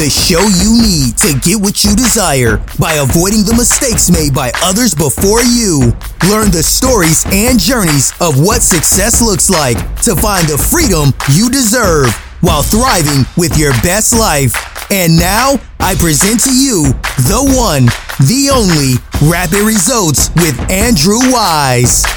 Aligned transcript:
the 0.00 0.08
show 0.08 0.40
you 0.40 0.80
need 0.80 1.12
to 1.18 1.38
get 1.44 1.60
what 1.60 1.84
you 1.84 1.94
desire 1.94 2.56
by 2.80 2.94
avoiding 3.04 3.44
the 3.44 3.52
mistakes 3.52 4.08
made 4.08 4.32
by 4.32 4.50
others 4.64 4.94
before 4.94 5.42
you. 5.42 5.92
Learn 6.24 6.48
the 6.48 6.64
stories 6.64 7.26
and 7.28 7.60
journeys 7.60 8.08
of 8.18 8.40
what 8.40 8.62
success 8.62 9.20
looks 9.20 9.50
like 9.50 9.76
to 10.00 10.16
find 10.16 10.48
the 10.48 10.56
freedom 10.56 11.12
you 11.36 11.50
deserve 11.50 12.08
while 12.40 12.62
thriving 12.62 13.28
with 13.36 13.58
your 13.58 13.72
best 13.84 14.16
life. 14.16 14.56
And 14.90 15.18
now, 15.18 15.60
I 15.80 15.94
present 15.96 16.40
to 16.48 16.54
you 16.56 16.96
the 17.28 17.44
one, 17.52 17.84
the 18.24 18.48
only 18.48 18.96
Rapid 19.28 19.68
Results 19.68 20.32
with 20.40 20.56
Andrew 20.72 21.20
Wise. 21.28 22.08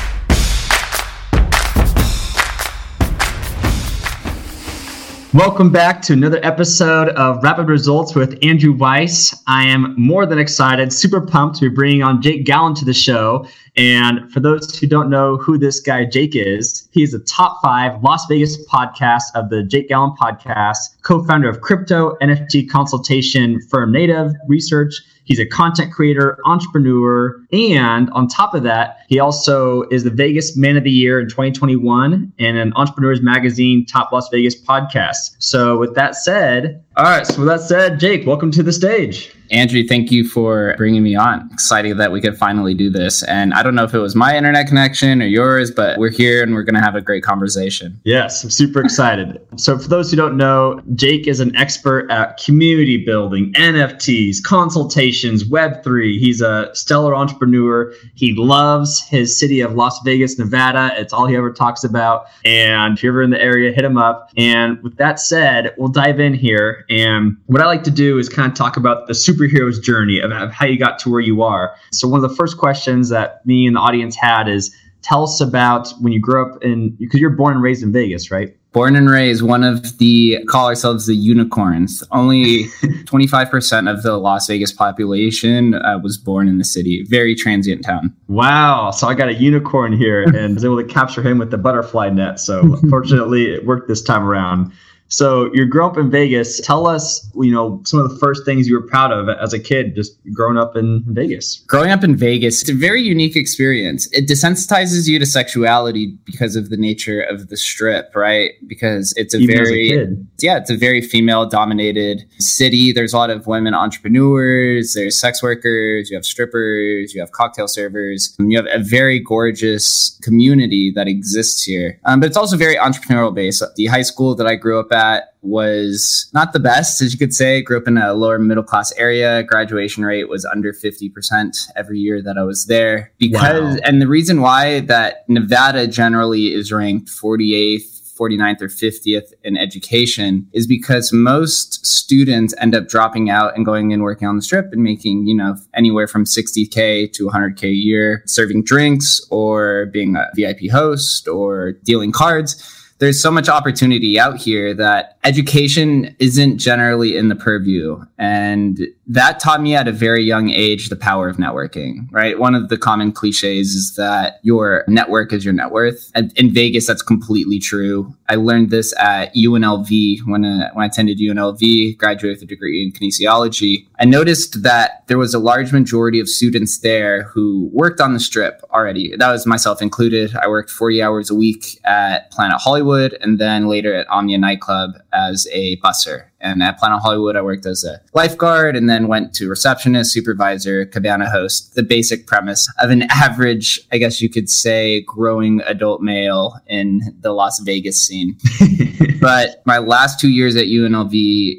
Welcome 5.34 5.72
back 5.72 6.04
to 6.04 6.14
another 6.14 6.40
episode 6.44 7.10
of 7.10 7.42
Rapid 7.42 7.68
Results 7.68 8.14
with 8.14 8.38
Andrew 8.44 8.72
Weiss. 8.72 9.34
I 9.48 9.64
am 9.64 9.96
more 9.98 10.28
than 10.28 10.38
excited, 10.38 10.94
super 10.94 11.26
pumped 11.26 11.58
to 11.58 11.70
be 11.72 11.76
bringing 11.76 12.04
on 12.04 12.22
Jake 12.22 12.46
Gallen 12.46 12.76
to 12.76 12.86
the 12.86 12.94
show. 12.94 13.48
And 13.76 14.32
for 14.32 14.42
those 14.42 14.78
who 14.78 14.86
don't 14.86 15.10
know 15.10 15.38
who 15.38 15.58
this 15.58 15.80
guy 15.80 16.06
Jake 16.06 16.36
is, 16.36 16.88
he's 16.92 17.16
a 17.16 17.20
top 17.22 17.58
five 17.64 18.04
Las 18.04 18.28
Vegas 18.28 18.64
podcast 18.68 19.24
of 19.34 19.50
the 19.50 19.64
Jake 19.64 19.90
Gallen 19.90 20.12
podcast, 20.22 21.02
co-founder 21.02 21.50
of 21.50 21.62
crypto 21.62 22.16
NFT 22.22 22.70
consultation 22.70 23.60
firm 23.60 23.92
Nativ 23.92 24.36
Research 24.48 25.02
He's 25.26 25.40
a 25.40 25.46
content 25.46 25.94
creator, 25.94 26.38
entrepreneur, 26.46 27.40
and 27.52 28.10
on 28.12 28.28
top 28.28 28.54
of 28.54 28.64
that, 28.64 28.98
he 29.08 29.20
also 29.20 29.84
is 29.84 30.04
the 30.04 30.10
Vegas 30.10 30.58
Man 30.58 30.76
of 30.76 30.84
the 30.84 30.92
Year 30.92 31.20
in 31.20 31.28
2021 31.30 32.34
and 32.40 32.58
an 32.58 32.74
Entrepreneurs 32.76 33.22
Magazine 33.22 33.86
Top 33.86 34.12
Las 34.12 34.28
Vegas 34.30 34.60
podcast. 34.60 35.36
So, 35.40 35.78
with 35.78 35.96
that 35.96 36.16
said, 36.16 36.84
all 36.98 37.06
right. 37.06 37.26
So, 37.26 37.40
with 37.40 37.48
that 37.48 37.62
said, 37.62 38.00
Jake, 38.00 38.28
welcome 38.28 38.52
to 38.52 38.64
the 38.64 38.74
stage. 38.74 39.34
Andrew, 39.52 39.84
thank 39.88 40.12
you 40.12 40.28
for 40.28 40.76
bringing 40.78 41.04
me 41.04 41.16
on. 41.16 41.50
Excited 41.52 41.98
that 41.98 42.12
we 42.12 42.22
could 42.22 42.38
finally 42.38 42.74
do 42.74 42.90
this. 42.90 43.24
And 43.24 43.54
I 43.54 43.64
don't 43.64 43.76
know 43.76 43.84
if 43.84 43.94
it 43.94 44.00
was 44.00 44.16
my 44.16 44.36
internet 44.36 44.68
connection 44.68 45.22
or 45.22 45.26
yours, 45.26 45.72
but 45.72 45.98
we're 45.98 46.10
here 46.10 46.44
and 46.44 46.54
we're 46.54 46.64
going 46.64 46.76
to 46.76 46.82
have 46.82 46.96
a 46.96 47.02
great 47.02 47.24
conversation. 47.24 48.00
Yes, 48.04 48.44
I'm 48.44 48.50
super 48.50 48.82
excited. 48.84 49.40
so, 49.56 49.78
for 49.78 49.88
those 49.88 50.12
who 50.12 50.18
don't 50.18 50.38
know, 50.38 50.82
Jake 50.96 51.28
is 51.28 51.40
an 51.40 51.56
expert 51.56 52.10
at 52.12 52.38
community 52.38 52.98
building, 52.98 53.54
NFTs, 53.54 54.44
consultations, 54.44 55.44
Web3. 55.44 56.20
He's 56.20 56.42
a 56.42 56.70
stellar 56.74 57.16
entrepreneur. 57.16 57.94
He 58.16 58.34
loves 58.34 59.02
his 59.08 59.40
city 59.40 59.62
of 59.62 59.74
Las 59.74 60.00
Vegas, 60.04 60.38
Nevada. 60.38 60.92
It's 60.98 61.14
all 61.14 61.28
he 61.28 61.36
ever 61.36 61.52
talks 61.52 61.84
about. 61.84 62.28
And 62.46 62.98
if 62.98 63.04
you're 63.04 63.14
ever 63.14 63.22
in 63.22 63.30
the 63.30 63.42
area, 63.42 63.72
hit 63.72 63.86
him 63.86 63.98
up. 63.98 64.32
And 64.38 64.82
with 64.82 64.98
that 64.98 65.20
said, 65.20 65.74
we'll 65.78 65.90
dive 65.90 66.20
in 66.20 66.34
here. 66.34 66.86
And 66.90 67.38
what 67.46 67.62
I 67.62 67.66
like 67.66 67.84
to 67.84 67.92
do 67.92 68.18
is 68.18 68.28
kind 68.28 68.52
of 68.52 68.58
talk 68.58 68.78
about 68.78 69.08
the 69.08 69.14
super 69.14 69.43
superhero's 69.44 69.80
journey 69.80 70.20
of, 70.20 70.32
of 70.32 70.52
how 70.52 70.66
you 70.66 70.78
got 70.78 71.00
to 71.00 71.10
where 71.10 71.22
you 71.22 71.42
are. 71.42 71.76
So 71.92 72.08
one 72.08 72.24
of 72.24 72.30
the 72.30 72.36
first 72.36 72.58
questions 72.58 73.10
that 73.10 73.46
me 73.46 73.68
and 73.68 73.76
the 73.76 73.80
audience 73.80 74.16
had 74.16 74.48
is 74.48 74.76
tell 75.02 75.24
us 75.24 75.42
about 75.42 75.90
when 76.00 76.14
you 76.14 76.20
grew 76.20 76.50
up 76.50 76.64
in 76.64 76.92
because 76.92 77.20
you're 77.20 77.30
born 77.30 77.54
and 77.56 77.64
raised 77.64 77.84
in 77.84 77.92
Vegas, 77.92 78.32
right? 78.32 78.56
Born 78.72 78.96
and 78.96 79.08
raised, 79.08 79.44
one 79.44 79.64
of 79.64 80.00
the 80.00 80.44
call 80.50 80.66
ourselves 80.66 81.06
the 81.06 81.14
unicorns. 81.14 82.04
Only 82.12 82.64
25% 83.06 83.92
of 83.92 84.02
the 84.02 84.18
Las 84.18 84.48
Vegas 84.48 84.72
population 84.72 85.76
uh, 85.76 86.00
was 86.02 86.18
born 86.18 86.48
in 86.48 86.58
the 86.58 86.64
city. 86.64 87.06
Very 87.08 87.36
transient 87.36 87.86
town. 87.86 88.16
Wow. 88.28 88.90
So 88.90 89.08
I 89.08 89.14
got 89.14 89.30
a 89.30 89.36
unicorn 89.36 89.94
here 89.94 90.24
and 90.24 90.56
was 90.56 90.66
able 90.66 90.82
to 90.82 90.88
capture 90.88 91.22
him 91.22 91.38
with 91.38 91.52
the 91.52 91.58
butterfly 91.60 92.10
net. 92.10 92.40
So 92.40 92.78
fortunately, 92.90 93.54
it 93.54 93.64
worked 93.64 93.88
this 93.88 94.02
time 94.02 94.24
around. 94.24 94.74
So 95.14 95.54
you 95.54 95.68
grew 95.68 95.86
up 95.86 95.96
in 95.96 96.10
Vegas. 96.10 96.60
Tell 96.62 96.88
us, 96.88 97.30
you 97.36 97.52
know, 97.52 97.80
some 97.86 98.00
of 98.00 98.10
the 98.10 98.18
first 98.18 98.46
things 98.46 98.68
you 98.68 98.74
were 98.74 98.88
proud 98.88 99.12
of 99.12 99.30
as 99.30 99.54
a 99.54 99.60
kid, 99.60 99.94
just 99.94 100.18
growing 100.34 100.58
up 100.58 100.76
in 100.76 101.04
Vegas. 101.08 101.64
Growing 101.68 101.92
up 101.92 102.04
in 102.04 102.16
Vegas, 102.16 102.62
it's 102.62 102.72
a 102.72 102.74
very 102.74 103.04
unique 103.04 103.36
experience. 103.36 104.08
It 104.12 104.28
desensitizes 104.28 105.08
you 105.08 105.20
to 105.20 105.26
sexuality 105.28 106.18
because 106.26 106.56
of 106.56 106.72
the 106.72 106.78
nature 106.78 107.22
of 107.22 107.50
the 107.50 107.58
strip, 107.58 108.16
right? 108.16 108.54
Because 108.66 109.14
it's 109.16 109.36
a 109.36 109.38
Even 109.38 109.56
very, 109.56 109.90
a 109.92 110.08
yeah, 110.40 110.58
it's 110.58 110.72
a 110.72 110.78
very 110.78 111.00
female-dominated 111.00 112.26
city. 112.40 112.92
There's 112.92 113.14
a 113.14 113.18
lot 113.18 113.30
of 113.30 113.46
women 113.46 113.76
entrepreneurs. 113.76 114.96
There's 114.96 115.16
sex 115.16 115.44
workers. 115.44 116.10
You 116.10 116.18
have 116.18 116.26
strippers. 116.26 117.14
You 117.14 117.22
have 117.22 117.32
cocktail 117.34 117.68
servers. 117.68 118.36
And 118.40 118.52
you 118.52 118.58
have 118.58 118.68
a 118.72 118.84
very 118.84 119.20
gorgeous 119.20 120.20
community 120.24 120.92
that 120.96 121.08
exists 121.08 121.64
here. 121.64 122.00
Um, 122.06 122.20
but 122.20 122.26
it's 122.26 122.38
also 122.38 122.58
very 122.58 122.78
entrepreneurial 122.78 123.32
based. 123.32 123.64
The 123.76 123.86
high 123.86 124.02
school 124.02 124.34
that 124.34 124.48
I 124.48 124.56
grew 124.56 124.80
up 124.80 124.92
at 124.92 125.03
was 125.42 126.30
not 126.34 126.54
the 126.54 126.60
best, 126.60 127.02
as 127.02 127.12
you 127.12 127.20
could 127.20 127.34
say. 127.34 127.62
Grew 127.62 127.78
up 127.78 127.88
in 127.88 127.98
a 127.98 128.14
lower 128.14 128.40
middle 128.40 128.64
class 128.64 128.92
area. 128.94 129.44
Graduation 129.44 130.06
rate 130.06 130.30
was 130.30 130.46
under 130.46 130.72
50% 130.74 131.70
every 131.76 132.00
year 132.00 132.22
that 132.22 132.38
I 132.38 132.44
was 132.44 132.66
there. 132.66 133.12
Because, 133.18 133.76
wow. 133.76 133.82
and 133.84 134.02
the 134.02 134.08
reason 134.08 134.42
why 134.42 134.82
that 134.82 135.26
Nevada 135.28 135.88
generally 135.88 136.54
is 136.54 136.72
ranked 136.72 137.10
48th 137.10 137.94
49th 138.18 138.62
or 138.62 138.68
50th 138.68 139.34
in 139.44 139.58
education 139.58 140.48
is 140.54 140.68
because 140.68 141.12
most 141.12 141.86
students 141.86 142.54
end 142.60 142.76
up 142.76 142.88
dropping 142.88 143.30
out 143.30 143.56
and 143.56 143.66
going 143.66 143.92
and 143.92 144.04
working 144.04 144.28
on 144.28 144.36
the 144.36 144.42
strip 144.42 144.72
and 144.72 144.84
making, 144.84 145.28
you 145.28 145.36
know, 145.36 145.56
anywhere 145.74 146.08
from 146.08 146.26
60K 146.26 147.12
to 147.14 147.28
100K 147.28 147.64
a 147.64 147.74
year, 147.74 148.24
serving 148.26 148.64
drinks 148.64 149.20
or 149.32 149.88
being 149.88 150.16
a 150.16 150.30
VIP 150.36 150.70
host 150.72 151.28
or 151.28 151.74
dealing 151.84 152.12
cards 152.12 152.83
there's 153.04 153.22
so 153.22 153.30
much 153.30 153.50
opportunity 153.50 154.18
out 154.18 154.38
here 154.38 154.74
that 154.74 155.18
education 155.26 156.16
isn't 156.20 156.58
generally 156.58 157.18
in 157.18 157.28
the 157.28 157.36
purview. 157.36 158.02
And 158.18 158.80
that 159.08 159.42
taught 159.42 159.62
me 159.62 159.76
at 159.76 159.90
a 159.90 159.92
very 159.92 160.24
young 160.24 160.50
age 160.50 160.88
the 160.88 160.96
power 160.96 161.28
of 161.28 161.36
networking, 161.36 162.08
right? 162.12 162.40
One 162.40 162.56
of 162.56 162.70
the 162.70 162.78
common 162.78 163.12
cliches 163.12 163.76
is 163.76 163.96
that 163.96 164.40
your 164.42 164.86
network 164.88 165.34
is 165.34 165.44
your 165.44 165.54
net 165.54 165.72
worth. 165.72 166.12
And 166.16 166.32
in 166.38 166.54
Vegas, 166.54 166.88
that's 166.88 167.02
completely 167.02 167.60
true. 167.60 168.16
I 168.30 168.36
learned 168.36 168.70
this 168.70 168.98
at 168.98 169.36
UNLV 169.36 170.20
when, 170.26 170.46
uh, 170.46 170.70
when 170.72 170.84
I 170.84 170.86
attended 170.86 171.20
UNLV, 171.20 171.98
graduated 171.98 172.38
with 172.38 172.44
a 172.44 172.46
degree 172.46 172.84
in 172.84 172.94
kinesiology. 172.94 173.86
I 174.00 174.06
noticed 174.06 174.64
that 174.64 175.04
there 175.08 175.18
was 175.18 175.34
a 175.34 175.40
large 175.40 175.74
majority 175.74 176.22
of 176.22 176.30
students 176.30 176.80
there 176.80 177.24
who 177.24 177.70
worked 177.74 178.00
on 178.00 178.14
the 178.14 178.20
strip 178.20 178.62
already. 178.72 179.14
That 179.18 179.32
was 179.32 179.46
myself 179.46 179.82
included. 179.82 180.34
I 180.36 180.48
worked 180.48 180.70
40 180.70 181.02
hours 181.02 181.30
a 181.30 181.36
week 181.36 181.80
at 181.84 182.32
Planet 182.32 182.60
Hollywood 182.62 182.93
and 183.22 183.40
then 183.40 183.68
later 183.68 183.94
at 183.94 184.08
Omnia 184.10 184.38
Nightclub 184.38 184.92
as 185.12 185.48
a 185.52 185.78
busser. 185.78 186.26
And 186.40 186.62
at 186.62 186.78
Planet 186.78 187.02
Hollywood, 187.02 187.36
I 187.36 187.42
worked 187.42 187.66
as 187.66 187.84
a 187.84 188.02
lifeguard 188.14 188.76
and 188.76 188.90
then 188.90 189.08
went 189.08 189.34
to 189.36 189.50
receptionist, 189.50 190.12
supervisor, 190.12 190.86
cabana 190.86 191.30
host. 191.30 191.76
The 191.76 191.84
basic 191.84 192.28
premise 192.28 192.72
of 192.80 192.90
an 192.90 193.04
average, 193.10 193.80
I 193.92 193.98
guess 193.98 194.22
you 194.22 194.30
could 194.30 194.50
say, 194.50 195.02
growing 195.02 195.62
adult 195.62 196.02
male 196.02 196.60
in 196.68 197.02
the 197.22 197.32
Las 197.32 197.60
Vegas 197.60 198.02
scene. 198.02 198.38
but 199.22 199.62
my 199.66 199.80
last 199.80 200.20
two 200.20 200.30
years 200.30 200.56
at 200.56 200.66
UNLV, 200.66 201.12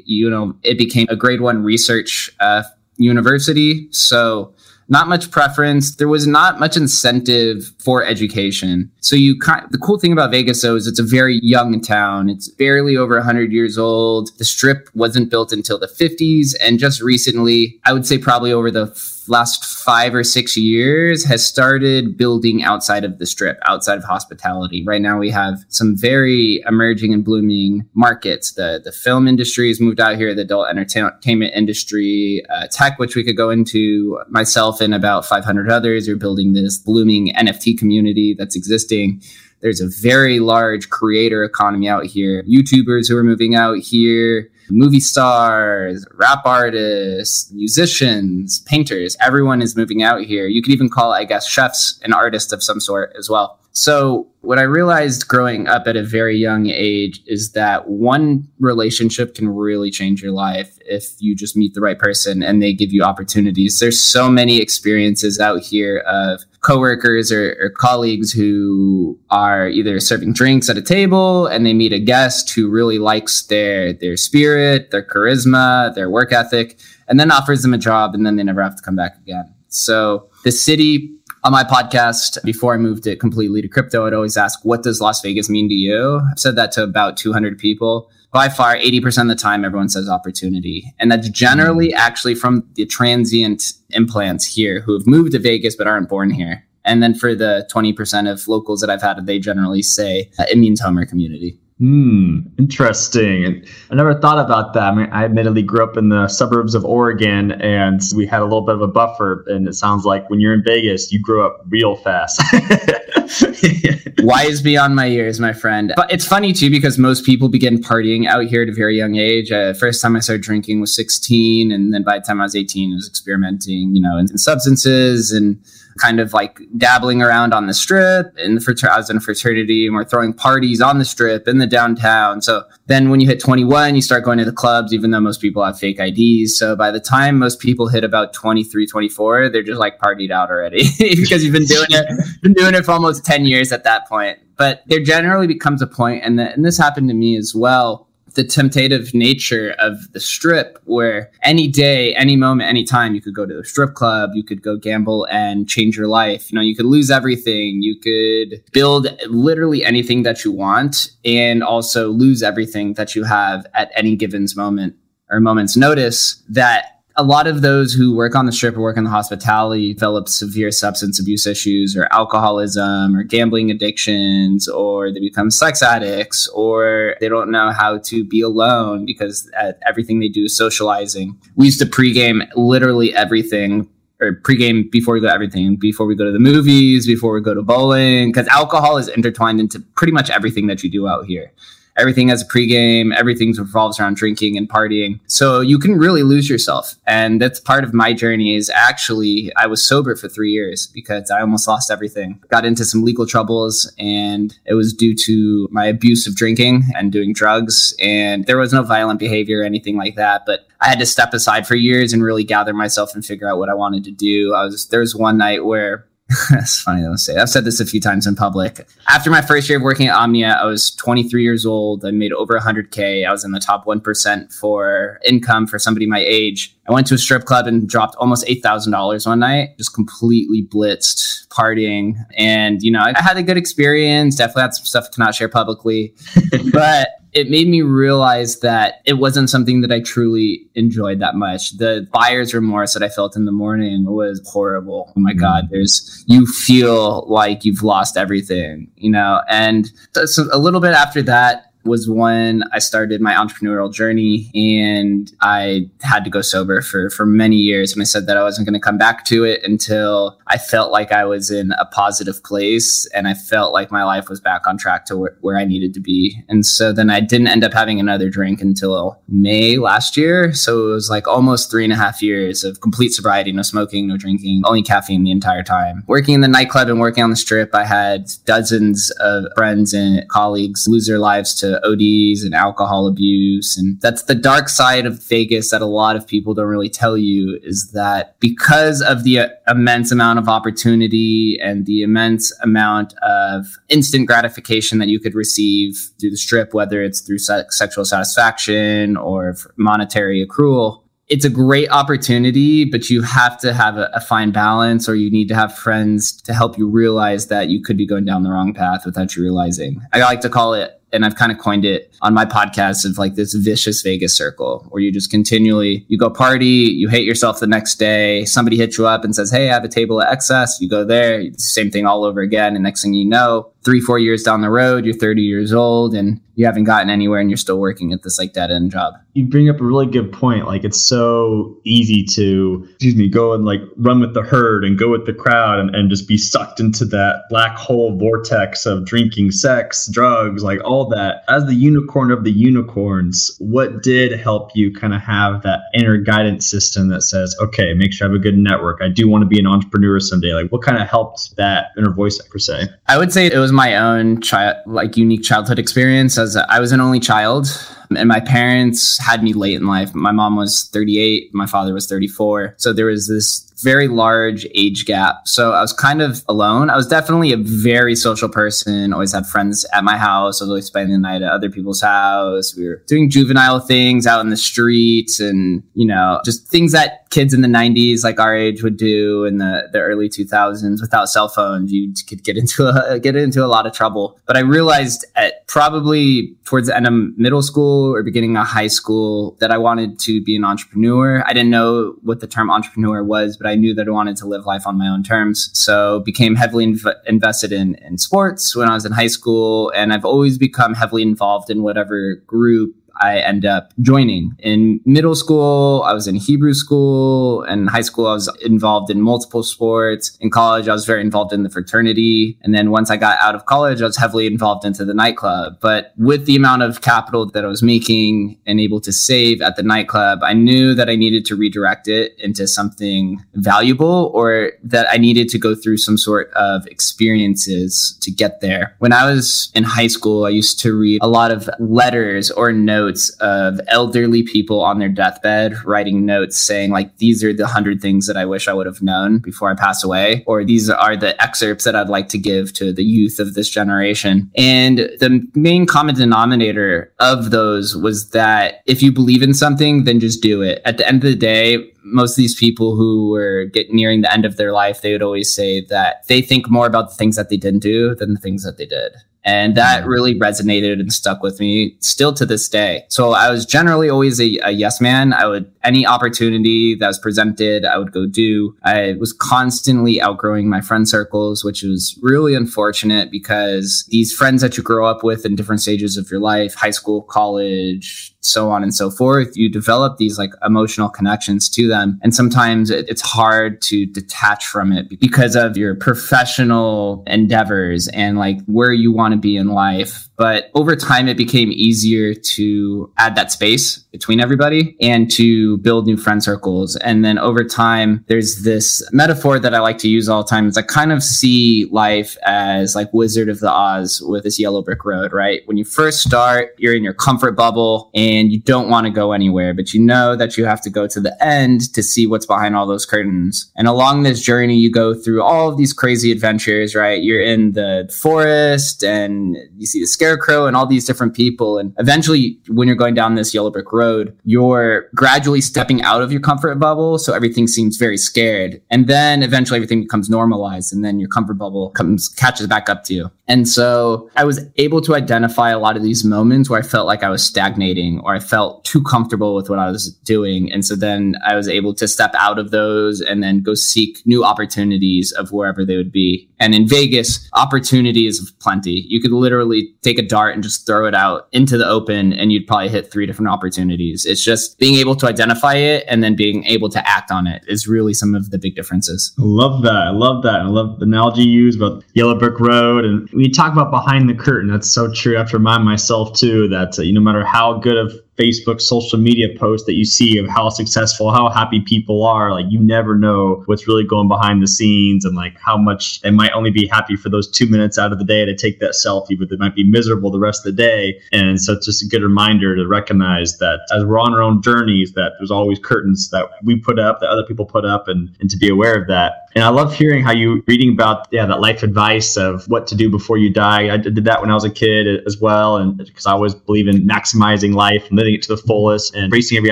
you 0.05 0.29
know, 0.29 0.55
it 0.63 0.77
became 0.77 1.07
a 1.09 1.15
grade 1.15 1.41
one 1.41 1.63
research 1.63 2.31
uh, 2.39 2.63
university. 2.97 3.87
So 3.91 4.54
not 4.87 5.07
much 5.07 5.31
preference. 5.31 5.95
There 5.95 6.07
was 6.07 6.27
not 6.27 6.59
much 6.59 6.77
incentive 6.77 7.71
for 7.79 8.03
education. 8.03 8.91
So 8.99 9.15
you 9.15 9.37
kind 9.39 9.65
the 9.71 9.77
cool 9.77 9.99
thing 9.99 10.11
about 10.11 10.31
Vegas 10.31 10.61
though 10.61 10.75
is 10.75 10.87
it's 10.87 10.99
a 10.99 11.03
very 11.03 11.39
young 11.41 11.81
town. 11.81 12.29
It's 12.29 12.49
barely 12.49 12.95
over 12.95 13.15
100 13.15 13.51
years 13.51 13.77
old. 13.77 14.29
The 14.37 14.45
strip 14.45 14.89
wasn't 14.93 15.29
built 15.29 15.51
until 15.51 15.79
the 15.79 15.87
50s 15.87 16.53
and 16.61 16.79
just 16.79 17.01
recently, 17.01 17.79
I 17.85 17.93
would 17.93 18.05
say 18.05 18.17
probably 18.17 18.51
over 18.51 18.69
the 18.71 18.87
last 19.27 19.65
five 19.65 20.13
or 20.13 20.23
six 20.23 20.55
years 20.57 21.25
has 21.25 21.45
started 21.45 22.17
building 22.17 22.63
outside 22.63 23.03
of 23.03 23.19
the 23.19 23.25
strip, 23.25 23.59
outside 23.65 23.97
of 23.97 24.03
hospitality. 24.03 24.83
Right 24.85 25.01
now, 25.01 25.17
we 25.17 25.29
have 25.31 25.63
some 25.69 25.95
very 25.95 26.63
emerging 26.67 27.13
and 27.13 27.23
blooming 27.23 27.87
markets. 27.93 28.53
The 28.53 28.81
the 28.83 28.91
film 28.91 29.27
industry 29.27 29.67
has 29.69 29.79
moved 29.79 29.99
out 29.99 30.17
here, 30.17 30.33
the 30.33 30.41
adult 30.41 30.67
entertainment 30.69 31.53
industry, 31.55 32.43
uh, 32.49 32.67
tech, 32.67 32.99
which 32.99 33.15
we 33.15 33.23
could 33.23 33.37
go 33.37 33.49
into. 33.49 34.19
Myself 34.29 34.81
and 34.81 34.93
about 34.93 35.25
500 35.25 35.69
others 35.69 36.07
are 36.09 36.15
building 36.15 36.53
this 36.53 36.77
blooming 36.77 37.33
NFT 37.35 37.77
community 37.77 38.35
that's 38.37 38.55
existing. 38.55 39.21
There's 39.61 39.81
a 39.81 39.87
very 39.87 40.39
large 40.39 40.89
creator 40.89 41.43
economy 41.43 41.87
out 41.87 42.05
here. 42.05 42.43
YouTubers 42.43 43.07
who 43.07 43.17
are 43.17 43.23
moving 43.23 43.55
out 43.55 43.77
here 43.77 44.49
movie 44.69 44.99
stars, 44.99 46.05
rap 46.13 46.45
artists, 46.45 47.51
musicians, 47.51 48.59
painters. 48.61 49.15
Everyone 49.21 49.61
is 49.61 49.75
moving 49.75 50.03
out 50.03 50.21
here. 50.21 50.47
You 50.47 50.61
could 50.61 50.73
even 50.73 50.89
call, 50.89 51.11
I 51.11 51.25
guess, 51.25 51.47
chefs 51.47 51.99
an 52.03 52.13
artist 52.13 52.53
of 52.53 52.63
some 52.63 52.79
sort 52.79 53.13
as 53.17 53.29
well. 53.29 53.59
So, 53.77 54.27
what 54.39 54.57
I 54.57 54.61
realized 54.61 55.27
growing 55.27 55.67
up 55.67 55.85
at 55.85 55.97
a 55.97 56.03
very 56.03 56.37
young 56.37 56.67
age 56.67 57.21
is 57.25 57.51
that 57.53 57.89
one 57.89 58.47
relationship 58.59 59.35
can 59.35 59.49
really 59.49 59.91
change 59.91 60.21
your 60.21 60.31
life 60.31 60.77
if 60.85 61.15
you 61.19 61.35
just 61.35 61.57
meet 61.57 61.73
the 61.73 61.81
right 61.81 61.99
person 61.99 62.41
and 62.41 62.61
they 62.61 62.73
give 62.73 62.93
you 62.93 63.03
opportunities. 63.03 63.79
There's 63.79 63.99
so 63.99 64.29
many 64.29 64.61
experiences 64.61 65.39
out 65.41 65.61
here 65.61 65.97
of 66.07 66.45
coworkers 66.65 67.31
or, 67.31 67.55
or 67.61 67.69
colleagues 67.69 68.31
who 68.31 69.17
are 69.29 69.67
either 69.69 69.99
serving 69.99 70.33
drinks 70.33 70.67
at 70.67 70.77
a 70.77 70.81
table 70.81 71.45
and 71.45 71.63
they 71.63 71.73
meet 71.73 71.93
a 71.93 71.99
guest 71.99 72.49
who 72.49 72.67
really 72.67 72.97
likes 72.97 73.43
their 73.43 73.93
their 73.93 74.17
spirit, 74.17 74.89
their 74.89 75.03
charisma, 75.03 75.93
their 75.93 76.09
work 76.09 76.33
ethic, 76.33 76.79
and 77.07 77.19
then 77.19 77.31
offers 77.31 77.61
them 77.61 77.73
a 77.73 77.77
job 77.77 78.15
and 78.15 78.25
then 78.25 78.35
they 78.35 78.43
never 78.43 78.63
have 78.63 78.75
to 78.75 78.81
come 78.81 78.95
back 78.95 79.15
again. 79.17 79.53
So 79.67 80.27
the 80.43 80.51
city 80.51 81.11
on 81.43 81.51
my 81.51 81.63
podcast 81.63 82.43
before 82.43 82.73
I 82.73 82.77
moved 82.77 83.05
it 83.05 83.19
completely 83.19 83.61
to 83.61 83.67
crypto, 83.67 84.07
I'd 84.07 84.13
always 84.13 84.35
ask, 84.35 84.65
what 84.65 84.81
does 84.81 84.99
Las 84.99 85.21
Vegas 85.21 85.47
mean 85.47 85.69
to 85.69 85.75
you? 85.75 86.19
I've 86.31 86.39
said 86.39 86.55
that 86.55 86.71
to 86.73 86.83
about 86.83 87.15
200 87.15 87.59
people. 87.59 88.09
By 88.31 88.49
far, 88.49 88.75
80% 88.75 89.23
of 89.23 89.27
the 89.29 89.35
time, 89.35 89.63
everyone 89.63 89.89
says 89.89 90.09
opportunity. 90.09 90.93
And 90.99 91.11
that's 91.11 91.29
generally 91.29 91.93
actually 91.93 92.35
from 92.35 92.67
the 92.75 92.85
transient 92.85 93.73
implants 93.91 94.45
here 94.45 94.81
who 94.81 94.93
have 94.93 95.07
moved 95.07 95.31
to 95.33 95.39
Vegas 95.39 95.75
but 95.75 95.87
aren't 95.87 96.09
born 96.09 96.31
here. 96.31 96.65
And 96.83 97.01
then 97.01 97.15
for 97.15 97.33
the 97.33 97.67
20% 97.73 98.31
of 98.31 98.47
locals 98.47 98.81
that 98.81 98.89
I've 98.89 99.01
had, 99.01 99.25
they 99.25 99.39
generally 99.39 99.81
say 99.81 100.29
uh, 100.37 100.45
it 100.51 100.57
means 100.57 100.79
home 100.79 100.97
or 100.97 101.05
community. 101.05 101.59
Hmm, 101.79 102.39
interesting. 102.57 103.65
I 103.91 103.95
never 103.95 104.13
thought 104.13 104.39
about 104.39 104.73
that. 104.73 104.93
I 104.93 104.95
mean, 104.95 105.09
I 105.11 105.25
admittedly 105.25 105.61
grew 105.61 105.83
up 105.83 105.97
in 105.97 106.07
the 106.07 106.29
suburbs 106.29 106.73
of 106.73 106.85
Oregon 106.85 107.51
and 107.53 108.01
we 108.15 108.25
had 108.25 108.39
a 108.39 108.45
little 108.45 108.61
bit 108.61 108.75
of 108.75 108.81
a 108.81 108.87
buffer. 108.87 109.43
And 109.47 109.67
it 109.67 109.73
sounds 109.73 110.05
like 110.05 110.29
when 110.29 110.39
you're 110.39 110.53
in 110.53 110.63
Vegas, 110.63 111.11
you 111.11 111.21
grow 111.21 111.45
up 111.45 111.65
real 111.67 111.97
fast. 111.97 112.41
Wise 114.19 114.61
beyond 114.61 114.95
my 114.95 115.05
years, 115.05 115.39
my 115.39 115.53
friend. 115.53 115.93
But 115.95 116.11
it's 116.11 116.25
funny 116.25 116.53
too 116.53 116.69
because 116.69 116.97
most 116.97 117.25
people 117.25 117.49
begin 117.49 117.79
partying 117.79 118.27
out 118.27 118.45
here 118.45 118.63
at 118.63 118.69
a 118.69 118.73
very 118.73 118.97
young 118.97 119.15
age. 119.15 119.51
Uh, 119.51 119.73
first 119.73 120.01
time 120.01 120.15
I 120.15 120.19
started 120.19 120.43
drinking 120.43 120.81
was 120.81 120.93
16. 120.95 121.71
And 121.71 121.93
then 121.93 122.03
by 122.03 122.19
the 122.19 122.25
time 122.25 122.39
I 122.39 122.43
was 122.43 122.55
18, 122.55 122.93
I 122.93 122.95
was 122.95 123.07
experimenting, 123.07 123.95
you 123.95 124.01
know, 124.01 124.17
in, 124.17 124.29
in 124.31 124.37
substances 124.37 125.31
and 125.31 125.61
kind 125.97 126.19
of 126.19 126.33
like 126.33 126.59
dabbling 126.77 127.21
around 127.21 127.53
on 127.53 127.67
the 127.67 127.73
strip 127.73 128.37
in 128.37 128.55
the 128.55 128.61
frater- 128.61 128.89
I 128.89 128.97
was 128.97 129.09
in 129.09 129.17
a 129.17 129.21
fraternity 129.21 129.85
and 129.85 129.95
we're 129.95 130.03
throwing 130.03 130.33
parties 130.33 130.81
on 130.81 130.99
the 130.99 131.05
strip 131.05 131.47
in 131.47 131.59
the 131.59 131.67
downtown. 131.67 132.41
So 132.41 132.63
then 132.87 133.09
when 133.09 133.21
you 133.21 133.27
hit 133.27 133.39
21, 133.39 133.95
you 133.95 134.01
start 134.01 134.25
going 134.25 134.37
to 134.39 134.45
the 134.45 134.51
clubs, 134.51 134.93
even 134.93 135.11
though 135.11 135.21
most 135.21 135.39
people 135.39 135.63
have 135.63 135.79
fake 135.79 135.99
IDs. 135.99 136.57
So 136.57 136.75
by 136.75 136.91
the 136.91 136.99
time 136.99 137.39
most 137.39 137.59
people 137.59 137.87
hit 137.87 138.03
about 138.03 138.33
23, 138.33 138.85
24, 138.85 139.49
they're 139.49 139.63
just 139.63 139.79
like 139.79 139.97
partied 139.99 140.31
out 140.31 140.49
already 140.49 140.83
because 140.99 141.43
you've 141.43 141.53
been 141.53 141.65
doing 141.65 141.87
it, 141.89 142.25
been 142.41 142.53
doing 142.53 142.75
it 142.75 142.85
for 142.85 142.91
almost 142.91 143.25
10 143.25 143.45
years 143.45 143.71
at 143.71 143.83
that 143.85 144.07
point. 144.07 144.39
But 144.57 144.83
there 144.87 145.01
generally 145.01 145.47
becomes 145.47 145.81
a 145.81 145.87
point, 145.87 146.23
and, 146.23 146.39
the, 146.39 146.51
and 146.51 146.63
this 146.63 146.77
happened 146.77 147.09
to 147.09 147.13
me 147.13 147.37
as 147.37 147.53
well 147.53 148.07
the 148.35 148.43
temptative 148.43 149.13
nature 149.13 149.75
of 149.79 150.11
the 150.13 150.19
strip 150.19 150.79
where 150.85 151.31
any 151.43 151.67
day, 151.67 152.13
any 152.15 152.35
moment, 152.35 152.69
any 152.69 152.83
time 152.83 153.15
you 153.15 153.21
could 153.21 153.35
go 153.35 153.45
to 153.45 153.59
a 153.59 153.65
strip 153.65 153.93
club, 153.93 154.31
you 154.33 154.43
could 154.43 154.61
go 154.61 154.77
gamble 154.77 155.27
and 155.31 155.67
change 155.67 155.97
your 155.97 156.07
life. 156.07 156.51
You 156.51 156.57
know, 156.57 156.61
you 156.61 156.75
could 156.75 156.85
lose 156.85 157.09
everything. 157.09 157.81
You 157.81 157.99
could 157.99 158.63
build 158.71 159.07
literally 159.27 159.83
anything 159.83 160.23
that 160.23 160.45
you 160.45 160.51
want 160.51 161.09
and 161.23 161.63
also 161.63 162.09
lose 162.09 162.43
everything 162.43 162.93
that 162.93 163.15
you 163.15 163.23
have 163.23 163.65
at 163.73 163.91
any 163.95 164.15
given 164.15 164.45
moment 164.55 164.95
or 165.29 165.39
moment's 165.39 165.75
notice 165.75 166.43
that 166.49 166.94
a 167.17 167.23
lot 167.23 167.47
of 167.47 167.61
those 167.61 167.93
who 167.93 168.13
work 168.13 168.35
on 168.35 168.45
the 168.45 168.51
strip 168.51 168.75
or 168.75 168.81
work 168.81 168.97
in 168.97 169.05
the 169.05 169.09
hospitality 169.09 169.93
develop 169.93 170.27
severe 170.27 170.69
substance 170.69 171.17
abuse 171.17 171.47
issues 171.47 171.95
or 171.95 172.07
alcoholism 172.11 173.15
or 173.15 173.23
gambling 173.23 173.71
addictions 173.71 174.67
or 174.67 175.11
they 175.11 175.21
become 175.21 175.49
sex 175.49 175.81
addicts 175.81 176.47
or 176.49 177.15
they 177.21 177.29
don't 177.29 177.49
know 177.49 177.71
how 177.71 177.97
to 177.99 178.25
be 178.25 178.41
alone 178.41 179.05
because 179.05 179.49
uh, 179.57 179.71
everything 179.87 180.19
they 180.19 180.27
do 180.27 180.43
is 180.43 180.57
socializing. 180.57 181.39
We 181.55 181.65
used 181.65 181.79
to 181.79 181.85
pregame 181.85 182.49
literally 182.55 183.15
everything 183.15 183.89
or 184.19 184.33
pregame 184.33 184.91
before 184.91 185.13
we 185.13 185.21
go 185.21 185.27
to 185.27 185.33
everything, 185.33 185.77
before 185.77 186.05
we 186.05 186.15
go 186.15 186.25
to 186.25 186.31
the 186.31 186.39
movies, 186.39 187.07
before 187.07 187.33
we 187.33 187.39
go 187.39 187.53
to 187.53 187.61
bowling, 187.61 188.29
because 188.29 188.47
alcohol 188.47 188.97
is 188.97 189.07
intertwined 189.07 189.61
into 189.61 189.79
pretty 189.95 190.11
much 190.11 190.29
everything 190.29 190.67
that 190.67 190.83
you 190.83 190.91
do 190.91 191.07
out 191.07 191.25
here 191.25 191.51
everything 191.97 192.29
has 192.29 192.41
a 192.41 192.45
pregame, 192.45 193.15
everything 193.15 193.53
revolves 193.53 193.99
around 193.99 194.15
drinking 194.15 194.57
and 194.57 194.69
partying. 194.69 195.19
So 195.27 195.61
you 195.61 195.79
can 195.79 195.97
really 195.97 196.23
lose 196.23 196.49
yourself. 196.49 196.95
And 197.07 197.41
that's 197.41 197.59
part 197.59 197.83
of 197.83 197.93
my 197.93 198.13
journey 198.13 198.55
is 198.55 198.69
actually 198.69 199.51
I 199.55 199.67
was 199.67 199.83
sober 199.83 200.15
for 200.15 200.27
three 200.27 200.51
years 200.51 200.87
because 200.87 201.31
I 201.31 201.41
almost 201.41 201.67
lost 201.67 201.91
everything. 201.91 202.41
Got 202.49 202.65
into 202.65 202.85
some 202.85 203.03
legal 203.03 203.25
troubles 203.25 203.91
and 203.97 204.57
it 204.65 204.73
was 204.73 204.93
due 204.93 205.15
to 205.15 205.67
my 205.71 205.85
abuse 205.85 206.27
of 206.27 206.35
drinking 206.35 206.83
and 206.95 207.11
doing 207.11 207.33
drugs. 207.33 207.95
And 207.99 208.45
there 208.45 208.57
was 208.57 208.73
no 208.73 208.83
violent 208.83 209.19
behavior 209.19 209.61
or 209.61 209.63
anything 209.63 209.97
like 209.97 210.15
that. 210.15 210.43
But 210.45 210.67
I 210.81 210.89
had 210.89 210.99
to 210.99 211.05
step 211.05 211.33
aside 211.33 211.65
for 211.65 211.75
years 211.75 212.13
and 212.13 212.23
really 212.23 212.43
gather 212.43 212.73
myself 212.73 213.15
and 213.15 213.25
figure 213.25 213.49
out 213.49 213.57
what 213.57 213.69
I 213.69 213.73
wanted 213.73 214.03
to 214.05 214.11
do. 214.11 214.53
I 214.53 214.63
was 214.63 214.87
there 214.87 214.99
was 214.99 215.15
one 215.15 215.37
night 215.37 215.65
where 215.65 216.05
That's 216.49 216.81
funny 216.81 217.03
to 217.03 217.17
say. 217.19 217.35
I've 217.37 217.49
said 217.49 217.65
this 217.65 217.79
a 217.79 217.85
few 217.85 218.01
times 218.01 218.25
in 218.25 218.35
public. 218.35 218.87
After 219.07 219.29
my 219.29 219.41
first 219.41 219.69
year 219.69 219.77
of 219.77 219.83
working 219.83 220.07
at 220.07 220.15
Omnia, 220.15 220.57
I 220.59 220.65
was 220.65 220.89
23 220.95 221.43
years 221.43 221.67
old. 221.67 222.03
I 222.03 222.09
made 222.09 222.33
over 222.33 222.59
100K. 222.59 223.27
I 223.27 223.31
was 223.31 223.45
in 223.45 223.51
the 223.51 223.59
top 223.59 223.85
1% 223.85 224.51
for 224.51 225.19
income 225.23 225.67
for 225.67 225.77
somebody 225.77 226.07
my 226.07 226.19
age. 226.19 226.75
I 226.89 226.93
went 226.93 227.05
to 227.07 227.15
a 227.15 227.17
strip 227.19 227.45
club 227.45 227.67
and 227.67 227.87
dropped 227.87 228.15
almost 228.15 228.45
$8,000 228.47 229.27
one 229.27 229.39
night, 229.39 229.77
just 229.77 229.93
completely 229.93 230.63
blitzed 230.63 231.47
partying. 231.49 232.15
And, 232.35 232.81
you 232.81 232.91
know, 232.91 233.01
I 233.01 233.21
had 233.21 233.37
a 233.37 233.43
good 233.43 233.57
experience. 233.57 234.35
Definitely 234.35 234.61
had 234.63 234.73
some 234.73 234.85
stuff 234.85 235.05
I 235.11 235.13
cannot 235.13 235.35
share 235.35 235.49
publicly. 235.49 236.15
but 236.73 237.09
it 237.35 237.49
made 237.49 237.67
me 237.67 237.81
realize 237.81 238.61
that 238.61 239.01
it 239.03 239.15
wasn't 239.15 239.49
something 239.49 239.81
that 239.81 239.91
I 239.91 239.99
truly 239.99 240.65
enjoyed 240.73 241.19
that 241.19 241.35
much. 241.35 241.77
The 241.77 242.07
buyer's 242.13 242.53
remorse 242.53 242.93
that 242.93 243.03
I 243.03 243.09
felt 243.09 243.35
in 243.35 243.43
the 243.43 243.51
morning 243.51 244.05
was 244.05 244.41
horrible. 244.49 245.11
Oh 245.15 245.19
my 245.19 245.31
mm-hmm. 245.31 245.41
God, 245.41 245.67
there's, 245.69 246.23
you 246.27 246.47
feel 246.47 247.27
like 247.27 247.65
you've 247.65 247.83
lost 247.83 248.15
everything, 248.15 248.89
you 248.95 249.11
know? 249.11 249.41
And 249.49 249.91
so 250.13 250.45
a 250.53 250.57
little 250.57 250.79
bit 250.79 250.93
after 250.93 251.21
that, 251.23 251.73
was 251.85 252.09
when 252.09 252.63
I 252.73 252.79
started 252.79 253.21
my 253.21 253.33
entrepreneurial 253.33 253.93
journey 253.93 254.49
and 254.53 255.31
I 255.41 255.89
had 256.01 256.23
to 256.23 256.29
go 256.29 256.41
sober 256.41 256.81
for, 256.81 257.09
for 257.09 257.25
many 257.25 257.57
years. 257.57 257.93
And 257.93 258.01
I 258.01 258.05
said 258.05 258.27
that 258.27 258.37
I 258.37 258.43
wasn't 258.43 258.67
going 258.67 258.73
to 258.73 258.79
come 258.79 258.97
back 258.97 259.25
to 259.25 259.43
it 259.43 259.63
until 259.63 260.39
I 260.47 260.57
felt 260.57 260.91
like 260.91 261.11
I 261.11 261.25
was 261.25 261.51
in 261.51 261.71
a 261.73 261.85
positive 261.85 262.43
place 262.43 263.05
and 263.13 263.27
I 263.27 263.33
felt 263.33 263.73
like 263.73 263.91
my 263.91 264.03
life 264.03 264.29
was 264.29 264.39
back 264.39 264.67
on 264.67 264.77
track 264.77 265.05
to 265.05 265.17
where, 265.17 265.37
where 265.41 265.57
I 265.57 265.65
needed 265.65 265.93
to 265.93 265.99
be. 265.99 266.35
And 266.49 266.65
so 266.65 266.91
then 266.91 267.09
I 267.09 267.19
didn't 267.19 267.47
end 267.47 267.63
up 267.63 267.73
having 267.73 267.99
another 267.99 268.29
drink 268.29 268.61
until 268.61 269.21
May 269.27 269.77
last 269.77 270.17
year. 270.17 270.53
So 270.53 270.87
it 270.87 270.93
was 270.93 271.09
like 271.09 271.27
almost 271.27 271.69
three 271.69 271.83
and 271.83 271.93
a 271.93 271.95
half 271.95 272.21
years 272.21 272.63
of 272.63 272.81
complete 272.81 273.09
sobriety, 273.09 273.51
no 273.51 273.61
smoking, 273.61 274.07
no 274.07 274.17
drinking, 274.17 274.63
only 274.65 274.81
caffeine 274.81 275.23
the 275.23 275.31
entire 275.31 275.63
time. 275.63 276.03
Working 276.07 276.35
in 276.35 276.41
the 276.41 276.47
nightclub 276.47 276.89
and 276.89 276.99
working 276.99 277.23
on 277.23 277.29
the 277.29 277.35
strip, 277.35 277.73
I 277.75 277.85
had 277.85 278.31
dozens 278.45 279.11
of 279.19 279.45
friends 279.55 279.93
and 279.93 280.27
colleagues 280.29 280.87
lose 280.87 281.07
their 281.07 281.19
lives 281.19 281.53
to 281.55 281.74
ODs 281.83 282.43
and 282.43 282.53
alcohol 282.53 283.07
abuse. 283.07 283.77
And 283.77 283.99
that's 284.01 284.23
the 284.23 284.35
dark 284.35 284.69
side 284.69 285.05
of 285.05 285.23
Vegas 285.27 285.71
that 285.71 285.81
a 285.81 285.85
lot 285.85 286.15
of 286.15 286.27
people 286.27 286.53
don't 286.53 286.67
really 286.67 286.89
tell 286.89 287.17
you 287.17 287.59
is 287.63 287.91
that 287.91 288.39
because 288.39 289.01
of 289.01 289.23
the 289.23 289.39
uh, 289.39 289.47
immense 289.67 290.11
amount 290.11 290.39
of 290.39 290.47
opportunity 290.47 291.57
and 291.61 291.85
the 291.85 292.01
immense 292.01 292.51
amount 292.61 293.13
of 293.19 293.65
instant 293.89 294.27
gratification 294.27 294.99
that 294.99 295.07
you 295.07 295.19
could 295.19 295.35
receive 295.35 295.95
through 296.19 296.29
the 296.29 296.37
strip, 296.37 296.73
whether 296.73 297.01
it's 297.01 297.21
through 297.21 297.39
se- 297.39 297.65
sexual 297.69 298.05
satisfaction 298.05 299.17
or 299.17 299.55
monetary 299.77 300.45
accrual, 300.45 301.05
it's 301.27 301.45
a 301.45 301.49
great 301.49 301.89
opportunity, 301.89 302.85
but 302.85 303.09
you 303.09 303.23
have 303.23 303.57
to 303.59 303.73
have 303.73 303.97
a, 303.97 304.09
a, 304.13 304.21
fine 304.21 304.51
balance, 304.51 305.09
or 305.09 305.15
you 305.15 305.31
need 305.31 305.47
to 305.47 305.55
have 305.55 305.75
friends 305.75 306.39
to 306.43 306.53
help 306.53 306.77
you 306.77 306.87
realize 306.87 307.47
that 307.47 307.69
you 307.69 307.81
could 307.81 307.97
be 307.97 308.05
going 308.05 308.25
down 308.25 308.43
the 308.43 308.51
wrong 308.51 308.73
path 308.73 309.05
without 309.05 309.35
you 309.35 309.41
realizing. 309.41 310.01
I 310.13 310.19
like 310.19 310.41
to 310.41 310.49
call 310.49 310.75
it 310.75 311.01
and 311.15 311.25
I've 311.25 311.35
kind 311.35 311.51
of 311.51 311.57
coined 311.57 311.85
it 311.85 312.13
on 312.21 312.33
my 312.33 312.45
podcast 312.45 313.05
of 313.05 313.17
like 313.17 313.35
this 313.35 313.53
vicious 313.53 314.01
Vegas 314.01 314.35
circle 314.35 314.85
where 314.89 315.01
you 315.01 315.11
just 315.11 315.31
continually 315.31 316.05
you 316.07 316.17
go 316.17 316.29
party, 316.29 316.65
you 316.65 317.07
hate 317.07 317.25
yourself 317.25 317.59
the 317.59 317.67
next 317.67 317.95
day, 317.95 318.45
somebody 318.45 318.77
hits 318.77 318.97
you 318.97 319.07
up 319.07 319.23
and 319.23 319.35
says, 319.35 319.51
"Hey, 319.51 319.69
I 319.69 319.73
have 319.73 319.83
a 319.83 319.87
table 319.87 320.21
at 320.21 320.29
XS." 320.37 320.81
You 320.81 320.89
go 320.89 321.03
there, 321.03 321.43
same 321.57 321.89
thing 321.89 322.05
all 322.05 322.23
over 322.23 322.41
again, 322.41 322.75
and 322.75 322.83
next 322.83 323.01
thing 323.01 323.13
you 323.13 323.25
know, 323.25 323.71
three, 323.85 324.01
four 324.01 324.17
years 324.17 324.43
down 324.43 324.61
the 324.61 324.69
road, 324.69 325.05
you're 325.05 325.13
30 325.13 325.43
years 325.43 325.71
old 325.71 326.15
and 326.15 326.41
you 326.55 326.65
haven't 326.65 326.85
gotten 326.85 327.09
anywhere 327.09 327.39
and 327.39 327.49
you're 327.49 327.57
still 327.57 327.79
working 327.79 328.11
at 328.13 328.23
this 328.23 328.39
like 328.39 328.53
dead 328.53 328.71
end 328.71 328.91
job. 328.91 329.13
You 329.33 329.45
bring 329.45 329.69
up 329.69 329.81
a 329.81 329.83
really 329.83 330.05
good 330.05 330.31
point. 330.31 330.65
Like 330.65 330.85
it's 330.85 330.99
so 330.99 331.77
easy 331.83 332.23
to, 332.23 332.87
excuse 332.91 333.15
me, 333.15 333.27
go 333.27 333.53
and 333.53 333.65
like 333.65 333.81
run 333.97 334.21
with 334.21 334.33
the 334.33 334.41
herd 334.41 334.85
and 334.85 334.97
go 334.97 335.09
with 335.09 335.25
the 335.25 335.33
crowd 335.33 335.79
and, 335.79 335.93
and 335.93 336.09
just 336.09 336.27
be 336.27 336.37
sucked 336.37 336.79
into 336.79 337.03
that 337.05 337.43
black 337.49 337.75
hole 337.77 338.17
vortex 338.17 338.85
of 338.85 339.05
drinking, 339.05 339.51
sex, 339.51 340.09
drugs, 340.11 340.63
like 340.63 340.79
all 340.85 341.09
that. 341.09 341.43
As 341.49 341.65
the 341.65 341.75
unicorn 341.75 342.31
of 342.31 342.45
the 342.45 342.51
unicorns, 342.51 343.51
what 343.59 344.01
did 344.01 344.39
help 344.39 344.71
you 344.73 344.93
kind 344.93 345.13
of 345.13 345.21
have 345.21 345.61
that 345.63 345.81
inner 345.93 346.17
guidance 346.17 346.65
system 346.65 347.09
that 347.09 347.21
says, 347.21 347.53
okay, 347.61 347.93
make 347.93 348.13
sure 348.13 348.27
I 348.27 348.31
have 348.31 348.35
a 348.35 348.41
good 348.41 348.57
network. 348.57 349.01
I 349.01 349.09
do 349.09 349.27
want 349.27 349.41
to 349.41 349.47
be 349.47 349.59
an 349.59 349.67
entrepreneur 349.67 350.21
someday. 350.21 350.53
Like 350.53 350.71
what 350.71 350.81
kind 350.81 350.97
of 351.01 351.09
helped 351.09 351.57
that 351.57 351.87
inner 351.97 352.13
voice 352.13 352.41
per 352.41 352.57
se? 352.57 352.87
I 353.07 353.17
would 353.17 353.33
say 353.33 353.47
it 353.47 353.57
was 353.57 353.73
my 353.75 353.97
own 353.97 354.41
child, 354.41 354.77
like 354.85 355.17
unique 355.17 355.43
childhood 355.43 355.77
experience 355.77 356.37
as 356.37 356.55
a, 356.55 356.65
I 356.71 356.79
was 356.79 356.91
an 356.91 357.01
only 357.01 357.19
child 357.19 357.67
and 358.15 358.27
my 358.27 358.39
parents 358.39 359.17
had 359.19 359.43
me 359.43 359.53
late 359.53 359.75
in 359.75 359.85
life. 359.85 360.15
My 360.15 360.31
mom 360.31 360.55
was 360.55 360.89
38, 360.93 361.53
my 361.53 361.65
father 361.65 361.93
was 361.93 362.07
34. 362.07 362.75
So 362.77 362.93
there 362.93 363.07
was 363.07 363.27
this 363.27 363.64
very 363.81 364.07
large 364.07 364.65
age 364.75 365.05
gap. 365.05 365.47
So 365.47 365.73
I 365.73 365.81
was 365.81 365.93
kind 365.93 366.21
of 366.21 366.43
alone. 366.47 366.89
I 366.89 366.95
was 366.95 367.07
definitely 367.07 367.51
a 367.51 367.57
very 367.57 368.15
social 368.15 368.49
person, 368.49 369.13
always 369.13 369.33
had 369.33 369.45
friends 369.45 369.85
at 369.93 370.03
my 370.03 370.17
house. 370.17 370.61
I 370.61 370.65
was 370.65 370.69
always 370.69 370.85
spending 370.85 371.13
the 371.13 371.19
night 371.19 371.41
at 371.41 371.51
other 371.51 371.69
people's 371.69 372.01
house. 372.01 372.75
We 372.75 372.87
were 372.87 373.03
doing 373.07 373.29
juvenile 373.29 373.79
things 373.79 374.25
out 374.25 374.41
in 374.41 374.49
the 374.49 374.57
streets 374.57 375.39
and, 375.39 375.83
you 375.93 376.05
know, 376.05 376.41
just 376.45 376.67
things 376.67 376.91
that 376.93 377.25
kids 377.35 377.53
in 377.53 377.59
the 377.59 377.67
90s 377.67 378.23
like 378.23 378.39
our 378.39 378.55
age 378.55 378.81
would 378.81 378.95
do 378.95 379.43
in 379.43 379.57
the, 379.57 379.89
the 379.91 379.99
early 379.99 380.29
2000s 380.29 381.01
without 381.01 381.27
cell 381.27 381.49
phones 381.49 381.91
you 381.91 382.13
could 382.29 382.41
get 382.45 382.55
into 382.55 382.87
a 382.87 383.19
get 383.19 383.35
into 383.35 383.61
a 383.61 383.67
lot 383.67 383.85
of 383.85 383.91
trouble 383.91 384.39
but 384.45 384.55
i 384.55 384.61
realized 384.61 385.25
at 385.35 385.67
probably 385.67 386.55
towards 386.63 386.87
the 386.87 386.95
end 386.95 387.05
of 387.05 387.13
middle 387.37 387.61
school 387.61 388.15
or 388.15 388.23
beginning 388.23 388.55
of 388.55 388.65
high 388.65 388.87
school 388.87 389.57
that 389.59 389.69
i 389.69 389.77
wanted 389.77 390.17
to 390.17 390.41
be 390.43 390.55
an 390.55 390.63
entrepreneur 390.63 391.43
i 391.45 391.51
didn't 391.51 391.69
know 391.69 392.15
what 392.21 392.39
the 392.39 392.47
term 392.47 392.71
entrepreneur 392.71 393.21
was 393.21 393.57
but 393.57 393.64
i 393.67 393.75
knew 393.75 393.93
that 393.93 394.07
i 394.07 394.11
wanted 394.11 394.35
to 394.37 394.45
live 394.45 394.65
life 394.65 394.85
on 394.87 394.97
my 394.97 395.07
own 395.07 395.23
terms. 395.23 395.69
So 395.73 396.19
became 396.19 396.55
heavily 396.55 396.85
inv- 396.87 397.15
invested 397.25 397.71
in 397.71 397.95
in 397.95 398.17
sports 398.17 398.75
when 398.75 398.89
i 398.89 398.93
was 398.93 399.05
in 399.05 399.11
high 399.11 399.27
school 399.27 399.91
and 399.95 400.13
i've 400.13 400.25
always 400.25 400.57
become 400.57 400.93
heavily 400.93 401.21
involved 401.21 401.69
in 401.69 401.83
whatever 401.83 402.35
group 402.47 402.95
I 403.21 403.39
end 403.39 403.65
up 403.65 403.93
joining. 404.01 404.55
In 404.59 404.99
middle 405.05 405.35
school, 405.35 406.03
I 406.05 406.13
was 406.13 406.27
in 406.27 406.35
Hebrew 406.35 406.73
school. 406.73 407.63
and 407.63 407.89
high 407.89 408.01
school, 408.01 408.27
I 408.27 408.33
was 408.33 408.49
involved 408.61 409.09
in 409.09 409.21
multiple 409.21 409.63
sports. 409.63 410.37
In 410.39 410.49
college, 410.49 410.87
I 410.87 410.93
was 410.93 411.05
very 411.05 411.21
involved 411.21 411.53
in 411.53 411.63
the 411.63 411.69
fraternity. 411.69 412.57
And 412.61 412.73
then 412.73 412.91
once 412.91 413.09
I 413.09 413.17
got 413.17 413.37
out 413.41 413.55
of 413.55 413.65
college, 413.65 414.01
I 414.01 414.05
was 414.05 414.17
heavily 414.17 414.47
involved 414.47 414.85
into 414.85 415.05
the 415.05 415.13
nightclub. 415.13 415.79
But 415.81 416.13
with 416.17 416.45
the 416.45 416.55
amount 416.55 416.83
of 416.83 417.01
capital 417.01 417.45
that 417.51 417.63
I 417.63 417.67
was 417.67 417.81
making 417.81 418.59
and 418.65 418.79
able 418.79 419.01
to 419.01 419.11
save 419.11 419.61
at 419.61 419.75
the 419.75 419.83
nightclub, 419.83 420.39
I 420.43 420.53
knew 420.53 420.93
that 420.95 421.09
I 421.09 421.15
needed 421.15 421.45
to 421.45 421.55
redirect 421.55 422.07
it 422.07 422.33
into 422.39 422.67
something 422.67 423.43
valuable 423.53 424.31
or 424.33 424.73
that 424.83 425.07
I 425.09 425.17
needed 425.17 425.49
to 425.49 425.57
go 425.57 425.75
through 425.75 425.97
some 425.97 426.17
sort 426.17 426.51
of 426.53 426.85
experiences 426.87 428.17
to 428.21 428.31
get 428.31 428.61
there. 428.61 428.95
When 428.99 429.13
I 429.13 429.31
was 429.31 429.71
in 429.75 429.83
high 429.83 430.07
school, 430.07 430.45
I 430.45 430.49
used 430.49 430.79
to 430.81 430.97
read 430.97 431.19
a 431.21 431.27
lot 431.27 431.51
of 431.51 431.69
letters 431.79 432.51
or 432.51 432.71
notes 432.71 433.04
notes 433.05 433.29
of 433.39 433.79
elderly 433.87 434.43
people 434.43 434.81
on 434.81 434.99
their 434.99 435.09
deathbed 435.09 435.83
writing 435.85 436.25
notes 436.25 436.57
saying 436.57 436.91
like 436.91 437.17
these 437.17 437.43
are 437.43 437.53
the 437.53 437.67
hundred 437.67 438.01
things 438.01 438.27
that 438.27 438.37
I 438.37 438.45
wish 438.45 438.67
I 438.67 438.73
would 438.73 438.85
have 438.85 439.01
known 439.01 439.39
before 439.39 439.69
I 439.69 439.75
pass 439.75 440.03
away, 440.03 440.43
or 440.47 440.63
these 440.63 440.89
are 440.89 441.15
the 441.15 441.41
excerpts 441.41 441.83
that 441.83 441.95
I'd 441.95 442.09
like 442.09 442.29
to 442.29 442.37
give 442.37 442.73
to 442.73 442.91
the 442.91 443.03
youth 443.03 443.39
of 443.39 443.53
this 443.53 443.69
generation. 443.69 444.51
And 444.55 444.99
the 445.19 445.47
main 445.53 445.85
common 445.85 446.15
denominator 446.15 447.13
of 447.19 447.51
those 447.51 447.95
was 447.95 448.29
that 448.31 448.81
if 448.85 449.01
you 449.03 449.11
believe 449.11 449.43
in 449.43 449.53
something, 449.53 450.03
then 450.03 450.19
just 450.19 450.41
do 450.41 450.61
it. 450.61 450.81
At 450.85 450.97
the 450.97 451.07
end 451.07 451.23
of 451.23 451.29
the 451.29 451.35
day, 451.35 451.91
most 452.03 452.33
of 452.33 452.37
these 452.37 452.55
people 452.55 452.95
who 452.95 453.29
were 453.29 453.71
nearing 453.89 454.21
the 454.21 454.31
end 454.31 454.45
of 454.45 454.57
their 454.57 454.71
life, 454.71 455.01
they 455.01 455.11
would 455.11 455.23
always 455.23 455.53
say 455.53 455.85
that 455.85 456.27
they 456.27 456.41
think 456.41 456.69
more 456.69 456.87
about 456.87 457.09
the 457.09 457.15
things 457.15 457.35
that 457.35 457.49
they 457.49 457.57
didn't 457.57 457.81
do 457.81 458.15
than 458.15 458.33
the 458.33 458.39
things 458.39 458.63
that 458.63 458.77
they 458.77 458.85
did. 458.85 459.13
And 459.45 459.77
that 459.77 460.01
mm-hmm. 460.01 460.09
really 460.09 460.39
resonated 460.39 460.93
and 460.93 461.13
stuck 461.13 461.43
with 461.43 461.59
me 461.59 461.95
still 461.99 462.33
to 462.33 462.45
this 462.45 462.67
day. 462.67 463.05
So 463.09 463.31
I 463.33 463.51
was 463.51 463.65
generally 463.65 464.09
always 464.09 464.41
a, 464.41 464.57
a, 464.63 464.71
yes 464.71 464.99
man. 464.99 465.33
I 465.33 465.45
would, 465.45 465.71
any 465.83 466.05
opportunity 466.05 466.95
that 466.95 467.07
was 467.07 467.19
presented, 467.19 467.85
I 467.85 467.99
would 467.99 468.11
go 468.11 468.25
do. 468.25 468.75
I 468.83 469.13
was 469.19 469.31
constantly 469.33 470.19
outgrowing 470.19 470.67
my 470.67 470.81
friend 470.81 471.07
circles, 471.07 471.63
which 471.63 471.83
was 471.83 472.17
really 472.23 472.55
unfortunate 472.55 473.29
because 473.29 474.05
these 474.09 474.33
friends 474.33 474.61
that 474.63 474.77
you 474.77 474.83
grow 474.83 475.05
up 475.05 475.23
with 475.23 475.45
in 475.45 475.55
different 475.55 475.81
stages 475.81 476.17
of 476.17 476.29
your 476.31 476.39
life, 476.39 476.73
high 476.73 476.89
school, 476.89 477.21
college, 477.21 478.34
so 478.45 478.71
on 478.71 478.83
and 478.83 478.93
so 478.93 479.09
forth, 479.09 479.55
you 479.55 479.69
develop 479.69 480.17
these 480.17 480.37
like 480.37 480.51
emotional 480.63 481.09
connections 481.09 481.69
to 481.69 481.87
them. 481.87 482.19
And 482.21 482.35
sometimes 482.35 482.89
it, 482.89 483.09
it's 483.09 483.21
hard 483.21 483.81
to 483.83 484.05
detach 484.05 484.65
from 484.65 484.91
it 484.91 485.19
because 485.19 485.55
of 485.55 485.77
your 485.77 485.95
professional 485.95 487.23
endeavors 487.27 488.07
and 488.09 488.37
like 488.37 488.63
where 488.65 488.93
you 488.93 489.11
want 489.11 489.33
to 489.33 489.39
be 489.39 489.57
in 489.57 489.69
life. 489.69 490.29
But 490.37 490.71
over 490.75 490.95
time, 490.95 491.27
it 491.27 491.37
became 491.37 491.71
easier 491.71 492.33
to 492.33 493.11
add 493.17 493.35
that 493.35 493.51
space 493.51 493.99
between 494.11 494.39
everybody 494.39 494.95
and 495.01 495.29
to 495.31 495.77
build 495.77 496.05
new 496.05 496.17
friend 496.17 496.43
circles. 496.43 496.95
And 496.97 497.23
then 497.23 497.37
over 497.37 497.63
time, 497.63 498.23
there's 498.27 498.63
this 498.63 499.03
metaphor 499.11 499.59
that 499.59 499.73
I 499.73 499.79
like 499.79 499.97
to 499.99 500.07
use 500.07 500.29
all 500.29 500.43
the 500.43 500.49
time. 500.49 500.67
Is 500.67 500.77
I 500.77 500.83
kind 500.83 501.11
of 501.11 501.21
see 501.21 501.85
life 501.91 502.37
as 502.43 502.95
like 502.95 503.13
Wizard 503.13 503.49
of 503.49 503.59
the 503.59 503.69
Oz 503.69 504.21
with 504.25 504.43
this 504.43 504.59
yellow 504.59 504.81
brick 504.81 505.03
road, 505.03 505.33
right? 505.33 505.61
When 505.65 505.77
you 505.77 505.83
first 505.83 506.21
start, 506.21 506.75
you're 506.77 506.95
in 506.95 507.03
your 507.03 507.13
comfort 507.13 507.53
bubble 507.53 508.09
and 508.13 508.51
you 508.51 508.59
don't 508.59 508.89
want 508.89 509.05
to 509.05 509.11
go 509.11 509.33
anywhere, 509.33 509.73
but 509.73 509.93
you 509.93 510.01
know 510.01 510.35
that 510.35 510.57
you 510.57 510.65
have 510.65 510.81
to 510.81 510.89
go 510.89 511.07
to 511.07 511.19
the 511.19 511.43
end 511.43 511.93
to 511.93 512.01
see 512.01 512.25
what's 512.27 512.45
behind 512.45 512.75
all 512.75 512.87
those 512.87 513.05
curtains. 513.05 513.71
And 513.75 513.87
along 513.87 514.23
this 514.23 514.41
journey, 514.41 514.77
you 514.77 514.91
go 514.91 515.13
through 515.13 515.43
all 515.43 515.69
of 515.69 515.77
these 515.77 515.93
crazy 515.93 516.31
adventures, 516.31 516.95
right? 516.95 517.21
You're 517.21 517.41
in 517.41 517.73
the 517.73 518.09
forest 518.17 519.03
and 519.03 519.57
you 519.77 519.85
see 519.85 519.99
the 519.99 520.07
scarecrow 520.25 520.65
and 520.65 520.75
all 520.75 520.87
these 520.87 521.05
different 521.05 521.35
people. 521.35 521.77
And 521.77 521.93
eventually, 521.99 522.57
when 522.67 522.87
you're 522.87 522.97
going 522.97 523.13
down 523.13 523.35
this 523.35 523.53
yellow 523.53 523.69
brick 523.69 523.91
road, 523.91 524.35
you're 524.43 525.09
gradually 525.13 525.61
stepping 525.61 526.01
out 526.01 526.21
of 526.21 526.31
your 526.31 526.41
comfort 526.41 526.75
bubble. 526.75 527.19
So 527.19 527.33
everything 527.33 527.67
seems 527.67 527.97
very 527.97 528.17
scared. 528.17 528.81
And 528.89 529.07
then 529.07 529.43
eventually 529.43 529.77
everything 529.77 530.01
becomes 530.01 530.29
normalized. 530.29 530.93
And 530.93 531.05
then 531.05 531.19
your 531.19 531.29
comfort 531.29 531.55
bubble 531.55 531.91
comes, 531.91 532.29
catches 532.29 532.67
back 532.67 532.89
up 532.89 533.03
to 533.05 533.13
you. 533.13 533.31
And 533.47 533.67
so 533.67 534.29
I 534.35 534.43
was 534.43 534.59
able 534.77 535.01
to 535.01 535.13
identify 535.13 535.69
a 535.69 535.77
lot 535.77 535.95
of 535.95 536.01
these 536.01 536.23
moments 536.23 536.67
where 536.67 536.79
I 536.79 536.81
felt 536.83 537.05
like 537.05 537.21
I 537.21 537.29
was 537.29 537.43
stagnating 537.43 538.19
or 538.21 538.33
I 538.33 538.39
felt 538.39 538.83
too 538.85 539.03
comfortable 539.03 539.53
with 539.53 539.69
what 539.69 539.77
I 539.77 539.91
was 539.91 540.13
doing. 540.25 540.71
And 540.71 540.83
so 540.83 540.95
then 540.95 541.35
I 541.45 541.55
was 541.55 541.67
able 541.67 541.93
to 541.95 542.07
step 542.07 542.33
out 542.35 542.57
of 542.57 542.71
those 542.71 543.21
and 543.21 543.43
then 543.43 543.61
go 543.61 543.75
seek 543.75 544.25
new 544.25 544.43
opportunities 544.43 545.31
of 545.33 545.51
wherever 545.51 545.85
they 545.85 545.95
would 545.95 546.11
be. 546.11 546.49
And 546.59 546.73
in 546.73 546.87
Vegas, 546.87 547.47
opportunity 547.53 548.25
is 548.25 548.51
plenty. 548.59 549.05
You 549.07 549.21
could 549.21 549.31
literally 549.31 549.93
take 550.01 550.14
a 550.19 550.25
dart 550.25 550.53
and 550.53 550.63
just 550.63 550.85
throw 550.85 551.05
it 551.05 551.15
out 551.15 551.47
into 551.51 551.77
the 551.77 551.87
open 551.87 552.33
and 552.33 552.51
you'd 552.51 552.67
probably 552.67 552.89
hit 552.89 553.11
three 553.11 553.25
different 553.25 553.49
opportunities. 553.49 554.25
It's 554.25 554.43
just 554.43 554.77
being 554.79 554.95
able 554.95 555.15
to 555.17 555.27
identify 555.27 555.75
it 555.75 556.05
and 556.07 556.23
then 556.23 556.35
being 556.35 556.63
able 556.65 556.89
to 556.89 557.07
act 557.07 557.31
on 557.31 557.47
it 557.47 557.63
is 557.67 557.87
really 557.87 558.13
some 558.13 558.35
of 558.35 558.51
the 558.51 558.57
big 558.57 558.75
differences. 558.75 559.33
I 559.39 559.43
love 559.43 559.83
that. 559.83 559.95
I 559.95 560.11
love 560.11 560.43
that. 560.43 560.61
I 560.61 560.67
love 560.67 560.99
the 560.99 561.05
analogy 561.05 561.43
you 561.43 561.63
use 561.63 561.75
about 561.75 562.03
Yellow 562.13 562.37
Brick 562.37 562.59
Road. 562.59 563.05
And 563.05 563.29
you 563.33 563.51
talk 563.51 563.73
about 563.73 563.91
behind 563.91 564.29
the 564.29 564.35
curtain, 564.35 564.71
that's 564.71 564.89
so 564.89 565.11
true. 565.11 565.35
I 565.35 565.39
have 565.39 565.49
to 565.51 565.57
remind 565.57 565.85
myself 565.85 566.33
too 566.33 566.67
that 566.69 566.97
uh, 566.99 567.03
no 567.05 567.21
matter 567.21 567.45
how 567.45 567.77
good 567.79 567.97
of 567.97 568.13
Facebook 568.37 568.81
social 568.81 569.17
media 569.17 569.47
posts 569.57 569.85
that 569.85 569.93
you 569.93 570.05
see 570.05 570.37
of 570.37 570.47
how 570.47 570.69
successful, 570.69 571.31
how 571.31 571.49
happy 571.49 571.81
people 571.81 572.23
are, 572.25 572.51
like 572.51 572.65
you 572.69 572.79
never 572.79 573.15
know 573.15 573.63
what's 573.65 573.87
really 573.87 574.03
going 574.03 574.27
behind 574.27 574.61
the 574.61 574.67
scenes 574.67 575.23
and 575.25 575.35
like 575.35 575.57
how 575.57 575.77
much 575.77 576.21
they 576.21 576.31
might 576.31 576.51
only 576.51 576.71
be 576.71 576.87
happy 576.87 577.15
for 577.15 577.29
those 577.29 577.49
two 577.49 577.67
minutes 577.67 577.97
out 577.97 578.11
of 578.11 578.19
the 578.19 578.25
day 578.25 578.45
to 578.45 578.55
take 578.55 578.79
that 578.79 578.91
selfie, 578.91 579.37
but 579.37 579.49
they 579.49 579.55
might 579.55 579.75
be 579.75 579.83
miserable 579.83 580.31
the 580.31 580.39
rest 580.39 580.65
of 580.65 580.75
the 580.75 580.81
day. 580.81 581.19
And 581.31 581.61
so 581.61 581.73
it's 581.73 581.85
just 581.85 582.03
a 582.03 582.07
good 582.07 582.23
reminder 582.23 582.75
to 582.75 582.87
recognize 582.87 583.57
that 583.59 583.79
as 583.95 584.03
we're 584.03 584.19
on 584.19 584.33
our 584.33 584.41
own 584.41 584.61
journeys, 584.61 585.13
that 585.13 585.33
there's 585.39 585.51
always 585.51 585.79
curtains 585.79 586.29
that 586.31 586.49
we 586.63 586.75
put 586.75 586.99
up, 586.99 587.19
that 587.21 587.29
other 587.29 587.43
people 587.43 587.65
put 587.65 587.85
up, 587.85 588.07
and, 588.07 588.35
and 588.39 588.49
to 588.49 588.57
be 588.57 588.69
aware 588.69 588.99
of 588.99 589.07
that. 589.07 589.45
And 589.55 589.63
I 589.63 589.69
love 589.69 589.95
hearing 589.95 590.21
how 590.21 590.33
you 590.33 590.61
reading 590.67 590.91
about 590.91 591.27
yeah 591.31 591.45
that 591.45 591.61
life 591.61 591.81
advice 591.81 592.35
of 592.35 592.65
what 592.67 592.87
to 592.87 592.95
do 592.95 593.09
before 593.09 593.37
you 593.37 593.49
die. 593.49 593.93
I 593.93 593.95
did 593.95 594.15
that 594.25 594.41
when 594.41 594.51
I 594.51 594.53
was 594.53 594.65
a 594.65 594.69
kid 594.69 595.25
as 595.25 595.39
well, 595.39 595.77
and 595.77 595.97
because 595.97 596.25
I 596.25 596.33
always 596.33 596.53
believe 596.53 596.89
in 596.89 597.07
maximizing 597.07 597.73
life 597.73 598.09
and 598.09 598.19
living 598.25 598.35
it 598.35 598.41
to 598.43 598.55
the 598.55 598.57
fullest 598.57 599.13
and 599.13 599.25
embracing 599.25 599.57
every 599.57 599.71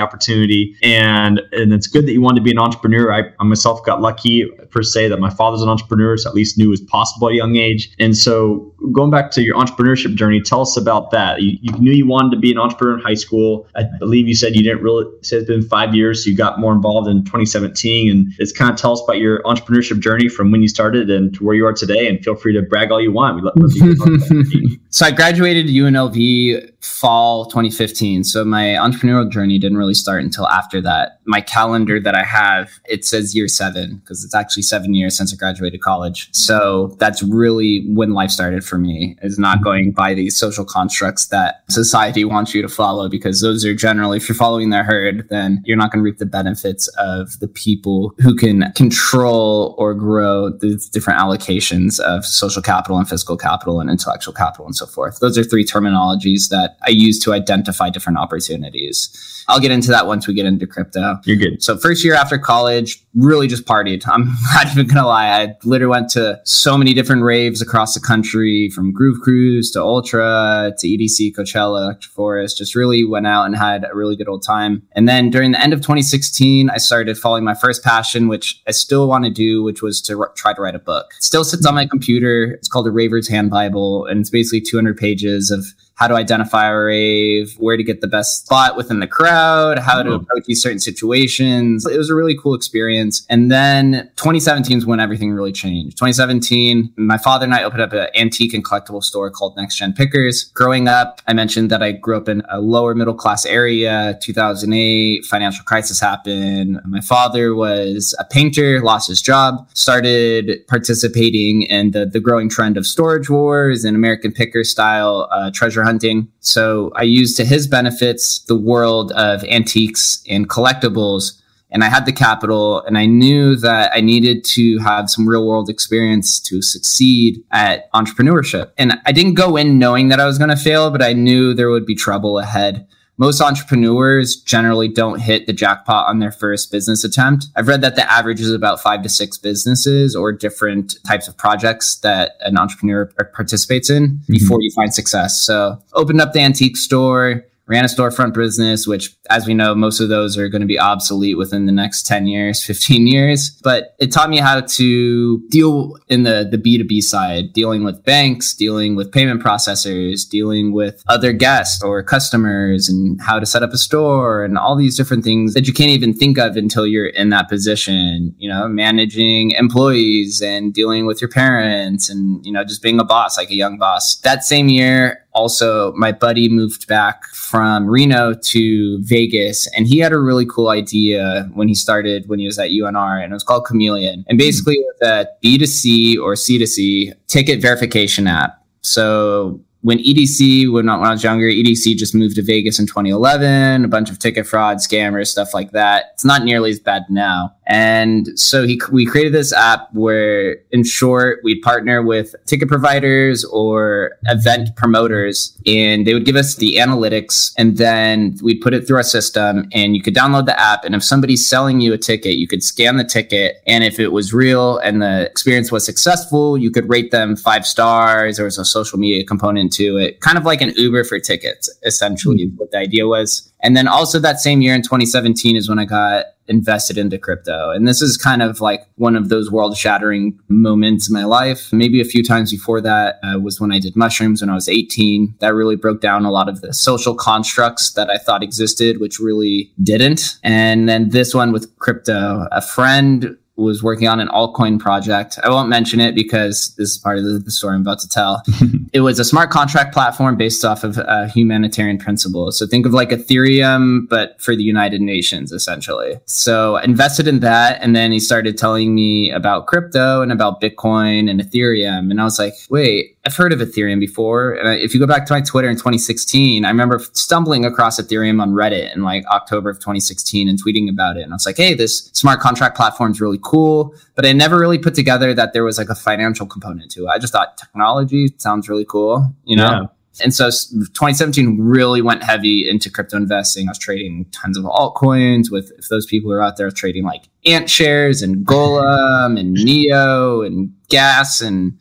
opportunity. 0.00 0.76
And 0.82 1.40
and 1.52 1.72
it's 1.72 1.86
good 1.86 2.06
that 2.06 2.12
you 2.12 2.20
wanted 2.20 2.40
to 2.40 2.44
be 2.44 2.50
an 2.50 2.58
entrepreneur. 2.58 3.12
I, 3.12 3.32
I 3.40 3.44
myself 3.44 3.84
got 3.84 4.00
lucky 4.00 4.48
per 4.70 4.82
se 4.82 5.08
that 5.08 5.18
my 5.18 5.30
father's 5.30 5.62
an 5.62 5.68
entrepreneur, 5.68 6.16
so 6.16 6.28
at 6.28 6.34
least 6.34 6.58
knew 6.58 6.66
it 6.66 6.70
was 6.70 6.80
possible 6.82 7.28
at 7.28 7.32
a 7.32 7.36
young 7.36 7.56
age. 7.56 7.94
And 7.98 8.16
so 8.16 8.72
going 8.92 9.10
back 9.10 9.30
to 9.32 9.42
your 9.42 9.56
entrepreneurship 9.56 10.14
journey, 10.14 10.40
tell 10.40 10.62
us 10.62 10.76
about 10.76 11.10
that. 11.10 11.42
You, 11.42 11.58
you 11.60 11.72
knew 11.78 11.92
you 11.92 12.06
wanted 12.06 12.30
to 12.32 12.38
be 12.38 12.52
an 12.52 12.58
entrepreneur 12.58 12.96
in 12.96 13.00
high 13.00 13.14
school. 13.14 13.66
I 13.74 13.84
believe 13.98 14.28
you 14.28 14.34
said 14.34 14.54
you 14.54 14.62
didn't 14.62 14.82
really. 14.82 15.04
Say 15.22 15.38
it's 15.38 15.46
been 15.46 15.62
five 15.62 15.94
years, 15.94 16.24
so 16.24 16.30
you 16.30 16.36
got 16.36 16.60
more 16.60 16.72
involved 16.72 17.08
in 17.08 17.24
2017. 17.24 18.10
And 18.10 18.32
it's 18.38 18.52
kind 18.52 18.70
of 18.70 18.76
tell 18.76 18.92
us 18.92 19.02
about 19.02 19.18
your 19.18 19.42
entrepreneurship 19.42 20.00
journey 20.00 20.28
from 20.28 20.50
when 20.50 20.62
you 20.62 20.68
started 20.68 21.10
and 21.10 21.34
to 21.34 21.44
where 21.44 21.54
you 21.54 21.66
are 21.66 21.72
today. 21.72 22.08
And 22.08 22.22
feel 22.22 22.34
free 22.34 22.52
to 22.52 22.62
brag 22.62 22.90
all 22.90 23.00
you 23.00 23.12
want. 23.12 23.36
We 23.36 23.42
love, 23.42 23.54
love 23.56 24.78
so 24.90 25.06
I 25.06 25.10
graduated 25.10 25.66
UNLV 25.66 26.73
fall 26.84 27.46
2015. 27.46 28.24
So 28.24 28.44
my 28.44 28.64
entrepreneurial 28.64 29.30
journey 29.30 29.58
didn't 29.58 29.78
really 29.78 29.94
start 29.94 30.22
until 30.22 30.46
after 30.48 30.80
that. 30.82 31.20
My 31.24 31.40
calendar 31.40 31.98
that 31.98 32.14
I 32.14 32.24
have, 32.24 32.70
it 32.86 33.04
says 33.04 33.34
year 33.34 33.48
seven 33.48 33.96
because 33.96 34.22
it's 34.24 34.34
actually 34.34 34.64
seven 34.64 34.94
years 34.94 35.16
since 35.16 35.32
I 35.32 35.36
graduated 35.36 35.80
college. 35.80 36.28
So 36.32 36.94
that's 36.98 37.22
really 37.22 37.86
when 37.88 38.12
life 38.12 38.30
started 38.30 38.64
for 38.64 38.78
me 38.78 39.16
is 39.22 39.38
not 39.38 39.62
going 39.62 39.92
by 39.92 40.12
these 40.12 40.36
social 40.36 40.64
constructs 40.64 41.28
that 41.28 41.62
society 41.70 42.24
wants 42.24 42.54
you 42.54 42.60
to 42.60 42.68
follow 42.68 43.08
because 43.08 43.40
those 43.40 43.64
are 43.64 43.74
generally, 43.74 44.18
if 44.18 44.28
you're 44.28 44.36
following 44.36 44.70
their 44.70 44.84
herd, 44.84 45.26
then 45.30 45.62
you're 45.64 45.76
not 45.78 45.90
going 45.90 46.00
to 46.00 46.04
reap 46.04 46.18
the 46.18 46.26
benefits 46.26 46.88
of 46.98 47.38
the 47.40 47.48
people 47.48 48.14
who 48.18 48.34
can 48.36 48.72
control 48.72 49.74
or 49.78 49.94
grow 49.94 50.50
the 50.50 50.76
different 50.92 51.18
allocations 51.18 51.98
of 52.00 52.26
social 52.26 52.60
capital 52.60 52.98
and 52.98 53.08
physical 53.08 53.36
capital 53.36 53.80
and 53.80 53.88
intellectual 53.88 54.34
capital 54.34 54.66
and 54.66 54.76
so 54.76 54.86
forth. 54.86 55.18
Those 55.20 55.38
are 55.38 55.44
three 55.44 55.64
terminologies 55.64 56.48
that 56.50 56.73
that 56.74 56.86
I 56.86 56.90
use 56.90 57.18
to 57.20 57.32
identify 57.32 57.90
different 57.90 58.18
opportunities. 58.18 59.30
I'll 59.48 59.60
get 59.60 59.70
into 59.70 59.90
that 59.90 60.06
once 60.06 60.26
we 60.26 60.34
get 60.34 60.46
into 60.46 60.66
crypto. 60.66 61.18
You're 61.24 61.36
good. 61.36 61.62
So 61.62 61.76
first 61.76 62.02
year 62.04 62.14
after 62.14 62.38
college, 62.38 63.02
really 63.14 63.46
just 63.46 63.66
partied. 63.66 64.02
I'm 64.08 64.34
not 64.54 64.68
even 64.70 64.86
gonna 64.86 65.06
lie. 65.06 65.28
I 65.28 65.54
literally 65.64 65.90
went 65.90 66.08
to 66.10 66.40
so 66.44 66.78
many 66.78 66.94
different 66.94 67.22
raves 67.22 67.60
across 67.60 67.94
the 67.94 68.00
country, 68.00 68.70
from 68.74 68.92
Groove 68.92 69.20
Cruise 69.20 69.70
to 69.72 69.82
Ultra 69.82 70.72
to 70.78 70.86
EDC, 70.86 71.34
Coachella, 71.34 71.84
Electric 71.84 72.12
Forest. 72.12 72.58
Just 72.58 72.74
really 72.74 73.04
went 73.04 73.26
out 73.26 73.44
and 73.44 73.56
had 73.56 73.84
a 73.84 73.94
really 73.94 74.16
good 74.16 74.28
old 74.28 74.42
time. 74.42 74.82
And 74.92 75.08
then 75.08 75.30
during 75.30 75.52
the 75.52 75.60
end 75.60 75.72
of 75.72 75.80
2016, 75.80 76.70
I 76.70 76.78
started 76.78 77.18
following 77.18 77.44
my 77.44 77.54
first 77.54 77.84
passion, 77.84 78.28
which 78.28 78.62
I 78.66 78.70
still 78.70 79.08
want 79.08 79.24
to 79.24 79.30
do, 79.30 79.62
which 79.62 79.82
was 79.82 80.00
to 80.02 80.18
r- 80.18 80.32
try 80.34 80.54
to 80.54 80.60
write 80.60 80.74
a 80.74 80.78
book. 80.78 81.12
It 81.18 81.22
still 81.22 81.44
sits 81.44 81.66
on 81.66 81.74
my 81.74 81.86
computer. 81.86 82.44
It's 82.44 82.68
called 82.68 82.86
the 82.86 82.90
Raver's 82.90 83.28
Hand 83.28 83.50
Bible, 83.50 84.06
and 84.06 84.20
it's 84.20 84.30
basically 84.30 84.62
200 84.62 84.96
pages 84.96 85.50
of 85.50 85.66
how 85.96 86.08
to 86.08 86.14
identify 86.14 86.68
a 86.68 86.76
rave, 86.76 87.54
where 87.58 87.76
to 87.76 87.84
get 87.84 88.00
the 88.00 88.08
best 88.08 88.44
spot 88.44 88.76
within 88.76 88.98
the 88.98 89.06
crowd, 89.06 89.78
how 89.78 90.02
to 90.02 90.12
approach 90.14 90.44
these 90.46 90.60
certain 90.60 90.80
situations. 90.80 91.86
It 91.86 91.96
was 91.96 92.10
a 92.10 92.14
really 92.14 92.36
cool 92.36 92.54
experience. 92.54 93.24
And 93.30 93.50
then 93.50 94.10
2017 94.16 94.78
is 94.78 94.86
when 94.86 94.98
everything 94.98 95.32
really 95.32 95.52
changed. 95.52 95.96
2017, 95.96 96.92
my 96.96 97.16
father 97.16 97.44
and 97.44 97.54
I 97.54 97.62
opened 97.62 97.82
up 97.82 97.92
an 97.92 98.08
antique 98.16 98.52
and 98.54 98.64
collectible 98.64 99.04
store 99.04 99.30
called 99.30 99.56
Next 99.56 99.76
Gen 99.76 99.92
Pickers. 99.92 100.50
Growing 100.54 100.88
up, 100.88 101.20
I 101.28 101.32
mentioned 101.32 101.70
that 101.70 101.82
I 101.82 101.92
grew 101.92 102.16
up 102.16 102.28
in 102.28 102.42
a 102.48 102.60
lower 102.60 102.94
middle 102.96 103.14
class 103.14 103.46
area. 103.46 104.18
2008, 104.20 105.24
financial 105.24 105.64
crisis 105.64 106.00
happened. 106.00 106.80
My 106.86 107.00
father 107.02 107.54
was 107.54 108.16
a 108.18 108.24
painter, 108.24 108.80
lost 108.80 109.08
his 109.08 109.22
job, 109.22 109.68
started 109.74 110.66
participating 110.66 111.62
in 111.62 111.92
the, 111.92 112.04
the 112.04 112.20
growing 112.20 112.48
trend 112.48 112.76
of 112.76 112.84
storage 112.84 113.30
wars 113.30 113.84
and 113.84 113.96
American 113.96 114.32
picker 114.32 114.64
style 114.64 115.28
uh, 115.30 115.52
treasure 115.52 115.83
hunting. 115.84 116.28
So 116.40 116.90
I 116.96 117.02
used 117.02 117.36
to 117.36 117.44
his 117.44 117.66
benefits 117.66 118.40
the 118.40 118.56
world 118.56 119.12
of 119.12 119.44
antiques 119.44 120.24
and 120.28 120.48
collectibles. 120.48 121.40
And 121.70 121.82
I 121.82 121.88
had 121.88 122.06
the 122.06 122.12
capital, 122.12 122.82
and 122.82 122.96
I 122.96 123.06
knew 123.06 123.56
that 123.56 123.90
I 123.92 124.00
needed 124.00 124.44
to 124.44 124.78
have 124.78 125.10
some 125.10 125.28
real 125.28 125.44
world 125.44 125.68
experience 125.68 126.38
to 126.42 126.62
succeed 126.62 127.42
at 127.50 127.90
entrepreneurship. 127.92 128.70
And 128.78 129.00
I 129.06 129.10
didn't 129.10 129.34
go 129.34 129.56
in 129.56 129.76
knowing 129.76 130.06
that 130.08 130.20
I 130.20 130.24
was 130.24 130.38
going 130.38 130.50
to 130.50 130.56
fail, 130.56 130.92
but 130.92 131.02
I 131.02 131.14
knew 131.14 131.52
there 131.52 131.70
would 131.70 131.84
be 131.84 131.96
trouble 131.96 132.38
ahead 132.38 132.86
most 133.16 133.40
entrepreneurs 133.40 134.36
generally 134.36 134.88
don't 134.88 135.20
hit 135.20 135.46
the 135.46 135.52
jackpot 135.52 136.08
on 136.08 136.18
their 136.18 136.32
first 136.32 136.72
business 136.72 137.04
attempt. 137.04 137.46
I've 137.54 137.68
read 137.68 137.80
that 137.82 137.96
the 137.96 138.10
average 138.10 138.40
is 138.40 138.50
about 138.50 138.80
five 138.80 139.02
to 139.02 139.08
six 139.08 139.38
businesses 139.38 140.16
or 140.16 140.32
different 140.32 140.94
types 141.06 141.28
of 141.28 141.36
projects 141.36 141.96
that 141.96 142.32
an 142.40 142.58
entrepreneur 142.58 143.06
participates 143.34 143.88
in 143.88 144.08
mm-hmm. 144.08 144.32
before 144.32 144.58
you 144.60 144.70
find 144.74 144.92
success. 144.92 145.40
So 145.40 145.80
opened 145.92 146.20
up 146.20 146.32
the 146.32 146.40
antique 146.40 146.76
store, 146.76 147.44
ran 147.66 147.84
a 147.84 147.88
storefront 147.88 148.34
business, 148.34 148.86
which, 148.86 149.14
as 149.30 149.46
we 149.46 149.54
know, 149.54 149.74
most 149.74 150.00
of 150.00 150.08
those 150.08 150.36
are 150.36 150.48
going 150.48 150.60
to 150.60 150.66
be 150.66 150.78
obsolete 150.78 151.38
within 151.38 151.66
the 151.66 151.72
next 151.72 152.06
10 152.06 152.26
years, 152.26 152.64
15 152.64 153.06
years. 153.06 153.50
But 153.62 153.94
it 153.98 154.12
taught 154.12 154.30
me 154.30 154.38
how 154.38 154.60
to 154.60 155.42
deal 155.48 155.96
in 156.08 156.24
the, 156.24 156.46
the 156.50 156.58
B2B 156.58 157.02
side, 157.02 157.52
dealing 157.52 157.84
with 157.84 158.04
banks, 158.04 158.54
dealing 158.54 158.96
with 158.96 159.12
payment 159.12 159.42
processors, 159.42 160.28
dealing 160.28 160.72
with 160.72 161.02
other 161.08 161.32
guests 161.32 161.82
or 161.82 162.02
customers, 162.02 162.88
and 162.88 163.20
how 163.20 163.38
to 163.38 163.46
set 163.46 163.62
up 163.62 163.72
a 163.72 163.78
store 163.78 164.44
and 164.44 164.58
all 164.58 164.76
these 164.76 164.96
different 164.96 165.24
things 165.24 165.54
that 165.54 165.66
you 165.66 165.72
can't 165.72 165.90
even 165.90 166.12
think 166.12 166.38
of 166.38 166.56
until 166.56 166.86
you're 166.86 167.06
in 167.06 167.30
that 167.30 167.48
position, 167.48 168.34
you 168.38 168.48
know, 168.48 168.68
managing 168.68 169.52
employees 169.52 170.42
and 170.42 170.74
dealing 170.74 171.06
with 171.06 171.20
your 171.20 171.30
parents 171.30 172.08
and, 172.10 172.44
you 172.44 172.52
know, 172.52 172.64
just 172.64 172.82
being 172.82 173.00
a 173.00 173.04
boss, 173.04 173.38
like 173.38 173.50
a 173.50 173.54
young 173.54 173.78
boss. 173.78 174.16
That 174.16 174.44
same 174.44 174.68
year, 174.68 175.23
also 175.34 175.92
my 175.94 176.12
buddy 176.12 176.48
moved 176.48 176.86
back 176.86 177.24
from 177.34 177.86
Reno 177.86 178.34
to 178.34 178.98
Vegas 179.02 179.68
and 179.76 179.86
he 179.86 179.98
had 179.98 180.12
a 180.12 180.18
really 180.18 180.46
cool 180.46 180.68
idea 180.68 181.50
when 181.54 181.68
he 181.68 181.74
started 181.74 182.28
when 182.28 182.38
he 182.38 182.46
was 182.46 182.58
at 182.58 182.70
UNR 182.70 183.22
and 183.22 183.32
it 183.32 183.34
was 183.34 183.42
called 183.42 183.66
Chameleon. 183.66 184.24
And 184.28 184.38
basically 184.38 184.76
it 184.76 184.86
was 185.00 185.08
a 185.08 185.26
B2C 185.44 186.16
or 186.18 186.34
C2C 186.34 187.12
ticket 187.26 187.60
verification 187.60 188.26
app. 188.26 188.62
So 188.82 189.60
when 189.84 189.98
EDC, 189.98 190.72
when, 190.72 190.86
when 190.86 190.88
I 190.88 191.10
was 191.10 191.22
younger, 191.22 191.44
EDC 191.44 191.96
just 191.96 192.14
moved 192.14 192.36
to 192.36 192.42
Vegas 192.42 192.78
in 192.78 192.86
2011, 192.86 193.84
a 193.84 193.88
bunch 193.88 194.10
of 194.10 194.18
ticket 194.18 194.46
fraud, 194.46 194.78
scammers, 194.78 195.26
stuff 195.26 195.52
like 195.52 195.72
that. 195.72 196.06
It's 196.14 196.24
not 196.24 196.42
nearly 196.42 196.70
as 196.70 196.80
bad 196.80 197.02
now. 197.10 197.54
And 197.66 198.38
so 198.38 198.66
he, 198.66 198.80
we 198.90 199.04
created 199.04 199.34
this 199.34 199.52
app 199.52 199.88
where, 199.92 200.56
in 200.70 200.84
short, 200.84 201.40
we'd 201.44 201.60
partner 201.60 202.02
with 202.02 202.34
ticket 202.46 202.68
providers 202.68 203.44
or 203.44 204.12
event 204.24 204.74
promoters, 204.74 205.54
and 205.66 206.06
they 206.06 206.14
would 206.14 206.24
give 206.24 206.36
us 206.36 206.56
the 206.56 206.76
analytics, 206.76 207.52
and 207.58 207.76
then 207.76 208.38
we'd 208.42 208.62
put 208.62 208.72
it 208.72 208.86
through 208.86 208.96
our 208.96 209.02
system, 209.02 209.68
and 209.72 209.96
you 209.96 210.02
could 210.02 210.14
download 210.14 210.46
the 210.46 210.58
app. 210.58 210.84
And 210.84 210.94
if 210.94 211.04
somebody's 211.04 211.46
selling 211.46 211.82
you 211.82 211.92
a 211.92 211.98
ticket, 211.98 212.36
you 212.36 212.48
could 212.48 212.62
scan 212.62 212.96
the 212.96 213.04
ticket, 213.04 213.62
and 213.66 213.84
if 213.84 214.00
it 214.00 214.08
was 214.08 214.32
real 214.32 214.78
and 214.78 215.02
the 215.02 215.26
experience 215.26 215.70
was 215.70 215.84
successful, 215.84 216.56
you 216.56 216.70
could 216.70 216.88
rate 216.88 217.10
them 217.10 217.36
five 217.36 217.66
stars. 217.66 218.36
There 218.36 218.46
was 218.46 218.56
a 218.56 218.64
social 218.64 218.98
media 218.98 219.24
component 219.24 219.73
to 219.74 219.96
it, 219.98 220.20
kind 220.20 220.38
of 220.38 220.44
like 220.44 220.60
an 220.60 220.72
Uber 220.76 221.04
for 221.04 221.18
tickets, 221.18 221.70
essentially, 221.84 222.46
mm-hmm. 222.46 222.56
what 222.56 222.70
the 222.70 222.78
idea 222.78 223.06
was. 223.06 223.52
And 223.60 223.76
then 223.76 223.88
also 223.88 224.18
that 224.18 224.40
same 224.40 224.60
year 224.60 224.74
in 224.74 224.82
2017 224.82 225.56
is 225.56 225.68
when 225.68 225.78
I 225.78 225.84
got 225.84 226.26
invested 226.48 226.98
into 226.98 227.18
crypto. 227.18 227.70
And 227.70 227.88
this 227.88 228.02
is 228.02 228.16
kind 228.16 228.42
of 228.42 228.60
like 228.60 228.86
one 228.96 229.16
of 229.16 229.28
those 229.28 229.50
world 229.50 229.76
shattering 229.76 230.38
moments 230.48 231.08
in 231.08 231.14
my 231.14 231.24
life. 231.24 231.72
Maybe 231.72 232.00
a 232.00 232.04
few 232.04 232.22
times 232.22 232.50
before 232.50 232.80
that 232.82 233.18
uh, 233.22 233.38
was 233.38 233.60
when 233.60 233.72
I 233.72 233.78
did 233.78 233.96
mushrooms 233.96 234.42
when 234.42 234.50
I 234.50 234.54
was 234.54 234.68
18. 234.68 235.36
That 235.40 235.54
really 235.54 235.76
broke 235.76 236.00
down 236.00 236.24
a 236.24 236.30
lot 236.30 236.48
of 236.48 236.60
the 236.60 236.74
social 236.74 237.14
constructs 237.14 237.92
that 237.92 238.10
I 238.10 238.18
thought 238.18 238.42
existed, 238.42 239.00
which 239.00 239.18
really 239.18 239.72
didn't. 239.82 240.38
And 240.42 240.88
then 240.88 241.10
this 241.10 241.34
one 241.34 241.52
with 241.52 241.74
crypto, 241.78 242.46
a 242.52 242.60
friend 242.60 243.36
was 243.56 243.82
working 243.82 244.08
on 244.08 244.18
an 244.18 244.28
altcoin 244.28 244.80
project. 244.80 245.38
I 245.44 245.48
won't 245.48 245.68
mention 245.68 246.00
it 246.00 246.14
because 246.14 246.74
this 246.76 246.90
is 246.90 246.98
part 246.98 247.18
of 247.18 247.24
the, 247.24 247.50
story 247.50 247.76
I'm 247.76 247.82
about 247.82 248.00
to 248.00 248.08
tell. 248.08 248.42
it 248.92 249.00
was 249.00 249.20
a 249.20 249.24
smart 249.24 249.50
contract 249.50 249.94
platform 249.94 250.36
based 250.36 250.64
off 250.64 250.82
of 250.82 250.98
a 250.98 251.28
humanitarian 251.28 251.98
principles. 251.98 252.58
So 252.58 252.66
think 252.66 252.84
of 252.84 252.92
like 252.92 253.10
Ethereum, 253.10 254.08
but 254.08 254.40
for 254.40 254.56
the 254.56 254.64
United 254.64 255.00
Nations, 255.00 255.52
essentially. 255.52 256.18
So 256.24 256.76
I 256.76 256.84
invested 256.84 257.28
in 257.28 257.40
that. 257.40 257.80
And 257.80 257.94
then 257.94 258.10
he 258.10 258.18
started 258.18 258.58
telling 258.58 258.92
me 258.92 259.30
about 259.30 259.66
crypto 259.66 260.20
and 260.20 260.32
about 260.32 260.60
Bitcoin 260.60 261.30
and 261.30 261.40
Ethereum. 261.40 262.10
And 262.10 262.20
I 262.20 262.24
was 262.24 262.40
like, 262.40 262.54
wait, 262.70 263.13
I've 263.26 263.34
heard 263.34 263.54
of 263.54 263.60
Ethereum 263.60 264.00
before. 264.00 264.52
And 264.52 264.68
if 264.80 264.92
you 264.92 265.00
go 265.00 265.06
back 265.06 265.24
to 265.26 265.32
my 265.32 265.40
Twitter 265.40 265.68
in 265.70 265.76
2016, 265.76 266.64
I 266.64 266.68
remember 266.68 266.98
stumbling 266.98 267.64
across 267.64 267.98
Ethereum 267.98 268.42
on 268.42 268.50
Reddit 268.50 268.94
in 268.94 269.02
like 269.02 269.24
October 269.28 269.70
of 269.70 269.78
2016 269.78 270.46
and 270.46 270.62
tweeting 270.62 270.90
about 270.90 271.16
it. 271.16 271.22
And 271.22 271.32
I 271.32 271.36
was 271.36 271.46
like, 271.46 271.56
hey, 271.56 271.72
this 271.72 272.10
smart 272.12 272.40
contract 272.40 272.76
platform 272.76 273.12
is 273.12 273.22
really 273.22 273.40
cool. 273.42 273.94
But 274.14 274.26
I 274.26 274.32
never 274.32 274.58
really 274.58 274.78
put 274.78 274.94
together 274.94 275.32
that 275.32 275.54
there 275.54 275.64
was 275.64 275.78
like 275.78 275.88
a 275.88 275.94
financial 275.94 276.46
component 276.46 276.90
to 276.92 277.04
it. 277.06 277.08
I 277.08 277.18
just 277.18 277.32
thought 277.32 277.56
technology 277.56 278.28
sounds 278.36 278.68
really 278.68 278.84
cool, 278.84 279.34
you 279.44 279.56
know? 279.56 279.70
Yeah. 279.70 279.86
And 280.22 280.32
so 280.32 280.46
2017 280.46 281.58
really 281.58 282.00
went 282.00 282.22
heavy 282.22 282.68
into 282.68 282.88
crypto 282.90 283.16
investing. 283.16 283.68
I 283.68 283.70
was 283.70 283.78
trading 283.78 284.26
tons 284.30 284.56
of 284.56 284.64
altcoins 284.64 285.50
with 285.50 285.72
if 285.78 285.88
those 285.88 286.06
people 286.06 286.30
are 286.30 286.40
out 286.40 286.56
there 286.56 286.70
trading 286.70 287.04
like 287.04 287.24
Antshares 287.46 288.22
and 288.22 288.46
Golem 288.46 289.40
and 289.40 289.54
Neo 289.54 290.42
and 290.42 290.72
Gas 290.88 291.40
and 291.40 291.76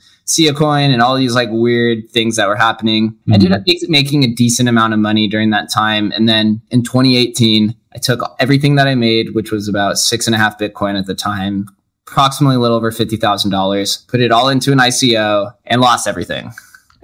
Coin 0.53 0.91
and 0.91 1.01
all 1.01 1.15
these 1.15 1.35
like 1.35 1.49
weird 1.51 2.09
things 2.09 2.35
that 2.35 2.47
were 2.47 2.55
happening. 2.55 3.11
Mm-hmm. 3.11 3.31
I 3.31 3.35
ended 3.35 3.51
up 3.51 3.61
making 3.87 4.23
a 4.23 4.33
decent 4.33 4.69
amount 4.69 4.93
of 4.93 4.99
money 4.99 5.27
during 5.27 5.49
that 5.51 5.69
time. 5.71 6.11
And 6.13 6.27
then 6.27 6.61
in 6.71 6.83
2018, 6.83 7.75
I 7.93 7.97
took 7.97 8.21
everything 8.39 8.75
that 8.75 8.87
I 8.87 8.95
made, 8.95 9.35
which 9.35 9.51
was 9.51 9.67
about 9.67 9.97
six 9.97 10.25
and 10.27 10.35
a 10.35 10.37
half 10.37 10.57
Bitcoin 10.57 10.97
at 10.97 11.05
the 11.05 11.13
time, 11.13 11.67
approximately 12.07 12.55
a 12.55 12.59
little 12.59 12.77
over 12.77 12.91
$50,000, 12.91 14.07
put 14.07 14.21
it 14.21 14.31
all 14.31 14.49
into 14.49 14.71
an 14.71 14.79
ICO 14.79 15.53
and 15.65 15.81
lost 15.81 16.07
everything. 16.07 16.51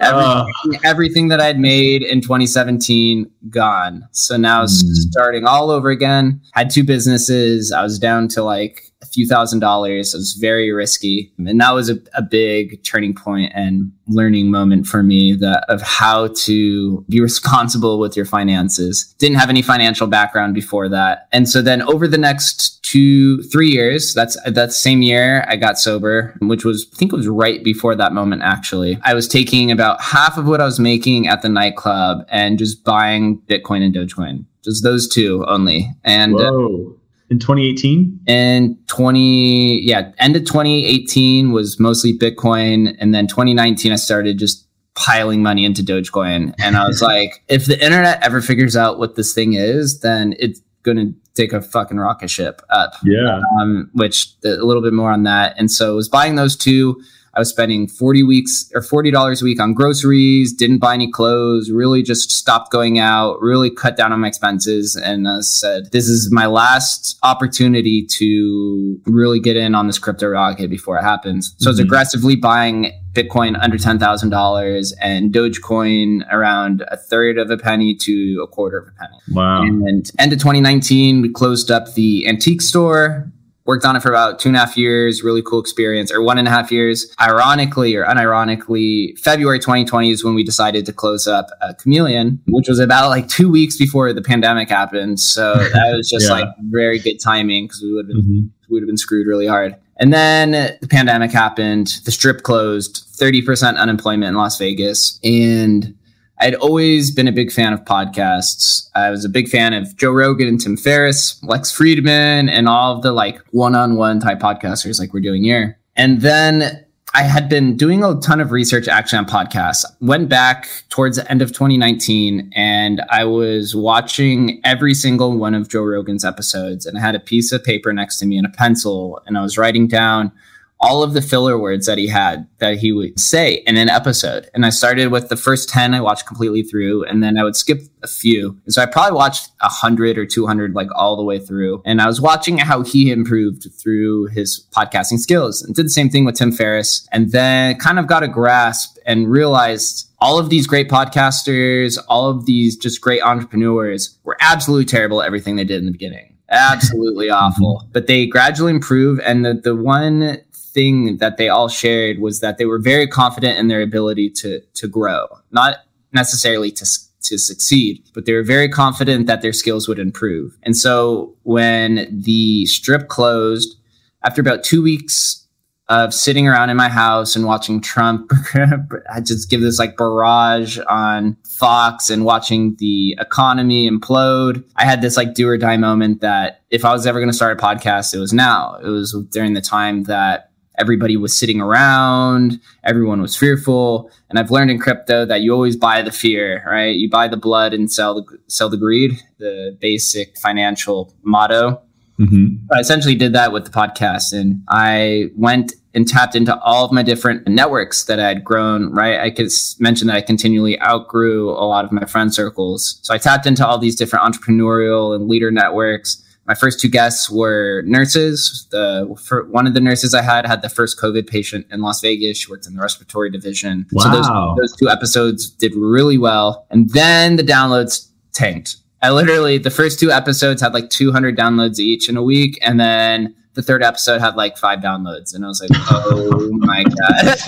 Everything, 0.00 0.74
uh. 0.74 0.78
everything, 0.82 1.28
that 1.28 1.40
I'd 1.40 1.60
made 1.60 2.02
in 2.02 2.22
2017 2.22 3.30
gone. 3.50 4.08
So 4.12 4.38
now 4.38 4.64
mm. 4.64 4.68
starting 4.68 5.46
all 5.46 5.70
over 5.70 5.90
again. 5.90 6.40
Had 6.54 6.70
two 6.70 6.84
businesses. 6.84 7.70
I 7.70 7.82
was 7.82 7.98
down 7.98 8.28
to 8.28 8.42
like 8.42 8.89
a 9.02 9.06
few 9.06 9.26
thousand 9.26 9.60
dollars. 9.60 10.14
It 10.14 10.18
was 10.18 10.34
very 10.34 10.70
risky. 10.72 11.32
And 11.38 11.60
that 11.60 11.72
was 11.72 11.88
a, 11.88 11.98
a 12.14 12.22
big 12.22 12.82
turning 12.84 13.14
point 13.14 13.52
and 13.54 13.92
learning 14.08 14.50
moment 14.50 14.86
for 14.86 15.02
me 15.02 15.32
that 15.34 15.64
of 15.68 15.80
how 15.82 16.28
to 16.28 17.04
be 17.08 17.20
responsible 17.20 17.98
with 17.98 18.16
your 18.16 18.26
finances. 18.26 19.14
Didn't 19.18 19.38
have 19.38 19.48
any 19.48 19.62
financial 19.62 20.06
background 20.06 20.54
before 20.54 20.88
that. 20.88 21.28
And 21.32 21.48
so 21.48 21.62
then 21.62 21.82
over 21.82 22.06
the 22.06 22.18
next 22.18 22.82
two, 22.82 23.42
three 23.44 23.70
years, 23.70 24.12
that's 24.14 24.36
that 24.44 24.72
same 24.72 25.02
year 25.02 25.44
I 25.48 25.56
got 25.56 25.78
sober, 25.78 26.36
which 26.40 26.64
was 26.64 26.86
I 26.92 26.96
think 26.96 27.12
it 27.12 27.16
was 27.16 27.28
right 27.28 27.62
before 27.64 27.94
that 27.94 28.12
moment 28.12 28.42
actually. 28.42 28.98
I 29.02 29.14
was 29.14 29.28
taking 29.28 29.70
about 29.70 30.00
half 30.02 30.36
of 30.36 30.46
what 30.46 30.60
I 30.60 30.64
was 30.64 30.80
making 30.80 31.28
at 31.28 31.42
the 31.42 31.48
nightclub 31.48 32.26
and 32.28 32.58
just 32.58 32.84
buying 32.84 33.38
Bitcoin 33.42 33.82
and 33.82 33.94
Dogecoin. 33.94 34.44
Just 34.62 34.82
those 34.82 35.08
two 35.08 35.42
only. 35.46 35.90
And 36.04 36.34
uh, 36.34 36.50
Whoa 36.50 36.99
in 37.30 37.38
2018 37.38 38.20
and 38.26 38.76
20 38.88 39.80
yeah 39.82 40.10
end 40.18 40.36
of 40.36 40.44
2018 40.44 41.52
was 41.52 41.78
mostly 41.78 42.16
bitcoin 42.16 42.96
and 42.98 43.14
then 43.14 43.26
2019 43.26 43.92
i 43.92 43.96
started 43.96 44.38
just 44.38 44.66
piling 44.94 45.42
money 45.42 45.64
into 45.64 45.82
Dogecoin. 45.82 46.54
And 46.58 46.76
I 46.76 46.86
was 46.86 47.02
like, 47.12 47.42
if 47.48 47.66
the 47.66 47.82
internet 47.82 48.22
ever 48.22 48.40
figures 48.40 48.76
out 48.76 48.98
what 48.98 49.16
this 49.16 49.34
thing 49.34 49.54
is, 49.54 50.00
then 50.00 50.34
it's 50.38 50.60
going 50.82 50.96
to 50.96 51.14
take 51.34 51.52
a 51.52 51.60
fucking 51.60 51.98
rocket 51.98 52.28
ship 52.28 52.62
up. 52.70 52.94
Yeah. 53.04 53.40
Um, 53.60 53.90
which 53.94 54.34
a 54.44 54.56
little 54.64 54.82
bit 54.82 54.92
more 54.92 55.10
on 55.10 55.24
that. 55.24 55.54
And 55.58 55.70
so 55.70 55.92
I 55.92 55.94
was 55.94 56.08
buying 56.08 56.36
those 56.36 56.56
two. 56.56 57.00
I 57.34 57.38
was 57.38 57.48
spending 57.48 57.86
40 57.86 58.24
weeks 58.24 58.70
or 58.74 58.80
$40 58.80 59.40
a 59.40 59.44
week 59.44 59.60
on 59.60 59.72
groceries, 59.72 60.52
didn't 60.52 60.78
buy 60.78 60.94
any 60.94 61.10
clothes, 61.10 61.70
really 61.70 62.02
just 62.02 62.32
stopped 62.32 62.72
going 62.72 62.98
out, 62.98 63.40
really 63.40 63.70
cut 63.70 63.96
down 63.96 64.12
on 64.12 64.20
my 64.20 64.28
expenses. 64.28 64.96
And 64.96 65.28
uh, 65.28 65.42
said, 65.42 65.92
this 65.92 66.08
is 66.08 66.32
my 66.32 66.46
last 66.46 67.18
opportunity 67.22 68.04
to 68.06 69.00
really 69.06 69.38
get 69.38 69.56
in 69.56 69.74
on 69.74 69.86
this 69.86 69.98
crypto 69.98 70.28
rocket 70.28 70.70
before 70.70 70.98
it 70.98 71.02
happens. 71.02 71.54
So 71.58 71.64
mm-hmm. 71.64 71.68
I 71.68 71.70
was 71.70 71.78
mm-hmm. 71.78 71.86
aggressively 71.86 72.36
buying 72.36 72.92
Bitcoin 73.12 73.60
under 73.60 73.76
$10,000 73.76 74.92
and 75.00 75.32
Dogecoin 75.32 76.32
around 76.32 76.84
a 76.88 76.96
third 76.96 77.38
of 77.38 77.50
a 77.50 77.56
penny 77.56 77.94
to 77.96 78.40
a 78.42 78.46
quarter 78.46 78.78
of 78.78 78.88
a 78.88 78.92
penny. 78.92 79.18
Wow. 79.32 79.62
And 79.62 80.10
end 80.18 80.32
of 80.32 80.38
2019, 80.38 81.22
we 81.22 81.28
closed 81.28 81.70
up 81.70 81.94
the 81.94 82.26
antique 82.26 82.62
store, 82.62 83.30
worked 83.70 83.84
on 83.84 83.94
it 83.94 84.02
for 84.02 84.08
about 84.08 84.40
two 84.40 84.48
and 84.48 84.56
a 84.56 84.58
half 84.58 84.76
years, 84.76 85.22
really 85.22 85.42
cool 85.42 85.60
experience, 85.60 86.10
or 86.10 86.20
one 86.20 86.38
and 86.38 86.48
a 86.48 86.50
half 86.50 86.72
years. 86.72 87.06
Ironically 87.20 87.94
or 87.94 88.04
unironically, 88.04 89.16
February 89.16 89.60
2020 89.60 90.10
is 90.10 90.24
when 90.24 90.34
we 90.34 90.42
decided 90.42 90.84
to 90.86 90.92
close 90.92 91.28
up 91.28 91.50
uh, 91.62 91.72
Chameleon, 91.74 92.42
which 92.48 92.68
was 92.68 92.80
about 92.80 93.10
like 93.10 93.28
two 93.28 93.48
weeks 93.48 93.76
before 93.76 94.12
the 94.12 94.22
pandemic 94.22 94.68
happened. 94.68 95.20
So 95.20 95.54
that 95.72 95.92
was 95.96 96.10
just 96.10 96.26
yeah. 96.26 96.32
like 96.32 96.48
very 96.62 96.98
good 96.98 97.18
timing 97.20 97.66
because 97.66 97.80
we 97.80 97.92
would 97.92 98.06
have 98.06 98.08
been, 98.08 98.22
mm-hmm. 98.24 98.46
we 98.68 98.74
would 98.74 98.82
have 98.82 98.88
been 98.88 98.96
screwed 98.96 99.28
really 99.28 99.46
hard. 99.46 99.76
And 99.98 100.12
then 100.12 100.50
the 100.80 100.88
pandemic 100.88 101.30
happened, 101.30 101.92
the 102.04 102.10
strip 102.10 102.42
closed, 102.42 103.06
30% 103.20 103.76
unemployment 103.76 104.30
in 104.30 104.34
Las 104.34 104.58
Vegas. 104.58 105.20
And 105.22 105.94
I'd 106.40 106.54
always 106.54 107.10
been 107.10 107.28
a 107.28 107.32
big 107.32 107.52
fan 107.52 107.74
of 107.74 107.84
podcasts. 107.84 108.88
I 108.94 109.10
was 109.10 109.26
a 109.26 109.28
big 109.28 109.48
fan 109.48 109.74
of 109.74 109.94
Joe 109.96 110.10
Rogan 110.10 110.48
and 110.48 110.58
Tim 110.58 110.76
Ferriss, 110.76 111.42
Lex 111.42 111.70
Fridman, 111.70 112.50
and 112.50 112.66
all 112.66 112.96
of 112.96 113.02
the 113.02 113.12
like 113.12 113.38
one 113.50 113.74
on 113.74 113.96
one 113.96 114.20
type 114.20 114.40
podcasters 114.40 114.98
like 114.98 115.12
we're 115.12 115.20
doing 115.20 115.44
here. 115.44 115.78
And 115.96 116.22
then 116.22 116.86
I 117.12 117.24
had 117.24 117.48
been 117.48 117.76
doing 117.76 118.04
a 118.04 118.18
ton 118.20 118.40
of 118.40 118.52
research 118.52 118.88
actually 118.88 119.18
on 119.18 119.26
podcasts. 119.26 119.84
Went 120.00 120.28
back 120.28 120.68
towards 120.88 121.16
the 121.16 121.30
end 121.30 121.42
of 121.42 121.50
2019 121.50 122.52
and 122.54 123.02
I 123.10 123.24
was 123.24 123.74
watching 123.74 124.60
every 124.64 124.94
single 124.94 125.36
one 125.36 125.54
of 125.54 125.68
Joe 125.68 125.82
Rogan's 125.82 126.24
episodes 126.24 126.86
and 126.86 126.96
I 126.96 127.00
had 127.00 127.16
a 127.16 127.20
piece 127.20 127.52
of 127.52 127.64
paper 127.64 127.92
next 127.92 128.18
to 128.18 128.26
me 128.26 128.38
and 128.38 128.46
a 128.46 128.50
pencil 128.50 129.20
and 129.26 129.36
I 129.36 129.42
was 129.42 129.58
writing 129.58 129.88
down 129.88 130.30
all 130.80 131.02
of 131.02 131.12
the 131.12 131.20
filler 131.20 131.58
words 131.58 131.86
that 131.86 131.98
he 131.98 132.08
had 132.08 132.46
that 132.58 132.78
he 132.78 132.90
would 132.90 133.18
say 133.20 133.62
in 133.66 133.76
an 133.76 133.90
episode. 133.90 134.48
And 134.54 134.64
I 134.64 134.70
started 134.70 135.08
with 135.08 135.28
the 135.28 135.36
first 135.36 135.68
10 135.68 135.94
I 135.94 136.00
watched 136.00 136.26
completely 136.26 136.62
through, 136.62 137.04
and 137.04 137.22
then 137.22 137.36
I 137.38 137.44
would 137.44 137.56
skip 137.56 137.82
a 138.02 138.06
few. 138.06 138.58
And 138.64 138.72
so 138.72 138.82
I 138.82 138.86
probably 138.86 139.14
watched 139.14 139.50
100 139.60 140.16
or 140.16 140.24
200 140.24 140.74
like 140.74 140.88
all 140.94 141.16
the 141.16 141.22
way 141.22 141.38
through. 141.38 141.82
And 141.84 142.00
I 142.00 142.06
was 142.06 142.20
watching 142.20 142.58
how 142.58 142.82
he 142.82 143.10
improved 143.10 143.66
through 143.80 144.26
his 144.26 144.66
podcasting 144.74 145.18
skills 145.18 145.62
and 145.62 145.74
did 145.74 145.86
the 145.86 145.90
same 145.90 146.08
thing 146.08 146.24
with 146.24 146.36
Tim 146.36 146.52
Ferriss. 146.52 147.06
And 147.12 147.32
then 147.32 147.76
kind 147.76 147.98
of 147.98 148.06
got 148.06 148.22
a 148.22 148.28
grasp 148.28 148.96
and 149.04 149.30
realized 149.30 150.10
all 150.18 150.38
of 150.38 150.48
these 150.48 150.66
great 150.66 150.88
podcasters, 150.88 151.98
all 152.08 152.28
of 152.28 152.46
these 152.46 152.76
just 152.76 153.00
great 153.00 153.22
entrepreneurs 153.22 154.18
were 154.24 154.36
absolutely 154.40 154.86
terrible 154.86 155.20
at 155.20 155.26
everything 155.26 155.56
they 155.56 155.64
did 155.64 155.78
in 155.78 155.86
the 155.86 155.92
beginning 155.92 156.36
absolutely 156.52 157.30
awful 157.30 157.88
but 157.92 158.08
they 158.08 158.26
gradually 158.26 158.72
improve 158.72 159.20
and 159.20 159.44
the, 159.44 159.54
the 159.54 159.76
one 159.76 160.36
thing 160.72 161.18
that 161.18 161.36
they 161.36 161.48
all 161.48 161.68
shared 161.68 162.18
was 162.18 162.40
that 162.40 162.58
they 162.58 162.64
were 162.64 162.78
very 162.78 163.06
confident 163.06 163.58
in 163.58 163.68
their 163.68 163.82
ability 163.82 164.30
to 164.30 164.60
to 164.74 164.88
grow, 164.88 165.26
not 165.50 165.78
necessarily 166.12 166.70
to 166.72 166.86
to 167.22 167.38
succeed, 167.38 168.02
but 168.14 168.26
they 168.26 168.32
were 168.32 168.42
very 168.42 168.68
confident 168.68 169.26
that 169.26 169.42
their 169.42 169.52
skills 169.52 169.88
would 169.88 169.98
improve. 169.98 170.56
And 170.62 170.76
so 170.76 171.34
when 171.42 172.08
the 172.10 172.66
strip 172.66 173.08
closed, 173.08 173.76
after 174.24 174.40
about 174.40 174.64
two 174.64 174.82
weeks 174.82 175.46
of 175.88 176.14
sitting 176.14 176.46
around 176.46 176.70
in 176.70 176.76
my 176.76 176.88
house 176.88 177.34
and 177.34 177.44
watching 177.44 177.80
Trump, 177.80 178.30
I 179.12 179.20
just 179.20 179.50
give 179.50 179.60
this 179.60 179.78
like 179.78 179.96
barrage 179.96 180.78
on 180.88 181.36
Fox 181.44 182.10
and 182.10 182.24
watching 182.24 182.76
the 182.78 183.16
economy 183.18 183.90
implode. 183.90 184.64
I 184.76 184.84
had 184.84 185.02
this 185.02 185.16
like 185.16 185.34
do 185.34 185.48
or 185.48 185.58
die 185.58 185.76
moment 185.76 186.20
that 186.20 186.62
if 186.70 186.84
I 186.84 186.92
was 186.92 187.06
ever 187.06 187.18
going 187.18 187.30
to 187.30 187.36
start 187.36 187.58
a 187.58 187.62
podcast, 187.62 188.14
it 188.14 188.18
was 188.18 188.32
now. 188.32 188.76
It 188.76 188.88
was 188.88 189.16
during 189.30 189.54
the 189.54 189.60
time 189.60 190.04
that 190.04 190.49
everybody 190.80 191.16
was 191.16 191.36
sitting 191.36 191.60
around, 191.60 192.58
everyone 192.84 193.20
was 193.20 193.36
fearful. 193.36 194.10
And 194.30 194.38
I've 194.38 194.50
learned 194.50 194.70
in 194.70 194.78
crypto 194.78 195.26
that 195.26 195.42
you 195.42 195.52
always 195.52 195.76
buy 195.76 196.02
the 196.02 196.10
fear, 196.10 196.64
right? 196.66 196.96
You 196.96 197.10
buy 197.10 197.28
the 197.28 197.36
blood 197.36 197.74
and 197.74 197.92
sell 197.92 198.14
the 198.14 198.38
sell 198.46 198.70
the 198.70 198.78
greed, 198.78 199.20
the 199.38 199.76
basic 199.80 200.38
financial 200.38 201.14
motto. 201.22 201.82
Mm-hmm. 202.18 202.72
I 202.74 202.80
essentially 202.80 203.14
did 203.14 203.32
that 203.32 203.52
with 203.52 203.64
the 203.64 203.70
podcast, 203.70 204.32
and 204.32 204.62
I 204.68 205.30
went 205.36 205.72
and 205.94 206.06
tapped 206.06 206.36
into 206.36 206.56
all 206.60 206.84
of 206.84 206.92
my 206.92 207.02
different 207.02 207.48
networks 207.48 208.04
that 208.04 208.20
I 208.20 208.28
had 208.28 208.44
grown. 208.44 208.92
Right, 208.92 209.18
I 209.18 209.30
could 209.30 209.50
mention 209.78 210.08
that 210.08 210.16
I 210.16 210.20
continually 210.20 210.80
outgrew 210.80 211.50
a 211.50 211.66
lot 211.66 211.84
of 211.84 211.92
my 211.92 212.04
friend 212.04 212.32
circles, 212.32 212.98
so 213.02 213.14
I 213.14 213.18
tapped 213.18 213.46
into 213.46 213.66
all 213.66 213.78
these 213.78 213.96
different 213.96 214.24
entrepreneurial 214.24 215.14
and 215.14 215.28
leader 215.28 215.50
networks 215.50 216.22
my 216.50 216.56
first 216.56 216.80
two 216.80 216.88
guests 216.88 217.30
were 217.30 217.82
nurses. 217.86 218.66
The 218.72 219.06
one 219.50 219.68
of 219.68 219.74
the 219.74 219.80
nurses 219.80 220.14
I 220.14 220.22
had 220.22 220.44
had 220.48 220.62
the 220.62 220.68
first 220.68 220.98
COVID 220.98 221.28
patient 221.28 221.64
in 221.70 221.80
Las 221.80 222.00
Vegas. 222.00 222.38
She 222.38 222.50
worked 222.50 222.66
in 222.66 222.74
the 222.74 222.82
respiratory 222.82 223.30
division. 223.30 223.86
Wow. 223.92 224.02
So 224.02 224.10
those, 224.10 224.26
those 224.58 224.76
two 224.76 224.88
episodes 224.88 225.48
did 225.48 225.76
really 225.76 226.18
well. 226.18 226.66
And 226.68 226.90
then 226.90 227.36
the 227.36 227.44
downloads 227.44 228.08
tanked. 228.32 228.78
I 229.00 229.12
literally 229.12 229.58
the 229.58 229.70
first 229.70 230.00
two 230.00 230.10
episodes 230.10 230.60
had 230.60 230.74
like 230.74 230.90
200 230.90 231.38
downloads 231.38 231.78
each 231.78 232.08
in 232.08 232.16
a 232.16 232.22
week, 232.22 232.58
and 232.62 232.80
then 232.80 233.32
the 233.54 233.62
third 233.62 233.84
episode 233.84 234.20
had 234.20 234.34
like 234.34 234.58
five 234.58 234.80
downloads, 234.80 235.32
and 235.32 235.44
I 235.44 235.48
was 235.48 235.60
like, 235.60 235.70
"Oh 235.92 236.50
my 236.54 236.82
god!" 236.82 237.38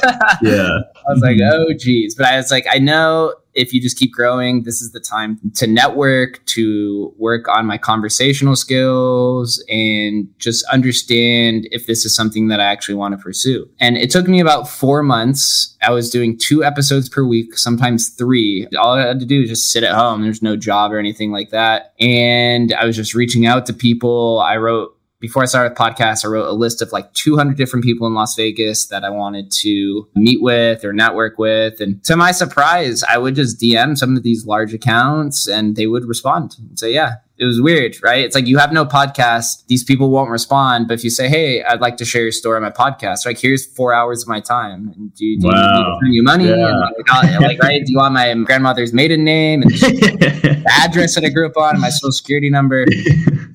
yeah, 0.43 0.79
I 1.09 1.13
was 1.13 1.23
like, 1.23 1.39
"Oh 1.43 1.73
geez," 1.77 2.15
but 2.15 2.27
I 2.27 2.37
was 2.37 2.53
like, 2.53 2.67
I 2.71 2.79
know 2.79 3.35
if 3.55 3.73
you 3.73 3.81
just 3.81 3.99
keep 3.99 4.13
growing, 4.13 4.63
this 4.63 4.81
is 4.81 4.93
the 4.93 5.01
time 5.01 5.39
to 5.57 5.67
network, 5.67 6.45
to 6.47 7.15
work 7.19 7.49
on 7.49 7.67
my 7.67 7.79
conversational 7.79 8.57
skills, 8.57 9.63
and 9.69 10.29
just 10.39 10.65
understand 10.73 11.69
if 11.71 11.87
this 11.87 12.05
is 12.05 12.15
something 12.15 12.49
that 12.49 12.61
I 12.61 12.65
actually 12.65 12.95
want 12.95 13.17
to 13.17 13.23
pursue. 13.23 13.69
And 13.81 13.97
it 13.97 14.11
took 14.11 14.27
me 14.27 14.41
about 14.41 14.69
four 14.69 15.03
months. 15.03 15.77
I 15.83 15.91
was 15.91 16.11
doing 16.11 16.39
two 16.39 16.65
episodes 16.65 17.09
per 17.09 17.25
week, 17.25 17.59
sometimes 17.59 18.11
three. 18.11 18.69
All 18.79 18.95
I 18.95 19.07
had 19.07 19.21
to 19.21 19.27
do 19.27 19.41
was 19.41 19.49
just 19.49 19.71
sit 19.71 19.85
at 19.85 19.95
home. 19.95 20.23
There's 20.23 20.43
no 20.43 20.57
job 20.57 20.93
or 20.93 20.99
anything 20.99 21.31
like 21.31 21.51
that. 21.51 21.95
And 22.01 22.73
I 22.73 22.85
was 22.85 22.97
just 22.97 23.15
reaching 23.15 23.47
out 23.47 23.67
to 23.67 23.73
people. 23.73 24.41
I 24.41 24.57
wrote 24.57 24.97
before 25.23 25.45
I 25.45 25.47
started 25.47 25.77
the 25.77 25.81
podcast, 25.81 26.25
I 26.25 26.29
wrote 26.29 26.49
a 26.49 26.53
list 26.53 26.83
of 26.83 26.91
like 26.91 27.13
200 27.15 27.57
different 27.57 27.85
people 27.85 28.09
in 28.09 28.15
Las 28.15 28.35
Vegas 28.35 28.87
that 28.87 29.05
I 29.05 29.11
wanted 29.11 29.53
to 29.53 30.09
meet 30.17 30.43
with 30.43 30.85
or 30.85 30.93
network 30.93 31.39
with. 31.39 31.81
And 31.81 32.03
to 32.05 32.17
my 32.17 32.33
surprise, 32.33 33.05
I 33.05 33.19
would 33.19 33.37
just 33.37 33.61
DM 33.61 33.97
some 33.97 34.17
of 34.17 34.25
these 34.25 34.47
large 34.47 34.75
accounts 34.75 35.47
and 35.47 35.77
they 35.77 35.87
would 35.87 36.07
respond 36.07 36.57
and 36.59 36.77
say, 36.77 36.93
yeah, 36.93 37.19
it 37.39 37.45
was 37.45 37.61
weird, 37.61 38.03
right? 38.03 38.25
It's 38.25 38.35
like 38.35 38.49
you 38.49 38.59
have 38.59 38.73
no 38.73 38.85
podcast, 38.85 39.65
these 39.67 39.85
people 39.85 40.11
won't 40.11 40.31
respond. 40.31 40.89
But 40.89 40.95
if 40.95 41.05
you 41.05 41.11
say, 41.11 41.29
"Hey, 41.29 41.63
I'd 41.65 41.81
like 41.81 41.97
to 41.97 42.05
share 42.05 42.23
your 42.23 42.31
story 42.31 42.57
on 42.57 42.63
my 42.63 42.71
podcast," 42.71 43.27
like 43.27 43.39
here's 43.39 43.67
four 43.67 43.93
hours 43.93 44.23
of 44.23 44.29
my 44.29 44.39
time. 44.39 44.93
And 44.95 45.13
do 45.15 45.25
you, 45.25 45.41
do 45.41 45.49
wow. 45.49 45.99
you 46.03 46.09
need 46.09 46.15
you 46.17 46.23
money? 46.23 46.49
Yeah. 46.49 46.89
Like, 47.09 47.41
like, 47.41 47.63
right? 47.63 47.85
Do 47.85 47.91
you 47.91 47.99
want 47.99 48.15
my 48.15 48.33
grandmother's 48.45 48.93
maiden 48.93 49.25
name 49.25 49.63
and 49.63 49.73
address 50.85 51.17
that 51.17 51.25
I 51.25 51.31
grew 51.31 51.47
up 51.47 51.57
on, 51.57 51.71
and 51.71 51.81
my 51.81 51.89
social 51.89 52.13
security 52.13 52.49
number? 52.49 52.87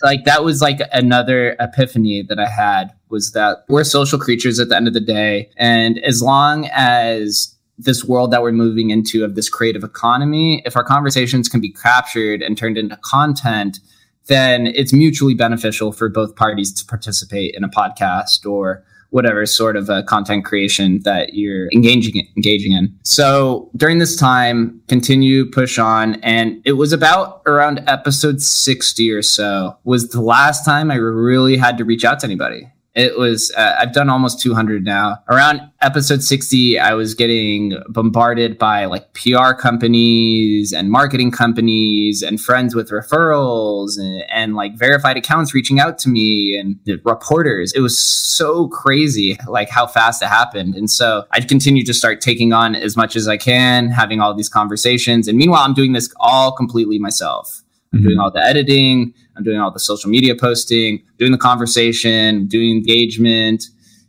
like 0.02 0.26
that 0.26 0.44
was 0.44 0.62
like 0.62 0.80
another 0.92 1.56
epiphany 1.60 2.22
that 2.24 2.40
I 2.40 2.48
had 2.48 2.94
was 3.10 3.32
that 3.32 3.66
we're 3.70 3.84
social 3.84 4.20
creatures 4.20 4.60
at 4.60 4.70
the 4.70 4.76
end 4.76 4.88
of 4.88 4.94
the 4.94 5.02
day, 5.02 5.50
and 5.58 6.00
as 6.00 6.22
long 6.22 6.70
as 6.74 7.56
this 7.78 8.04
world 8.04 8.32
that 8.32 8.42
we're 8.42 8.52
moving 8.52 8.90
into 8.90 9.24
of 9.24 9.36
this 9.36 9.50
creative 9.50 9.84
economy, 9.84 10.64
if 10.66 10.76
our 10.76 10.84
conversations 10.84 11.48
can 11.48 11.62
be 11.62 11.72
captured 11.72 12.42
and 12.42 12.58
turned 12.58 12.78
into 12.78 12.98
content, 12.98 13.80
then 14.26 14.68
it's 14.68 14.92
mutually 14.92 15.36
beneficial 15.36 15.92
for 15.92 16.10
both 16.10 16.36
parties 16.36 16.74
to 16.74 16.86
participate 16.86 17.54
in 17.56 17.64
a 17.64 17.70
podcast 17.70 18.50
or 18.50 18.84
whatever 19.18 19.48
sort 19.48 19.76
of 19.76 19.90
a 19.90 20.04
content 20.04 20.46
creation 20.46 21.02
that 21.04 21.34
you're 21.34 21.70
engaging 21.74 22.18
in, 22.18 22.28
engaging 22.38 22.72
in. 22.72 22.96
So 23.02 23.72
during 23.76 23.98
this 23.98 24.16
time, 24.16 24.80
continue 24.88 25.50
push 25.50 25.80
on, 25.80 26.22
and 26.22 26.62
it 26.66 26.74
was 26.74 26.94
about 26.94 27.42
around 27.48 27.84
episode 27.88 28.44
60 28.44 29.12
or 29.12 29.24
so 29.24 29.76
was 29.86 30.10
the 30.10 30.22
last 30.22 30.64
time 30.64 30.92
I 30.92 30.96
really 30.98 31.58
had 31.58 31.80
to 31.80 31.84
reach 31.84 32.06
out 32.06 32.20
to 32.20 32.28
anybody 32.28 32.72
It 32.98 33.16
was, 33.16 33.54
uh, 33.56 33.76
I've 33.78 33.94
done 33.94 34.10
almost 34.10 34.42
200 34.42 34.84
now. 34.84 35.20
Around 35.30 35.62
episode 35.82 36.24
60, 36.24 36.80
I 36.80 36.96
was 36.96 37.14
getting 37.14 37.78
bombarded 37.90 38.58
by 38.58 38.86
like 38.86 39.14
PR 39.14 39.54
companies 39.54 40.74
and 40.74 40.90
marketing 40.90 41.30
companies 41.30 42.24
and 42.24 42.42
friends 42.42 42.74
with 42.74 42.90
referrals 42.90 44.00
and, 44.00 44.24
and 44.32 44.56
like 44.56 44.80
verified 44.80 45.16
accounts 45.16 45.54
reaching 45.54 45.80
out 45.80 46.00
to 46.00 46.10
me 46.10 46.58
and 46.58 46.80
reporters. 47.06 47.72
It 47.74 47.82
was 47.82 48.00
so 48.00 48.68
crazy, 48.70 49.38
like 49.48 49.70
how 49.70 49.86
fast 49.86 50.24
it 50.24 50.30
happened. 50.30 50.74
And 50.74 50.90
so 50.90 51.26
I'd 51.30 51.48
continue 51.48 51.86
to 51.86 51.94
start 51.94 52.20
taking 52.20 52.52
on 52.52 52.74
as 52.74 52.98
much 52.98 53.16
as 53.16 53.28
I 53.28 53.38
can, 53.38 53.90
having 53.90 54.22
all 54.22 54.34
these 54.34 54.50
conversations. 54.50 55.28
And 55.28 55.38
meanwhile, 55.38 55.62
I'm 55.62 55.76
doing 55.76 55.94
this 55.94 56.12
all 56.20 56.52
completely 56.52 56.98
myself. 56.98 57.62
I'm 57.94 58.00
mm-hmm. 58.00 58.08
doing 58.08 58.20
all 58.20 58.32
the 58.32 58.44
editing. 58.44 59.14
I'm 59.36 59.44
doing 59.44 59.60
all 59.60 59.72
the 59.72 59.80
social 59.80 60.10
media 60.10 60.36
posting, 60.36 61.04
doing 61.18 61.32
the 61.32 61.38
conversation, 61.38 62.48
doing 62.48 62.72
engagement, 62.72 63.66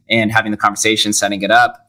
and 0.08 0.32
having 0.32 0.50
the 0.50 0.56
conversation, 0.56 1.12
setting 1.12 1.42
it 1.42 1.50
up. 1.50 1.84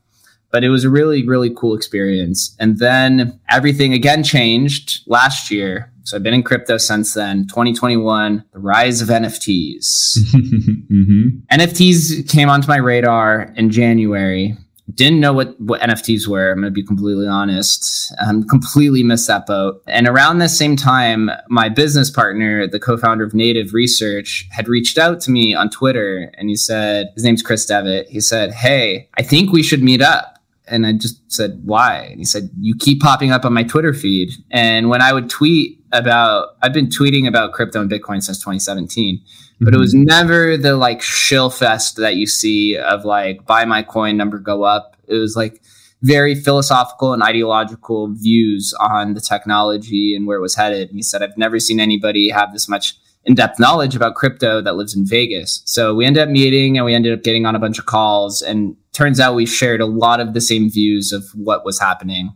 But 0.52 0.64
it 0.64 0.70
was 0.70 0.84
a 0.84 0.90
really, 0.90 1.26
really 1.26 1.54
cool 1.54 1.76
experience. 1.76 2.56
And 2.60 2.80
then 2.80 3.40
everything 3.50 3.94
again 3.94 4.24
changed 4.24 5.02
last 5.08 5.52
year. 5.52 5.92
So 6.04 6.18
I've 6.18 6.24
been 6.24 6.34
in 6.34 6.42
crypto 6.42 6.78
since 6.78 7.14
then. 7.14 7.46
2021, 7.48 8.44
the 8.52 8.60
rise 8.60 9.02
of 9.02 9.10
NFTs. 9.10 10.18
mm-hmm. 10.34 11.28
NFTs 11.52 12.28
came 12.28 12.50
onto 12.50 12.68
my 12.68 12.78
radar 12.78 13.54
in 13.56 13.70
January 13.70 14.58
didn't 14.94 15.20
know 15.20 15.34
what, 15.34 15.60
what 15.60 15.82
NFTs 15.82 16.28
were. 16.28 16.52
I'm 16.52 16.62
going 16.62 16.66
to 16.66 16.72
be 16.72 16.84
completely 16.84 17.28
honest. 17.28 18.14
Um, 18.20 18.44
completely 18.44 19.04
missed 19.04 19.28
that 19.28 19.46
boat. 19.46 19.82
And 19.88 20.08
around 20.08 20.40
the 20.40 20.50
same 20.50 20.76
time, 20.76 21.30
my 21.50 21.70
business 21.70 22.10
partner, 22.10 22.68
the 22.68 22.80
co-founder 22.80 23.24
of 23.24 23.34
Nativ 23.34 23.74
Research, 23.74 24.48
had 24.52 24.68
reached 24.68 24.98
out 24.98 25.20
to 25.22 25.32
me 25.32 25.54
on 25.54 25.70
Twitter 25.70 26.32
and 26.38 26.50
he 26.50 26.56
said, 26.56 27.12
his 27.16 27.24
name's 27.24 27.42
Chris 27.42 27.66
Devitt. 27.66 28.08
He 28.10 28.20
said, 28.20 28.54
Hey, 28.54 29.10
I 29.18 29.22
think 29.22 29.52
we 29.52 29.64
should 29.64 29.84
meet 29.84 30.02
up. 30.02 30.36
And 30.68 30.86
I 30.86 30.94
just 30.94 31.20
said, 31.32 31.62
why? 31.66 32.10
And 32.12 32.20
he 32.20 32.26
said, 32.26 32.52
you 32.60 32.76
keep 32.78 33.02
popping 33.02 33.32
up 33.32 33.44
on 33.44 33.54
my 33.54 33.64
Twitter 33.64 33.92
feed. 33.92 34.30
And 34.52 34.88
when 34.88 35.02
I 35.02 35.14
would 35.14 35.28
tweet 35.28 35.80
about, 35.92 36.50
I've 36.62 36.74
been 36.74 36.90
tweeting 36.90 37.28
about 37.28 37.54
crypto 37.54 37.82
and 37.82 37.90
Bitcoin 37.90 38.22
since 38.22 38.38
2017 38.38 39.20
but 39.60 39.74
it 39.74 39.78
was 39.78 39.94
mm-hmm. 39.94 40.06
never 40.06 40.58
the 40.58 40.76
like 40.76 41.02
shill 41.02 41.50
fest 41.50 41.98
that 41.98 42.16
you 42.16 42.26
see 42.26 42.78
of 42.78 43.06
like 43.06 43.46
buy 43.46 43.66
my 43.66 43.84
coin 43.84 44.18
number 44.18 44.40
go 44.40 44.64
up 44.64 44.96
it 45.08 45.16
was 45.16 45.36
like 45.36 45.62
very 46.02 46.34
philosophical 46.34 47.12
and 47.12 47.22
ideological 47.22 48.14
views 48.14 48.74
on 48.80 49.14
the 49.14 49.22
technology 49.22 50.16
and 50.16 50.28
where 50.28 50.38
it 50.38 50.42
was 50.42 50.56
headed 50.56 50.90
and 50.90 50.98
he 50.98 51.04
said 51.04 51.22
i've 51.22 51.38
never 51.38 51.60
seen 51.60 51.80
anybody 51.80 52.30
have 52.30 52.54
this 52.54 52.70
much 52.70 52.96
in-depth 53.26 53.60
knowledge 53.60 53.96
about 53.96 54.16
crypto 54.16 54.62
that 54.62 54.76
lives 54.76 54.96
in 54.96 55.06
vegas 55.06 55.62
so 55.66 55.94
we 55.94 56.06
ended 56.06 56.24
up 56.24 56.30
meeting 56.30 56.78
and 56.78 56.86
we 56.86 56.94
ended 56.94 57.14
up 57.14 57.24
getting 57.24 57.46
on 57.46 57.56
a 57.56 57.60
bunch 57.60 57.78
of 57.78 57.86
calls 57.86 58.42
and 58.42 58.76
turns 58.94 59.20
out 59.20 59.36
we 59.36 59.46
shared 59.46 59.82
a 59.82 59.86
lot 59.86 60.20
of 60.20 60.34
the 60.34 60.42
same 60.42 60.70
views 60.70 61.12
of 61.12 61.24
what 61.36 61.66
was 61.66 61.80
happening 61.80 62.34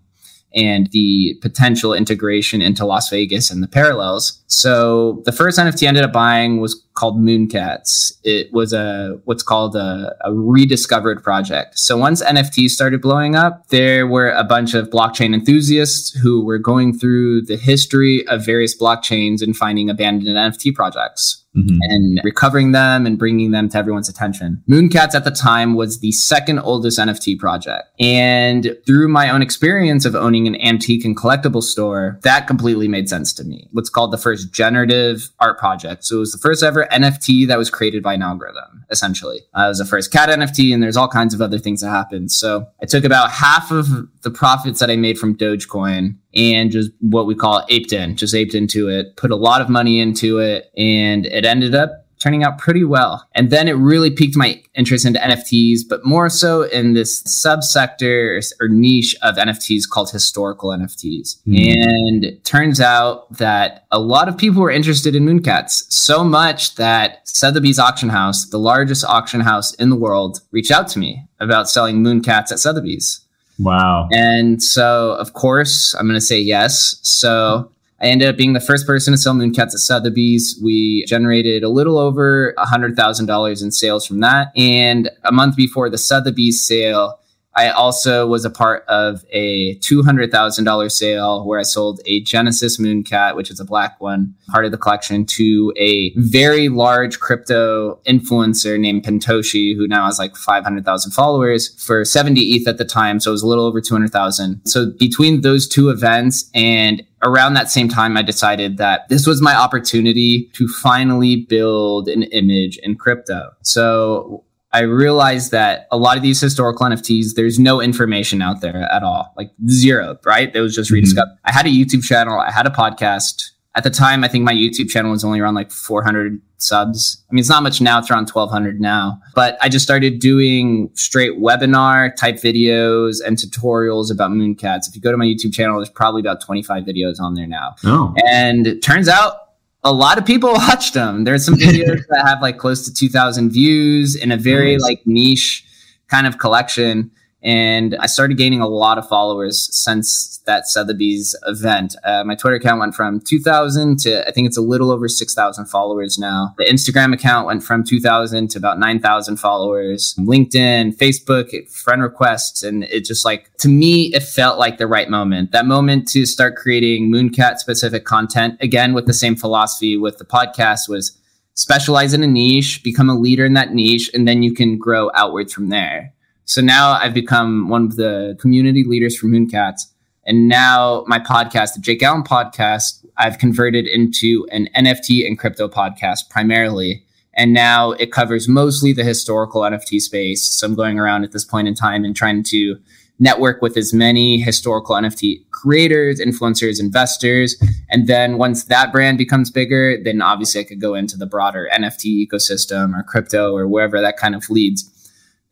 and 0.55 0.91
the 0.91 1.35
potential 1.41 1.93
integration 1.93 2.61
into 2.61 2.85
Las 2.85 3.09
Vegas 3.09 3.49
and 3.49 3.63
the 3.63 3.67
parallels. 3.67 4.43
So 4.47 5.21
the 5.25 5.31
first 5.31 5.57
NFT 5.57 5.83
I 5.83 5.87
ended 5.87 6.03
up 6.03 6.13
buying 6.13 6.61
was 6.61 6.82
called 6.93 7.17
Mooncats. 7.17 8.13
It 8.23 8.51
was 8.53 8.73
a 8.73 9.19
what's 9.25 9.43
called 9.43 9.75
a, 9.75 10.15
a, 10.21 10.33
rediscovered 10.33 11.23
project. 11.23 11.79
So 11.79 11.97
once 11.97 12.23
NFTs 12.23 12.69
started 12.69 13.01
blowing 13.01 13.35
up, 13.35 13.67
there 13.69 14.05
were 14.07 14.29
a 14.29 14.43
bunch 14.43 14.73
of 14.73 14.89
blockchain 14.89 15.33
enthusiasts 15.33 16.11
who 16.11 16.43
were 16.43 16.59
going 16.59 16.97
through 16.97 17.43
the 17.43 17.57
history 17.57 18.27
of 18.27 18.45
various 18.45 18.77
blockchains 18.77 19.41
and 19.41 19.55
finding 19.55 19.89
abandoned 19.89 20.35
NFT 20.35 20.73
projects 20.75 21.43
mm-hmm. 21.55 21.77
and 21.81 22.21
recovering 22.23 22.71
them 22.71 23.05
and 23.05 23.17
bringing 23.17 23.51
them 23.51 23.69
to 23.69 23.77
everyone's 23.77 24.09
attention. 24.09 24.63
Mooncats 24.69 25.15
at 25.15 25.23
the 25.23 25.31
time 25.31 25.75
was 25.75 25.99
the 25.99 26.11
second 26.11 26.59
oldest 26.59 26.99
NFT 26.99 27.37
project. 27.39 27.89
And 27.99 28.75
through 28.85 29.07
my 29.07 29.29
own 29.29 29.41
experience 29.41 30.05
of 30.05 30.15
owning 30.15 30.47
an 30.47 30.59
antique 30.61 31.05
and 31.05 31.17
collectible 31.17 31.63
store, 31.63 32.19
that 32.23 32.47
completely 32.47 32.87
made 32.87 33.09
sense 33.09 33.33
to 33.33 33.43
me. 33.43 33.67
What's 33.71 33.89
called 33.89 34.11
the 34.11 34.17
first 34.17 34.53
generative 34.53 35.29
art 35.39 35.59
project. 35.59 36.05
So 36.05 36.17
it 36.17 36.19
was 36.19 36.31
the 36.31 36.37
first 36.37 36.63
ever 36.63 36.82
NFT 36.91 37.47
that 37.47 37.57
was 37.57 37.69
created 37.69 38.03
by 38.03 38.13
an 38.13 38.21
algorithm, 38.21 38.85
essentially. 38.89 39.41
Uh, 39.57 39.63
it 39.63 39.67
was 39.69 39.77
the 39.79 39.85
first 39.85 40.11
cat 40.11 40.29
NFT, 40.29 40.73
and 40.73 40.81
there's 40.81 40.97
all 40.97 41.07
kinds 41.07 41.33
of 41.33 41.41
other 41.41 41.59
things 41.59 41.81
that 41.81 41.89
happened. 41.89 42.31
So 42.31 42.67
I 42.81 42.85
took 42.85 43.03
about 43.03 43.31
half 43.31 43.71
of 43.71 43.87
the 44.21 44.31
profits 44.31 44.79
that 44.79 44.89
I 44.89 44.95
made 44.95 45.17
from 45.17 45.35
Dogecoin 45.35 46.15
and 46.35 46.71
just 46.71 46.91
what 46.99 47.25
we 47.25 47.35
call 47.35 47.65
aped 47.69 47.93
in, 47.93 48.15
just 48.15 48.33
aped 48.33 48.55
into 48.55 48.89
it, 48.89 49.15
put 49.15 49.31
a 49.31 49.35
lot 49.35 49.61
of 49.61 49.69
money 49.69 49.99
into 49.99 50.39
it, 50.39 50.71
and 50.77 51.25
it 51.25 51.45
ended 51.45 51.75
up 51.75 52.02
turning 52.23 52.43
out 52.43 52.57
pretty 52.57 52.85
well. 52.85 53.27
And 53.35 53.49
then 53.49 53.67
it 53.67 53.73
really 53.73 54.09
piqued 54.09 54.37
my 54.37 54.61
interest 54.75 55.05
into 55.05 55.19
NFTs, 55.19 55.81
but 55.89 56.05
more 56.05 56.29
so 56.29 56.61
in 56.61 56.93
this 56.93 57.21
subsector 57.23 58.41
or 58.61 58.69
niche 58.69 59.13
of 59.21 59.35
NFTs 59.35 59.89
called 59.89 60.09
historical 60.09 60.69
NFTs. 60.69 61.41
Mm. 61.45 61.75
And 61.75 62.23
it 62.23 62.45
turns 62.45 62.79
out 62.79 63.29
that 63.33 63.85
a 63.91 63.99
lot 63.99 64.29
of 64.29 64.37
people 64.37 64.61
were 64.61 64.71
interested 64.71 65.15
in 65.15 65.25
Mooncats, 65.25 65.83
so 65.91 66.23
much 66.23 66.75
that 66.75 67.27
Sotheby's 67.27 67.77
Auction 67.77 68.07
House, 68.07 68.45
the 68.45 68.59
largest 68.59 69.03
auction 69.03 69.41
house 69.41 69.73
in 69.73 69.89
the 69.89 69.97
world, 69.97 70.39
reached 70.51 70.71
out 70.71 70.87
to 70.89 70.99
me 70.99 71.25
about 71.41 71.69
selling 71.69 71.97
Mooncats 71.97 72.53
at 72.53 72.59
Sotheby's. 72.59 73.19
Wow. 73.59 74.07
And 74.11 74.63
so, 74.63 75.15
of 75.15 75.33
course, 75.33 75.93
I'm 75.93 76.07
going 76.07 76.15
to 76.15 76.25
say 76.25 76.39
yes. 76.39 76.97
So 77.01 77.69
I 78.01 78.07
ended 78.07 78.27
up 78.27 78.37
being 78.37 78.53
the 78.53 78.59
first 78.59 78.85
person 78.85 79.13
to 79.13 79.17
sell 79.17 79.33
Mooncats 79.33 79.73
at 79.73 79.79
Sotheby's. 79.79 80.59
We 80.61 81.05
generated 81.05 81.63
a 81.63 81.69
little 81.69 81.97
over 81.97 82.53
$100,000 82.57 83.63
in 83.63 83.71
sales 83.71 84.05
from 84.05 84.19
that. 84.19 84.51
And 84.57 85.09
a 85.23 85.31
month 85.31 85.55
before 85.55 85.89
the 85.89 85.97
Sotheby's 85.97 86.61
sale, 86.61 87.19
I 87.55 87.69
also 87.69 88.25
was 88.27 88.45
a 88.45 88.49
part 88.49 88.83
of 88.87 89.23
a 89.31 89.75
$200,000 89.79 90.91
sale 90.91 91.45
where 91.45 91.59
I 91.59 91.63
sold 91.63 92.01
a 92.05 92.21
Genesis 92.21 92.79
Mooncat, 92.79 93.35
which 93.35 93.51
is 93.51 93.59
a 93.59 93.65
black 93.65 93.99
one, 94.01 94.33
part 94.49 94.65
of 94.65 94.71
the 94.71 94.77
collection, 94.77 95.25
to 95.25 95.73
a 95.77 96.13
very 96.15 96.69
large 96.69 97.19
crypto 97.19 97.99
influencer 98.07 98.79
named 98.79 99.03
Pentoshi, 99.03 99.75
who 99.75 99.87
now 99.87 100.05
has 100.05 100.17
like 100.17 100.35
500,000 100.35 101.11
followers 101.11 101.79
for 101.83 102.03
70 102.03 102.41
ETH 102.41 102.67
at 102.67 102.77
the 102.77 102.85
time. 102.85 103.19
So 103.19 103.31
it 103.31 103.33
was 103.33 103.43
a 103.43 103.47
little 103.47 103.65
over 103.65 103.81
200,000. 103.81 104.61
So 104.65 104.91
between 104.97 105.41
those 105.41 105.67
two 105.67 105.89
events 105.89 106.49
and 106.55 107.03
around 107.21 107.53
that 107.53 107.69
same 107.69 107.87
time, 107.87 108.17
I 108.17 108.21
decided 108.21 108.77
that 108.77 109.07
this 109.09 109.27
was 109.27 109.41
my 109.41 109.55
opportunity 109.55 110.49
to 110.53 110.67
finally 110.67 111.45
build 111.47 112.07
an 112.09 112.23
image 112.23 112.77
in 112.77 112.95
crypto. 112.95 113.51
So 113.61 114.43
I 114.73 114.81
realized 114.81 115.51
that 115.51 115.87
a 115.91 115.97
lot 115.97 116.17
of 116.17 116.23
these 116.23 116.41
historical 116.41 116.87
NFTs, 116.87 117.35
there's 117.35 117.59
no 117.59 117.79
information 117.79 118.41
out 118.41 118.61
there 118.61 118.89
at 118.91 119.03
all, 119.03 119.31
like 119.37 119.51
zero, 119.69 120.17
right? 120.25 120.53
It 120.53 120.61
was 120.61 120.75
just 120.75 120.87
mm-hmm. 120.87 120.95
rediscovered. 120.95 121.37
I 121.45 121.51
had 121.51 121.67
a 121.67 121.69
YouTube 121.69 122.03
channel, 122.03 122.39
I 122.39 122.51
had 122.51 122.65
a 122.65 122.71
podcast. 122.71 123.51
At 123.75 123.83
the 123.83 123.89
time, 123.89 124.23
I 124.23 124.27
think 124.27 124.43
my 124.43 124.53
YouTube 124.53 124.89
channel 124.89 125.09
was 125.09 125.23
only 125.23 125.39
around 125.39 125.55
like 125.55 125.71
400 125.71 126.39
subs. 126.57 127.23
I 127.29 127.33
mean, 127.33 127.39
it's 127.39 127.49
not 127.49 127.63
much 127.63 127.81
now, 127.81 127.99
it's 127.99 128.09
around 128.09 128.29
1200 128.29 128.79
now. 128.79 129.19
But 129.33 129.57
I 129.61 129.69
just 129.69 129.83
started 129.83 130.19
doing 130.19 130.91
straight 130.93 131.39
webinar 131.39 132.15
type 132.15 132.35
videos 132.35 133.17
and 133.25 133.37
tutorials 133.37 134.11
about 134.11 134.31
mooncats. 134.31 134.87
If 134.87 134.95
you 134.95 135.01
go 135.01 135.11
to 135.11 135.17
my 135.17 135.25
YouTube 135.25 135.53
channel, 135.53 135.77
there's 135.77 135.89
probably 135.89 136.21
about 136.21 136.41
25 136.41 136.83
videos 136.83 137.19
on 137.19 137.33
there 137.33 137.47
now. 137.47 137.75
Oh. 137.83 138.13
And 138.27 138.67
it 138.67 138.81
turns 138.83 139.09
out 139.09 139.37
a 139.83 139.91
lot 139.91 140.17
of 140.17 140.25
people 140.25 140.53
watched 140.53 140.93
them. 140.93 141.23
There's 141.23 141.45
some 141.45 141.55
videos 141.59 142.01
that 142.09 142.23
have 142.25 142.41
like 142.41 142.57
close 142.57 142.85
to 142.85 142.93
2,000 142.93 143.51
views 143.51 144.15
in 144.15 144.31
a 144.31 144.37
very 144.37 144.73
nice. 144.73 144.81
like 144.81 145.01
niche 145.05 145.65
kind 146.07 146.27
of 146.27 146.37
collection. 146.37 147.11
And 147.43 147.95
I 147.99 148.05
started 148.05 148.37
gaining 148.37 148.61
a 148.61 148.67
lot 148.67 148.97
of 148.97 149.07
followers 149.07 149.69
since 149.75 150.33
that 150.45 150.67
Sotheby's 150.67 151.35
event. 151.45 151.95
Uh, 152.03 152.23
my 152.23 152.35
Twitter 152.35 152.55
account 152.55 152.79
went 152.79 152.95
from 152.95 153.19
2,000 153.19 153.99
to 153.99 154.27
I 154.27 154.31
think 154.31 154.47
it's 154.47 154.57
a 154.57 154.61
little 154.61 154.91
over 154.91 155.07
6,000 155.07 155.65
followers 155.65 156.17
now. 156.17 156.53
The 156.57 156.65
Instagram 156.65 157.13
account 157.13 157.47
went 157.47 157.63
from 157.63 157.83
2,000 157.83 158.49
to 158.49 158.57
about 158.57 158.79
9,000 158.79 159.37
followers. 159.37 160.15
LinkedIn, 160.17 160.95
Facebook, 160.95 161.69
friend 161.69 162.01
requests. 162.01 162.63
And 162.63 162.83
it 162.85 163.05
just 163.05 163.25
like, 163.25 163.55
to 163.57 163.67
me, 163.67 164.13
it 164.13 164.23
felt 164.23 164.57
like 164.57 164.77
the 164.77 164.87
right 164.87 165.09
moment. 165.09 165.51
That 165.51 165.65
moment 165.65 166.07
to 166.09 166.25
start 166.25 166.55
creating 166.55 167.11
Mooncat 167.11 167.57
specific 167.57 168.05
content 168.05 168.57
again 168.61 168.93
with 168.93 169.05
the 169.05 169.13
same 169.13 169.35
philosophy 169.35 169.97
with 169.97 170.17
the 170.17 170.25
podcast 170.25 170.87
was 170.87 171.17
specialize 171.55 172.13
in 172.13 172.23
a 172.23 172.27
niche, 172.27 172.81
become 172.83 173.09
a 173.09 173.17
leader 173.17 173.45
in 173.45 173.53
that 173.53 173.73
niche, 173.73 174.09
and 174.13 174.27
then 174.27 174.43
you 174.43 174.53
can 174.53 174.77
grow 174.77 175.11
outwards 175.13 175.53
from 175.53 175.69
there. 175.69 176.13
So 176.45 176.61
now 176.61 176.93
I've 176.93 177.13
become 177.13 177.69
one 177.69 177.83
of 177.85 177.95
the 177.95 178.37
community 178.39 178.83
leaders 178.83 179.17
for 179.17 179.27
Mooncats. 179.27 179.83
And 180.25 180.47
now 180.47 181.03
my 181.07 181.19
podcast, 181.19 181.73
the 181.73 181.81
Jake 181.81 181.99
Gallen 181.99 182.23
podcast, 182.23 183.05
I've 183.17 183.37
converted 183.37 183.87
into 183.87 184.47
an 184.51 184.69
NFT 184.75 185.25
and 185.25 185.37
crypto 185.37 185.67
podcast 185.67 186.29
primarily. 186.29 187.03
And 187.35 187.53
now 187.53 187.91
it 187.91 188.11
covers 188.11 188.47
mostly 188.47 188.93
the 188.93 189.03
historical 189.03 189.61
NFT 189.61 189.99
space. 189.99 190.43
So 190.43 190.67
I'm 190.67 190.75
going 190.75 190.99
around 190.99 191.23
at 191.23 191.31
this 191.31 191.45
point 191.45 191.67
in 191.67 191.73
time 191.73 192.05
and 192.05 192.15
trying 192.15 192.43
to 192.43 192.77
network 193.19 193.61
with 193.61 193.77
as 193.77 193.93
many 193.93 194.39
historical 194.39 194.95
NFT 194.95 195.49
creators, 195.51 196.19
influencers, 196.19 196.79
investors. 196.79 197.55
And 197.89 198.07
then 198.07 198.37
once 198.37 198.65
that 198.65 198.91
brand 198.91 199.17
becomes 199.17 199.49
bigger, 199.49 199.97
then 200.03 200.21
obviously 200.21 200.61
I 200.61 200.65
could 200.65 200.81
go 200.81 200.93
into 200.93 201.17
the 201.17 201.25
broader 201.25 201.69
NFT 201.73 202.27
ecosystem 202.27 202.97
or 202.97 203.03
crypto 203.03 203.55
or 203.55 203.67
wherever 203.67 204.01
that 204.01 204.17
kind 204.17 204.35
of 204.35 204.49
leads. 204.49 204.89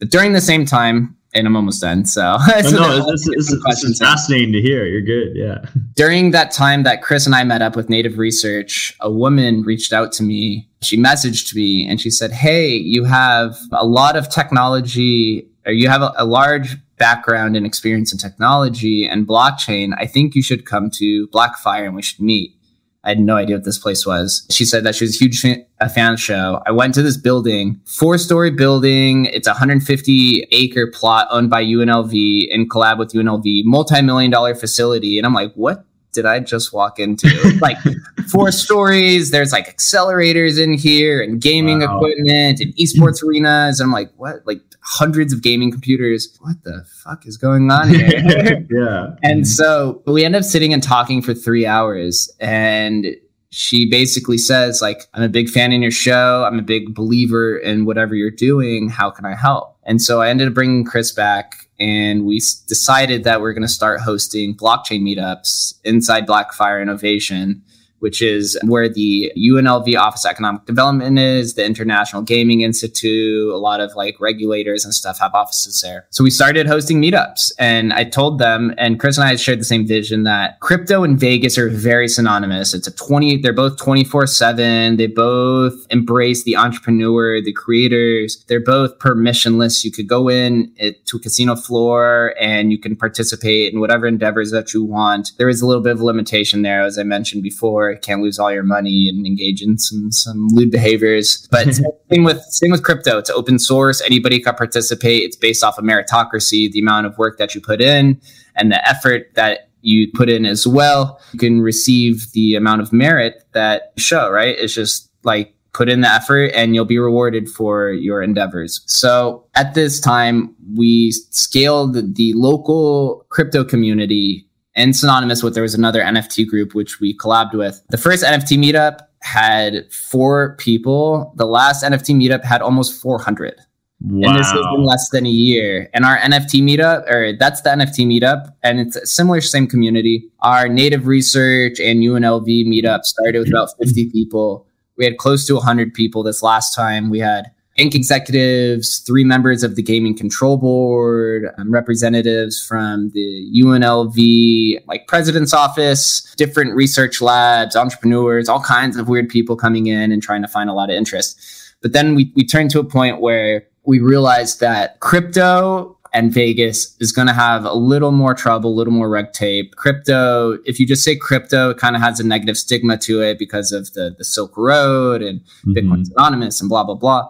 But 0.02 0.10
during 0.10 0.34
the 0.34 0.42
same 0.42 0.66
time, 0.66 1.16
and 1.34 1.48
I'm 1.48 1.56
almost 1.56 1.80
done. 1.80 2.06
So, 2.06 2.38
oh, 2.40 2.62
so 2.62 2.76
no, 2.76 3.12
this, 3.12 3.26
this, 3.26 3.64
this 3.66 3.84
is 3.84 4.00
fascinating 4.00 4.52
to 4.54 4.62
hear. 4.62 4.86
You're 4.86 5.02
good. 5.02 5.36
Yeah. 5.36 5.60
During 5.96 6.32
that 6.32 6.52
time 6.52 6.84
that 6.84 7.02
Chris 7.02 7.26
and 7.26 7.34
I 7.34 7.44
met 7.44 7.62
up 7.62 7.76
with 7.76 7.88
Nativ 7.88 8.18
Research, 8.18 8.94
a 9.00 9.10
woman 9.10 9.62
reached 9.62 9.94
out 9.94 10.12
to 10.14 10.24
me. 10.24 10.68
She 10.82 10.98
messaged 10.98 11.56
me 11.56 11.88
and 11.88 12.02
she 12.02 12.10
said, 12.10 12.32
Hey, 12.32 12.70
you 12.70 13.06
have 13.06 13.56
a 13.72 13.86
lot 13.86 14.18
of 14.18 14.28
technology, 14.28 15.48
or 15.66 15.72
you 15.72 15.88
have 15.88 16.02
a, 16.02 16.12
a 16.18 16.26
large 16.26 16.76
background 16.98 17.56
and 17.56 17.66
experience 17.66 18.12
in 18.12 18.18
technology 18.18 19.08
and 19.08 19.28
blockchain. 19.28 19.94
I 19.98 20.08
think 20.08 20.36
you 20.36 20.44
should 20.44 20.66
come 20.66 20.90
to 20.96 21.28
Black 21.28 21.58
Fire 21.58 21.86
and 21.86 21.96
we 21.96 22.02
should 22.02 22.20
meet. 22.20 22.56
I 23.04 23.10
had 23.10 23.20
no 23.20 23.36
idea 23.36 23.56
what 23.56 23.66
this 23.66 23.80
place 23.80 24.06
was. 24.06 24.46
She 24.52 24.64
said 24.64 24.84
that 24.84 24.96
she 24.96 25.06
was 25.06 25.16
a 25.16 25.20
huge 25.20 25.42
fan, 25.42 25.66
a 25.80 25.90
fan 25.90 26.18
show. 26.18 26.62
I 26.68 26.72
went 26.72 26.94
to 26.96 27.02
this 27.02 27.18
building, 27.18 27.82
four 27.86 28.18
story 28.20 28.52
building. 28.52 29.26
It's 29.26 29.48
a 29.48 29.52
150 29.52 30.48
acre 30.52 30.88
plot 30.88 31.28
owned 31.32 31.50
by 31.50 31.64
UNLV 31.64 32.48
in 32.50 32.70
collab 32.70 33.00
with 33.00 33.14
UNLV, 33.14 33.64
multi 33.66 34.02
million 34.02 34.30
dollar 34.30 34.54
facility. 34.54 35.18
And 35.18 35.26
I'm 35.26 35.34
like, 35.34 35.52
what 35.56 35.84
did 36.12 36.26
I 36.26 36.40
just 36.40 36.74
walk 36.74 37.00
into? 37.00 37.30
like 37.62 37.78
four 38.32 38.52
stories. 38.52 39.32
There's 39.32 39.52
like 39.52 39.76
accelerators 39.76 40.62
in 40.62 40.74
here 40.74 41.22
and 41.22 41.42
gaming 41.42 41.80
wow. 41.80 41.98
equipment 41.98 42.60
and 42.60 42.76
esports 42.76 43.24
arenas. 43.28 43.80
And 43.80 43.88
I'm 43.88 43.94
like, 43.94 44.12
what? 44.18 44.46
Like 44.46 44.62
hundreds 44.82 45.34
of 45.34 45.42
gaming 45.42 45.72
computers. 45.72 46.38
What 46.42 46.64
the 46.64 46.86
fuck 47.04 47.26
is 47.26 47.38
going 47.38 47.70
on 47.72 47.90
here? 47.90 48.66
yeah. 48.72 49.16
And 49.24 49.48
so 49.48 50.02
we 50.06 50.26
end 50.26 50.36
up 50.36 50.44
sitting 50.44 50.74
and 50.74 50.82
talking 50.82 51.22
for 51.22 51.34
three 51.34 51.66
hours. 51.66 52.30
And 52.40 53.16
she 53.50 53.90
basically 53.90 54.38
says, 54.38 54.82
like, 54.82 55.08
I'm 55.14 55.24
a 55.24 55.30
big 55.30 55.50
fan 55.50 55.72
in 55.72 55.82
your 55.82 55.92
show. 55.92 56.46
I'm 56.46 56.58
a 56.58 56.64
big 56.64 56.94
believer 56.96 57.58
in 57.58 57.86
whatever 57.86 58.16
you're 58.16 58.32
doing. 58.32 58.90
How 58.90 59.12
can 59.12 59.26
I 59.26 59.36
help? 59.36 59.71
And 59.84 60.02
so 60.02 60.22
I 60.22 60.30
ended 60.30 60.48
up 60.48 60.54
bringing 60.54 60.86
Chris 60.86 61.12
back 61.12 61.68
and 61.80 62.26
we 62.26 62.38
decided 62.68 63.24
that 63.24 63.42
we're 63.42 63.54
going 63.54 63.64
to 63.64 63.68
start 63.68 64.02
hosting 64.02 64.56
blockchain 64.56 65.02
meetups 65.02 65.80
inside 65.84 66.28
Black 66.28 66.54
Fire 66.54 66.82
Innovation 66.82 67.64
which 68.02 68.22
is 68.22 68.58
where 68.64 68.90
the 68.90 69.32
UNLV 69.38 69.98
Office 69.98 70.26
of 70.26 70.32
Economic 70.32 70.66
Development 70.66 71.18
is, 71.20 71.54
the 71.54 71.66
International 71.66 72.22
Gaming 72.22 72.62
Institute, 72.62 73.52
a 73.52 73.58
lot 73.58 73.80
of 73.80 73.96
like 73.96 74.20
regulators 74.20 74.84
and 74.84 74.94
stuff 74.94 75.20
have 75.20 75.34
offices 75.34 75.82
there. 75.82 76.08
So 76.10 76.24
we 76.24 76.32
started 76.32 76.68
hosting 76.68 77.02
meetups 77.02 77.52
and 77.60 77.94
I 77.94 78.04
told 78.04 78.40
them, 78.40 78.74
and 78.78 79.00
Chris 79.00 79.18
and 79.18 79.28
I 79.28 79.36
shared 79.36 79.60
the 79.60 79.66
same 79.66 79.88
vision 79.88 80.24
that 80.24 80.60
crypto 80.60 81.04
and 81.04 81.20
Vegas 81.20 81.58
are 81.58 81.70
very 81.70 82.08
synonymous. 82.08 82.74
It's 82.74 82.88
a 82.88 82.96
20, 82.96 83.38
they're 83.38 83.54
both 83.54 83.78
24 83.78 84.28
seven. 84.28 84.98
They 84.98 85.08
both 85.08 85.86
embrace 85.92 86.44
the 86.44 86.56
entrepreneur, 86.56 87.42
the 87.42 87.54
creators. 87.54 88.44
They're 88.48 88.60
both 88.60 88.98
permissionless. 88.98 89.84
You 89.84 89.92
could 89.92 90.08
go 90.08 90.28
in 90.28 90.74
it, 90.78 91.06
to 91.06 91.18
a 91.18 91.20
casino 91.20 91.56
floor 91.56 92.34
and 92.40 92.72
you 92.72 92.80
can 92.80 92.96
participate 92.96 93.74
in 93.74 93.80
whatever 93.80 94.08
endeavors 94.08 94.52
that 94.52 94.74
you 94.74 94.84
want. 94.84 95.32
There 95.38 95.50
is 95.50 95.62
a 95.62 95.68
little 95.68 95.84
bit 95.84 95.94
of 95.94 96.02
limitation 96.02 96.64
there, 96.64 96.82
as 96.82 96.98
I 96.98 97.04
mentioned 97.04 97.44
before 97.44 97.91
can't 97.96 98.22
lose 98.22 98.40
all 98.40 98.52
your 98.52 98.64
money 98.64 99.08
and 99.10 99.26
engage 99.26 99.62
in 99.62 99.78
some 99.78 100.12
some 100.12 100.48
lewd 100.50 100.72
behaviors. 100.72 101.48
But 101.52 101.74
same 102.12 102.24
with 102.24 102.42
same 102.50 102.72
with 102.72 102.84
crypto. 102.84 103.18
It's 103.18 103.30
open 103.30 103.60
source. 103.60 104.02
Anybody 104.02 104.40
can 104.40 104.56
participate. 104.56 105.24
It's 105.24 105.36
based 105.36 105.64
off 105.64 105.78
of 105.78 105.84
meritocracy, 105.84 106.72
the 106.72 106.80
amount 106.80 107.06
of 107.06 107.18
work 107.18 107.38
that 107.38 107.56
you 107.56 107.62
put 107.62 107.82
in 107.82 108.20
and 108.56 108.72
the 108.72 108.88
effort 108.88 109.34
that 109.36 109.70
you 109.82 110.12
put 110.14 110.30
in 110.30 110.46
as 110.46 110.68
well. 110.68 111.20
You 111.34 111.40
can 111.40 111.62
receive 111.62 112.32
the 112.34 112.56
amount 112.56 112.82
of 112.82 112.94
merit 112.94 113.44
that 113.54 113.94
you 113.96 114.02
show, 114.02 114.30
right? 114.30 114.56
It's 114.58 114.74
just 114.74 115.10
like 115.24 115.56
put 115.74 115.90
in 115.90 116.02
the 116.02 116.10
effort 116.10 116.52
and 116.54 116.76
you'll 116.76 116.86
be 116.86 117.00
rewarded 117.00 117.48
for 117.50 117.92
your 117.92 118.22
endeavors. 118.22 118.82
So 118.86 119.46
at 119.56 119.74
this 119.74 120.00
time, 120.00 120.56
we 120.76 121.12
scaled 121.12 122.16
the 122.16 122.34
local 122.34 123.26
crypto 123.30 123.64
community 123.64 124.48
and 124.76 124.96
synonymous 124.96 125.44
with 125.44 125.54
there 125.54 125.64
was 125.64 125.76
another 125.76 126.02
NFT 126.02 126.48
group 126.48 126.74
which 126.74 127.00
we 127.00 127.18
collabed 127.18 127.54
with. 127.54 127.82
The 127.90 127.98
first 127.98 128.24
NFT 128.24 128.58
meetup 128.58 129.00
had 129.22 129.92
four 129.92 130.56
people. 130.58 131.34
The 131.36 131.46
last 131.46 131.84
NFT 131.84 132.16
meetup 132.16 132.44
had 132.44 132.62
almost 132.62 133.00
400. 133.02 133.56
Wow. 134.04 134.30
And 134.30 134.40
this 134.40 134.48
is 134.48 134.66
in 134.76 134.84
less 134.84 135.10
than 135.12 135.28
a 135.28 135.30
year. 135.30 135.90
And 135.94 136.06
our 136.06 136.18
NFT 136.18 136.64
meetup, 136.64 137.10
or 137.12 137.38
that's 137.38 137.62
the 137.62 137.70
NFT 137.70 138.08
meetup, 138.08 138.52
and 138.64 138.80
it's 138.80 138.96
a 138.96 139.06
similar, 139.06 139.42
same 139.42 139.68
community. 139.68 140.32
Our 140.40 140.66
Nativ 140.66 141.06
Research 141.06 141.80
and 141.80 142.00
UNLV 142.00 142.66
meetup 142.66 143.04
started 143.04 143.40
with 143.40 143.50
about 143.50 143.70
50 143.80 144.10
people. 144.10 144.66
We 144.98 145.06
had 145.06 145.18
close 145.18 145.46
to 145.48 145.56
100 145.56 145.94
people 145.94 146.24
this 146.24 146.42
last 146.42 146.74
time. 146.76 147.12
We 147.12 147.20
had 147.20 147.52
Inc. 147.80 147.96
executives, 147.96 149.00
three 149.00 149.24
members 149.24 149.64
of 149.64 149.76
the 149.76 149.82
gaming 149.82 150.16
control 150.16 150.58
board, 150.58 151.46
um, 151.58 151.72
representatives 151.72 152.64
from 152.64 153.12
the 153.12 153.50
UNLV, 153.64 154.86
like 154.88 155.08
president's 155.08 155.54
office, 155.54 156.34
different 156.36 156.76
research 156.76 157.22
labs, 157.22 157.76
entrepreneurs, 157.76 158.50
all 158.50 158.62
kinds 158.62 158.98
of 158.98 159.08
weird 159.08 159.30
people 159.30 159.56
coming 159.56 159.88
in 159.88 160.12
and 160.12 160.22
trying 160.22 160.42
to 160.42 160.50
find 160.50 160.70
a 160.70 160.74
lot 160.74 160.90
of 160.90 160.96
interest. 160.96 161.40
But 161.82 161.94
then 161.94 162.14
we, 162.14 162.32
we 162.36 162.46
turned 162.46 162.72
to 162.72 162.80
a 162.80 162.84
point 162.84 163.22
where 163.22 163.64
we 163.86 164.00
realized 164.00 164.60
that 164.60 165.00
crypto 165.00 165.98
and 166.14 166.32
Vegas 166.32 166.96
is 167.00 167.12
going 167.12 167.28
to 167.28 167.34
have 167.34 167.64
a 167.64 167.74
little 167.74 168.12
more 168.12 168.34
trouble, 168.34 168.72
a 168.72 168.76
little 168.76 168.94
more 168.94 169.10
red 169.10 169.34
tape. 169.34 169.76
Crypto, 169.76 170.58
if 170.66 170.80
you 170.80 170.86
just 170.86 171.04
say 171.04 171.16
crypto, 171.16 171.70
it 171.70 171.78
kind 171.78 171.96
of 171.96 172.02
has 172.02 172.20
a 172.20 172.28
negative 172.28 172.58
stigma 172.58 172.98
to 172.98 173.22
it 173.22 173.40
because 173.40 173.72
of 173.72 173.94
the, 173.94 174.14
the 174.18 174.26
Silk 174.26 174.56
Road 174.58 175.22
and 175.22 175.40
mm-hmm. 175.40 175.72
Bitcoin's 175.72 176.12
anonymous 176.12 176.60
and 176.60 176.70
blah, 176.70 176.84
blah, 176.84 176.96
blah. 176.96 177.30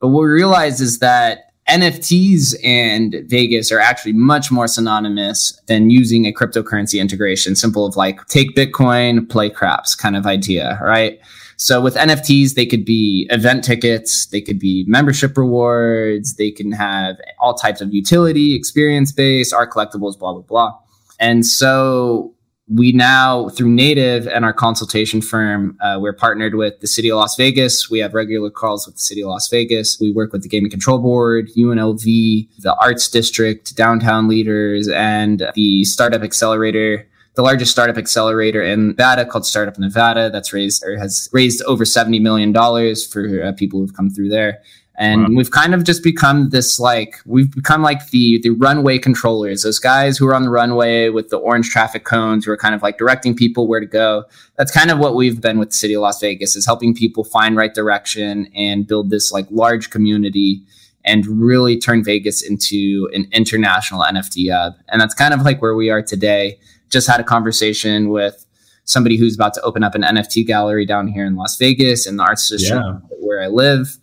But 0.00 0.08
what 0.08 0.22
we 0.22 0.28
realize 0.28 0.80
is 0.80 0.98
that 0.98 1.52
NFTs 1.68 2.56
and 2.64 3.22
Vegas 3.26 3.70
are 3.70 3.78
actually 3.78 4.12
much 4.12 4.50
more 4.50 4.66
synonymous 4.66 5.60
than 5.66 5.88
using 5.88 6.26
a 6.26 6.32
cryptocurrency 6.32 7.00
integration, 7.00 7.54
simple 7.54 7.86
of 7.86 7.96
like 7.96 8.26
take 8.26 8.56
Bitcoin, 8.56 9.28
play 9.28 9.50
craps 9.50 9.94
kind 9.94 10.16
of 10.16 10.26
idea, 10.26 10.80
right? 10.82 11.20
So 11.56 11.80
with 11.80 11.94
NFTs, 11.94 12.54
they 12.54 12.64
could 12.66 12.84
be 12.84 13.28
event 13.30 13.62
tickets, 13.62 14.26
they 14.26 14.40
could 14.40 14.58
be 14.58 14.84
membership 14.88 15.36
rewards, 15.36 16.36
they 16.36 16.50
can 16.50 16.72
have 16.72 17.20
all 17.38 17.54
types 17.54 17.80
of 17.80 17.92
utility, 17.92 18.56
experience 18.56 19.12
based, 19.12 19.52
art 19.52 19.70
collectibles, 19.70 20.18
blah, 20.18 20.32
blah, 20.32 20.42
blah. 20.42 20.78
And 21.20 21.44
so 21.44 22.34
we 22.72 22.92
now 22.92 23.48
through 23.48 23.68
Nativ 23.68 24.30
and 24.32 24.44
our 24.44 24.52
consultation 24.52 25.20
firm 25.20 25.76
uh, 25.80 25.98
we're 26.00 26.12
partnered 26.12 26.54
with 26.54 26.78
the 26.80 26.86
city 26.86 27.10
of 27.10 27.16
las 27.16 27.36
vegas 27.36 27.90
we 27.90 27.98
have 27.98 28.14
regular 28.14 28.50
calls 28.50 28.86
with 28.86 28.94
the 28.94 29.00
city 29.00 29.22
of 29.22 29.28
las 29.28 29.48
vegas 29.48 29.98
we 30.00 30.12
work 30.12 30.32
with 30.32 30.42
the 30.42 30.48
gaming 30.48 30.70
control 30.70 30.98
board 30.98 31.48
unlv 31.56 32.02
the 32.02 32.76
arts 32.80 33.08
district 33.08 33.74
downtown 33.74 34.28
leaders 34.28 34.88
and 34.88 35.42
the 35.54 35.84
startup 35.84 36.22
accelerator 36.22 37.06
the 37.34 37.42
largest 37.42 37.70
startup 37.70 37.96
accelerator 37.96 38.60
in 38.60 38.88
Nevada 38.88 39.24
called 39.24 39.46
Startup 39.46 39.78
Nevada 39.78 40.30
that's 40.30 40.52
raised 40.52 40.84
or 40.84 40.98
has 40.98 41.28
raised 41.32 41.62
over 41.62 41.84
$70 41.84 42.20
million 42.20 42.52
for 42.52 43.42
uh, 43.42 43.52
people 43.52 43.78
who've 43.78 43.94
come 43.94 44.10
through 44.10 44.30
there. 44.30 44.60
And 45.00 45.22
wow. 45.22 45.28
we've 45.34 45.50
kind 45.50 45.74
of 45.74 45.82
just 45.82 46.04
become 46.04 46.50
this 46.50 46.78
like 46.78 47.16
we've 47.24 47.50
become 47.50 47.80
like 47.80 48.10
the 48.10 48.38
the 48.42 48.50
runway 48.50 48.98
controllers, 48.98 49.62
those 49.62 49.78
guys 49.78 50.18
who 50.18 50.26
are 50.26 50.34
on 50.34 50.42
the 50.42 50.50
runway 50.50 51.08
with 51.08 51.30
the 51.30 51.38
orange 51.38 51.70
traffic 51.70 52.04
cones 52.04 52.44
who 52.44 52.52
are 52.52 52.56
kind 52.58 52.74
of 52.74 52.82
like 52.82 52.98
directing 52.98 53.34
people 53.34 53.66
where 53.66 53.80
to 53.80 53.86
go. 53.86 54.24
That's 54.58 54.70
kind 54.70 54.90
of 54.90 54.98
what 54.98 55.14
we've 55.14 55.40
been 55.40 55.58
with 55.58 55.70
the 55.70 55.74
city 55.74 55.94
of 55.94 56.02
Las 56.02 56.20
Vegas 56.20 56.54
is 56.54 56.66
helping 56.66 56.94
people 56.94 57.24
find 57.24 57.56
right 57.56 57.72
direction 57.72 58.52
and 58.54 58.86
build 58.86 59.08
this 59.08 59.32
like 59.32 59.46
large 59.50 59.88
community 59.88 60.62
and 61.02 61.26
really 61.26 61.78
turn 61.78 62.04
Vegas 62.04 62.42
into 62.42 63.08
an 63.14 63.26
international 63.32 64.02
NFT 64.02 64.52
hub. 64.52 64.74
And 64.88 65.00
that's 65.00 65.14
kind 65.14 65.32
of 65.32 65.40
like 65.40 65.62
where 65.62 65.74
we 65.74 65.88
are 65.88 66.02
today. 66.02 66.58
Just 66.90 67.08
had 67.08 67.20
a 67.20 67.24
conversation 67.24 68.10
with 68.10 68.44
somebody 68.84 69.16
who's 69.16 69.34
about 69.34 69.54
to 69.54 69.62
open 69.62 69.82
up 69.82 69.94
an 69.94 70.02
NFT 70.02 70.46
gallery 70.46 70.84
down 70.84 71.08
here 71.08 71.24
in 71.24 71.36
Las 71.36 71.56
Vegas 71.56 72.06
in 72.06 72.18
the 72.18 72.22
arts 72.22 72.50
district 72.50 72.84
yeah. 72.84 72.98
where 73.20 73.42
I 73.42 73.46
live 73.46 73.96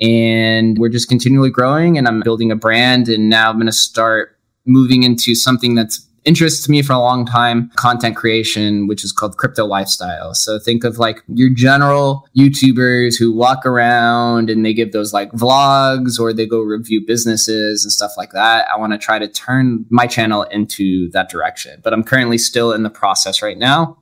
and 0.00 0.78
we're 0.78 0.88
just 0.88 1.08
continually 1.08 1.50
growing 1.50 1.98
and 1.98 2.06
i'm 2.06 2.20
building 2.20 2.50
a 2.50 2.56
brand 2.56 3.08
and 3.08 3.28
now 3.28 3.50
i'm 3.50 3.56
going 3.56 3.66
to 3.66 3.72
start 3.72 4.38
moving 4.64 5.02
into 5.02 5.34
something 5.34 5.74
that's 5.74 6.08
interests 6.28 6.68
me 6.68 6.82
for 6.82 6.92
a 6.92 6.98
long 6.98 7.24
time 7.24 7.70
content 7.76 8.14
creation 8.14 8.86
which 8.86 9.02
is 9.02 9.12
called 9.12 9.38
crypto 9.38 9.64
lifestyle. 9.64 10.34
So 10.34 10.58
think 10.58 10.84
of 10.84 10.98
like 10.98 11.22
your 11.28 11.48
general 11.48 12.28
youtubers 12.36 13.18
who 13.18 13.34
walk 13.34 13.64
around 13.64 14.50
and 14.50 14.62
they 14.62 14.74
give 14.74 14.92
those 14.92 15.14
like 15.14 15.32
vlogs 15.32 16.20
or 16.20 16.34
they 16.34 16.44
go 16.44 16.60
review 16.60 17.02
businesses 17.06 17.82
and 17.82 17.90
stuff 17.90 18.12
like 18.18 18.32
that. 18.32 18.66
I 18.70 18.78
want 18.78 18.92
to 18.92 18.98
try 18.98 19.18
to 19.18 19.26
turn 19.26 19.86
my 19.88 20.06
channel 20.06 20.42
into 20.42 21.08
that 21.10 21.30
direction 21.30 21.80
but 21.82 21.94
i'm 21.94 22.04
currently 22.04 22.36
still 22.36 22.72
in 22.72 22.82
the 22.82 22.90
process 22.90 23.40
right 23.40 23.58
now. 23.58 23.96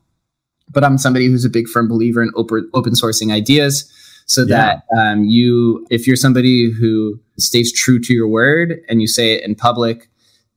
But 0.73 0.83
i'm 0.83 0.99
somebody 0.99 1.27
who's 1.27 1.45
a 1.45 1.51
big 1.51 1.69
firm 1.69 1.87
believer 1.87 2.23
in 2.23 2.33
open, 2.35 2.69
open 2.75 2.95
sourcing 2.95 3.33
ideas 3.33 3.91
so 4.27 4.43
yeah. 4.43 4.81
that 4.91 4.99
um, 4.99 5.25
you, 5.25 5.87
if 5.91 6.07
you're 6.07 6.17
somebody 6.17 6.71
who 6.71 7.19
stays 7.39 7.73
true 7.73 7.99
to 8.01 8.13
your 8.13 8.29
word 8.29 8.81
and 8.89 9.01
you 9.01 9.07
say 9.07 9.33
it 9.35 9.45
in 9.45 9.55
public, 9.55 10.09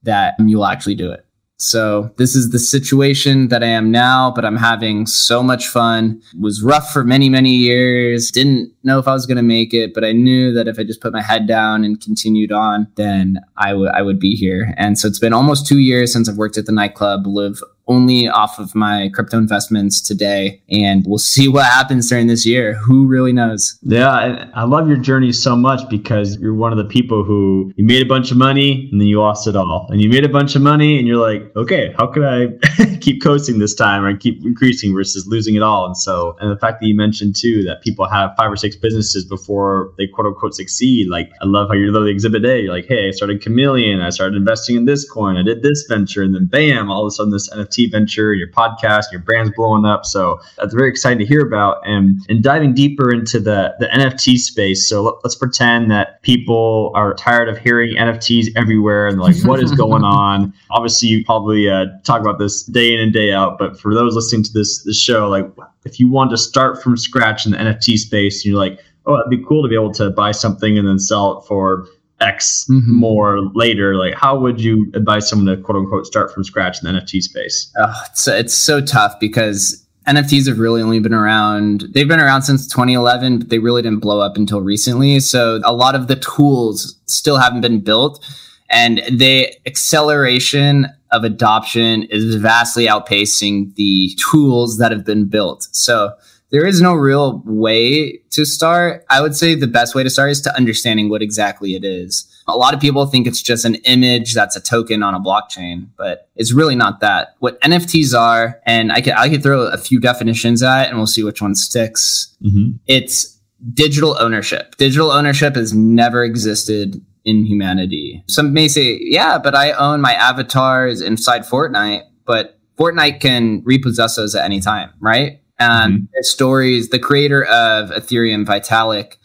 that 0.03 0.35
you'll 0.39 0.65
actually 0.65 0.95
do 0.95 1.11
it. 1.11 1.25
So 1.61 2.09
this 2.15 2.35
is 2.35 2.51
the 2.51 2.59
situation 2.59 3.49
that 3.49 3.63
I 3.63 3.67
am 3.67 3.91
now, 3.91 4.31
but 4.31 4.45
I'm 4.45 4.55
having 4.55 5.05
so 5.05 5.43
much 5.43 5.67
fun. 5.67 6.21
It 6.33 6.39
was 6.39 6.63
rough 6.63 6.89
for 6.93 7.03
many, 7.03 7.29
many 7.29 7.53
years. 7.53 8.31
Didn't 8.31 8.71
know 8.83 8.97
if 8.97 9.09
I 9.09 9.13
was 9.13 9.25
going 9.25 9.35
to 9.35 9.43
make 9.43 9.73
it, 9.73 9.93
but 9.93 10.05
I 10.05 10.13
knew 10.13 10.53
that 10.53 10.69
if 10.69 10.79
I 10.79 10.83
just 10.83 11.01
put 11.01 11.11
my 11.11 11.21
head 11.21 11.47
down 11.47 11.83
and 11.83 11.99
continued 11.99 12.53
on, 12.53 12.87
then 12.95 13.41
I 13.57 13.73
would 13.73 13.89
I 13.89 14.01
would 14.01 14.19
be 14.19 14.35
here. 14.35 14.73
And 14.77 14.97
so 14.97 15.09
it's 15.09 15.19
been 15.19 15.33
almost 15.33 15.67
2 15.67 15.79
years 15.79 16.13
since 16.13 16.29
I've 16.29 16.37
worked 16.37 16.57
at 16.57 16.65
the 16.65 16.71
nightclub, 16.71 17.27
live 17.27 17.61
only 17.89 18.29
off 18.29 18.59
of 18.59 18.75
my 18.75 19.09
crypto 19.13 19.37
investments 19.37 19.99
today. 19.99 20.61
And 20.69 21.03
we'll 21.05 21.17
see 21.17 21.47
what 21.47 21.65
happens 21.65 22.07
during 22.07 22.27
this 22.27 22.45
year. 22.45 22.75
Who 22.75 23.07
really 23.07 23.33
knows? 23.33 23.77
Yeah, 23.81 24.49
I 24.53 24.63
love 24.63 24.87
your 24.87 24.97
journey 24.97 25.33
so 25.33 25.55
much 25.55 25.89
because 25.89 26.37
you're 26.37 26.53
one 26.53 26.71
of 26.71 26.77
the 26.77 26.85
people 26.85 27.23
who 27.23 27.73
you 27.75 27.83
made 27.83 28.01
a 28.01 28.07
bunch 28.07 28.31
of 28.31 28.37
money 28.37 28.87
and 28.91 29.01
then 29.01 29.07
you 29.07 29.19
lost 29.19 29.47
it 29.47 29.55
all. 29.55 29.87
And 29.89 30.01
you 30.01 30.09
made 30.09 30.23
a 30.23 30.29
bunch 30.29 30.55
of 30.55 30.61
money 30.61 30.99
and 30.99 31.07
you're 31.07 31.17
like, 31.17 31.53
okay, 31.55 31.93
how 31.97 32.07
could 32.07 32.23
I 32.23 32.97
keep 33.01 33.21
coasting 33.21 33.59
this 33.59 33.73
time 33.73 34.05
or 34.05 34.15
keep 34.15 34.45
increasing 34.45 34.93
versus 34.93 35.25
losing 35.27 35.55
it 35.55 35.63
all? 35.63 35.85
And 35.85 35.97
so, 35.97 36.37
and 36.39 36.51
the 36.51 36.59
fact 36.59 36.79
that 36.79 36.87
you 36.87 36.95
mentioned 36.95 37.35
too 37.35 37.63
that 37.63 37.81
people 37.81 38.07
have 38.07 38.35
five 38.37 38.51
or 38.51 38.55
six 38.55 38.75
businesses 38.75 39.25
before 39.25 39.93
they 39.97 40.05
quote 40.05 40.27
unquote 40.27 40.53
succeed. 40.53 41.09
Like, 41.09 41.31
I 41.41 41.45
love 41.45 41.69
how 41.69 41.73
you're 41.73 41.91
literally 41.91 42.11
exhibit 42.11 42.45
A. 42.45 42.61
You're 42.61 42.73
like, 42.73 42.85
hey, 42.85 43.07
I 43.07 43.11
started 43.11 43.41
Chameleon, 43.41 44.01
I 44.01 44.11
started 44.11 44.35
investing 44.35 44.75
in 44.75 44.85
this 44.85 45.09
coin, 45.09 45.37
I 45.37 45.43
did 45.43 45.63
this 45.63 45.85
venture, 45.89 46.21
and 46.21 46.35
then 46.35 46.45
bam, 46.45 46.91
all 46.91 47.03
of 47.05 47.07
a 47.07 47.11
sudden 47.11 47.31
this 47.31 47.49
NFT 47.49 47.78
venture, 47.87 48.33
your 48.33 48.49
podcast, 48.49 49.11
your 49.11 49.21
brand's 49.21 49.51
blowing 49.55 49.85
up. 49.85 50.05
So 50.05 50.39
that's 50.57 50.73
very 50.73 50.89
exciting 50.89 51.19
to 51.19 51.25
hear 51.25 51.45
about. 51.45 51.77
And 51.85 52.21
and 52.29 52.43
diving 52.43 52.73
deeper 52.73 53.11
into 53.11 53.39
the 53.39 53.75
the 53.79 53.87
NFT 53.87 54.37
space. 54.37 54.87
So 54.87 55.03
let, 55.03 55.13
us 55.25 55.35
pretend 55.35 55.91
that 55.91 56.21
people 56.23 56.91
are 56.95 57.13
tired 57.13 57.49
of 57.49 57.57
hearing 57.57 57.95
NFTs 57.95 58.47
everywhere 58.55 59.07
and 59.07 59.19
like 59.19 59.35
what 59.43 59.61
is 59.61 59.71
going 59.71 60.03
on. 60.03 60.53
Obviously, 60.71 61.09
you 61.09 61.23
probably 61.25 61.69
uh, 61.69 61.85
talk 62.03 62.21
about 62.21 62.39
this 62.39 62.63
day 62.63 62.93
in 62.93 62.99
and 62.99 63.13
day 63.13 63.31
out. 63.31 63.57
But 63.57 63.79
for 63.79 63.93
those 63.93 64.15
listening 64.15 64.43
to 64.43 64.53
this 64.53 64.83
this 64.83 64.99
show, 64.99 65.29
like 65.29 65.49
if 65.85 65.99
you 65.99 66.09
want 66.09 66.31
to 66.31 66.37
start 66.37 66.81
from 66.81 66.97
scratch 66.97 67.45
in 67.45 67.51
the 67.51 67.57
NFT 67.57 67.97
space, 67.97 68.43
and 68.43 68.51
you're 68.51 68.59
like, 68.59 68.79
oh, 69.05 69.15
it'd 69.15 69.29
be 69.29 69.43
cool 69.43 69.63
to 69.63 69.69
be 69.69 69.75
able 69.75 69.93
to 69.93 70.09
buy 70.11 70.31
something 70.31 70.77
and 70.77 70.87
then 70.87 70.99
sell 70.99 71.37
it 71.37 71.47
for 71.47 71.87
X 72.21 72.65
mm-hmm. 72.69 72.91
more 72.91 73.41
later, 73.53 73.95
like 73.95 74.13
how 74.13 74.37
would 74.37 74.59
you 74.59 74.91
advise 74.93 75.29
someone 75.29 75.55
to 75.55 75.61
quote 75.61 75.77
unquote 75.77 76.05
start 76.05 76.33
from 76.33 76.43
scratch 76.43 76.83
in 76.83 76.93
the 76.93 76.99
NFT 76.99 77.21
space? 77.21 77.71
Oh, 77.77 78.01
it's, 78.09 78.27
it's 78.27 78.53
so 78.53 78.81
tough 78.81 79.19
because 79.19 79.85
NFTs 80.07 80.47
have 80.47 80.59
really 80.59 80.81
only 80.81 80.99
been 80.99 81.13
around, 81.13 81.85
they've 81.93 82.07
been 82.07 82.19
around 82.19 82.41
since 82.41 82.67
2011, 82.67 83.39
but 83.39 83.49
they 83.49 83.59
really 83.59 83.81
didn't 83.81 83.99
blow 83.99 84.19
up 84.19 84.37
until 84.37 84.61
recently. 84.61 85.19
So 85.19 85.59
a 85.63 85.73
lot 85.73 85.95
of 85.95 86.07
the 86.07 86.15
tools 86.15 86.99
still 87.05 87.37
haven't 87.37 87.61
been 87.61 87.79
built. 87.81 88.25
And 88.71 89.01
the 89.11 89.51
acceleration 89.65 90.87
of 91.11 91.23
adoption 91.23 92.03
is 92.03 92.35
vastly 92.35 92.87
outpacing 92.87 93.75
the 93.75 94.11
tools 94.31 94.77
that 94.77 94.91
have 94.91 95.05
been 95.05 95.25
built. 95.25 95.67
So 95.71 96.13
there 96.51 96.65
is 96.65 96.81
no 96.81 96.93
real 96.93 97.43
way 97.45 98.17
to 98.31 98.45
start. 98.45 99.05
I 99.09 99.21
would 99.21 99.35
say 99.35 99.55
the 99.55 99.67
best 99.67 99.93
way 99.93 100.03
to 100.03 100.09
start 100.09 100.31
is 100.31 100.41
to 100.41 100.55
understanding 100.55 101.09
what 101.09 101.21
exactly 101.21 101.75
it 101.75 101.83
is. 101.83 102.25
A 102.47 102.57
lot 102.57 102.73
of 102.73 102.79
people 102.79 103.05
think 103.05 103.27
it's 103.27 103.41
just 103.41 103.65
an 103.65 103.75
image 103.75 104.33
that's 104.33 104.55
a 104.55 104.61
token 104.61 105.03
on 105.03 105.13
a 105.13 105.19
blockchain, 105.19 105.87
but 105.95 106.27
it's 106.35 106.51
really 106.51 106.75
not 106.75 106.99
that. 107.01 107.35
What 107.39 107.61
NFTs 107.61 108.17
are, 108.17 108.59
and 108.65 108.91
I 108.91 109.01
could 109.01 109.13
I 109.13 109.29
could 109.29 109.43
throw 109.43 109.67
a 109.67 109.77
few 109.77 109.99
definitions 109.99 110.63
at 110.63 110.85
it 110.85 110.89
and 110.89 110.97
we'll 110.97 111.07
see 111.07 111.23
which 111.23 111.41
one 111.41 111.53
sticks. 111.53 112.35
Mm-hmm. 112.43 112.77
It's 112.87 113.39
digital 113.73 114.17
ownership. 114.19 114.75
Digital 114.77 115.11
ownership 115.11 115.55
has 115.55 115.73
never 115.73 116.23
existed 116.23 117.03
in 117.25 117.45
humanity. 117.45 118.23
Some 118.27 118.53
may 118.53 118.67
say, 118.67 118.97
yeah, 119.01 119.37
but 119.37 119.53
I 119.53 119.73
own 119.73 120.01
my 120.01 120.13
avatars 120.13 121.01
inside 121.01 121.41
Fortnite, 121.41 122.03
but 122.25 122.57
Fortnite 122.77 123.19
can 123.19 123.61
repossess 123.65 124.15
those 124.15 124.33
at 124.35 124.45
any 124.45 124.61
time, 124.61 124.91
right? 124.99 125.41
And 125.59 125.93
mm-hmm. 125.93 126.05
the 126.13 126.23
stories, 126.23 126.89
the 126.89 126.99
creator 126.99 127.43
of 127.45 127.89
Ethereum, 127.89 128.45
Vitalik, 128.45 129.15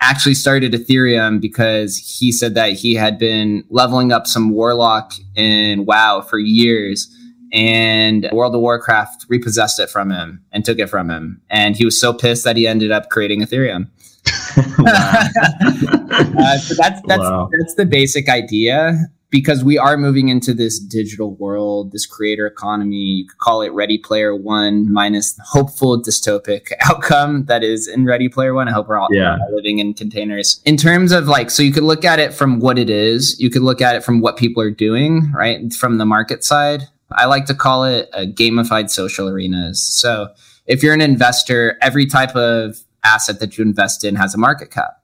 actually 0.00 0.34
started 0.34 0.72
Ethereum 0.72 1.40
because 1.40 1.96
he 1.96 2.30
said 2.32 2.54
that 2.54 2.72
he 2.72 2.94
had 2.94 3.18
been 3.18 3.64
leveling 3.68 4.12
up 4.12 4.26
some 4.26 4.50
warlock 4.50 5.12
in 5.34 5.84
WoW 5.86 6.20
for 6.20 6.38
years 6.38 7.12
and 7.52 8.28
World 8.32 8.54
of 8.54 8.60
Warcraft 8.60 9.26
repossessed 9.28 9.80
it 9.80 9.88
from 9.88 10.10
him 10.10 10.44
and 10.52 10.64
took 10.64 10.78
it 10.78 10.88
from 10.88 11.10
him. 11.10 11.40
And 11.50 11.76
he 11.76 11.84
was 11.84 11.98
so 11.98 12.12
pissed 12.12 12.44
that 12.44 12.56
he 12.56 12.66
ended 12.66 12.90
up 12.90 13.08
creating 13.10 13.42
Ethereum. 13.42 13.88
uh, 14.86 16.58
so 16.58 16.74
that's 16.76 17.00
that's 17.06 17.20
wow. 17.20 17.48
that's 17.58 17.74
the 17.74 17.86
basic 17.86 18.28
idea 18.28 18.98
because 19.30 19.62
we 19.62 19.76
are 19.76 19.96
moving 19.96 20.28
into 20.28 20.54
this 20.54 20.78
digital 20.78 21.34
world, 21.34 21.92
this 21.92 22.06
creator 22.06 22.46
economy. 22.46 22.96
You 22.96 23.26
could 23.28 23.38
call 23.38 23.62
it 23.62 23.70
Ready 23.70 23.98
Player 23.98 24.34
One 24.34 24.90
minus 24.92 25.32
the 25.32 25.42
hopeful 25.42 26.00
dystopic 26.02 26.72
outcome 26.80 27.44
that 27.46 27.62
is 27.62 27.86
in 27.86 28.04
Ready 28.06 28.28
Player 28.28 28.54
One. 28.54 28.68
I 28.68 28.72
hope 28.72 28.88
we're 28.88 28.98
all 28.98 29.08
yeah. 29.10 29.36
living 29.52 29.78
in 29.78 29.94
containers. 29.94 30.60
In 30.64 30.76
terms 30.76 31.12
of 31.12 31.28
like, 31.28 31.50
so 31.50 31.62
you 31.62 31.72
could 31.72 31.82
look 31.82 32.04
at 32.04 32.18
it 32.18 32.32
from 32.32 32.58
what 32.58 32.78
it 32.78 32.88
is, 32.88 33.38
you 33.38 33.50
could 33.50 33.62
look 33.62 33.82
at 33.82 33.96
it 33.96 34.04
from 34.04 34.20
what 34.20 34.36
people 34.36 34.62
are 34.62 34.70
doing, 34.70 35.30
right? 35.32 35.72
From 35.72 35.98
the 35.98 36.06
market 36.06 36.42
side. 36.42 36.82
I 37.12 37.26
like 37.26 37.46
to 37.46 37.54
call 37.54 37.84
it 37.84 38.08
a 38.12 38.26
gamified 38.26 38.90
social 38.90 39.28
arenas. 39.28 39.82
So 39.82 40.28
if 40.66 40.82
you're 40.82 40.94
an 40.94 41.00
investor, 41.00 41.78
every 41.80 42.06
type 42.06 42.36
of 42.36 42.80
asset 43.04 43.40
that 43.40 43.56
you 43.56 43.64
invest 43.64 44.04
in 44.04 44.16
has 44.16 44.34
a 44.34 44.38
market 44.38 44.70
cap. 44.70 45.02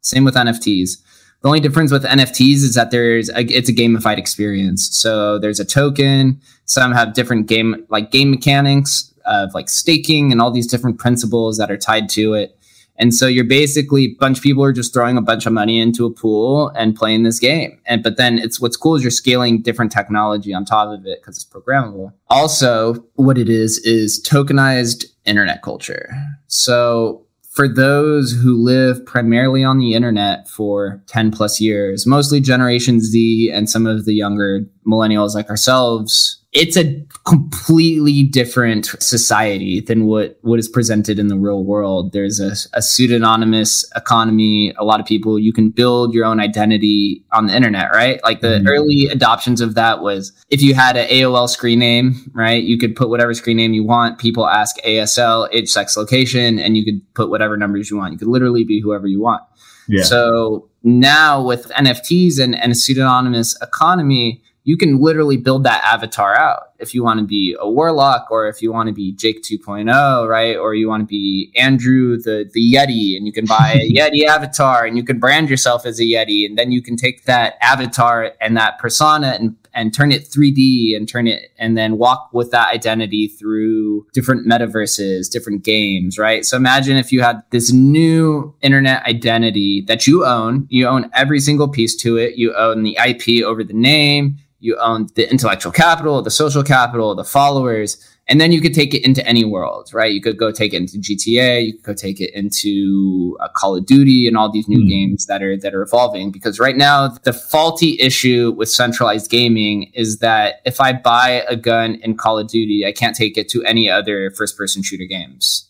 Same 0.00 0.24
with 0.24 0.34
NFTs 0.34 1.02
the 1.42 1.48
only 1.48 1.60
difference 1.60 1.90
with 1.90 2.04
NFTs 2.04 2.56
is 2.56 2.74
that 2.74 2.90
there's 2.90 3.30
a, 3.30 3.40
it's 3.40 3.68
a 3.68 3.72
gamified 3.72 4.18
experience. 4.18 4.88
So 4.94 5.38
there's 5.38 5.60
a 5.60 5.64
token. 5.64 6.40
Some 6.66 6.92
have 6.92 7.14
different 7.14 7.46
game 7.46 7.86
like 7.88 8.10
game 8.10 8.30
mechanics 8.30 9.12
of 9.24 9.54
like 9.54 9.68
staking 9.68 10.32
and 10.32 10.40
all 10.40 10.50
these 10.50 10.66
different 10.66 10.98
principles 10.98 11.56
that 11.58 11.70
are 11.70 11.76
tied 11.76 12.08
to 12.10 12.34
it. 12.34 12.56
And 12.96 13.14
so 13.14 13.26
you're 13.26 13.44
basically 13.44 14.04
a 14.04 14.14
bunch 14.20 14.38
of 14.38 14.42
people 14.42 14.62
are 14.62 14.74
just 14.74 14.92
throwing 14.92 15.16
a 15.16 15.22
bunch 15.22 15.46
of 15.46 15.54
money 15.54 15.80
into 15.80 16.04
a 16.04 16.10
pool 16.10 16.68
and 16.76 16.94
playing 16.94 17.22
this 17.22 17.38
game. 17.38 17.80
And 17.86 18.02
but 18.02 18.18
then 18.18 18.38
it's 18.38 18.60
what's 18.60 18.76
cool 18.76 18.94
is 18.94 19.02
you're 19.02 19.10
scaling 19.10 19.62
different 19.62 19.90
technology 19.90 20.52
on 20.52 20.66
top 20.66 20.88
of 20.88 21.06
it 21.06 21.22
because 21.22 21.38
it's 21.38 21.46
programmable. 21.46 22.12
Also, 22.28 22.94
what 23.14 23.38
it 23.38 23.48
is 23.48 23.78
is 23.78 24.22
tokenized 24.22 25.06
internet 25.24 25.62
culture. 25.62 26.10
So 26.48 27.24
for 27.60 27.68
those 27.68 28.32
who 28.32 28.56
live 28.56 29.04
primarily 29.04 29.62
on 29.62 29.76
the 29.76 29.92
internet 29.92 30.48
for 30.48 31.02
10 31.08 31.30
plus 31.30 31.60
years, 31.60 32.06
mostly 32.06 32.40
Generation 32.40 33.02
Z 33.02 33.50
and 33.52 33.68
some 33.68 33.86
of 33.86 34.06
the 34.06 34.14
younger 34.14 34.60
millennials 34.86 35.34
like 35.34 35.50
ourselves, 35.50 36.39
it's 36.52 36.76
a 36.76 37.00
completely 37.24 38.24
different 38.24 38.86
society 38.98 39.80
than 39.80 40.06
what, 40.06 40.36
what 40.42 40.58
is 40.58 40.68
presented 40.68 41.16
in 41.16 41.28
the 41.28 41.36
real 41.36 41.62
world. 41.62 42.12
There's 42.12 42.40
a, 42.40 42.52
a 42.76 42.82
pseudonymous 42.82 43.84
economy. 43.94 44.74
A 44.76 44.84
lot 44.84 44.98
of 44.98 45.06
people, 45.06 45.38
you 45.38 45.52
can 45.52 45.70
build 45.70 46.12
your 46.12 46.24
own 46.24 46.40
identity 46.40 47.24
on 47.30 47.46
the 47.46 47.54
internet, 47.54 47.92
right? 47.92 48.20
Like 48.24 48.40
the 48.40 48.58
mm-hmm. 48.58 48.66
early 48.66 49.06
adoptions 49.12 49.60
of 49.60 49.76
that 49.76 50.02
was 50.02 50.32
if 50.48 50.60
you 50.60 50.74
had 50.74 50.96
an 50.96 51.06
AOL 51.08 51.48
screen 51.48 51.78
name, 51.78 52.28
right? 52.34 52.62
You 52.62 52.78
could 52.78 52.96
put 52.96 53.10
whatever 53.10 53.32
screen 53.32 53.58
name 53.58 53.72
you 53.72 53.84
want. 53.84 54.18
People 54.18 54.48
ask 54.48 54.76
ASL, 54.78 55.48
age, 55.52 55.68
sex, 55.68 55.96
location, 55.96 56.58
and 56.58 56.76
you 56.76 56.84
could 56.84 57.14
put 57.14 57.30
whatever 57.30 57.56
numbers 57.56 57.90
you 57.90 57.96
want. 57.96 58.12
You 58.12 58.18
could 58.18 58.28
literally 58.28 58.64
be 58.64 58.80
whoever 58.80 59.06
you 59.06 59.20
want. 59.20 59.42
Yeah. 59.86 60.02
So 60.02 60.68
now 60.82 61.42
with 61.42 61.68
NFTs 61.70 62.40
and, 62.40 62.56
and 62.56 62.72
a 62.72 62.74
pseudonymous 62.74 63.56
economy, 63.62 64.42
you 64.64 64.76
can 64.76 65.00
literally 65.00 65.36
build 65.36 65.64
that 65.64 65.82
avatar 65.84 66.36
out 66.36 66.70
if 66.78 66.94
you 66.94 67.02
want 67.02 67.20
to 67.20 67.26
be 67.26 67.56
a 67.58 67.68
warlock 67.68 68.28
or 68.30 68.48
if 68.48 68.62
you 68.62 68.72
want 68.72 68.88
to 68.88 68.92
be 68.92 69.12
Jake 69.12 69.42
2.0, 69.42 70.28
right? 70.28 70.56
Or 70.56 70.74
you 70.74 70.88
want 70.88 71.02
to 71.02 71.06
be 71.06 71.52
Andrew 71.56 72.16
the 72.16 72.50
the 72.52 72.74
Yeti 72.74 73.16
and 73.16 73.26
you 73.26 73.32
can 73.32 73.44
buy 73.44 73.78
a 73.80 73.92
Yeti 73.94 74.24
avatar 74.24 74.84
and 74.84 74.96
you 74.96 75.04
can 75.04 75.18
brand 75.18 75.48
yourself 75.48 75.86
as 75.86 76.00
a 76.00 76.04
Yeti 76.04 76.46
and 76.46 76.58
then 76.58 76.72
you 76.72 76.82
can 76.82 76.96
take 76.96 77.24
that 77.24 77.54
avatar 77.60 78.32
and 78.40 78.56
that 78.56 78.78
persona 78.78 79.36
and 79.38 79.56
and 79.72 79.94
turn 79.94 80.10
it 80.10 80.22
3D 80.22 80.96
and 80.96 81.08
turn 81.08 81.26
it 81.26 81.52
and 81.58 81.76
then 81.76 81.96
walk 81.96 82.30
with 82.32 82.50
that 82.50 82.72
identity 82.72 83.28
through 83.28 84.06
different 84.12 84.46
metaverses, 84.46 85.30
different 85.30 85.62
games, 85.62 86.18
right? 86.18 86.44
So 86.44 86.56
imagine 86.56 86.96
if 86.96 87.12
you 87.12 87.22
had 87.22 87.42
this 87.50 87.72
new 87.72 88.54
internet 88.62 89.04
identity 89.06 89.82
that 89.82 90.06
you 90.06 90.24
own, 90.24 90.66
you 90.70 90.86
own 90.88 91.08
every 91.14 91.38
single 91.38 91.68
piece 91.68 91.94
to 91.98 92.16
it, 92.16 92.36
you 92.36 92.54
own 92.54 92.82
the 92.82 92.98
IP 93.04 93.44
over 93.44 93.62
the 93.62 93.74
name, 93.74 94.38
you 94.60 94.76
own 94.76 95.08
the 95.14 95.28
intellectual 95.30 95.72
capital, 95.72 96.22
the 96.22 96.30
social 96.30 96.62
capital, 96.62 97.14
the 97.14 97.24
followers, 97.24 97.96
and 98.28 98.40
then 98.40 98.52
you 98.52 98.60
could 98.60 98.74
take 98.74 98.94
it 98.94 99.04
into 99.04 99.26
any 99.26 99.44
world, 99.44 99.90
right? 99.92 100.12
You 100.12 100.20
could 100.20 100.36
go 100.36 100.52
take 100.52 100.72
it 100.72 100.76
into 100.76 100.98
GTA, 100.98 101.66
you 101.66 101.72
could 101.72 101.82
go 101.82 101.94
take 101.94 102.20
it 102.20 102.32
into 102.32 103.36
uh, 103.40 103.48
Call 103.56 103.76
of 103.76 103.86
Duty 103.86 104.28
and 104.28 104.36
all 104.36 104.52
these 104.52 104.68
new 104.68 104.84
mm. 104.84 104.88
games 104.88 105.26
that 105.26 105.42
are 105.42 105.56
that 105.56 105.74
are 105.74 105.82
evolving. 105.82 106.30
Because 106.30 106.60
right 106.60 106.76
now, 106.76 107.08
the 107.08 107.32
faulty 107.32 107.98
issue 108.00 108.54
with 108.56 108.68
centralized 108.68 109.30
gaming 109.30 109.90
is 109.94 110.18
that 110.18 110.60
if 110.64 110.80
I 110.80 110.92
buy 110.92 111.44
a 111.48 111.56
gun 111.56 111.96
in 111.96 112.16
Call 112.16 112.38
of 112.38 112.48
Duty, 112.48 112.84
I 112.86 112.92
can't 112.92 113.16
take 113.16 113.36
it 113.36 113.48
to 113.48 113.64
any 113.64 113.90
other 113.90 114.30
first-person 114.30 114.82
shooter 114.82 115.06
games. 115.06 115.69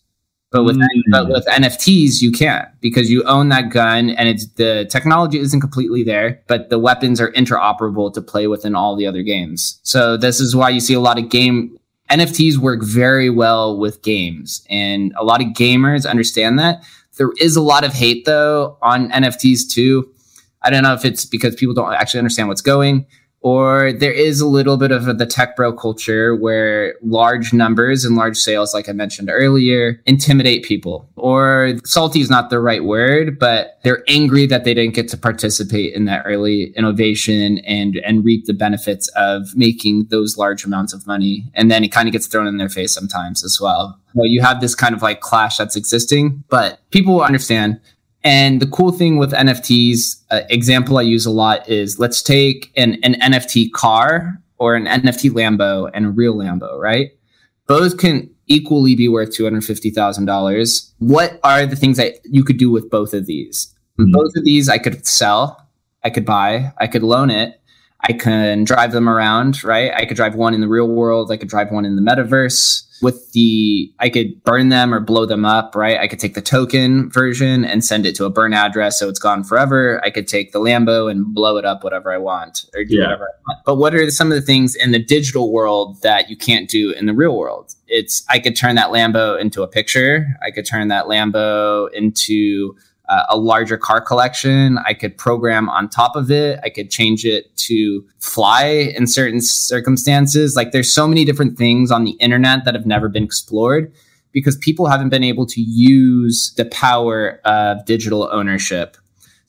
But 0.51 0.64
with 0.64 0.76
mm. 0.76 0.86
but 1.11 1.28
with 1.28 1.46
NFTs, 1.46 2.20
you 2.20 2.32
can't 2.32 2.68
because 2.80 3.09
you 3.09 3.22
own 3.24 3.51
that 3.51 3.70
gun 3.70 4.11
and 4.11 4.28
it's 4.28 4.46
the 4.55 4.86
technology 4.90 5.38
isn't 5.38 5.61
completely 5.61 6.03
there, 6.03 6.42
but 6.48 6.70
the 6.70 6.78
weapons 6.78 7.20
are 7.20 7.30
interoperable 7.32 8.12
to 8.12 8.20
play 8.20 8.48
within 8.48 8.74
all 8.74 8.96
the 8.96 9.07
other 9.07 9.22
games. 9.22 9.78
So 9.84 10.16
this 10.16 10.40
is 10.40 10.57
why 10.57 10.70
you 10.70 10.80
see 10.80 10.94
a 10.94 11.01
lot 11.01 11.18
of 11.18 11.28
game 11.28 11.78
NFTs 12.11 12.57
work 12.57 12.82
very 12.82 13.30
well 13.30 13.78
with 13.78 14.03
games, 14.03 14.66
and 14.68 15.14
a 15.16 15.24
lot 15.24 15.40
of 15.40 15.48
gamers 15.48 16.09
understand 16.09 16.59
that. 16.59 16.82
There 17.16 17.30
is 17.38 17.55
a 17.55 17.62
lot 17.62 17.84
of 17.84 17.92
hate 17.92 18.24
though 18.24 18.76
on 18.82 19.11
NFTs 19.11 19.70
too. 19.70 20.12
I 20.62 20.70
don't 20.70 20.82
know 20.82 20.94
if 20.94 21.05
it's 21.05 21.24
because 21.24 21.55
people 21.55 21.74
don't 21.74 21.92
actually 21.94 22.18
understand 22.18 22.48
what's 22.48 22.61
going 22.61 23.07
or 23.43 23.93
there 23.93 24.12
is 24.12 24.41
a 24.41 24.47
little 24.47 24.76
bit 24.76 24.91
of 24.91 25.18
the 25.18 25.26
tech 25.26 25.57
bro 25.57 25.72
culture 25.72 26.36
where 26.36 26.95
large 27.03 27.53
numbers 27.53 28.05
and 28.05 28.16
large 28.16 28.36
sales, 28.36 28.74
like 28.74 28.88
I 28.88 28.93
mentioned 28.93 29.30
earlier, 29.32 30.01
intimidate 30.07 30.64
people. 30.64 31.09
Or 31.16 31.74
salty 31.84 32.20
is 32.20 32.28
not 32.28 32.51
the 32.51 32.61
right 32.61 32.84
word, 32.84 33.38
but 33.38 33.78
they're 33.82 34.05
angry 34.09 34.47
that 34.47 34.64
they 34.64 34.74
didn't 34.74 34.95
get 34.95 35.09
to 35.09 35.16
participate 35.16 35.95
in 35.95 36.05
that 36.05 36.22
early 36.26 36.72
innovation 36.76 37.59
and 37.59 37.97
and 37.97 38.24
reap 38.24 38.45
the 38.45 38.53
benefits 38.53 39.09
of 39.16 39.57
making 39.57 40.07
those 40.11 40.36
large 40.36 40.64
amounts 40.64 40.93
of 40.93 41.07
money. 41.07 41.51
And 41.55 41.70
then 41.70 41.82
it 41.82 41.88
kind 41.88 42.09
of 42.09 42.12
gets 42.12 42.26
thrown 42.26 42.47
in 42.47 42.59
their 42.59 42.68
face 42.68 42.93
sometimes 42.93 43.43
as 43.43 43.59
well. 43.61 43.99
Well, 44.14 44.26
you 44.26 44.43
have 44.43 44.61
this 44.61 44.74
kind 44.74 44.95
of 44.95 45.03
like 45.03 45.20
clash 45.20 45.57
that's 45.57 45.76
existing, 45.76 46.45
but 46.49 46.80
people 46.91 47.14
will 47.14 47.22
understand 47.22 47.80
and 48.22 48.60
the 48.60 48.66
cool 48.66 48.92
thing 48.92 49.16
with 49.16 49.32
NFTs, 49.32 50.22
uh, 50.30 50.42
example 50.50 50.98
I 50.98 51.02
use 51.02 51.24
a 51.24 51.30
lot 51.30 51.68
is 51.68 51.98
let's 51.98 52.22
take 52.22 52.72
an, 52.76 52.98
an 53.02 53.14
NFT 53.14 53.72
car 53.72 54.40
or 54.58 54.74
an 54.74 54.84
NFT 54.86 55.30
Lambo 55.30 55.90
and 55.94 56.06
a 56.06 56.10
real 56.10 56.34
Lambo, 56.34 56.78
right? 56.78 57.10
Both 57.66 57.98
can 57.98 58.30
equally 58.46 58.94
be 58.94 59.08
worth 59.08 59.30
$250,000. 59.30 60.92
What 60.98 61.40
are 61.44 61.64
the 61.64 61.76
things 61.76 61.96
that 61.96 62.16
you 62.24 62.44
could 62.44 62.58
do 62.58 62.70
with 62.70 62.90
both 62.90 63.14
of 63.14 63.26
these? 63.26 63.74
Mm-hmm. 63.98 64.12
Both 64.12 64.36
of 64.36 64.44
these 64.44 64.68
I 64.68 64.78
could 64.78 65.06
sell, 65.06 65.68
I 66.04 66.10
could 66.10 66.26
buy, 66.26 66.72
I 66.78 66.88
could 66.88 67.02
loan 67.02 67.30
it, 67.30 67.59
I 68.03 68.12
can 68.12 68.64
drive 68.64 68.92
them 68.92 69.09
around, 69.09 69.62
right? 69.62 69.92
I 69.94 70.05
could 70.07 70.16
drive 70.16 70.34
one 70.34 70.55
in 70.55 70.61
the 70.61 70.68
real 70.68 70.88
world, 70.88 71.30
I 71.30 71.36
could 71.36 71.48
drive 71.48 71.70
one 71.70 71.84
in 71.84 71.96
the 71.96 72.03
metaverse 72.03 72.86
with 73.03 73.32
the 73.32 73.92
I 73.98 74.11
could 74.11 74.42
burn 74.44 74.68
them 74.68 74.92
or 74.92 75.01
blow 75.01 75.26
them 75.26 75.44
up, 75.44 75.74
right? 75.74 75.98
I 75.98 76.07
could 76.07 76.18
take 76.18 76.34
the 76.34 76.42
token 76.42 77.11
version 77.11 77.64
and 77.64 77.84
send 77.84 78.07
it 78.07 78.14
to 78.16 78.24
a 78.24 78.30
burn 78.30 78.53
address 78.53 78.98
so 78.98 79.09
it's 79.09 79.18
gone 79.18 79.42
forever. 79.44 80.01
I 80.05 80.11
could 80.11 80.28
take 80.28 80.53
the 80.53 80.61
Lambo 80.61 81.11
and 81.11 81.34
blow 81.34 81.57
it 81.57 81.64
up 81.64 81.82
whatever 81.82 82.12
I 82.12 82.18
want 82.18 82.66
or 82.74 82.84
do 82.84 82.96
yeah. 82.96 83.05
whatever 83.05 83.24
I 83.24 83.34
want. 83.48 83.64
But 83.64 83.76
what 83.76 83.94
are 83.94 84.11
some 84.11 84.28
of 84.30 84.34
the 84.34 84.42
things 84.42 84.74
in 84.74 84.92
the 84.92 84.98
digital 84.98 85.53
world 85.53 86.03
that 86.03 86.28
you 86.28 86.36
can't 86.36 86.68
do 86.68 86.90
in 86.90 87.07
the 87.07 87.14
real 87.14 87.36
world? 87.36 87.74
It's 87.88 88.24
I 88.28 88.38
could 88.38 88.57
turn 88.57 88.76
that 88.76 88.90
Lambo 88.90 89.40
into 89.40 89.62
a 89.62 89.68
picture. 89.68 90.26
I 90.42 90.51
could 90.51 90.66
turn 90.66 90.88
that 90.88 91.07
Lambo 91.07 91.90
into 91.92 92.76
uh, 93.11 93.24
a 93.28 93.36
larger 93.36 93.76
car 93.76 94.00
collection. 94.00 94.78
I 94.86 94.94
could 94.94 95.18
program 95.18 95.68
on 95.68 95.88
top 95.88 96.16
of 96.16 96.30
it. 96.30 96.61
I 96.62 96.70
could 96.70 96.90
change 96.90 97.24
it 97.26 97.54
to 97.56 98.04
fly 98.20 98.64
in 98.96 99.06
certain 99.06 99.40
circumstances. 99.40 100.56
Like 100.56 100.70
there's 100.70 100.92
so 100.92 101.06
many 101.06 101.24
different 101.24 101.58
things 101.58 101.90
on 101.90 102.04
the 102.04 102.12
internet 102.12 102.64
that 102.64 102.74
have 102.74 102.86
never 102.86 103.08
been 103.08 103.24
explored 103.24 103.92
because 104.32 104.56
people 104.56 104.86
haven't 104.86 105.08
been 105.08 105.24
able 105.24 105.44
to 105.46 105.61
use 105.61 106.54
the 106.56 106.64
power 106.66 107.40
of 107.44 107.84
digital 107.84 108.28
ownership 108.32 108.96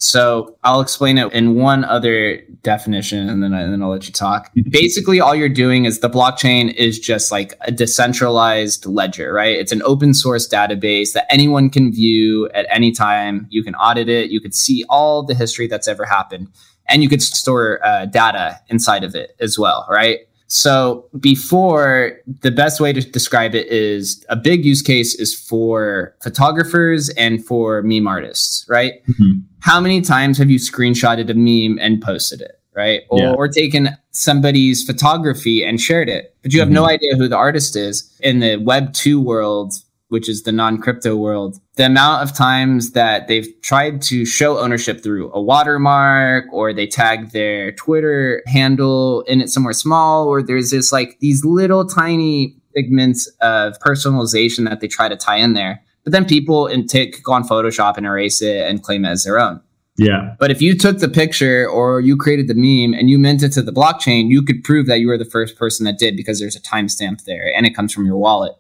so 0.02 0.58
I'll 0.64 0.82
explain 0.82 1.20
it 1.20 1.32
in 1.32 1.54
one 1.54 1.84
other 1.86 2.42
definition 2.64 3.30
and 3.30 3.44
then, 3.44 3.54
and 3.54 3.72
then 3.72 3.84
I'll 3.84 3.92
let 3.92 4.08
you 4.08 4.12
talk. 4.12 4.52
Basically, 4.72 5.20
all 5.20 5.36
you're 5.36 5.48
doing 5.48 5.86
is 5.86 6.00
the 6.00 6.10
blockchain 6.10 6.74
is 6.74 6.98
just 6.98 7.32
like 7.32 7.54
a 7.62 7.72
decentralized 7.72 8.88
ledger, 8.88 9.32
right? 9.32 9.56
It's 9.56 9.72
an 9.72 9.84
open 9.84 10.16
source 10.16 10.48
database 10.48 11.14
that 11.14 11.32
anyone 11.32 11.70
can 11.70 11.94
view 11.94 12.50
at 12.56 12.66
any 12.72 12.92
time. 12.92 13.46
You 13.52 13.64
can 13.64 13.76
audit 13.76 14.10
it. 14.10 14.32
You 14.32 14.42
could 14.42 14.56
see 14.56 14.84
all 14.90 15.22
the 15.22 15.36
history 15.36 15.68
that's 15.68 15.88
ever 15.88 16.06
happened 16.06 16.48
and 16.90 17.04
you 17.04 17.10
could 17.10 17.22
store 17.22 17.80
uh, 17.86 18.08
data 18.08 18.60
inside 18.70 19.04
of 19.04 19.14
it 19.14 19.36
as 19.40 19.60
well, 19.60 19.86
right? 19.88 20.22
So 20.52 21.08
before 21.18 22.20
the 22.42 22.52
best 22.52 22.82
way 22.82 22.92
to 22.92 23.00
describe 23.00 23.56
it 23.56 23.68
is 23.68 24.26
a 24.28 24.36
big 24.36 24.66
use 24.66 24.82
case 24.82 25.16
is 25.16 25.34
for 25.34 26.14
photographers 26.22 27.08
and 27.12 27.44
for 27.46 27.82
meme 27.84 28.06
artists, 28.06 28.66
right? 28.68 28.96
Mm-hmm. 29.08 29.40
How 29.62 29.80
many 29.80 30.02
times 30.02 30.38
have 30.40 30.52
you 30.52 30.60
screenshotted 30.60 31.30
a 31.30 31.36
meme 31.36 31.80
and 31.80 32.02
posted 32.02 32.42
it, 32.42 32.60
right? 32.76 33.04
Or, 33.08 33.20
yeah. 33.22 33.32
or 33.32 33.48
taken 33.48 33.98
somebody's 34.12 34.84
photography 34.84 35.64
and 35.64 35.80
shared 35.80 36.10
it, 36.10 36.36
but 36.42 36.52
you 36.52 36.60
have 36.60 36.68
mm-hmm. 36.68 36.76
no 36.76 36.86
idea 36.86 37.16
who 37.16 37.30
the 37.30 37.38
artist 37.38 37.78
is. 37.78 38.14
In 38.20 38.40
the 38.40 38.58
Web 38.58 38.92
2 38.92 39.22
world, 39.22 39.76
which 40.10 40.28
is 40.28 40.44
the 40.44 40.52
non 40.52 40.80
crypto 40.80 41.16
world, 41.16 41.62
the 41.82 41.88
amount 41.88 42.22
of 42.22 42.32
times 42.38 42.92
that 42.92 43.28
they've 43.28 43.60
tried 43.64 44.04
to 44.04 44.24
show 44.24 44.60
ownership 44.60 45.02
through 45.02 45.34
a 45.34 45.42
watermark 45.42 46.46
or 46.54 46.74
they 46.74 46.86
tag 46.86 47.32
their 47.32 47.72
Twitter 47.72 48.44
handle 48.46 49.22
in 49.22 49.42
it 49.42 49.50
somewhere 49.50 49.74
small, 49.74 50.28
or 50.28 50.44
there's 50.44 50.70
this 50.70 50.92
like 50.92 51.18
these 51.22 51.44
little 51.44 51.84
tiny 51.84 52.56
figments 52.76 53.26
of 53.42 53.80
personalization 53.80 54.70
that 54.70 54.80
they 54.80 54.88
try 54.88 55.10
to 55.10 55.16
tie 55.16 55.38
in 55.38 55.54
there. 55.54 55.84
But 56.04 56.14
then 56.14 56.24
people 56.24 56.68
in 56.68 56.86
take 56.86 57.24
go 57.24 57.34
on 57.34 57.48
Photoshop 57.48 57.98
and 57.98 58.06
erase 58.06 58.44
it 58.44 58.70
and 58.70 58.84
claim 58.84 59.04
it 59.04 59.10
as 59.10 59.24
their 59.24 59.40
own. 59.40 59.60
Yeah. 59.98 60.36
But 60.40 60.52
if 60.52 60.62
you 60.62 60.78
took 60.78 61.00
the 61.00 61.10
picture 61.10 61.68
or 61.68 62.00
you 62.00 62.16
created 62.16 62.48
the 62.48 62.54
meme 62.54 62.94
and 62.94 63.10
you 63.10 63.18
mint 63.18 63.42
it 63.42 63.54
to 63.54 63.64
the 63.64 63.74
blockchain, 63.74 64.30
you 64.30 64.44
could 64.44 64.64
prove 64.64 64.86
that 64.86 65.00
you 65.00 65.08
were 65.08 65.18
the 65.18 65.26
first 65.26 65.58
person 65.58 65.88
that 65.88 65.98
did 65.98 66.16
because 66.16 66.40
there's 66.40 66.56
a 66.56 66.62
timestamp 66.62 67.24
there 67.24 67.52
and 67.56 67.66
it 67.66 67.76
comes 67.76 67.92
from 67.92 68.06
your 68.06 68.18
wallet. 68.18 68.54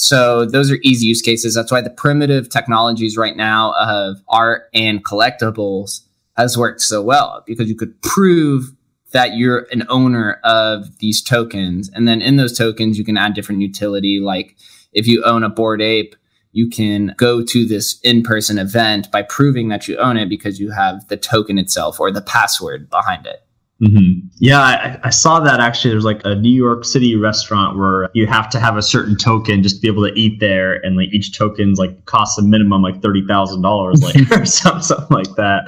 So 0.00 0.46
those 0.46 0.70
are 0.70 0.78
easy 0.82 1.08
use 1.08 1.20
cases. 1.20 1.54
That's 1.54 1.70
why 1.70 1.82
the 1.82 1.90
primitive 1.90 2.48
technologies 2.48 3.18
right 3.18 3.36
now 3.36 3.74
of 3.78 4.16
art 4.28 4.70
and 4.72 5.04
collectibles 5.04 6.00
has 6.38 6.56
worked 6.56 6.80
so 6.80 7.02
well 7.02 7.44
because 7.46 7.68
you 7.68 7.76
could 7.76 8.00
prove 8.00 8.72
that 9.12 9.36
you're 9.36 9.66
an 9.70 9.84
owner 9.90 10.40
of 10.42 10.98
these 11.00 11.20
tokens. 11.20 11.90
And 11.90 12.08
then 12.08 12.22
in 12.22 12.36
those 12.36 12.56
tokens, 12.56 12.96
you 12.96 13.04
can 13.04 13.18
add 13.18 13.34
different 13.34 13.60
utility. 13.60 14.20
Like 14.20 14.56
if 14.94 15.06
you 15.06 15.22
own 15.22 15.44
a 15.44 15.50
Bored 15.50 15.82
Ape, 15.82 16.16
you 16.52 16.70
can 16.70 17.12
go 17.18 17.44
to 17.44 17.66
this 17.66 18.00
in 18.00 18.22
person 18.22 18.58
event 18.58 19.12
by 19.12 19.20
proving 19.20 19.68
that 19.68 19.86
you 19.86 19.98
own 19.98 20.16
it 20.16 20.30
because 20.30 20.58
you 20.58 20.70
have 20.70 21.06
the 21.08 21.18
token 21.18 21.58
itself 21.58 22.00
or 22.00 22.10
the 22.10 22.22
password 22.22 22.88
behind 22.88 23.26
it. 23.26 23.44
Mm-hmm. 23.82 24.28
Yeah, 24.36 24.60
I, 24.60 24.98
I, 25.04 25.10
saw 25.10 25.40
that 25.40 25.58
actually. 25.58 25.92
There's 25.92 26.04
like 26.04 26.20
a 26.24 26.34
New 26.34 26.52
York 26.52 26.84
City 26.84 27.16
restaurant 27.16 27.78
where 27.78 28.10
you 28.12 28.26
have 28.26 28.50
to 28.50 28.60
have 28.60 28.76
a 28.76 28.82
certain 28.82 29.16
token 29.16 29.62
just 29.62 29.76
to 29.76 29.80
be 29.80 29.88
able 29.88 30.06
to 30.06 30.12
eat 30.12 30.38
there, 30.38 30.74
and 30.84 30.98
like 30.98 31.08
each 31.14 31.36
token's 31.36 31.78
like 31.78 32.04
costs 32.04 32.38
a 32.38 32.42
minimum 32.42 32.82
like 32.82 33.00
thirty 33.00 33.26
thousand 33.26 33.62
dollars, 33.62 34.02
like 34.04 34.16
or 34.32 34.44
something, 34.44 34.82
something 34.82 35.16
like 35.16 35.34
that, 35.36 35.64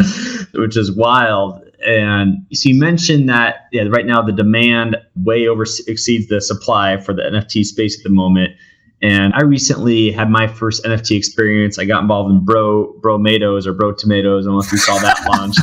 which 0.53 0.77
is 0.77 0.93
wild. 0.93 1.63
And 1.87 2.47
so 2.53 2.69
you 2.69 2.79
mentioned 2.79 3.31
that 3.31 3.69
yeah, 3.73 3.85
right 3.89 4.05
now 4.05 4.21
the 4.21 4.33
demand 4.33 4.99
way 5.17 5.49
over 5.49 5.65
exceeds 5.87 6.29
the 6.29 6.43
supply 6.43 6.99
for 6.99 7.15
the 7.15 7.23
NFT 7.23 7.65
space 7.65 7.99
at 7.99 8.05
the 8.05 8.11
moment. 8.11 8.53
And 9.03 9.35
I 9.35 9.43
recently 9.43 10.13
had 10.13 10.31
my 10.31 10.47
first 10.47 10.85
NFT 10.85 11.17
experience. 11.17 11.79
I 11.79 11.85
got 11.85 12.03
involved 12.03 12.31
in 12.31 12.45
Bro 12.45 12.95
Bro 13.01 13.19
Tomatoes 13.19 13.67
or 13.67 13.73
Bro 13.73 13.95
Tomatoes. 13.95 14.47
I 14.47 14.51
don't 14.51 14.59
know 14.59 14.65
if 14.65 14.71
you 14.71 14.79
saw 14.79 14.99
that 14.99 15.19
launch. 15.29 15.57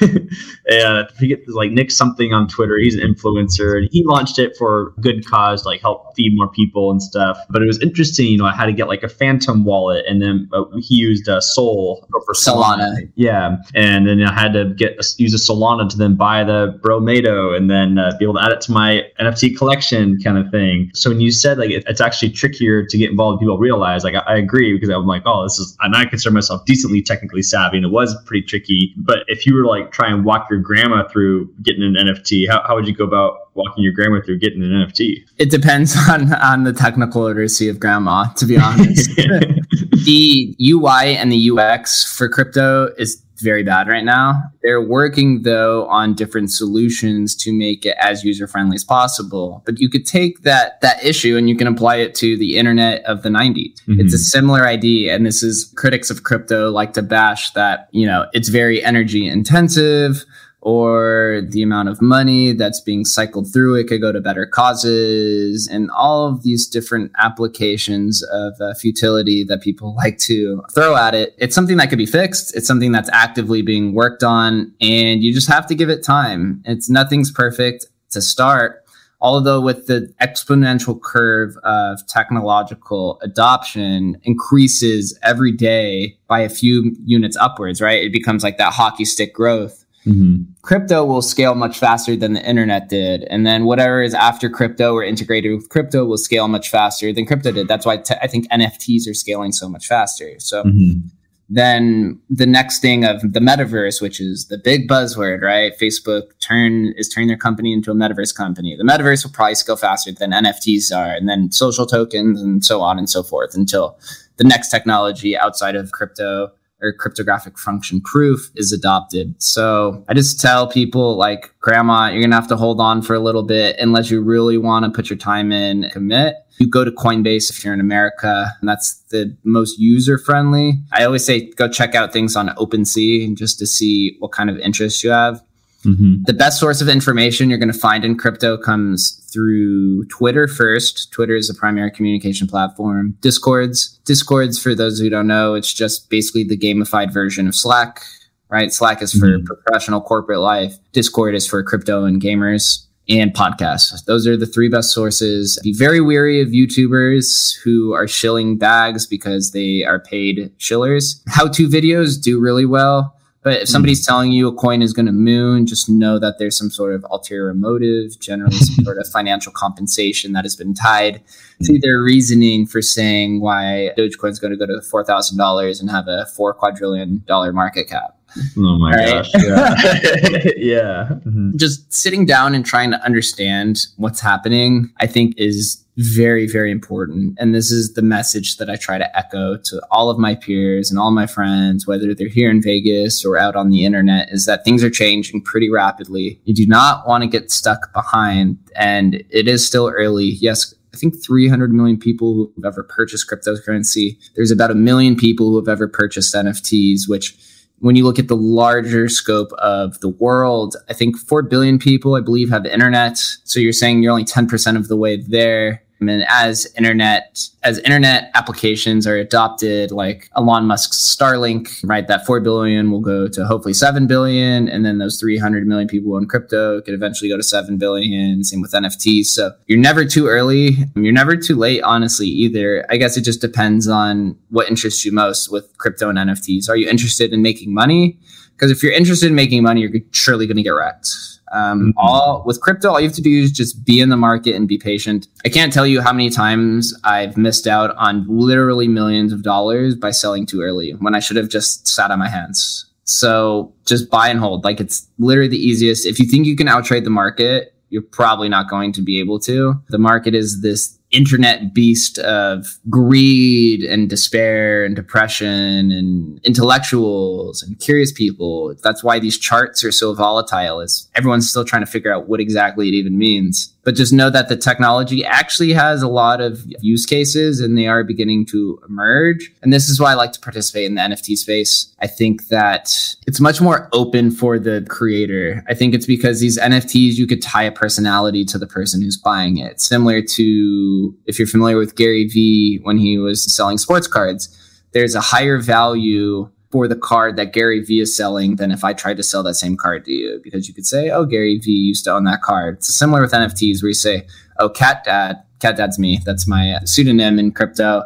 and 0.68 0.86
I 0.86 1.08
forget 1.18 1.40
like 1.48 1.72
Nick 1.72 1.90
something 1.90 2.32
on 2.32 2.46
Twitter. 2.46 2.78
He's 2.78 2.94
an 2.94 3.00
influencer, 3.00 3.76
and 3.76 3.88
he 3.90 4.04
launched 4.04 4.38
it 4.38 4.56
for 4.56 4.94
good 5.00 5.26
cause, 5.26 5.64
like 5.64 5.80
help 5.80 6.14
feed 6.14 6.36
more 6.36 6.48
people 6.48 6.90
and 6.90 7.02
stuff. 7.02 7.36
But 7.50 7.62
it 7.62 7.66
was 7.66 7.80
interesting, 7.82 8.26
you 8.26 8.38
know, 8.38 8.46
I 8.46 8.52
had 8.52 8.66
to 8.66 8.72
get 8.72 8.86
like 8.86 9.02
a 9.02 9.08
Phantom 9.08 9.64
wallet, 9.64 10.04
and 10.06 10.22
then 10.22 10.48
uh, 10.52 10.64
he 10.78 10.94
used 10.94 11.26
a 11.26 11.42
Sol 11.42 12.06
for 12.10 12.34
Solana. 12.34 12.92
Solana. 12.94 13.12
Yeah, 13.16 13.56
and 13.74 14.06
then 14.06 14.22
I 14.22 14.32
had 14.32 14.52
to 14.52 14.66
get 14.66 14.92
a, 14.92 15.04
use 15.18 15.34
a 15.34 15.52
Solana 15.52 15.88
to 15.90 15.96
then 15.96 16.14
buy 16.14 16.44
the 16.44 16.78
Bromato, 16.84 17.56
and 17.56 17.68
then 17.68 17.98
uh, 17.98 18.12
be 18.18 18.24
able 18.24 18.34
to 18.34 18.44
add 18.44 18.52
it 18.52 18.60
to 18.62 18.72
my 18.72 19.02
NFT 19.20 19.56
collection, 19.56 20.18
kind 20.22 20.38
of 20.38 20.50
thing. 20.50 20.90
So 20.94 21.10
when 21.10 21.20
you 21.20 21.32
said 21.32 21.58
like 21.58 21.70
it, 21.70 21.87
it's 21.88 22.00
actually 22.00 22.30
trickier 22.30 22.84
to 22.84 22.98
get 22.98 23.10
involved, 23.10 23.40
people 23.40 23.58
realize 23.58 24.04
like 24.04 24.14
I, 24.14 24.20
I 24.20 24.36
agree 24.36 24.74
because 24.74 24.90
I'm 24.90 25.06
like, 25.06 25.22
oh, 25.24 25.42
this 25.44 25.58
is, 25.58 25.76
and 25.80 25.96
I 25.96 26.04
consider 26.04 26.32
myself 26.32 26.64
decently 26.66 27.02
technically 27.02 27.42
savvy, 27.42 27.78
and 27.78 27.86
it 27.86 27.90
was 27.90 28.14
pretty 28.24 28.46
tricky. 28.46 28.94
But 28.96 29.20
if 29.26 29.46
you 29.46 29.54
were 29.54 29.64
like 29.64 29.90
try 29.90 30.08
and 30.08 30.24
walk 30.24 30.48
your 30.50 30.60
grandma 30.60 31.08
through 31.08 31.52
getting 31.62 31.82
an 31.82 31.94
NFT, 31.94 32.48
how, 32.48 32.62
how 32.66 32.74
would 32.74 32.86
you 32.86 32.94
go 32.94 33.04
about 33.04 33.54
walking 33.54 33.82
your 33.82 33.92
grandma 33.92 34.20
through 34.20 34.38
getting 34.38 34.62
an 34.62 34.70
NFT? 34.70 35.24
It 35.38 35.50
depends 35.50 35.96
on 36.08 36.32
on 36.34 36.64
the 36.64 36.72
technical 36.72 37.22
literacy 37.22 37.68
of 37.68 37.80
grandma, 37.80 38.26
to 38.34 38.46
be 38.46 38.58
honest. 38.58 39.10
the 40.04 40.56
UI 40.60 41.16
and 41.16 41.32
the 41.32 41.50
UX 41.50 42.04
for 42.16 42.28
crypto 42.28 42.88
is 42.98 43.22
very 43.40 43.62
bad 43.62 43.88
right 43.88 44.04
now. 44.04 44.42
They're 44.62 44.82
working 44.82 45.42
though 45.42 45.86
on 45.88 46.14
different 46.14 46.50
solutions 46.50 47.34
to 47.36 47.52
make 47.52 47.86
it 47.86 47.96
as 48.00 48.24
user 48.24 48.46
friendly 48.46 48.74
as 48.74 48.84
possible. 48.84 49.62
But 49.66 49.78
you 49.78 49.88
could 49.88 50.06
take 50.06 50.42
that 50.42 50.80
that 50.80 51.04
issue 51.04 51.36
and 51.36 51.48
you 51.48 51.56
can 51.56 51.66
apply 51.66 51.96
it 51.96 52.14
to 52.16 52.36
the 52.36 52.56
internet 52.56 53.02
of 53.04 53.22
the 53.22 53.28
90s. 53.28 53.74
Mm-hmm. 53.82 54.00
It's 54.00 54.14
a 54.14 54.18
similar 54.18 54.66
idea 54.66 55.14
and 55.14 55.24
this 55.24 55.42
is 55.42 55.72
critics 55.76 56.10
of 56.10 56.22
crypto 56.22 56.70
like 56.70 56.92
to 56.94 57.02
bash 57.02 57.50
that, 57.52 57.88
you 57.92 58.06
know, 58.06 58.26
it's 58.32 58.48
very 58.48 58.82
energy 58.84 59.26
intensive 59.26 60.24
or 60.68 61.40
the 61.48 61.62
amount 61.62 61.88
of 61.88 62.02
money 62.02 62.52
that's 62.52 62.78
being 62.78 63.02
cycled 63.02 63.50
through 63.50 63.74
it 63.74 63.84
could 63.84 64.02
go 64.02 64.12
to 64.12 64.20
better 64.20 64.44
causes 64.44 65.66
and 65.66 65.90
all 65.92 66.28
of 66.28 66.42
these 66.42 66.66
different 66.66 67.10
applications 67.18 68.22
of 68.24 68.52
uh, 68.60 68.74
futility 68.74 69.42
that 69.42 69.62
people 69.62 69.94
like 69.96 70.18
to 70.18 70.62
throw 70.74 70.94
at 70.94 71.14
it. 71.14 71.34
It's 71.38 71.54
something 71.54 71.78
that 71.78 71.88
could 71.88 71.96
be 71.96 72.04
fixed. 72.04 72.54
It's 72.54 72.66
something 72.66 72.92
that's 72.92 73.08
actively 73.14 73.62
being 73.62 73.94
worked 73.94 74.22
on 74.22 74.70
and 74.78 75.22
you 75.22 75.32
just 75.32 75.48
have 75.48 75.66
to 75.68 75.74
give 75.74 75.88
it 75.88 76.04
time. 76.04 76.62
It's 76.66 76.90
nothing's 76.90 77.30
perfect 77.30 77.86
to 78.10 78.20
start. 78.20 78.84
Although 79.22 79.62
with 79.62 79.86
the 79.86 80.12
exponential 80.20 81.00
curve 81.00 81.56
of 81.64 82.06
technological 82.08 83.18
adoption 83.22 84.18
increases 84.22 85.18
every 85.22 85.50
day 85.50 86.18
by 86.26 86.40
a 86.40 86.50
few 86.50 86.94
units 87.06 87.38
upwards, 87.38 87.80
right? 87.80 88.04
It 88.04 88.12
becomes 88.12 88.44
like 88.44 88.58
that 88.58 88.74
hockey 88.74 89.06
stick 89.06 89.32
growth 89.32 89.86
Mm-hmm. 90.08 90.52
Crypto 90.62 91.04
will 91.04 91.22
scale 91.22 91.54
much 91.54 91.78
faster 91.78 92.16
than 92.16 92.32
the 92.32 92.48
internet 92.48 92.88
did. 92.88 93.24
And 93.24 93.46
then 93.46 93.64
whatever 93.64 94.02
is 94.02 94.14
after 94.14 94.48
crypto 94.48 94.94
or 94.94 95.04
integrated 95.04 95.54
with 95.54 95.68
crypto 95.68 96.04
will 96.04 96.18
scale 96.18 96.48
much 96.48 96.70
faster 96.70 97.12
than 97.12 97.26
crypto 97.26 97.52
did. 97.52 97.68
That's 97.68 97.84
why 97.84 98.02
I 98.22 98.26
think 98.26 98.48
NFTs 98.50 99.08
are 99.08 99.14
scaling 99.14 99.52
so 99.52 99.68
much 99.68 99.86
faster. 99.86 100.32
So 100.38 100.64
mm-hmm. 100.64 101.08
then 101.48 102.20
the 102.30 102.46
next 102.46 102.80
thing 102.80 103.04
of 103.04 103.20
the 103.20 103.40
metaverse, 103.40 104.00
which 104.00 104.20
is 104.20 104.48
the 104.48 104.58
big 104.58 104.88
buzzword, 104.88 105.42
right? 105.42 105.78
Facebook 105.78 106.38
turn 106.40 106.94
is 106.96 107.08
turning 107.08 107.28
their 107.28 107.36
company 107.36 107.72
into 107.72 107.90
a 107.90 107.94
metaverse 107.94 108.34
company. 108.34 108.76
The 108.76 108.84
metaverse 108.84 109.24
will 109.24 109.32
probably 109.32 109.56
scale 109.56 109.76
faster 109.76 110.12
than 110.12 110.32
NFTs 110.32 110.94
are, 110.94 111.14
and 111.14 111.28
then 111.28 111.52
social 111.52 111.86
tokens 111.86 112.40
and 112.40 112.64
so 112.64 112.80
on 112.80 112.98
and 112.98 113.10
so 113.10 113.22
forth 113.22 113.54
until 113.54 113.98
the 114.36 114.44
next 114.44 114.70
technology 114.70 115.36
outside 115.36 115.76
of 115.76 115.92
crypto 115.92 116.52
or 116.80 116.92
cryptographic 116.92 117.58
function 117.58 118.00
proof 118.00 118.50
is 118.54 118.72
adopted. 118.72 119.34
So 119.42 120.04
I 120.08 120.14
just 120.14 120.40
tell 120.40 120.68
people 120.68 121.16
like, 121.16 121.54
grandma, 121.60 122.08
you're 122.08 122.20
going 122.20 122.30
to 122.30 122.36
have 122.36 122.48
to 122.48 122.56
hold 122.56 122.80
on 122.80 123.02
for 123.02 123.14
a 123.14 123.20
little 123.20 123.42
bit 123.42 123.76
unless 123.78 124.10
you 124.10 124.20
really 124.20 124.58
want 124.58 124.84
to 124.84 124.90
put 124.90 125.10
your 125.10 125.16
time 125.16 125.52
in, 125.52 125.88
commit. 125.90 126.36
You 126.58 126.68
go 126.68 126.84
to 126.84 126.90
Coinbase 126.90 127.50
if 127.50 127.64
you're 127.64 127.74
in 127.74 127.80
America, 127.80 128.52
and 128.60 128.68
that's 128.68 128.94
the 129.10 129.36
most 129.44 129.78
user 129.78 130.18
friendly. 130.18 130.82
I 130.92 131.04
always 131.04 131.24
say 131.24 131.50
go 131.52 131.68
check 131.68 131.94
out 131.94 132.12
things 132.12 132.34
on 132.34 132.48
OpenSea 132.48 133.36
just 133.36 133.60
to 133.60 133.66
see 133.66 134.16
what 134.18 134.32
kind 134.32 134.50
of 134.50 134.58
interest 134.58 135.04
you 135.04 135.10
have. 135.10 135.40
Mm-hmm. 135.88 136.22
The 136.24 136.34
best 136.34 136.60
source 136.60 136.80
of 136.80 136.88
information 136.88 137.48
you're 137.48 137.58
going 137.58 137.72
to 137.72 137.78
find 137.78 138.04
in 138.04 138.16
crypto 138.16 138.58
comes 138.58 139.24
through 139.32 140.04
Twitter 140.06 140.46
first. 140.46 141.10
Twitter 141.12 141.34
is 141.34 141.48
a 141.48 141.54
primary 141.54 141.90
communication 141.90 142.46
platform. 142.46 143.16
Discords. 143.20 143.98
Discords, 144.04 144.60
for 144.60 144.74
those 144.74 144.98
who 144.98 145.08
don't 145.08 145.26
know, 145.26 145.54
it's 145.54 145.72
just 145.72 146.10
basically 146.10 146.44
the 146.44 146.58
gamified 146.58 147.12
version 147.12 147.48
of 147.48 147.54
Slack, 147.54 148.02
right? 148.50 148.72
Slack 148.72 149.02
is 149.02 149.12
for 149.12 149.26
mm-hmm. 149.26 149.44
professional 149.44 150.00
corporate 150.00 150.40
life. 150.40 150.76
Discord 150.92 151.34
is 151.34 151.46
for 151.46 151.62
crypto 151.62 152.04
and 152.04 152.20
gamers 152.20 152.84
and 153.08 153.32
podcasts. 153.32 154.04
Those 154.04 154.26
are 154.26 154.36
the 154.36 154.46
three 154.46 154.68
best 154.68 154.92
sources. 154.92 155.58
Be 155.62 155.72
very 155.72 156.00
wary 156.00 156.42
of 156.42 156.48
YouTubers 156.48 157.56
who 157.64 157.92
are 157.94 158.06
shilling 158.06 158.58
bags 158.58 159.06
because 159.06 159.52
they 159.52 159.82
are 159.82 159.98
paid 159.98 160.52
shillers. 160.58 161.22
How 161.28 161.48
to 161.48 161.68
videos 161.68 162.20
do 162.20 162.38
really 162.38 162.66
well. 162.66 163.17
But 163.42 163.62
if 163.62 163.68
somebody's 163.68 164.02
mm 164.02 164.06
telling 164.08 164.32
you 164.32 164.48
a 164.48 164.54
coin 164.54 164.80
is 164.80 164.92
going 164.92 165.06
to 165.06 165.12
moon, 165.12 165.66
just 165.66 165.88
know 165.88 166.18
that 166.18 166.38
there's 166.38 166.56
some 166.56 166.70
sort 166.70 166.94
of 166.94 167.04
ulterior 167.10 167.52
motive, 167.52 168.18
generally 168.18 168.56
some 168.56 168.84
sort 168.84 168.98
of 168.98 169.06
financial 169.08 169.52
compensation 169.52 170.32
that 170.32 170.44
has 170.44 170.56
been 170.56 170.74
tied 170.74 171.22
to 171.64 171.78
their 171.78 172.00
reasoning 172.00 172.66
for 172.66 172.80
saying 172.80 173.40
why 173.40 173.90
Dogecoin 173.98 174.30
is 174.30 174.38
going 174.38 174.52
to 174.52 174.56
go 174.56 174.66
to 174.66 174.80
four 174.80 175.04
thousand 175.04 175.36
dollars 175.38 175.80
and 175.80 175.90
have 175.90 176.08
a 176.08 176.26
four 176.26 176.54
quadrillion 176.54 177.22
dollar 177.26 177.52
market 177.52 177.88
cap. 177.88 178.17
Oh 178.56 178.78
my 178.78 178.92
right? 178.92 179.08
gosh! 179.08 179.30
Yeah, 179.34 180.52
yeah. 180.56 181.08
Mm-hmm. 181.10 181.56
Just 181.56 181.92
sitting 181.92 182.26
down 182.26 182.54
and 182.54 182.64
trying 182.64 182.90
to 182.90 183.02
understand 183.04 183.86
what's 183.96 184.20
happening, 184.20 184.92
I 184.98 185.06
think, 185.06 185.34
is 185.36 185.84
very, 185.98 186.46
very 186.46 186.70
important. 186.70 187.36
And 187.40 187.54
this 187.54 187.72
is 187.72 187.94
the 187.94 188.02
message 188.02 188.56
that 188.58 188.70
I 188.70 188.76
try 188.76 188.98
to 188.98 189.18
echo 189.18 189.56
to 189.56 189.82
all 189.90 190.10
of 190.10 190.18
my 190.18 190.36
peers 190.36 190.90
and 190.90 190.98
all 190.98 191.10
my 191.10 191.26
friends, 191.26 191.88
whether 191.88 192.14
they're 192.14 192.28
here 192.28 192.50
in 192.50 192.62
Vegas 192.62 193.24
or 193.24 193.36
out 193.36 193.56
on 193.56 193.70
the 193.70 193.84
internet, 193.84 194.28
is 194.30 194.46
that 194.46 194.64
things 194.64 194.84
are 194.84 194.90
changing 194.90 195.42
pretty 195.42 195.68
rapidly. 195.68 196.40
You 196.44 196.54
do 196.54 196.66
not 196.66 197.06
want 197.06 197.24
to 197.24 197.28
get 197.28 197.50
stuck 197.50 197.92
behind. 197.92 198.58
And 198.76 199.24
it 199.28 199.48
is 199.48 199.66
still 199.66 199.88
early. 199.88 200.26
Yes, 200.26 200.72
I 200.94 200.96
think 200.96 201.14
300 201.20 201.72
million 201.72 201.98
people 201.98 202.34
who 202.34 202.52
have 202.62 202.74
ever 202.74 202.84
purchased 202.84 203.28
cryptocurrency. 203.28 204.18
There's 204.36 204.52
about 204.52 204.70
a 204.70 204.76
million 204.76 205.16
people 205.16 205.50
who 205.50 205.56
have 205.56 205.68
ever 205.68 205.88
purchased 205.88 206.32
NFTs, 206.32 207.08
which 207.08 207.36
when 207.80 207.96
you 207.96 208.04
look 208.04 208.18
at 208.18 208.28
the 208.28 208.36
larger 208.36 209.08
scope 209.08 209.52
of 209.58 210.00
the 210.00 210.08
world, 210.08 210.76
I 210.88 210.92
think 210.92 211.16
4 211.16 211.42
billion 211.42 211.78
people, 211.78 212.14
I 212.14 212.20
believe, 212.20 212.50
have 212.50 212.64
the 212.64 212.72
internet. 212.72 213.18
So 213.44 213.60
you're 213.60 213.72
saying 213.72 214.02
you're 214.02 214.12
only 214.12 214.24
10% 214.24 214.76
of 214.76 214.88
the 214.88 214.96
way 214.96 215.16
there. 215.16 215.82
And 216.00 216.24
as 216.28 216.66
internet 216.76 217.38
as 217.62 217.78
internet 217.80 218.30
applications 218.34 219.06
are 219.06 219.16
adopted, 219.16 219.90
like 219.90 220.30
Elon 220.36 220.64
Musk's 220.64 220.96
Starlink, 220.98 221.80
right, 221.82 222.06
that 222.06 222.24
four 222.24 222.40
billion 222.40 222.90
will 222.90 223.00
go 223.00 223.28
to 223.28 223.44
hopefully 223.44 223.74
seven 223.74 224.06
billion, 224.06 224.68
and 224.68 224.84
then 224.84 224.98
those 224.98 225.18
300 225.20 225.66
million 225.66 225.88
people 225.88 226.16
in 226.16 226.26
crypto 226.26 226.80
could 226.80 226.94
eventually 226.94 227.28
go 227.28 227.36
to 227.36 227.42
seven 227.42 227.78
billion. 227.78 228.44
Same 228.44 228.60
with 228.60 228.72
NFTs. 228.72 229.26
So 229.26 229.52
you're 229.66 229.78
never 229.78 230.04
too 230.04 230.28
early. 230.28 230.76
You're 230.94 231.12
never 231.12 231.36
too 231.36 231.56
late, 231.56 231.82
honestly, 231.82 232.26
either. 232.26 232.86
I 232.90 232.96
guess 232.96 233.16
it 233.16 233.22
just 233.22 233.40
depends 233.40 233.88
on 233.88 234.36
what 234.50 234.68
interests 234.68 235.04
you 235.04 235.12
most 235.12 235.50
with 235.50 235.76
crypto 235.78 236.08
and 236.08 236.18
NFTs. 236.18 236.68
Are 236.68 236.76
you 236.76 236.88
interested 236.88 237.32
in 237.32 237.42
making 237.42 237.74
money? 237.74 238.18
Because 238.52 238.70
if 238.70 238.82
you're 238.82 238.92
interested 238.92 239.28
in 239.28 239.34
making 239.34 239.62
money, 239.62 239.82
you're 239.82 240.00
surely 240.10 240.46
going 240.46 240.56
to 240.56 240.62
get 240.62 240.70
wrecked. 240.70 241.37
Um, 241.52 241.80
mm-hmm. 241.80 241.90
All 241.98 242.42
with 242.46 242.60
crypto, 242.60 242.90
all 242.90 243.00
you 243.00 243.06
have 243.06 243.16
to 243.16 243.22
do 243.22 243.42
is 243.42 243.52
just 243.52 243.84
be 243.84 244.00
in 244.00 244.08
the 244.08 244.16
market 244.16 244.54
and 244.54 244.68
be 244.68 244.78
patient. 244.78 245.28
I 245.44 245.48
can't 245.48 245.72
tell 245.72 245.86
you 245.86 246.00
how 246.00 246.12
many 246.12 246.30
times 246.30 246.98
I've 247.04 247.36
missed 247.36 247.66
out 247.66 247.94
on 247.96 248.26
literally 248.28 248.88
millions 248.88 249.32
of 249.32 249.42
dollars 249.42 249.94
by 249.94 250.10
selling 250.10 250.46
too 250.46 250.62
early 250.62 250.92
when 250.92 251.14
I 251.14 251.20
should 251.20 251.36
have 251.36 251.48
just 251.48 251.88
sat 251.88 252.10
on 252.10 252.18
my 252.18 252.28
hands. 252.28 252.84
So 253.04 253.72
just 253.86 254.10
buy 254.10 254.28
and 254.28 254.38
hold. 254.38 254.64
Like 254.64 254.80
it's 254.80 255.08
literally 255.18 255.48
the 255.48 255.56
easiest. 255.56 256.06
If 256.06 256.18
you 256.18 256.26
think 256.26 256.46
you 256.46 256.56
can 256.56 256.66
outtrade 256.66 257.04
the 257.04 257.10
market, 257.10 257.74
you're 257.90 258.02
probably 258.02 258.48
not 258.48 258.68
going 258.68 258.92
to 258.92 259.02
be 259.02 259.18
able 259.18 259.38
to. 259.40 259.74
The 259.88 259.98
market 259.98 260.34
is 260.34 260.60
this 260.60 260.97
internet 261.10 261.72
beast 261.72 262.18
of 262.18 262.78
greed 262.90 263.82
and 263.82 264.10
despair 264.10 264.84
and 264.84 264.94
depression 264.94 265.90
and 265.90 266.40
intellectuals 266.44 267.62
and 267.62 267.78
curious 267.80 268.12
people. 268.12 268.74
That's 268.82 269.02
why 269.02 269.18
these 269.18 269.38
charts 269.38 269.82
are 269.84 269.92
so 269.92 270.12
volatile 270.14 270.80
is 270.80 271.08
everyone's 271.14 271.48
still 271.48 271.64
trying 271.64 271.84
to 271.84 271.90
figure 271.90 272.12
out 272.12 272.28
what 272.28 272.40
exactly 272.40 272.88
it 272.88 272.94
even 272.94 273.16
means 273.16 273.74
but 273.88 273.94
just 273.94 274.12
know 274.12 274.28
that 274.28 274.50
the 274.50 274.56
technology 274.56 275.24
actually 275.24 275.72
has 275.72 276.02
a 276.02 276.08
lot 276.08 276.42
of 276.42 276.62
use 276.82 277.06
cases 277.06 277.58
and 277.58 277.78
they 277.78 277.86
are 277.86 278.04
beginning 278.04 278.44
to 278.44 278.78
emerge. 278.86 279.50
And 279.62 279.72
this 279.72 279.88
is 279.88 279.98
why 279.98 280.10
I 280.10 280.14
like 280.14 280.32
to 280.32 280.40
participate 280.40 280.84
in 280.84 280.94
the 280.94 281.00
NFT 281.00 281.38
space. 281.38 281.90
I 281.98 282.06
think 282.06 282.48
that 282.48 282.94
it's 283.26 283.40
much 283.40 283.62
more 283.62 283.88
open 283.94 284.30
for 284.30 284.58
the 284.58 284.84
creator. 284.90 285.64
I 285.70 285.72
think 285.72 285.94
it's 285.94 286.04
because 286.04 286.38
these 286.38 286.58
NFTs, 286.58 287.14
you 287.14 287.26
could 287.26 287.40
tie 287.40 287.62
a 287.62 287.72
personality 287.72 288.44
to 288.44 288.58
the 288.58 288.66
person 288.66 289.00
who's 289.00 289.16
buying 289.16 289.56
it. 289.56 289.80
Similar 289.80 290.20
to 290.20 291.16
if 291.24 291.38
you're 291.38 291.48
familiar 291.48 291.78
with 291.78 291.96
Gary 291.96 292.28
Vee 292.28 292.80
when 292.82 292.98
he 292.98 293.16
was 293.16 293.42
selling 293.50 293.78
sports 293.78 294.06
cards, 294.06 294.54
there's 294.92 295.14
a 295.14 295.22
higher 295.22 295.56
value 295.56 296.50
for 296.70 296.86
the 296.86 296.96
card 296.96 297.36
that 297.36 297.52
Gary 297.52 297.82
Vee 297.82 298.00
is 298.00 298.16
selling 298.16 298.56
than 298.56 298.70
if 298.70 298.84
I 298.84 298.92
tried 298.92 299.16
to 299.16 299.22
sell 299.22 299.42
that 299.44 299.54
same 299.54 299.76
card 299.76 300.04
to 300.04 300.12
you 300.12 300.40
because 300.42 300.68
you 300.68 300.74
could 300.74 300.86
say, 300.86 301.10
oh, 301.10 301.24
Gary 301.24 301.58
Vee 301.58 301.70
used 301.70 302.04
to 302.04 302.12
own 302.12 302.24
that 302.24 302.42
card. 302.42 302.76
It's 302.76 302.94
similar 302.94 303.22
with 303.22 303.32
NFTs 303.32 303.82
where 303.82 303.88
you 303.88 303.94
say, 303.94 304.26
oh, 304.58 304.68
Cat 304.68 305.04
Dad, 305.04 305.42
Cat 305.60 305.76
Dad's 305.76 305.98
me. 305.98 306.20
That's 306.24 306.46
my 306.46 306.78
pseudonym 306.84 307.38
in 307.38 307.52
crypto. 307.52 308.02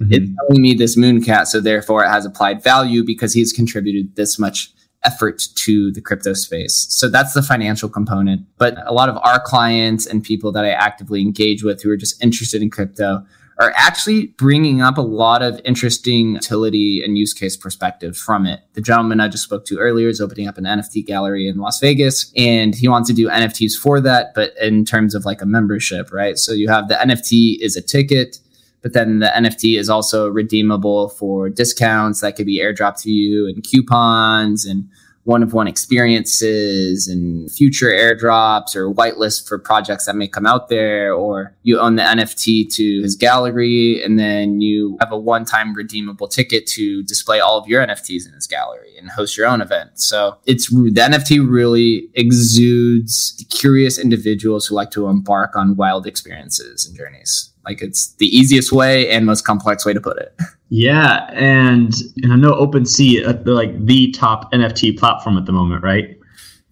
Mm-hmm. 0.00 0.12
It's 0.12 0.30
telling 0.34 0.62
me 0.62 0.74
this 0.74 0.96
moon 0.96 1.22
cat, 1.22 1.48
so 1.48 1.60
therefore 1.60 2.04
it 2.04 2.08
has 2.08 2.26
applied 2.26 2.62
value 2.62 3.04
because 3.04 3.32
he's 3.32 3.52
contributed 3.52 4.14
this 4.16 4.38
much 4.38 4.72
effort 5.04 5.42
to 5.54 5.92
the 5.92 6.00
crypto 6.00 6.32
space. 6.32 6.86
So 6.90 7.08
that's 7.08 7.32
the 7.32 7.42
financial 7.42 7.88
component. 7.88 8.42
But 8.58 8.76
a 8.86 8.92
lot 8.92 9.08
of 9.08 9.16
our 9.18 9.40
clients 9.40 10.06
and 10.06 10.22
people 10.22 10.52
that 10.52 10.64
I 10.64 10.70
actively 10.70 11.22
engage 11.22 11.62
with 11.62 11.82
who 11.82 11.90
are 11.90 11.96
just 11.96 12.22
interested 12.22 12.60
in 12.60 12.70
crypto 12.70 13.24
are 13.58 13.72
actually 13.74 14.26
bringing 14.38 14.82
up 14.82 14.98
a 14.98 15.02
lot 15.02 15.42
of 15.42 15.60
interesting 15.64 16.34
utility 16.34 17.02
and 17.02 17.16
use 17.16 17.32
case 17.32 17.56
perspective 17.56 18.16
from 18.16 18.44
it. 18.44 18.60
The 18.74 18.82
gentleman 18.82 19.18
I 19.18 19.28
just 19.28 19.44
spoke 19.44 19.64
to 19.66 19.78
earlier 19.78 20.08
is 20.08 20.20
opening 20.20 20.46
up 20.46 20.58
an 20.58 20.64
NFT 20.64 21.06
gallery 21.06 21.48
in 21.48 21.58
Las 21.58 21.80
Vegas 21.80 22.32
and 22.36 22.74
he 22.74 22.86
wants 22.86 23.08
to 23.08 23.14
do 23.14 23.28
NFTs 23.28 23.72
for 23.72 23.98
that, 24.00 24.34
but 24.34 24.52
in 24.60 24.84
terms 24.84 25.14
of 25.14 25.24
like 25.24 25.40
a 25.40 25.46
membership, 25.46 26.12
right? 26.12 26.36
So 26.38 26.52
you 26.52 26.68
have 26.68 26.88
the 26.88 26.96
NFT 26.96 27.56
is 27.60 27.76
a 27.76 27.82
ticket, 27.82 28.40
but 28.82 28.92
then 28.92 29.20
the 29.20 29.32
NFT 29.34 29.78
is 29.78 29.88
also 29.88 30.28
redeemable 30.28 31.08
for 31.08 31.48
discounts 31.48 32.20
that 32.20 32.36
could 32.36 32.46
be 32.46 32.60
airdropped 32.60 33.02
to 33.02 33.10
you 33.10 33.46
and 33.46 33.64
coupons 33.64 34.66
and 34.66 34.86
one 35.26 35.42
of 35.42 35.52
one 35.52 35.66
experiences 35.66 37.08
and 37.08 37.50
future 37.50 37.88
airdrops 37.88 38.76
or 38.76 38.94
whitelist 38.94 39.48
for 39.48 39.58
projects 39.58 40.06
that 40.06 40.14
may 40.14 40.28
come 40.28 40.46
out 40.46 40.68
there, 40.68 41.12
or 41.12 41.52
you 41.64 41.80
own 41.80 41.96
the 41.96 42.02
NFT 42.02 42.72
to 42.74 43.02
his 43.02 43.16
gallery 43.16 44.00
and 44.04 44.20
then 44.20 44.60
you 44.60 44.96
have 45.00 45.10
a 45.10 45.18
one 45.18 45.44
time 45.44 45.74
redeemable 45.74 46.28
ticket 46.28 46.64
to 46.68 47.02
display 47.02 47.40
all 47.40 47.58
of 47.58 47.66
your 47.66 47.84
NFTs 47.84 48.24
in 48.26 48.34
his 48.34 48.46
gallery 48.46 48.96
and 48.96 49.10
host 49.10 49.36
your 49.36 49.48
own 49.48 49.60
event. 49.60 49.98
So 49.98 50.36
it's 50.46 50.70
the 50.70 50.90
NFT 50.90 51.44
really 51.46 52.08
exudes 52.14 53.44
curious 53.50 53.98
individuals 53.98 54.66
who 54.66 54.76
like 54.76 54.92
to 54.92 55.08
embark 55.08 55.56
on 55.56 55.74
wild 55.74 56.06
experiences 56.06 56.86
and 56.86 56.96
journeys. 56.96 57.50
Like 57.66 57.82
it's 57.82 58.14
the 58.14 58.26
easiest 58.26 58.72
way 58.72 59.10
and 59.10 59.26
most 59.26 59.42
complex 59.42 59.84
way 59.84 59.92
to 59.92 60.00
put 60.00 60.18
it. 60.18 60.34
Yeah, 60.68 61.30
and 61.32 61.94
and 62.24 62.32
I 62.32 62.34
know 62.36 62.50
OpenSea 62.50 63.24
uh, 63.24 63.32
they're 63.34 63.54
like 63.54 63.86
the 63.86 64.10
top 64.10 64.52
NFT 64.52 64.98
platform 64.98 65.38
at 65.38 65.46
the 65.46 65.52
moment, 65.52 65.84
right? 65.84 66.18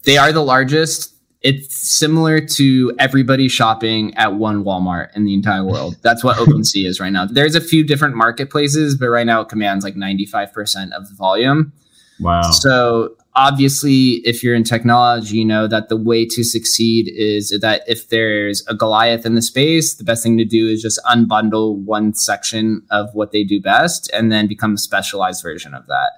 They 0.02 0.18
are 0.18 0.32
the 0.32 0.42
largest. 0.42 1.14
It's 1.42 1.76
similar 1.76 2.40
to 2.40 2.92
everybody 2.98 3.48
shopping 3.48 4.12
at 4.16 4.34
one 4.34 4.64
Walmart 4.64 5.14
in 5.14 5.24
the 5.24 5.32
entire 5.32 5.62
world. 5.62 5.96
That's 6.02 6.24
what 6.24 6.38
OpenSea 6.38 6.86
is 6.86 6.98
right 6.98 7.12
now. 7.12 7.26
There's 7.26 7.54
a 7.54 7.60
few 7.60 7.84
different 7.84 8.16
marketplaces, 8.16 8.96
but 8.96 9.10
right 9.10 9.26
now 9.26 9.42
it 9.42 9.48
commands 9.48 9.84
like 9.84 9.94
95% 9.94 10.90
of 10.90 11.08
the 11.08 11.14
volume. 11.14 11.72
Wow. 12.18 12.50
So 12.50 13.16
obviously 13.36 14.22
if 14.24 14.42
you're 14.42 14.54
in 14.54 14.64
technology 14.64 15.38
you 15.38 15.44
know 15.44 15.66
that 15.66 15.88
the 15.88 15.96
way 15.96 16.24
to 16.24 16.44
succeed 16.44 17.10
is 17.14 17.56
that 17.60 17.82
if 17.86 18.08
there's 18.08 18.64
a 18.68 18.74
goliath 18.74 19.26
in 19.26 19.34
the 19.34 19.42
space 19.42 19.94
the 19.94 20.04
best 20.04 20.22
thing 20.22 20.38
to 20.38 20.44
do 20.44 20.68
is 20.68 20.80
just 20.80 21.00
unbundle 21.04 21.78
one 21.78 22.14
section 22.14 22.82
of 22.90 23.08
what 23.12 23.32
they 23.32 23.42
do 23.42 23.60
best 23.60 24.10
and 24.12 24.30
then 24.30 24.46
become 24.46 24.74
a 24.74 24.78
specialized 24.78 25.42
version 25.42 25.74
of 25.74 25.86
that. 25.86 26.10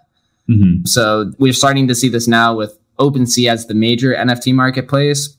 Mm-hmm. 0.49 0.85
so 0.85 1.33
we're 1.39 1.53
starting 1.53 1.89
to 1.89 1.95
see 1.95 2.09
this 2.09 2.29
now 2.29 2.55
with 2.55 2.79
OpenSea 2.99 3.51
as 3.51 3.67
the 3.67 3.75
major 3.75 4.15
nft 4.15 4.55
marketplace. 4.55 5.37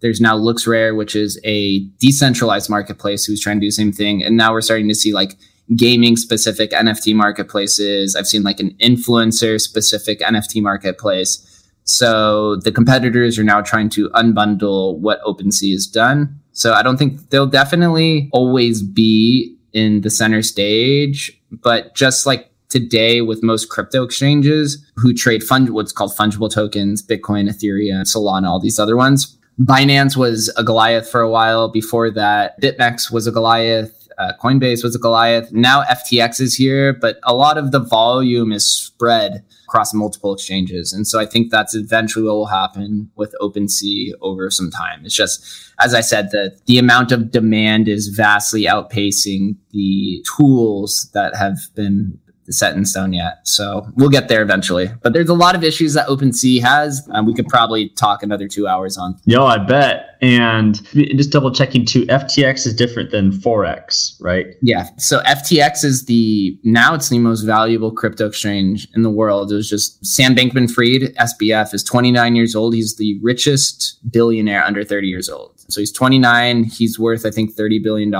There's 0.00 0.20
now 0.20 0.36
LooksRare 0.36 0.96
which 0.96 1.16
is 1.16 1.40
a 1.44 1.80
decentralized 1.98 2.68
marketplace 2.68 3.24
who's 3.24 3.40
trying 3.40 3.56
to 3.56 3.60
do 3.60 3.68
the 3.68 3.72
same 3.72 3.90
thing. 3.92 4.22
And 4.22 4.36
now 4.36 4.52
we're 4.52 4.60
starting 4.60 4.88
to 4.88 4.94
see 4.94 5.12
like 5.14 5.36
gaming 5.76 6.16
specific 6.16 6.70
NFT 6.70 7.14
marketplaces. 7.14 8.14
I've 8.16 8.26
seen 8.26 8.42
like 8.42 8.60
an 8.60 8.70
influencer 8.82 9.60
specific 9.60 10.20
NFT 10.20 10.62
marketplace. 10.62 11.50
So 11.84 12.56
the 12.56 12.72
competitors 12.72 13.38
are 13.38 13.44
now 13.44 13.60
trying 13.60 13.88
to 13.90 14.08
unbundle 14.10 14.98
what 14.98 15.22
OpenSea 15.22 15.72
has 15.72 15.86
done. 15.86 16.40
So 16.52 16.72
I 16.72 16.82
don't 16.82 16.96
think 16.96 17.30
they'll 17.30 17.46
definitely 17.46 18.30
always 18.32 18.82
be 18.82 19.56
in 19.72 20.02
the 20.02 20.10
center 20.10 20.42
stage, 20.42 21.38
but 21.50 21.94
just 21.94 22.26
like 22.26 22.50
today 22.68 23.20
with 23.20 23.42
most 23.42 23.68
crypto 23.68 24.02
exchanges 24.02 24.84
who 24.96 25.12
trade 25.12 25.42
fund 25.42 25.70
what's 25.70 25.92
called 25.92 26.12
fungible 26.12 26.50
tokens, 26.50 27.06
Bitcoin, 27.06 27.48
Ethereum, 27.48 28.02
Solana, 28.02 28.48
all 28.48 28.60
these 28.60 28.78
other 28.78 28.96
ones. 28.96 29.38
Binance 29.60 30.16
was 30.16 30.52
a 30.56 30.64
Goliath 30.64 31.08
for 31.08 31.20
a 31.20 31.30
while. 31.30 31.68
Before 31.68 32.10
that, 32.10 32.60
BitMEX 32.60 33.12
was 33.12 33.26
a 33.26 33.32
Goliath 33.32 34.03
uh, 34.18 34.32
Coinbase 34.42 34.82
was 34.82 34.94
a 34.94 34.98
Goliath. 34.98 35.52
Now 35.52 35.82
FTX 35.82 36.40
is 36.40 36.54
here, 36.54 36.92
but 36.92 37.18
a 37.24 37.34
lot 37.34 37.58
of 37.58 37.72
the 37.72 37.80
volume 37.80 38.52
is 38.52 38.66
spread 38.66 39.44
across 39.64 39.92
multiple 39.92 40.32
exchanges. 40.34 40.92
And 40.92 41.06
so 41.06 41.18
I 41.18 41.26
think 41.26 41.50
that's 41.50 41.74
eventually 41.74 42.24
what 42.24 42.34
will 42.34 42.46
happen 42.46 43.10
with 43.16 43.34
OpenSea 43.40 44.12
over 44.20 44.50
some 44.50 44.70
time. 44.70 45.04
It's 45.04 45.14
just, 45.14 45.44
as 45.80 45.94
I 45.94 46.00
said, 46.00 46.30
that 46.30 46.60
the 46.66 46.78
amount 46.78 47.12
of 47.12 47.30
demand 47.30 47.88
is 47.88 48.08
vastly 48.08 48.64
outpacing 48.64 49.56
the 49.70 50.24
tools 50.36 51.10
that 51.14 51.34
have 51.34 51.58
been 51.74 52.18
set 52.50 52.76
in 52.76 52.84
stone 52.84 53.12
yet. 53.12 53.46
So 53.46 53.86
we'll 53.94 54.10
get 54.10 54.28
there 54.28 54.42
eventually. 54.42 54.90
But 55.02 55.12
there's 55.12 55.28
a 55.28 55.34
lot 55.34 55.54
of 55.54 55.64
issues 55.64 55.94
that 55.94 56.06
OpenSea 56.08 56.60
has. 56.62 57.06
and 57.08 57.26
we 57.26 57.34
could 57.34 57.48
probably 57.48 57.90
talk 57.90 58.22
another 58.22 58.48
two 58.48 58.66
hours 58.66 58.96
on. 58.98 59.18
Yo, 59.24 59.44
I 59.44 59.58
bet. 59.58 60.10
And 60.20 60.82
just 60.94 61.30
double 61.30 61.52
checking 61.52 61.84
too, 61.84 62.06
FTX 62.06 62.66
is 62.66 62.74
different 62.74 63.10
than 63.10 63.30
Forex, 63.30 64.16
right? 64.20 64.46
Yeah. 64.62 64.88
So 64.96 65.20
FTX 65.22 65.84
is 65.84 66.06
the 66.06 66.58
now 66.64 66.94
it's 66.94 67.10
the 67.10 67.18
most 67.18 67.42
valuable 67.42 67.92
crypto 67.92 68.26
exchange 68.26 68.88
in 68.94 69.02
the 69.02 69.10
world. 69.10 69.52
It 69.52 69.56
was 69.56 69.68
just 69.68 70.04
Sam 70.04 70.34
Bankman 70.34 70.70
Fried, 70.70 71.14
SBF, 71.16 71.74
is 71.74 71.84
29 71.84 72.36
years 72.36 72.54
old. 72.54 72.74
He's 72.74 72.96
the 72.96 73.18
richest 73.22 74.00
billionaire 74.10 74.64
under 74.64 74.82
30 74.82 75.08
years 75.08 75.28
old. 75.28 75.52
So 75.68 75.80
he's 75.80 75.92
29. 75.92 76.64
He's 76.64 76.98
worth, 76.98 77.26
I 77.26 77.30
think, 77.30 77.54
$30 77.54 77.82
billion. 77.82 78.12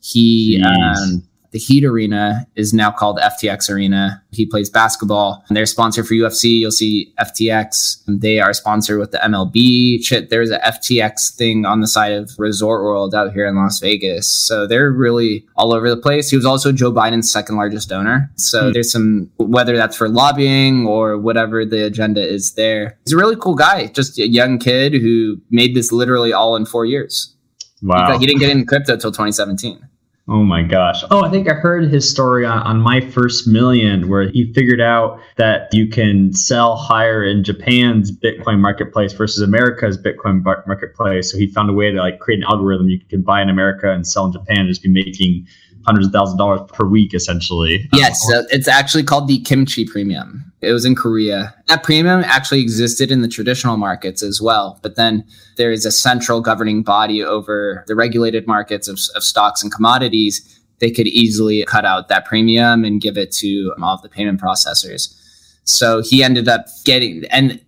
He, 0.00 0.62
um, 0.64 1.22
the 1.54 1.60
Heat 1.60 1.84
Arena 1.84 2.48
is 2.56 2.74
now 2.74 2.90
called 2.90 3.16
FTX 3.18 3.70
Arena. 3.70 4.20
He 4.32 4.44
plays 4.44 4.68
basketball. 4.68 5.44
And 5.46 5.56
they're 5.56 5.66
sponsored 5.66 6.04
for 6.04 6.14
UFC. 6.14 6.58
You'll 6.58 6.72
see 6.72 7.14
FTX. 7.20 8.02
They 8.08 8.40
are 8.40 8.52
sponsored 8.52 8.98
with 8.98 9.12
the 9.12 9.18
MLB. 9.18 10.04
Shit, 10.04 10.30
there's 10.30 10.50
a 10.50 10.58
FTX 10.58 11.36
thing 11.36 11.64
on 11.64 11.80
the 11.80 11.86
side 11.86 12.10
of 12.10 12.32
Resort 12.38 12.82
World 12.82 13.14
out 13.14 13.32
here 13.32 13.46
in 13.46 13.54
Las 13.54 13.78
Vegas. 13.78 14.26
So 14.28 14.66
they're 14.66 14.90
really 14.90 15.46
all 15.54 15.72
over 15.72 15.88
the 15.88 15.96
place. 15.96 16.28
He 16.28 16.34
was 16.36 16.44
also 16.44 16.72
Joe 16.72 16.90
Biden's 16.90 17.30
second 17.30 17.54
largest 17.54 17.88
donor. 17.88 18.32
So 18.34 18.66
hmm. 18.66 18.72
there's 18.72 18.90
some, 18.90 19.30
whether 19.36 19.76
that's 19.76 19.96
for 19.96 20.08
lobbying 20.08 20.88
or 20.88 21.16
whatever 21.16 21.64
the 21.64 21.84
agenda 21.84 22.20
is 22.20 22.54
there. 22.54 22.98
He's 23.04 23.12
a 23.12 23.16
really 23.16 23.36
cool 23.36 23.54
guy, 23.54 23.86
just 23.86 24.18
a 24.18 24.26
young 24.26 24.58
kid 24.58 24.92
who 24.92 25.40
made 25.50 25.76
this 25.76 25.92
literally 25.92 26.32
all 26.32 26.56
in 26.56 26.66
four 26.66 26.84
years. 26.84 27.32
Wow. 27.80 28.14
He, 28.14 28.18
he 28.18 28.26
didn't 28.26 28.40
get 28.40 28.50
into 28.50 28.66
crypto 28.66 28.94
until 28.94 29.12
2017. 29.12 29.88
Oh 30.26 30.42
my 30.42 30.62
gosh. 30.62 31.04
Oh, 31.10 31.22
I 31.22 31.30
think 31.30 31.50
I 31.50 31.54
heard 31.54 31.84
his 31.92 32.08
story 32.08 32.46
on, 32.46 32.58
on 32.62 32.80
My 32.80 33.02
First 33.02 33.46
Million, 33.46 34.08
where 34.08 34.30
he 34.30 34.50
figured 34.54 34.80
out 34.80 35.20
that 35.36 35.68
you 35.74 35.86
can 35.86 36.32
sell 36.32 36.76
higher 36.76 37.22
in 37.22 37.44
Japan's 37.44 38.10
Bitcoin 38.10 38.58
marketplace 38.58 39.12
versus 39.12 39.42
America's 39.42 39.98
Bitcoin 39.98 40.42
marketplace. 40.66 41.30
So 41.30 41.36
he 41.36 41.46
found 41.46 41.68
a 41.68 41.74
way 41.74 41.90
to 41.90 41.98
like 41.98 42.20
create 42.20 42.38
an 42.38 42.44
algorithm 42.44 42.88
you 42.88 43.00
can 43.00 43.20
buy 43.20 43.42
in 43.42 43.50
America 43.50 43.92
and 43.92 44.06
sell 44.06 44.24
in 44.24 44.32
Japan 44.32 44.60
and 44.60 44.68
just 44.68 44.82
be 44.82 44.88
making 44.88 45.46
hundreds 45.86 46.06
of 46.06 46.12
thousands 46.12 46.34
of 46.34 46.38
dollars 46.38 46.60
per 46.72 46.86
week, 46.86 47.14
essentially. 47.14 47.88
Um, 47.92 48.00
yes, 48.00 48.20
so 48.28 48.44
it's 48.50 48.68
actually 48.68 49.04
called 49.04 49.28
the 49.28 49.40
kimchi 49.40 49.84
premium. 49.84 50.52
It 50.60 50.72
was 50.72 50.84
in 50.84 50.94
Korea. 50.94 51.54
That 51.68 51.82
premium 51.82 52.22
actually 52.24 52.60
existed 52.60 53.10
in 53.10 53.22
the 53.22 53.28
traditional 53.28 53.76
markets 53.76 54.22
as 54.22 54.40
well. 54.40 54.78
But 54.82 54.96
then 54.96 55.24
there 55.56 55.72
is 55.72 55.84
a 55.84 55.90
central 55.90 56.40
governing 56.40 56.82
body 56.82 57.22
over 57.22 57.84
the 57.86 57.94
regulated 57.94 58.46
markets 58.46 58.88
of, 58.88 58.98
of 59.14 59.22
stocks 59.22 59.62
and 59.62 59.70
commodities. 59.70 60.40
They 60.78 60.90
could 60.90 61.06
easily 61.06 61.64
cut 61.64 61.84
out 61.84 62.08
that 62.08 62.24
premium 62.24 62.84
and 62.84 63.00
give 63.00 63.18
it 63.18 63.30
to 63.32 63.72
um, 63.76 63.84
all 63.84 63.94
of 63.94 64.02
the 64.02 64.08
payment 64.08 64.40
processors. 64.40 65.14
So 65.64 66.02
he 66.02 66.22
ended 66.22 66.48
up 66.48 66.66
getting, 66.84 67.24
and 67.30 67.60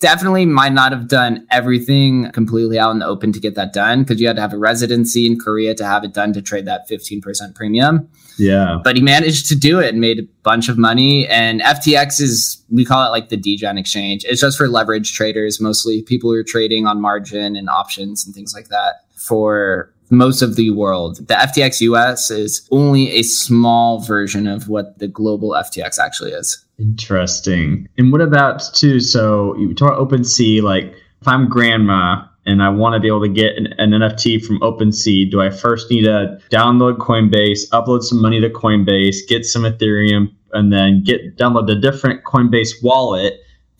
definitely 0.00 0.46
might 0.46 0.72
not 0.72 0.92
have 0.92 1.08
done 1.08 1.46
everything 1.50 2.30
completely 2.32 2.78
out 2.78 2.92
in 2.92 3.00
the 3.00 3.06
open 3.06 3.32
to 3.32 3.40
get 3.40 3.56
that 3.56 3.72
done 3.72 4.02
because 4.02 4.20
you 4.20 4.26
had 4.26 4.36
to 4.36 4.42
have 4.42 4.52
a 4.52 4.58
residency 4.58 5.26
in 5.26 5.38
Korea 5.38 5.74
to 5.74 5.84
have 5.84 6.04
it 6.04 6.14
done 6.14 6.32
to 6.34 6.42
trade 6.42 6.66
that 6.66 6.88
15% 6.88 7.54
premium. 7.54 8.08
Yeah. 8.38 8.78
But 8.84 8.94
he 8.94 9.02
managed 9.02 9.46
to 9.48 9.56
do 9.56 9.80
it 9.80 9.88
and 9.88 10.00
made 10.00 10.20
a 10.20 10.22
bunch 10.44 10.68
of 10.68 10.78
money. 10.78 11.26
And 11.26 11.60
FTX 11.60 12.20
is, 12.20 12.64
we 12.70 12.84
call 12.84 13.04
it 13.04 13.10
like 13.10 13.28
the 13.28 13.36
degen 13.36 13.76
exchange. 13.76 14.24
It's 14.24 14.40
just 14.40 14.56
for 14.56 14.68
leverage 14.68 15.14
traders, 15.14 15.60
mostly 15.60 16.02
people 16.02 16.30
who 16.30 16.36
are 16.36 16.44
trading 16.44 16.86
on 16.86 17.00
margin 17.00 17.56
and 17.56 17.68
options 17.68 18.24
and 18.24 18.34
things 18.34 18.54
like 18.54 18.68
that 18.68 19.04
for 19.16 19.92
most 20.10 20.42
of 20.42 20.54
the 20.54 20.70
world. 20.70 21.16
The 21.16 21.34
FTX 21.34 21.80
US 21.80 22.30
is 22.30 22.66
only 22.70 23.10
a 23.10 23.22
small 23.22 24.00
version 24.00 24.46
of 24.46 24.68
what 24.68 24.98
the 25.00 25.08
global 25.08 25.50
FTX 25.50 25.98
actually 25.98 26.30
is. 26.30 26.64
Interesting. 26.78 27.88
And 27.98 28.12
what 28.12 28.20
about 28.20 28.62
too? 28.72 29.00
So 29.00 29.56
you 29.56 29.74
talk 29.74 29.98
OpenSea. 29.98 30.62
Like 30.62 30.94
if 31.20 31.26
I'm 31.26 31.48
grandma 31.48 32.24
and 32.46 32.62
I 32.62 32.68
want 32.68 32.94
to 32.94 33.00
be 33.00 33.08
able 33.08 33.22
to 33.22 33.28
get 33.28 33.56
an, 33.56 33.66
an, 33.78 33.90
NFT 33.90 34.44
from 34.44 34.60
OpenSea, 34.60 35.30
do 35.30 35.40
I 35.40 35.50
first 35.50 35.90
need 35.90 36.04
to 36.04 36.38
download 36.50 36.98
Coinbase, 36.98 37.68
upload 37.70 38.02
some 38.02 38.22
money 38.22 38.40
to 38.40 38.48
Coinbase, 38.48 39.26
get 39.28 39.44
some 39.44 39.62
Ethereum, 39.62 40.32
and 40.52 40.72
then 40.72 41.02
get 41.02 41.36
download 41.36 41.70
a 41.70 41.80
different 41.80 42.24
Coinbase 42.24 42.82
wallet, 42.82 43.34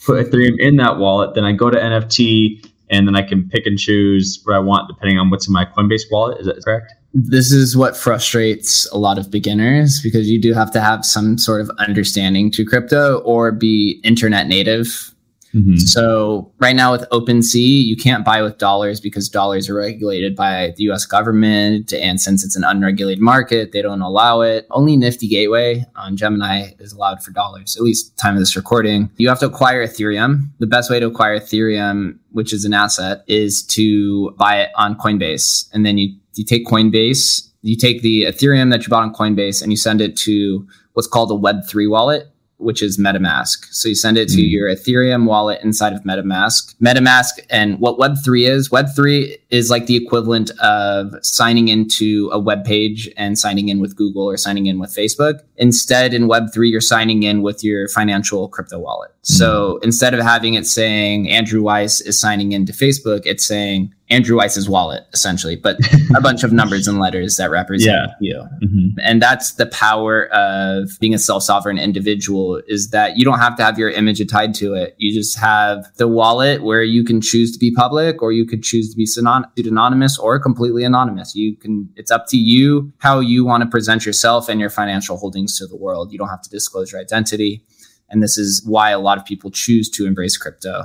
put 0.04 0.26
Ethereum 0.26 0.58
in 0.58 0.76
that 0.76 0.98
wallet. 0.98 1.34
Then 1.34 1.44
I 1.44 1.52
go 1.52 1.70
to 1.70 1.78
NFT 1.78 2.67
and 2.90 3.06
then 3.06 3.16
I 3.16 3.22
can 3.22 3.48
pick 3.48 3.66
and 3.66 3.78
choose 3.78 4.40
what 4.44 4.54
I 4.54 4.58
want 4.58 4.88
depending 4.88 5.18
on 5.18 5.30
what's 5.30 5.46
in 5.46 5.52
my 5.52 5.64
Coinbase 5.64 6.02
wallet. 6.10 6.40
Is 6.40 6.46
that 6.46 6.62
correct? 6.64 6.92
This 7.14 7.52
is 7.52 7.76
what 7.76 7.96
frustrates 7.96 8.90
a 8.92 8.98
lot 8.98 9.18
of 9.18 9.30
beginners 9.30 10.00
because 10.02 10.28
you 10.28 10.40
do 10.40 10.52
have 10.52 10.70
to 10.72 10.80
have 10.80 11.04
some 11.04 11.38
sort 11.38 11.60
of 11.60 11.70
understanding 11.78 12.50
to 12.52 12.64
crypto 12.64 13.18
or 13.20 13.50
be 13.50 14.00
internet 14.04 14.46
native 14.46 15.14
Mm-hmm. 15.54 15.76
So 15.76 16.52
right 16.58 16.76
now 16.76 16.92
with 16.92 17.08
OpenSea, 17.10 17.84
you 17.84 17.96
can't 17.96 18.24
buy 18.24 18.42
with 18.42 18.58
dollars 18.58 19.00
because 19.00 19.28
dollars 19.28 19.68
are 19.68 19.74
regulated 19.74 20.36
by 20.36 20.74
the 20.76 20.84
U.S. 20.84 21.06
government, 21.06 21.92
and 21.92 22.20
since 22.20 22.44
it's 22.44 22.56
an 22.56 22.64
unregulated 22.64 23.22
market, 23.22 23.72
they 23.72 23.82
don't 23.82 24.02
allow 24.02 24.40
it. 24.42 24.66
Only 24.70 24.96
Nifty 24.96 25.28
Gateway 25.28 25.84
on 25.96 26.16
Gemini 26.16 26.72
is 26.78 26.92
allowed 26.92 27.22
for 27.22 27.30
dollars, 27.30 27.76
at 27.76 27.82
least 27.82 28.16
time 28.18 28.34
of 28.34 28.40
this 28.40 28.56
recording. 28.56 29.10
You 29.16 29.28
have 29.28 29.38
to 29.40 29.46
acquire 29.46 29.86
Ethereum. 29.86 30.50
The 30.58 30.66
best 30.66 30.90
way 30.90 31.00
to 31.00 31.06
acquire 31.06 31.38
Ethereum, 31.38 32.18
which 32.32 32.52
is 32.52 32.64
an 32.64 32.74
asset, 32.74 33.24
is 33.26 33.62
to 33.68 34.30
buy 34.32 34.60
it 34.60 34.70
on 34.76 34.96
Coinbase, 34.96 35.68
and 35.72 35.84
then 35.86 35.98
you 35.98 36.14
you 36.34 36.44
take 36.44 36.66
Coinbase, 36.66 37.50
you 37.62 37.76
take 37.76 38.02
the 38.02 38.24
Ethereum 38.24 38.70
that 38.70 38.82
you 38.82 38.88
bought 38.88 39.02
on 39.02 39.14
Coinbase, 39.14 39.62
and 39.62 39.72
you 39.72 39.76
send 39.76 40.00
it 40.00 40.16
to 40.18 40.66
what's 40.92 41.08
called 41.08 41.30
a 41.30 41.34
Web3 41.34 41.90
wallet 41.90 42.30
which 42.58 42.82
is 42.82 42.98
MetaMask. 42.98 43.66
So 43.70 43.88
you 43.88 43.94
send 43.94 44.18
it 44.18 44.28
to 44.30 44.36
mm. 44.36 44.50
your 44.50 44.68
Ethereum 44.68 45.26
wallet 45.26 45.60
inside 45.62 45.92
of 45.92 46.02
MetaMask. 46.02 46.74
MetaMask 46.76 47.40
and 47.50 47.78
what 47.80 47.98
Web3 47.98 48.48
is, 48.48 48.68
Web3 48.68 49.36
is 49.50 49.70
like 49.70 49.86
the 49.86 49.96
equivalent 49.96 50.50
of 50.60 51.14
signing 51.22 51.68
into 51.68 52.28
a 52.32 52.38
web 52.38 52.64
page 52.64 53.08
and 53.16 53.38
signing 53.38 53.68
in 53.68 53.80
with 53.80 53.96
Google 53.96 54.24
or 54.24 54.36
signing 54.36 54.66
in 54.66 54.78
with 54.78 54.90
Facebook. 54.90 55.40
Instead, 55.56 56.12
in 56.12 56.28
Web3, 56.28 56.70
you're 56.70 56.80
signing 56.80 57.22
in 57.22 57.42
with 57.42 57.64
your 57.64 57.88
financial 57.88 58.48
crypto 58.48 58.78
wallet. 58.78 59.10
Mm. 59.10 59.36
So 59.36 59.78
instead 59.82 60.14
of 60.14 60.20
having 60.20 60.54
it 60.54 60.66
saying 60.66 61.30
Andrew 61.30 61.62
Weiss 61.62 62.00
is 62.00 62.18
signing 62.18 62.52
into 62.52 62.72
Facebook, 62.72 63.22
it's 63.24 63.44
saying 63.44 63.94
Andrew 64.10 64.38
Weiss's 64.38 64.68
wallet, 64.68 65.04
essentially, 65.12 65.54
but 65.54 65.78
a 66.16 66.20
bunch 66.20 66.42
of 66.42 66.52
numbers 66.52 66.88
and 66.88 66.98
letters 66.98 67.36
that 67.36 67.50
represent 67.50 68.10
yeah. 68.20 68.32
you. 68.32 68.66
Mm-hmm. 68.66 69.00
And 69.02 69.20
that's 69.20 69.52
the 69.52 69.66
power 69.66 70.26
of 70.28 70.98
being 71.00 71.14
a 71.14 71.18
self 71.18 71.42
sovereign 71.42 71.78
individual 71.78 72.62
is 72.66 72.90
that 72.90 73.18
you 73.18 73.24
don't 73.24 73.38
have 73.38 73.56
to 73.56 73.64
have 73.64 73.78
your 73.78 73.90
image 73.90 74.26
tied 74.28 74.54
to 74.54 74.74
it. 74.74 74.94
You 74.98 75.12
just 75.12 75.38
have 75.38 75.86
the 75.96 76.08
wallet 76.08 76.62
where 76.62 76.82
you 76.82 77.04
can 77.04 77.20
choose 77.20 77.52
to 77.52 77.58
be 77.58 77.70
public 77.70 78.22
or 78.22 78.32
you 78.32 78.46
could 78.46 78.62
choose 78.62 78.90
to 78.90 78.96
be 78.96 79.06
pseudonymous 79.06 80.18
or 80.18 80.40
completely 80.40 80.84
anonymous. 80.84 81.34
You 81.34 81.56
can, 81.56 81.88
it's 81.96 82.10
up 82.10 82.26
to 82.28 82.38
you 82.38 82.92
how 82.98 83.20
you 83.20 83.44
want 83.44 83.62
to 83.62 83.68
present 83.68 84.06
yourself 84.06 84.48
and 84.48 84.58
your 84.60 84.70
financial 84.70 85.18
holdings 85.18 85.58
to 85.58 85.66
the 85.66 85.76
world. 85.76 86.12
You 86.12 86.18
don't 86.18 86.28
have 86.28 86.42
to 86.42 86.50
disclose 86.50 86.92
your 86.92 87.00
identity. 87.00 87.64
And 88.10 88.22
this 88.22 88.38
is 88.38 88.64
why 88.64 88.90
a 88.90 88.98
lot 88.98 89.18
of 89.18 89.24
people 89.24 89.50
choose 89.50 89.90
to 89.90 90.06
embrace 90.06 90.36
crypto. 90.38 90.84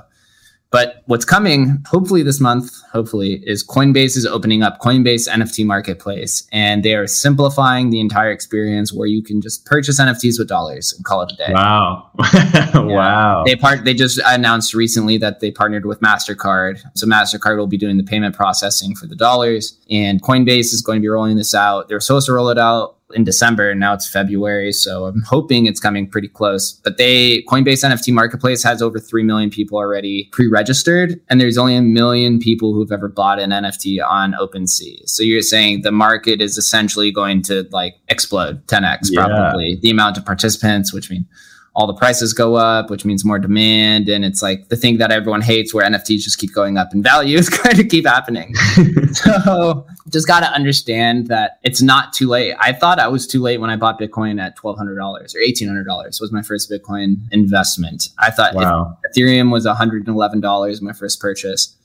But 0.74 1.04
what's 1.06 1.24
coming, 1.24 1.84
hopefully 1.86 2.24
this 2.24 2.40
month, 2.40 2.72
hopefully, 2.92 3.44
is 3.46 3.64
Coinbase 3.64 4.18
is 4.18 4.26
opening 4.26 4.64
up 4.64 4.80
Coinbase 4.80 5.30
NFT 5.30 5.68
Marketplace, 5.68 6.48
and 6.52 6.82
they 6.82 6.96
are 6.96 7.06
simplifying 7.06 7.92
the 7.92 8.00
entire 8.00 8.32
experience 8.32 8.92
where 8.92 9.06
you 9.06 9.22
can 9.22 9.40
just 9.40 9.68
purchase 9.68 10.02
NFTs 10.02 10.40
with 10.40 10.48
dollars 10.48 10.92
and 10.92 11.06
call 11.06 11.22
it 11.22 11.32
a 11.32 11.36
day. 11.36 11.54
Wow, 11.54 12.10
wow! 12.74 13.44
They 13.46 13.56
part. 13.56 13.86
They 13.86 13.94
just 13.94 14.20
announced 14.26 14.74
recently 14.74 15.20
that 15.20 15.42
they 15.42 15.52
partnered 15.52 15.86
with 15.86 16.00
Mastercard, 16.00 16.82
so 16.96 17.06
Mastercard 17.06 17.60
will 17.60 17.68
be 17.68 17.78
doing 17.78 17.98
the 17.98 18.04
payment 18.04 18.36
processing 18.36 18.96
for 18.96 19.06
the 19.06 19.16
dollars, 19.16 19.78
and 19.92 20.24
Coinbase 20.24 20.74
is 20.74 20.82
going 20.82 20.98
to 20.98 21.02
be 21.02 21.08
rolling 21.08 21.38
this 21.38 21.54
out. 21.54 21.88
They're 21.88 22.00
supposed 22.00 22.26
to 22.26 22.34
roll 22.34 22.50
it 22.50 22.58
out 22.58 22.98
in 23.14 23.24
December 23.24 23.70
and 23.70 23.80
now 23.80 23.94
it's 23.94 24.10
February. 24.10 24.72
So 24.72 25.06
I'm 25.06 25.22
hoping 25.24 25.66
it's 25.66 25.80
coming 25.80 26.10
pretty 26.10 26.28
close. 26.28 26.74
But 26.84 26.98
they 26.98 27.44
Coinbase 27.44 27.84
NFT 27.84 28.14
Marketplace 28.14 28.64
has 28.64 28.82
over 28.82 29.00
3 29.00 29.24
million 29.24 29.50
people 29.50 29.78
already 29.78 30.30
pre-registered 30.32 31.20
and 31.30 31.40
there's 31.40 31.58
only 31.58 31.76
a 31.76 31.82
million 31.82 32.40
people 32.40 32.74
who've 32.74 32.92
ever 32.92 33.08
bought 33.08 33.40
an 33.40 33.52
NFT 33.52 34.06
on 34.06 34.34
OpenSea. 34.34 35.08
So 35.08 35.24
you're 35.24 35.42
saying 35.42 35.82
the 35.82 35.92
market 35.92 36.42
is 36.42 36.58
essentially 36.58 37.12
going 37.12 37.42
to 37.44 37.68
like 37.72 37.96
explode 38.08 38.66
10x 38.68 39.10
yeah. 39.12 39.26
probably 39.26 39.78
the 39.82 39.90
amount 39.90 40.18
of 40.18 40.26
participants, 40.26 40.94
which 40.94 41.10
means 41.10 41.26
all 41.76 41.88
the 41.88 41.94
prices 41.94 42.34
go 42.34 42.56
up, 42.56 42.90
which 42.90 43.04
means 43.04 43.26
more 43.26 43.40
demand. 43.40 44.08
And 44.08 44.24
it's 44.24 44.44
like 44.44 44.70
the 44.70 44.76
thing 44.76 44.98
that 44.98 45.12
everyone 45.12 45.42
hates 45.42 45.74
where 45.74 45.86
NFTs 45.86 46.20
just 46.20 46.38
keep 46.38 46.54
going 46.54 46.78
up 46.78 46.94
in 46.94 47.02
value 47.02 47.38
is 47.40 47.50
going 47.50 47.76
to 47.76 47.84
keep 47.84 48.06
happening. 48.06 48.54
so 49.12 49.86
just 50.10 50.28
got 50.28 50.42
to 50.42 50.52
understand 50.52 51.28
that 51.28 51.60
it's 51.64 51.82
not 51.82 52.14
too 52.14 52.28
late. 52.28 52.56
I 52.60 52.74
thought 52.74 53.00
I 53.00 53.08
was 53.08 53.26
too 53.26 53.42
late 53.42 53.60
when 53.60 53.72
I 53.72 53.76
bought 53.76 54.00
Bitcoin 54.00 54.40
at 54.40 54.58
$1,200 54.58 54.98
or 54.98 55.24
$1,800 55.24 56.22
was 56.22 56.32
my 56.32 56.44
first 56.44 56.70
Bitcoin 56.70 57.16
investment. 57.32 58.10
I 58.20 58.30
thought 58.30 58.54
wow. 58.54 58.98
Ethereum 59.10 59.52
was 59.52 59.66
$111 59.66 60.82
my 60.82 60.94
first 60.94 61.20
purchase. 61.20 61.76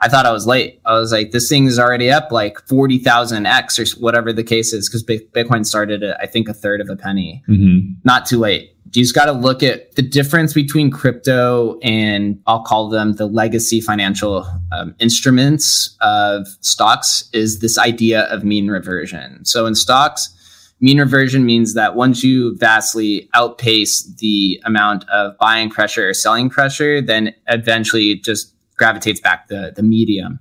I 0.00 0.08
thought 0.08 0.26
I 0.26 0.32
was 0.32 0.48
late. 0.48 0.80
I 0.84 0.98
was 0.98 1.12
like, 1.12 1.30
this 1.30 1.48
thing 1.48 1.66
is 1.66 1.78
already 1.78 2.10
up 2.10 2.32
like 2.32 2.60
40,000 2.66 3.46
X 3.46 3.78
or 3.78 4.00
whatever 4.00 4.32
the 4.32 4.42
case 4.42 4.72
is 4.72 4.88
because 4.88 5.04
Bitcoin 5.04 5.64
started 5.64 6.02
at, 6.02 6.20
I 6.20 6.26
think, 6.26 6.48
a 6.48 6.54
third 6.54 6.80
of 6.80 6.88
a 6.88 6.96
penny. 6.96 7.44
Mm-hmm. 7.48 8.00
Not 8.02 8.26
too 8.26 8.38
late 8.38 8.71
you 8.94 9.02
just 9.02 9.14
got 9.14 9.24
to 9.26 9.32
look 9.32 9.62
at 9.62 9.94
the 9.94 10.02
difference 10.02 10.52
between 10.52 10.90
crypto 10.90 11.78
and 11.82 12.40
I'll 12.46 12.62
call 12.62 12.90
them 12.90 13.14
the 13.14 13.26
legacy 13.26 13.80
financial 13.80 14.46
um, 14.70 14.94
instruments 14.98 15.96
of 16.00 16.46
stocks 16.60 17.28
is 17.32 17.60
this 17.60 17.78
idea 17.78 18.24
of 18.24 18.44
mean 18.44 18.68
reversion. 18.68 19.44
So 19.44 19.64
in 19.64 19.74
stocks, 19.74 20.34
mean 20.80 20.98
reversion 20.98 21.46
means 21.46 21.72
that 21.72 21.94
once 21.94 22.22
you 22.22 22.56
vastly 22.58 23.30
outpace 23.32 24.02
the 24.16 24.60
amount 24.64 25.08
of 25.08 25.38
buying 25.38 25.70
pressure 25.70 26.10
or 26.10 26.14
selling 26.14 26.50
pressure, 26.50 27.00
then 27.00 27.34
eventually 27.48 28.10
it 28.10 28.24
just 28.24 28.54
gravitates 28.76 29.20
back 29.20 29.48
the 29.48 29.72
the 29.74 29.82
medium 29.82 30.40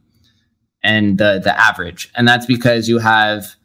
and 0.83 1.19
the 1.19 1.39
the 1.41 1.57
average. 1.57 2.11
And 2.15 2.27
that's 2.27 2.45
because 2.45 2.89
you 2.89 2.97
have 2.97 3.55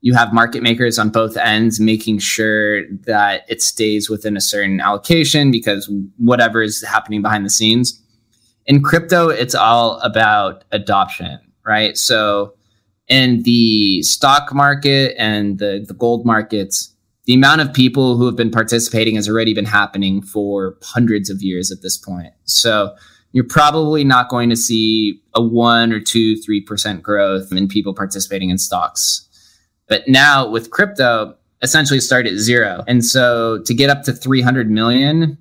you 0.00 0.14
have 0.14 0.32
market 0.32 0.62
makers 0.62 0.98
on 0.98 1.10
both 1.10 1.36
ends 1.36 1.80
making 1.80 2.18
sure 2.18 2.88
that 3.06 3.44
it 3.48 3.62
stays 3.62 4.08
within 4.08 4.36
a 4.36 4.40
certain 4.40 4.80
allocation 4.80 5.50
because 5.50 5.90
whatever 6.18 6.62
is 6.62 6.82
happening 6.84 7.20
behind 7.20 7.44
the 7.44 7.50
scenes. 7.50 8.00
In 8.66 8.82
crypto, 8.82 9.28
it's 9.28 9.54
all 9.54 9.98
about 10.00 10.64
adoption, 10.70 11.40
right? 11.66 11.96
So 11.96 12.54
in 13.08 13.42
the 13.42 14.02
stock 14.02 14.54
market 14.54 15.16
and 15.18 15.58
the, 15.58 15.84
the 15.86 15.94
gold 15.94 16.24
markets, 16.24 16.94
the 17.24 17.34
amount 17.34 17.60
of 17.60 17.72
people 17.72 18.16
who 18.16 18.26
have 18.26 18.36
been 18.36 18.50
participating 18.50 19.16
has 19.16 19.28
already 19.28 19.52
been 19.52 19.64
happening 19.64 20.22
for 20.22 20.76
hundreds 20.82 21.28
of 21.28 21.42
years 21.42 21.72
at 21.72 21.82
this 21.82 21.96
point. 21.96 22.32
So 22.44 22.94
you're 23.32 23.44
probably 23.44 24.04
not 24.04 24.28
going 24.28 24.48
to 24.50 24.56
see 24.56 25.20
a 25.34 25.42
one 25.42 25.92
or 25.92 26.00
two, 26.00 26.36
three 26.36 26.60
percent 26.60 27.02
growth 27.02 27.52
in 27.52 27.68
people 27.68 27.94
participating 27.94 28.50
in 28.50 28.58
stocks 28.58 29.27
but 29.88 30.06
now 30.06 30.48
with 30.48 30.70
crypto, 30.70 31.34
essentially 31.62 32.00
start 32.00 32.26
at 32.26 32.34
zero. 32.34 32.84
And 32.86 33.04
so 33.04 33.62
to 33.62 33.74
get 33.74 33.90
up 33.90 34.04
to 34.04 34.12
300 34.12 34.70
million, 34.70 35.38